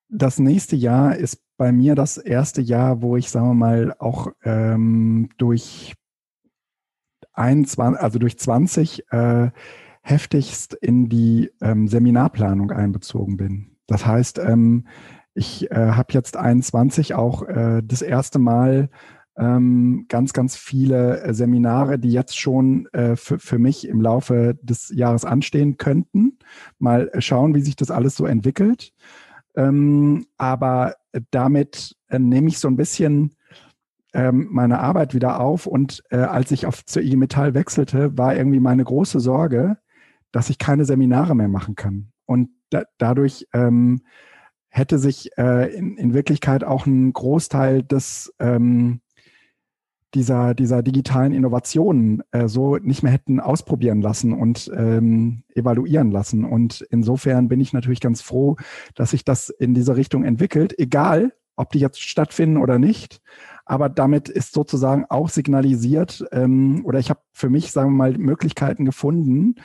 Das 0.07 0.39
nächste 0.39 0.77
Jahr 0.77 1.17
ist 1.17 1.43
bei 1.57 1.73
mir 1.73 1.95
das 1.95 2.15
erste 2.15 2.61
Jahr, 2.61 3.01
wo 3.01 3.17
ich, 3.17 3.29
sagen 3.29 3.49
wir 3.49 3.55
mal, 3.55 3.93
auch 3.99 4.29
ähm, 4.45 5.27
durch 5.37 5.95
21, 7.33 8.01
also 8.01 8.19
durch 8.19 8.39
20 8.39 9.11
äh, 9.11 9.49
heftigst 10.01 10.75
in 10.75 11.09
die 11.09 11.51
ähm, 11.59 11.89
Seminarplanung 11.89 12.71
einbezogen 12.71 13.35
bin. 13.35 13.75
Das 13.85 14.05
heißt, 14.05 14.39
ähm, 14.39 14.87
ich 15.33 15.69
äh, 15.71 15.91
habe 15.91 16.13
jetzt 16.13 16.37
21 16.37 17.15
auch 17.15 17.43
äh, 17.43 17.81
das 17.83 18.01
erste 18.01 18.39
Mal 18.39 18.89
ganz, 19.37 20.31
ganz 20.31 20.55
viele 20.55 21.21
äh, 21.21 21.33
Seminare, 21.33 21.99
die 21.99 22.11
jetzt 22.11 22.39
schon 22.39 22.87
äh, 22.93 23.17
für, 23.17 23.59
mich 23.59 23.87
im 23.87 23.99
Laufe 23.99 24.57
des 24.61 24.91
Jahres 24.95 25.25
anstehen 25.25 25.77
könnten. 25.77 26.39
Mal 26.79 27.11
schauen, 27.19 27.53
wie 27.53 27.61
sich 27.61 27.75
das 27.75 27.91
alles 27.91 28.15
so 28.15 28.25
entwickelt. 28.25 28.93
Ähm, 29.55 30.25
aber 30.37 30.95
damit 31.31 31.95
äh, 32.07 32.19
nehme 32.19 32.47
ich 32.47 32.59
so 32.59 32.69
ein 32.69 32.77
bisschen 32.77 33.35
ähm, 34.13 34.47
meine 34.51 34.79
Arbeit 34.79 35.13
wieder 35.13 35.41
auf. 35.41 35.67
Und 35.67 36.01
äh, 36.09 36.17
als 36.17 36.51
ich 36.51 36.65
auf 36.65 36.85
zur 36.85 37.01
IG 37.03 37.17
Metall 37.17 37.53
wechselte, 37.53 38.17
war 38.17 38.35
irgendwie 38.35 38.61
meine 38.61 38.85
große 38.85 39.19
Sorge, 39.19 39.77
dass 40.31 40.49
ich 40.49 40.57
keine 40.57 40.85
Seminare 40.85 41.35
mehr 41.35 41.49
machen 41.49 41.75
kann. 41.75 42.11
Und 42.25 42.49
da, 42.69 42.83
dadurch 42.97 43.47
ähm, 43.53 44.01
hätte 44.69 44.97
sich 44.97 45.37
äh, 45.37 45.73
in, 45.75 45.97
in 45.97 46.13
Wirklichkeit 46.13 46.63
auch 46.63 46.85
ein 46.85 47.11
Großteil 47.11 47.83
des 47.83 48.33
ähm, 48.39 49.01
dieser, 50.15 50.55
dieser 50.55 50.81
digitalen 50.81 51.33
Innovationen 51.33 52.23
äh, 52.31 52.47
so 52.47 52.77
nicht 52.77 53.03
mehr 53.03 53.11
hätten 53.11 53.39
ausprobieren 53.39 54.01
lassen 54.01 54.33
und 54.33 54.71
ähm, 54.75 55.43
evaluieren 55.53 56.11
lassen. 56.11 56.45
Und 56.45 56.81
insofern 56.89 57.47
bin 57.47 57.59
ich 57.59 57.73
natürlich 57.73 57.99
ganz 57.99 58.21
froh, 58.21 58.55
dass 58.95 59.11
sich 59.11 59.25
das 59.25 59.49
in 59.49 59.73
diese 59.73 59.95
Richtung 59.95 60.23
entwickelt, 60.23 60.77
egal 60.79 61.33
ob 61.57 61.71
die 61.71 61.79
jetzt 61.79 62.01
stattfinden 62.01 62.57
oder 62.57 62.79
nicht. 62.79 63.21
Aber 63.65 63.89
damit 63.89 64.29
ist 64.29 64.53
sozusagen 64.53 65.05
auch 65.09 65.29
signalisiert, 65.29 66.23
ähm, 66.31 66.83
oder 66.85 66.99
ich 66.99 67.09
habe 67.09 67.19
für 67.33 67.49
mich, 67.49 67.71
sagen 67.71 67.91
wir 67.91 67.97
mal, 67.97 68.17
Möglichkeiten 68.17 68.85
gefunden, 68.85 69.55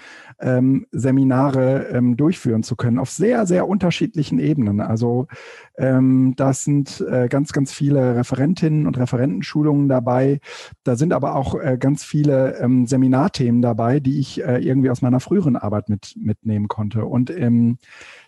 ähm, 0.41 0.87
Seminare 0.91 1.89
ähm, 1.93 2.17
durchführen 2.17 2.63
zu 2.63 2.77
können 2.77 2.99
auf 2.99 3.11
sehr, 3.11 3.47
sehr 3.47 3.69
unterschiedlichen 3.69 4.39
Ebenen. 4.39 4.81
Also 4.81 5.29
ähm, 5.77 6.35
das 6.37 6.65
sind 6.65 7.01
äh, 7.09 7.29
ganz, 7.29 7.53
ganz 7.53 7.73
viele 7.73 8.17
Referentinnen 8.17 8.87
und 8.87 8.99
Referentenschulungen 8.99 9.89
dabei. 9.89 10.41
Da 10.83 10.97
sind 10.97 11.13
aber 11.13 11.37
auch 11.37 11.55
äh, 11.55 11.77
ganz 11.79 12.03
viele 12.03 12.59
ähm, 12.59 12.87
Seminarthemen 12.87 13.63
dabei, 13.63 14.01
die 14.01 14.19
ich 14.19 14.43
äh, 14.43 14.59
irgendwie 14.59 14.91
aus 14.91 15.03
meiner 15.03 15.21
früheren 15.21 15.57
Arbeit 15.57 15.89
mit, 15.89 16.15
mitnehmen 16.17 16.69
konnte. 16.69 17.05
Und 17.05 17.31
ähm, 17.31 17.79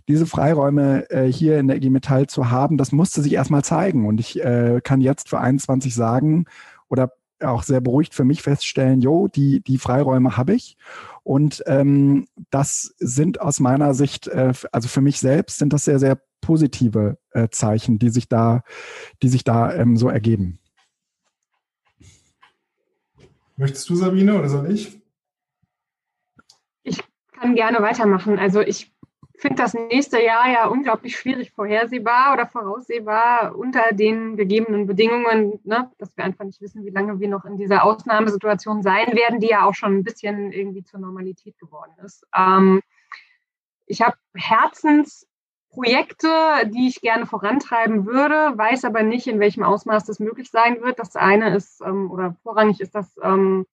diese 0.08 0.26
Freiräume 0.26 1.08
äh, 1.10 1.30
hier 1.30 1.58
in 1.58 1.68
der 1.68 1.76
IG 1.76 1.90
Metall 1.90 2.26
zu 2.26 2.50
haben, 2.50 2.76
das 2.76 2.92
musste 2.92 3.22
sich 3.22 3.32
erstmal 3.32 3.64
zeigen. 3.64 4.06
Und 4.06 4.20
ich 4.20 4.42
äh, 4.42 4.80
kann 4.82 5.00
jetzt 5.00 5.28
für 5.28 5.40
21 5.40 5.94
sagen 5.94 6.46
oder 6.88 7.12
auch 7.40 7.62
sehr 7.62 7.80
beruhigt 7.80 8.14
für 8.14 8.24
mich 8.24 8.42
feststellen, 8.42 9.00
jo, 9.00 9.28
die, 9.28 9.60
die 9.60 9.78
Freiräume 9.78 10.36
habe 10.36 10.54
ich. 10.54 10.76
Und 11.22 11.62
ähm, 11.66 12.26
das 12.50 12.94
sind 12.98 13.40
aus 13.40 13.60
meiner 13.60 13.94
Sicht, 13.94 14.28
äh, 14.28 14.52
also 14.70 14.88
für 14.88 15.00
mich 15.00 15.20
selbst, 15.20 15.58
sind 15.58 15.72
das 15.72 15.84
sehr, 15.84 15.98
sehr 15.98 16.20
positive 16.40 17.18
äh, 17.30 17.48
Zeichen, 17.50 17.98
die 17.98 18.10
sich 18.10 18.28
da, 18.28 18.62
die 19.22 19.28
sich 19.28 19.44
da 19.44 19.72
ähm, 19.74 19.96
so 19.96 20.08
ergeben. 20.08 20.58
Möchtest 23.56 23.88
du, 23.88 23.96
Sabine, 23.96 24.38
oder 24.38 24.48
soll 24.48 24.70
ich? 24.70 25.00
Ich 26.82 27.02
kann 27.32 27.54
gerne 27.54 27.80
weitermachen. 27.80 28.38
Also 28.38 28.60
ich 28.60 28.91
finde 29.42 29.60
das 29.60 29.74
nächste 29.74 30.22
Jahr 30.22 30.48
ja 30.48 30.68
unglaublich 30.68 31.16
schwierig 31.16 31.50
vorhersehbar 31.50 32.32
oder 32.32 32.46
voraussehbar 32.46 33.56
unter 33.56 33.92
den 33.92 34.36
gegebenen 34.36 34.86
Bedingungen, 34.86 35.58
ne, 35.64 35.90
dass 35.98 36.16
wir 36.16 36.22
einfach 36.24 36.44
nicht 36.44 36.60
wissen, 36.60 36.84
wie 36.84 36.90
lange 36.90 37.18
wir 37.18 37.26
noch 37.28 37.44
in 37.44 37.56
dieser 37.56 37.82
Ausnahmesituation 37.84 38.84
sein 38.84 39.16
werden, 39.16 39.40
die 39.40 39.48
ja 39.48 39.66
auch 39.66 39.74
schon 39.74 39.96
ein 39.96 40.04
bisschen 40.04 40.52
irgendwie 40.52 40.84
zur 40.84 41.00
Normalität 41.00 41.58
geworden 41.58 41.90
ist. 42.04 42.24
Ähm, 42.36 42.82
ich 43.86 44.00
habe 44.00 44.14
Herzensprojekte, 44.32 46.28
die 46.66 46.86
ich 46.86 47.00
gerne 47.00 47.26
vorantreiben 47.26 48.06
würde, 48.06 48.56
weiß 48.56 48.84
aber 48.84 49.02
nicht, 49.02 49.26
in 49.26 49.40
welchem 49.40 49.64
Ausmaß 49.64 50.04
das 50.04 50.20
möglich 50.20 50.52
sein 50.52 50.82
wird. 50.82 51.00
Das 51.00 51.16
eine 51.16 51.56
ist, 51.56 51.80
ähm, 51.80 52.12
oder 52.12 52.36
vorrangig 52.44 52.80
ist 52.80 52.94
das 52.94 53.18
ähm, 53.20 53.66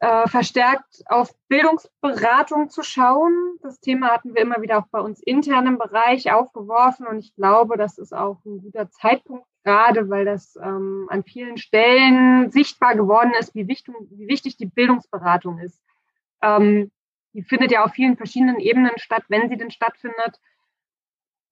äh, 0.00 0.28
verstärkt 0.28 1.02
auf 1.06 1.34
Bildungsberatung 1.48 2.70
zu 2.70 2.82
schauen. 2.82 3.58
Das 3.62 3.80
Thema 3.80 4.10
hatten 4.10 4.34
wir 4.34 4.42
immer 4.42 4.60
wieder 4.60 4.78
auch 4.78 4.86
bei 4.90 5.00
uns 5.00 5.20
intern 5.22 5.66
im 5.66 5.78
Bereich 5.78 6.32
aufgeworfen 6.32 7.06
und 7.06 7.18
ich 7.18 7.34
glaube, 7.34 7.76
das 7.76 7.98
ist 7.98 8.14
auch 8.14 8.44
ein 8.44 8.60
guter 8.62 8.90
Zeitpunkt 8.90 9.46
gerade, 9.64 10.08
weil 10.08 10.24
das 10.24 10.56
ähm, 10.62 11.06
an 11.10 11.24
vielen 11.24 11.58
Stellen 11.58 12.50
sichtbar 12.50 12.94
geworden 12.94 13.32
ist, 13.38 13.54
wie 13.54 13.66
wichtig, 13.66 13.94
wie 14.10 14.28
wichtig 14.28 14.56
die 14.56 14.66
Bildungsberatung 14.66 15.58
ist. 15.58 15.82
Ähm, 16.42 16.92
die 17.32 17.42
findet 17.42 17.72
ja 17.72 17.84
auf 17.84 17.92
vielen 17.92 18.16
verschiedenen 18.16 18.60
Ebenen 18.60 18.92
statt, 18.96 19.24
wenn 19.28 19.48
sie 19.48 19.56
denn 19.56 19.70
stattfindet. 19.70 20.40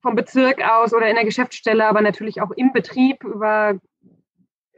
Vom 0.00 0.14
Bezirk 0.14 0.62
aus 0.62 0.94
oder 0.94 1.08
in 1.08 1.16
der 1.16 1.24
Geschäftsstelle, 1.24 1.86
aber 1.86 2.02
natürlich 2.02 2.40
auch 2.40 2.50
im 2.52 2.72
Betrieb 2.72 3.24
über 3.24 3.80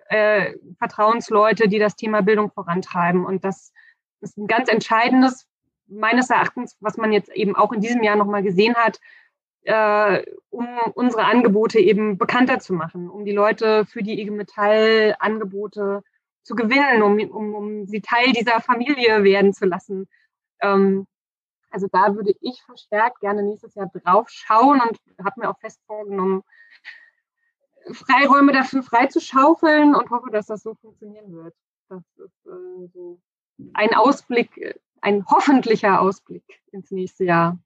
äh, 0.08 0.54
Vertrauensleute, 0.78 1.68
die 1.68 1.78
das 1.78 1.96
Thema 1.96 2.22
Bildung 2.22 2.50
vorantreiben. 2.50 3.24
Und 3.24 3.44
das 3.44 3.72
ist 4.20 4.36
ein 4.36 4.46
ganz 4.46 4.68
entscheidendes, 4.68 5.46
meines 5.86 6.30
Erachtens, 6.30 6.76
was 6.80 6.96
man 6.96 7.12
jetzt 7.12 7.30
eben 7.30 7.54
auch 7.54 7.72
in 7.72 7.80
diesem 7.80 8.02
Jahr 8.02 8.16
nochmal 8.16 8.42
gesehen 8.42 8.74
hat, 8.74 9.00
äh, 9.62 10.24
um 10.50 10.66
unsere 10.94 11.24
Angebote 11.24 11.78
eben 11.78 12.18
bekannter 12.18 12.58
zu 12.58 12.72
machen, 12.72 13.10
um 13.10 13.24
die 13.24 13.32
Leute 13.32 13.84
für 13.86 14.02
die 14.02 14.20
IG 14.20 14.30
Metall 14.30 15.16
Angebote 15.18 16.02
zu 16.42 16.54
gewinnen, 16.54 17.02
um, 17.02 17.18
um, 17.30 17.54
um 17.54 17.86
sie 17.86 18.00
Teil 18.00 18.32
dieser 18.32 18.60
Familie 18.60 19.24
werden 19.24 19.52
zu 19.52 19.66
lassen. 19.66 20.08
Ähm, 20.60 21.06
also 21.70 21.88
da 21.90 22.14
würde 22.14 22.32
ich 22.40 22.62
verstärkt 22.64 23.20
gerne 23.20 23.42
nächstes 23.42 23.74
Jahr 23.74 23.90
drauf 23.92 24.28
schauen 24.30 24.80
und 24.80 24.98
habe 25.24 25.40
mir 25.40 25.50
auch 25.50 25.58
fest 25.58 25.80
vorgenommen, 25.86 26.42
Freiräume 27.92 28.52
dafür 28.52 28.82
frei 28.82 29.06
zu 29.06 29.20
schaufeln 29.20 29.94
und 29.94 30.10
hoffe, 30.10 30.30
dass 30.30 30.46
das 30.46 30.62
so 30.62 30.74
funktionieren 30.74 31.32
wird. 31.32 31.54
Das 31.88 32.02
ist 32.16 32.46
äh, 32.46 32.88
so 32.92 33.20
ein 33.74 33.94
Ausblick, 33.94 34.80
ein 35.00 35.24
hoffentlicher 35.26 36.00
Ausblick 36.00 36.44
ins 36.72 36.90
nächste 36.90 37.24
Jahr. 37.24 37.58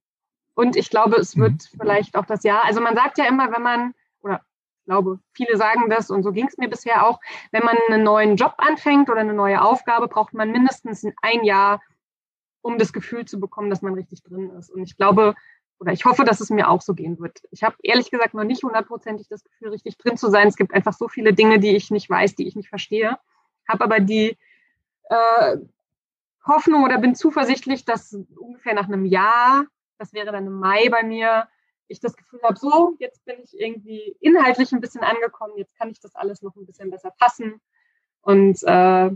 Und 0.55 0.77
ich 0.77 0.91
glaube, 0.91 1.17
es 1.17 1.37
wird 1.37 1.53
mhm. 1.53 1.79
vielleicht 1.81 2.17
auch 2.17 2.27
das 2.27 2.43
Jahr, 2.43 2.65
also 2.65 2.81
man 2.81 2.95
sagt 2.95 3.19
ja 3.19 3.27
immer, 3.27 3.51
wenn 3.53 3.63
man, 3.63 3.95
oder 4.21 4.45
ich 4.81 4.85
glaube, 4.85 5.21
viele 5.33 5.57
sagen 5.57 5.89
das 5.89 6.11
und 6.11 6.23
so 6.23 6.33
ging 6.33 6.49
es 6.49 6.59
mir 6.59 6.69
bisher 6.69 7.07
auch, 7.07 7.21
wenn 7.53 7.65
man 7.65 7.77
einen 7.89 8.03
neuen 8.03 8.37
Job 8.37 8.55
anfängt 8.59 9.09
oder 9.09 9.21
eine 9.21 9.35
neue 9.35 9.63
Aufgabe, 9.63 10.09
braucht 10.09 10.35
man 10.35 10.51
mindestens 10.51 11.07
ein 11.23 11.45
Jahr, 11.45 11.81
um 12.63 12.77
das 12.77 12.93
Gefühl 12.93 13.25
zu 13.25 13.41
bekommen, 13.41 13.71
dass 13.71 13.83
man 13.83 13.95
richtig 13.95 14.23
drin 14.23 14.51
ist. 14.51 14.71
Und 14.71 14.83
ich 14.83 14.97
glaube, 14.97 15.35
oder 15.81 15.93
ich 15.93 16.05
hoffe, 16.05 16.25
dass 16.25 16.41
es 16.41 16.51
mir 16.51 16.69
auch 16.69 16.83
so 16.83 16.95
gehen 16.95 17.19
wird. 17.19 17.43
Ich 17.51 17.63
habe 17.63 17.75
ehrlich 17.83 18.11
gesagt 18.11 18.35
noch 18.35 18.45
nicht 18.45 18.63
hundertprozentig 18.63 19.29
das 19.29 19.43
Gefühl, 19.43 19.71
richtig 19.71 19.97
drin 19.97 20.19
zu 20.19 20.29
sein. 20.31 20.47
Es 20.47 20.57
gibt 20.57 20.75
einfach 20.75 20.93
so 20.93 21.09
viele 21.09 21.33
Dinge, 21.33 21.59
die 21.59 21.75
ich 21.75 21.91
nicht 21.91 22.09
weiß, 22.09 22.35
die 22.35 22.47
ich 22.47 22.55
nicht 22.55 22.69
verstehe. 22.69 23.19
Habe 23.67 23.85
aber 23.85 24.01
die 24.01 24.37
äh, 25.09 25.57
Hoffnung 26.47 26.85
oder 26.85 26.99
bin 26.99 27.15
zuversichtlich, 27.15 27.87
dass 27.87 28.15
ungefähr 28.37 28.75
nach 28.75 28.89
einem 28.89 29.07
Jahr, 29.07 29.65
das 29.99 30.13
wäre 30.13 30.33
dann 30.33 30.47
im 30.47 30.59
Mai 30.59 30.91
bei 30.91 31.03
mir, 31.03 31.49
ich 31.89 31.99
das 31.99 32.17
Gefühl 32.17 32.41
habe, 32.43 32.59
so, 32.59 32.95
jetzt 32.99 33.25
bin 33.25 33.37
ich 33.43 33.59
irgendwie 33.59 34.17
inhaltlich 34.21 34.73
ein 34.73 34.81
bisschen 34.81 35.03
angekommen, 35.03 35.55
jetzt 35.57 35.77
kann 35.77 35.91
ich 35.91 35.99
das 35.99 36.15
alles 36.15 36.43
noch 36.43 36.55
ein 36.57 36.67
bisschen 36.67 36.91
besser 36.91 37.13
fassen. 37.19 37.61
Und 38.21 38.63
äh, 38.65 39.11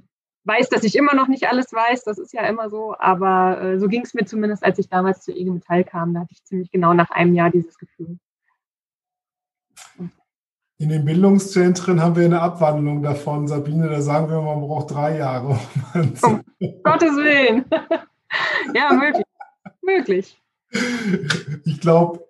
weiß, 0.45 0.69
dass 0.69 0.85
ich 0.85 0.97
immer 0.97 1.15
noch 1.15 1.29
nicht 1.29 1.49
alles 1.49 1.73
weiß, 1.73 2.05
das 2.05 2.19
ist 2.19 2.33
ja 2.33 2.43
immer 2.47 2.69
so, 2.71 2.95
aber 2.99 3.61
äh, 3.61 3.79
so 3.79 3.89
ging 3.89 4.03
es 4.03 4.15
mir 4.15 4.25
zumindest, 4.25 4.65
als 4.65 4.79
ich 4.79 4.89
damals 4.89 5.23
zur 5.23 5.37
IG 5.37 5.51
Metall 5.51 5.85
kam. 5.85 6.15
Da 6.15 6.21
hatte 6.21 6.33
ich 6.33 6.45
ziemlich 6.45 6.71
genau 6.71 6.95
nach 6.95 7.11
einem 7.11 7.35
Jahr 7.35 7.51
dieses 7.51 7.79
Gefühl. 7.79 8.19
In 10.77 10.89
den 10.89 11.05
Bildungszentren 11.05 12.03
haben 12.03 12.17
wir 12.17 12.25
eine 12.25 12.41
Abwandlung 12.41 13.03
davon, 13.03 13.47
Sabine, 13.47 13.89
da 13.89 14.01
sagen 14.03 14.29
wir, 14.29 14.41
man 14.43 14.61
braucht 14.61 14.91
drei 14.91 15.19
Jahre. 15.19 15.59
Um 16.23 16.43
Gottes 16.83 17.17
Willen. 17.17 17.65
ja, 18.75 18.93
möglich. 18.93 19.25
möglich. 19.83 20.43
Ich 21.65 21.81
glaube, 21.81 22.27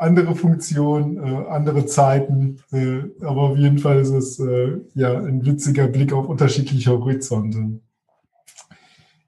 andere 0.00 0.34
Funktion, 0.34 1.18
äh, 1.18 1.48
andere 1.48 1.86
Zeiten. 1.86 2.62
Äh, 2.72 3.02
aber 3.20 3.42
auf 3.42 3.58
jeden 3.58 3.78
Fall 3.78 4.00
ist 4.00 4.10
es 4.10 4.40
äh, 4.40 4.78
ja 4.94 5.18
ein 5.18 5.44
witziger 5.44 5.86
Blick 5.88 6.12
auf 6.12 6.28
unterschiedliche 6.28 6.90
Horizonte. 6.90 7.80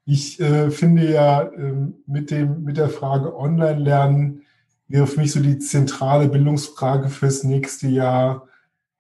Ich 0.05 0.41
äh, 0.41 0.71
finde 0.71 1.11
ja 1.13 1.51
ähm, 1.53 1.95
mit, 2.07 2.31
dem, 2.31 2.65
mit 2.65 2.77
der 2.77 2.89
Frage 2.89 3.37
Online-Lernen 3.37 4.43
wäre 4.89 5.07
für 5.07 5.21
mich 5.21 5.33
so 5.33 5.41
die 5.41 5.59
zentrale 5.59 6.29
Bildungsfrage 6.29 7.09
fürs 7.09 7.45
nächste 7.45 7.89
Jahr, 7.89 8.49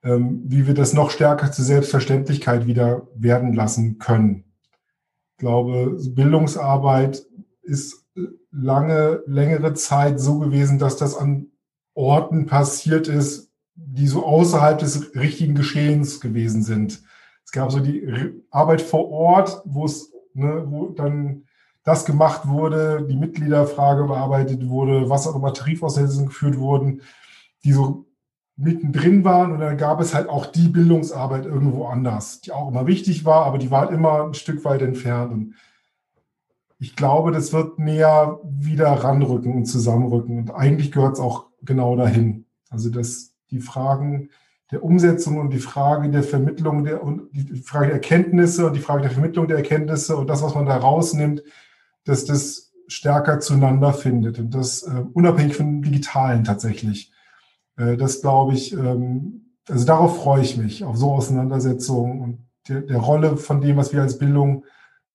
ähm, 0.02 0.42
wie 0.44 0.66
wir 0.66 0.74
das 0.74 0.92
noch 0.92 1.10
stärker 1.10 1.50
zur 1.52 1.64
Selbstverständlichkeit 1.64 2.66
wieder 2.66 3.08
werden 3.14 3.52
lassen 3.52 3.98
können. 3.98 4.44
Ich 5.32 5.38
glaube, 5.38 5.98
Bildungsarbeit 6.10 7.24
ist 7.62 8.06
äh, 8.16 8.20
lange, 8.50 9.22
längere 9.26 9.74
Zeit 9.74 10.20
so 10.20 10.38
gewesen, 10.38 10.78
dass 10.78 10.96
das 10.96 11.16
an 11.16 11.51
Orten 11.94 12.46
passiert 12.46 13.08
ist, 13.08 13.50
die 13.74 14.06
so 14.06 14.24
außerhalb 14.24 14.78
des 14.78 15.14
richtigen 15.14 15.54
Geschehens 15.54 16.20
gewesen 16.20 16.62
sind. 16.62 17.02
Es 17.44 17.52
gab 17.52 17.72
so 17.72 17.80
die 17.80 18.42
Arbeit 18.50 18.82
vor 18.82 19.10
Ort, 19.10 19.62
wo 19.64 19.84
es, 19.84 20.12
ne, 20.34 20.64
wo 20.66 20.86
dann 20.88 21.44
das 21.84 22.04
gemacht 22.04 22.46
wurde, 22.46 23.06
die 23.08 23.16
Mitgliederfrage 23.16 24.04
bearbeitet 24.04 24.68
wurde, 24.68 25.10
was 25.10 25.26
auch 25.26 25.34
immer 25.34 25.52
Tarifaussetzungen 25.52 26.26
geführt 26.26 26.58
wurden, 26.58 27.02
die 27.64 27.72
so 27.72 28.06
mittendrin 28.56 29.24
waren. 29.24 29.52
Und 29.52 29.60
dann 29.60 29.76
gab 29.76 30.00
es 30.00 30.14
halt 30.14 30.28
auch 30.28 30.46
die 30.46 30.68
Bildungsarbeit 30.68 31.44
irgendwo 31.44 31.86
anders, 31.86 32.40
die 32.40 32.52
auch 32.52 32.68
immer 32.68 32.86
wichtig 32.86 33.24
war, 33.24 33.46
aber 33.46 33.58
die 33.58 33.70
war 33.70 33.82
halt 33.82 33.90
immer 33.90 34.24
ein 34.24 34.34
Stück 34.34 34.64
weit 34.64 34.82
entfernt. 34.82 35.32
Und 35.32 35.54
ich 36.78 36.94
glaube, 36.94 37.32
das 37.32 37.52
wird 37.52 37.78
näher 37.78 38.38
wieder 38.44 38.90
ranrücken 38.92 39.54
und 39.54 39.66
zusammenrücken. 39.66 40.38
Und 40.38 40.50
eigentlich 40.52 40.92
gehört 40.92 41.14
es 41.14 41.20
auch 41.20 41.46
genau 41.62 41.96
dahin. 41.96 42.46
Also 42.70 42.90
dass 42.90 43.34
die 43.50 43.60
Fragen 43.60 44.30
der 44.70 44.82
Umsetzung 44.82 45.38
und 45.38 45.50
die 45.50 45.58
Frage 45.58 46.08
der 46.10 46.22
Vermittlung 46.22 46.84
der 46.84 47.02
und 47.02 47.28
die 47.32 47.60
Frage 47.60 47.86
der 47.86 47.94
Erkenntnisse 47.94 48.66
und 48.66 48.74
die 48.74 48.80
Frage 48.80 49.02
der 49.02 49.10
Vermittlung 49.10 49.46
der 49.46 49.58
Erkenntnisse 49.58 50.16
und 50.16 50.28
das, 50.28 50.42
was 50.42 50.54
man 50.54 50.66
da 50.66 50.76
rausnimmt, 50.76 51.42
dass 52.04 52.24
das 52.24 52.72
stärker 52.88 53.38
zueinander 53.40 53.92
findet 53.92 54.38
und 54.38 54.54
das 54.54 54.82
äh, 54.82 55.04
unabhängig 55.12 55.56
von 55.56 55.82
Digitalen 55.82 56.44
tatsächlich. 56.44 57.12
Äh, 57.76 57.96
das 57.98 58.22
glaube 58.22 58.54
ich, 58.54 58.72
ähm, 58.72 59.52
also 59.68 59.84
darauf 59.84 60.22
freue 60.22 60.42
ich 60.42 60.56
mich, 60.56 60.84
auf 60.84 60.96
so 60.96 61.12
Auseinandersetzungen 61.12 62.20
und 62.20 62.38
der, 62.68 62.80
der 62.80 62.98
Rolle 62.98 63.36
von 63.36 63.60
dem, 63.60 63.76
was 63.76 63.92
wir 63.92 64.00
als 64.00 64.18
Bildung 64.18 64.64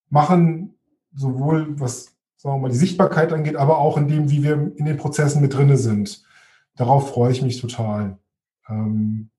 machen, 0.09 0.75
sowohl 1.13 1.79
was 1.79 2.15
sagen 2.37 2.57
wir 2.57 2.61
mal, 2.61 2.71
die 2.71 2.77
Sichtbarkeit 2.77 3.33
angeht, 3.33 3.55
aber 3.55 3.79
auch 3.79 3.97
in 3.97 4.07
dem, 4.07 4.29
wie 4.29 4.43
wir 4.43 4.71
in 4.75 4.85
den 4.85 4.97
Prozessen 4.97 5.41
mit 5.41 5.55
drinne 5.55 5.77
sind 5.77 6.26
darauf 6.77 7.09
freue 7.09 7.31
ich 7.31 7.41
mich 7.41 7.59
total. 7.59 8.17
Ähm, 8.69 9.29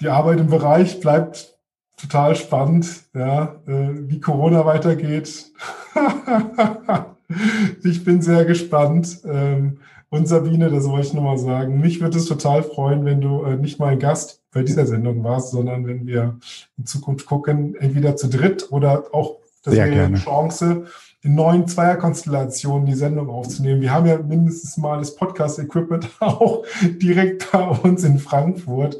die 0.00 0.08
Arbeit 0.08 0.40
im 0.40 0.48
Bereich 0.48 1.00
bleibt 1.00 1.58
total 1.96 2.34
spannend, 2.34 3.04
ja, 3.14 3.60
äh, 3.66 3.90
wie 4.08 4.20
Corona 4.20 4.64
weitergeht. 4.64 5.52
ich 7.84 8.04
bin 8.04 8.22
sehr 8.22 8.44
gespannt. 8.44 9.20
Ähm, 9.24 9.78
und 10.10 10.28
Sabine, 10.28 10.70
das 10.70 10.88
wollte 10.88 11.06
ich 11.06 11.14
nochmal 11.14 11.38
sagen, 11.38 11.80
mich 11.80 12.00
würde 12.00 12.18
es 12.18 12.26
total 12.26 12.62
freuen, 12.62 13.04
wenn 13.04 13.20
du 13.20 13.44
äh, 13.44 13.56
nicht 13.56 13.78
mal 13.78 13.96
Gast 13.96 14.42
bei 14.52 14.62
dieser 14.62 14.86
Sendung 14.86 15.24
warst, 15.24 15.52
sondern 15.52 15.86
wenn 15.86 16.06
wir 16.06 16.38
in 16.76 16.84
Zukunft 16.84 17.24
gucken, 17.24 17.74
entweder 17.76 18.16
zu 18.16 18.28
dritt 18.28 18.70
oder 18.70 19.04
auch, 19.12 19.36
das 19.62 19.74
wäre 19.74 20.04
eine 20.04 20.18
Chance, 20.18 20.84
in 21.24 21.36
neuen 21.36 21.68
Zweierkonstellationen 21.68 22.84
die 22.84 22.94
Sendung 22.94 23.30
aufzunehmen. 23.30 23.80
Wir 23.80 23.92
haben 23.92 24.06
ja 24.06 24.18
mindestens 24.18 24.76
mal 24.76 24.98
das 24.98 25.14
Podcast-Equipment 25.14 26.10
auch 26.20 26.64
direkt 27.00 27.50
bei 27.52 27.64
uns 27.64 28.02
in 28.02 28.18
Frankfurt. 28.18 28.98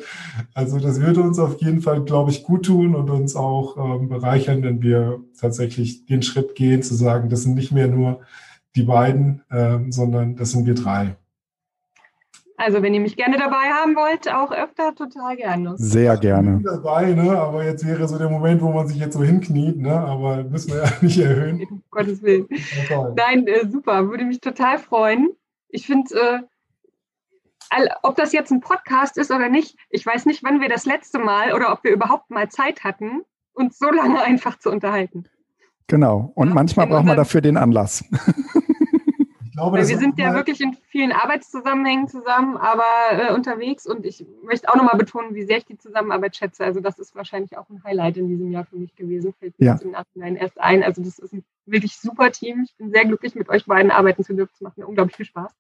Also 0.55 0.79
das 0.79 1.01
würde 1.01 1.21
uns 1.21 1.41
auf 1.41 1.61
jeden 1.61 1.81
Fall, 1.81 2.05
glaube 2.05 2.31
ich, 2.31 2.45
gut 2.45 2.67
tun 2.67 2.95
und 2.95 3.11
uns 3.11 3.35
auch 3.35 3.77
ähm, 3.77 4.09
bereichern, 4.09 4.63
wenn 4.63 4.83
wir 4.83 5.21
tatsächlich 5.39 6.07
den 6.07 6.23
Schritt 6.23 6.55
gehen, 6.55 6.83
zu 6.85 6.95
sagen, 6.95 7.29
das 7.29 7.43
sind 7.43 7.55
nicht 7.55 7.73
mehr 7.73 7.89
nur 7.89 8.21
die 8.77 8.85
beiden, 8.85 9.43
ähm, 9.51 9.91
sondern 9.91 10.37
das 10.37 10.53
sind 10.53 10.65
wir 10.65 10.75
drei. 10.75 11.17
Also 12.63 12.81
wenn 12.81 12.95
ihr 12.95 13.01
mich 13.01 13.17
gerne 13.17 13.39
dabei 13.39 13.73
haben 13.73 13.97
wollt, 13.97 14.33
auch 14.33 14.53
öfter 14.53 14.95
total 14.95 15.37
gerne. 15.37 15.75
Sehr 15.79 16.17
gerne. 16.17 16.59
Ich 16.59 16.65
bin 16.65 16.73
dabei, 16.73 17.13
ne? 17.13 17.37
aber 17.37 17.65
jetzt 17.65 17.85
wäre 17.85 18.07
so 18.07 18.19
der 18.19 18.31
Moment, 18.31 18.63
wo 18.63 18.71
man 18.71 18.87
sich 18.87 18.99
jetzt 18.99 19.15
so 19.15 19.25
hinkniet, 19.25 19.79
ne? 19.79 19.93
aber 19.93 20.45
müssen 20.45 20.71
wir 20.73 20.85
ja 20.85 20.91
nicht 21.01 21.19
erhöhen. 21.19 21.67
Um 21.69 21.83
Gottes 21.91 22.23
Willen. 22.23 22.47
Nein, 23.17 23.49
äh, 23.49 23.69
super, 23.69 24.09
würde 24.09 24.25
mich 24.25 24.41
total 24.41 24.79
freuen. 24.79 25.31
Ich 25.71 25.87
finde, 25.87 26.15
äh, 26.15 27.87
ob 28.05 28.15
das 28.15 28.33
jetzt 28.33 28.53
ein 28.53 28.61
Podcast 28.61 29.19
ist 29.19 29.33
oder 29.33 29.49
nicht, 29.49 29.77
ich 29.91 30.07
weiß 30.07 30.27
nicht, 30.27 30.45
wann 30.45 30.61
wir 30.61 30.69
das 30.69 30.87
letzte 30.87 31.19
Mal 31.19 31.55
oder 31.55 31.73
ob 31.73 31.83
wir 31.83 31.91
überhaupt 31.91 32.31
mal 32.31 32.49
Zeit 32.49 32.85
hatten, 32.85 33.23
uns 33.55 33.77
so 33.77 33.91
lange 33.91 34.23
einfach 34.23 34.57
zu 34.61 34.71
unterhalten. 34.71 35.25
Genau. 35.89 36.31
Und 36.37 36.49
ja, 36.49 36.55
manchmal 36.55 36.87
braucht 36.87 37.07
man 37.07 37.17
dafür 37.17 37.41
den 37.41 37.57
Anlass. 37.57 38.05
glaube, 39.53 39.79
wir 39.79 39.99
sind 39.99 40.19
ja 40.19 40.35
wirklich 40.35 40.61
in 40.61 40.77
vielen 40.89 41.13
Arbeitszusammenhängen 41.13 42.09
zusammen, 42.09 42.57
aber 42.57 42.85
äh, 43.13 43.33
unterwegs 43.33 43.87
und 43.87 44.05
ich 44.05 44.25
möchte 44.43 44.69
auch 44.69 44.77
nochmal 44.77 44.97
betonen, 44.97 45.35
wie 45.35 45.45
sehr 45.45 45.59
ich 45.59 45.65
die 45.65 45.79
Zusammenarbeit 45.79 46.37
schätze. 46.37 46.65
Also 46.65 46.81
das 46.81 46.99
ist 46.99 47.15
wahrscheinlich 47.15 47.57
auch 47.57 47.69
ein 47.71 47.83
Highlight 47.85 48.17
in 48.17 48.29
diesem 48.29 48.51
Jahr 48.51 48.65
für 48.65 48.77
mich 48.77 48.95
gewesen, 48.97 49.35
fällt 49.39 49.59
mir 49.59 49.67
ja. 49.67 49.79
im 49.81 49.93
Nachhinein 49.93 50.37
erst 50.37 50.61
ein. 50.61 50.83
Also 50.83 51.03
das 51.03 51.19
ist 51.19 51.33
ein 51.33 51.45
wirklich 51.67 51.97
super 51.97 52.31
Team. 52.31 52.65
Ich 52.65 52.77
bin 52.77 52.91
sehr 52.91 53.05
glücklich, 53.05 53.35
mit 53.35 53.49
euch 53.49 53.67
beiden 53.67 53.91
arbeiten 53.91 54.25
zu 54.25 54.35
dürfen. 54.35 54.53
Es 54.55 54.61
macht 54.61 54.79
mir 54.79 54.87
unglaublich 54.87 55.17
viel 55.17 55.27
Spaß. 55.27 55.53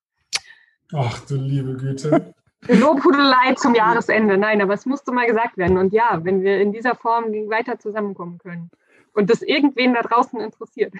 Ach 0.94 1.20
du 1.26 1.36
liebe 1.36 1.76
Güte. 1.76 2.34
Lobhudelei 2.68 3.54
zum 3.56 3.74
Jahresende. 3.74 4.38
Nein, 4.38 4.62
aber 4.62 4.74
es 4.74 4.86
musste 4.86 5.12
mal 5.12 5.26
gesagt 5.26 5.56
werden. 5.56 5.78
Und 5.78 5.92
ja, 5.92 6.20
wenn 6.22 6.42
wir 6.42 6.60
in 6.60 6.72
dieser 6.72 6.94
Form 6.94 7.24
weiter 7.50 7.78
zusammenkommen 7.78 8.38
können. 8.38 8.70
und 9.14 9.28
das 9.30 9.42
irgendwen 9.42 9.94
da 9.94 10.02
draußen 10.02 10.40
interessiert. 10.40 10.94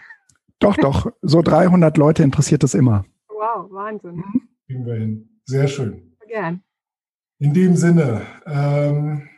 Doch, 0.62 0.76
doch, 0.76 1.12
so 1.22 1.42
300 1.42 1.96
Leute 1.96 2.22
interessiert 2.22 2.62
das 2.62 2.74
immer. 2.74 3.04
Wow, 3.28 3.70
Wahnsinn. 3.70 4.22
Kriegen 4.66 4.86
wir 4.86 4.94
hin. 4.94 5.28
Sehr 5.44 5.66
schön. 5.66 6.16
Gern. 6.28 6.62
In 7.40 7.52
dem 7.52 7.74
Sinne, 7.74 8.22
ähm, 8.46 9.28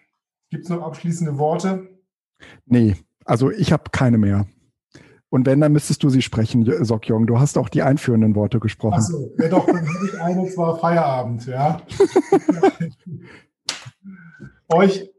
gibt 0.51 0.65
es 0.65 0.69
noch 0.69 0.83
abschließende 0.83 1.39
Worte? 1.39 1.89
Nee, 2.67 2.97
also 3.25 3.51
ich 3.51 3.73
habe 3.73 3.85
keine 3.91 4.19
mehr. 4.19 4.47
Und 5.31 5.47
wenn, 5.47 5.61
dann 5.61 5.73
müsstest 5.73 6.03
du 6.03 6.11
sie 6.11 6.23
sprechen, 6.23 6.65
Sokjong. 6.85 7.27
Du 7.27 7.41
hast 7.41 7.57
auch 7.57 7.69
die 7.69 7.83
einführenden 7.83 8.35
Worte 8.37 8.61
gesprochen. 8.61 8.95
Achso, 8.95 9.33
ja 9.39 9.49
doch, 9.49 9.67
dann 9.67 9.77
habe 9.77 10.07
ich 10.07 10.21
eine, 10.21 10.47
zwar 10.51 10.79
Feierabend, 10.79 11.47
ja. 11.47 11.81
Euch 14.69 15.11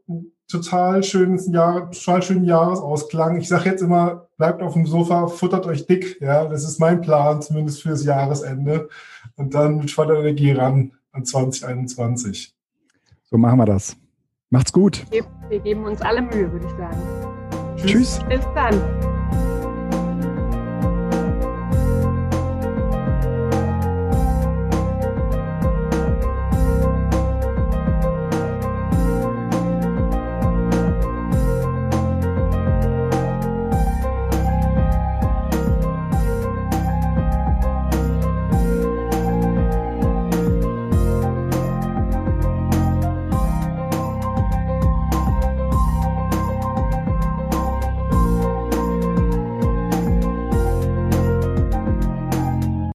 total 0.48 1.02
schönes 1.02 1.46
Jahr, 1.48 1.90
total 1.90 2.22
schönen 2.22 2.44
Jahresausklang. 2.44 3.38
Ich 3.38 3.48
sage 3.48 3.70
jetzt 3.70 3.82
immer, 3.82 4.28
bleibt 4.36 4.62
auf 4.62 4.74
dem 4.74 4.86
Sofa, 4.86 5.26
futtert 5.26 5.66
euch 5.66 5.86
dick, 5.86 6.20
ja. 6.20 6.46
Das 6.46 6.64
ist 6.64 6.78
mein 6.78 7.00
Plan, 7.00 7.42
zumindest 7.42 7.82
fürs 7.82 8.04
Jahresende. 8.04 8.88
Und 9.36 9.54
dann 9.54 9.78
mit 9.78 9.90
voller 9.90 10.18
Energie 10.20 10.52
ran 10.52 10.92
an 11.12 11.24
2021. 11.24 12.54
So 13.24 13.38
machen 13.38 13.58
wir 13.58 13.66
das. 13.66 13.96
Macht's 14.50 14.72
gut. 14.72 15.04
Wir 15.10 15.60
geben 15.60 15.84
uns 15.84 16.00
alle 16.00 16.22
Mühe, 16.22 16.52
würde 16.52 16.66
ich 16.66 16.72
sagen. 16.72 17.76
Tschüss. 17.76 18.20
Bis 18.28 18.40
dann. 18.54 19.15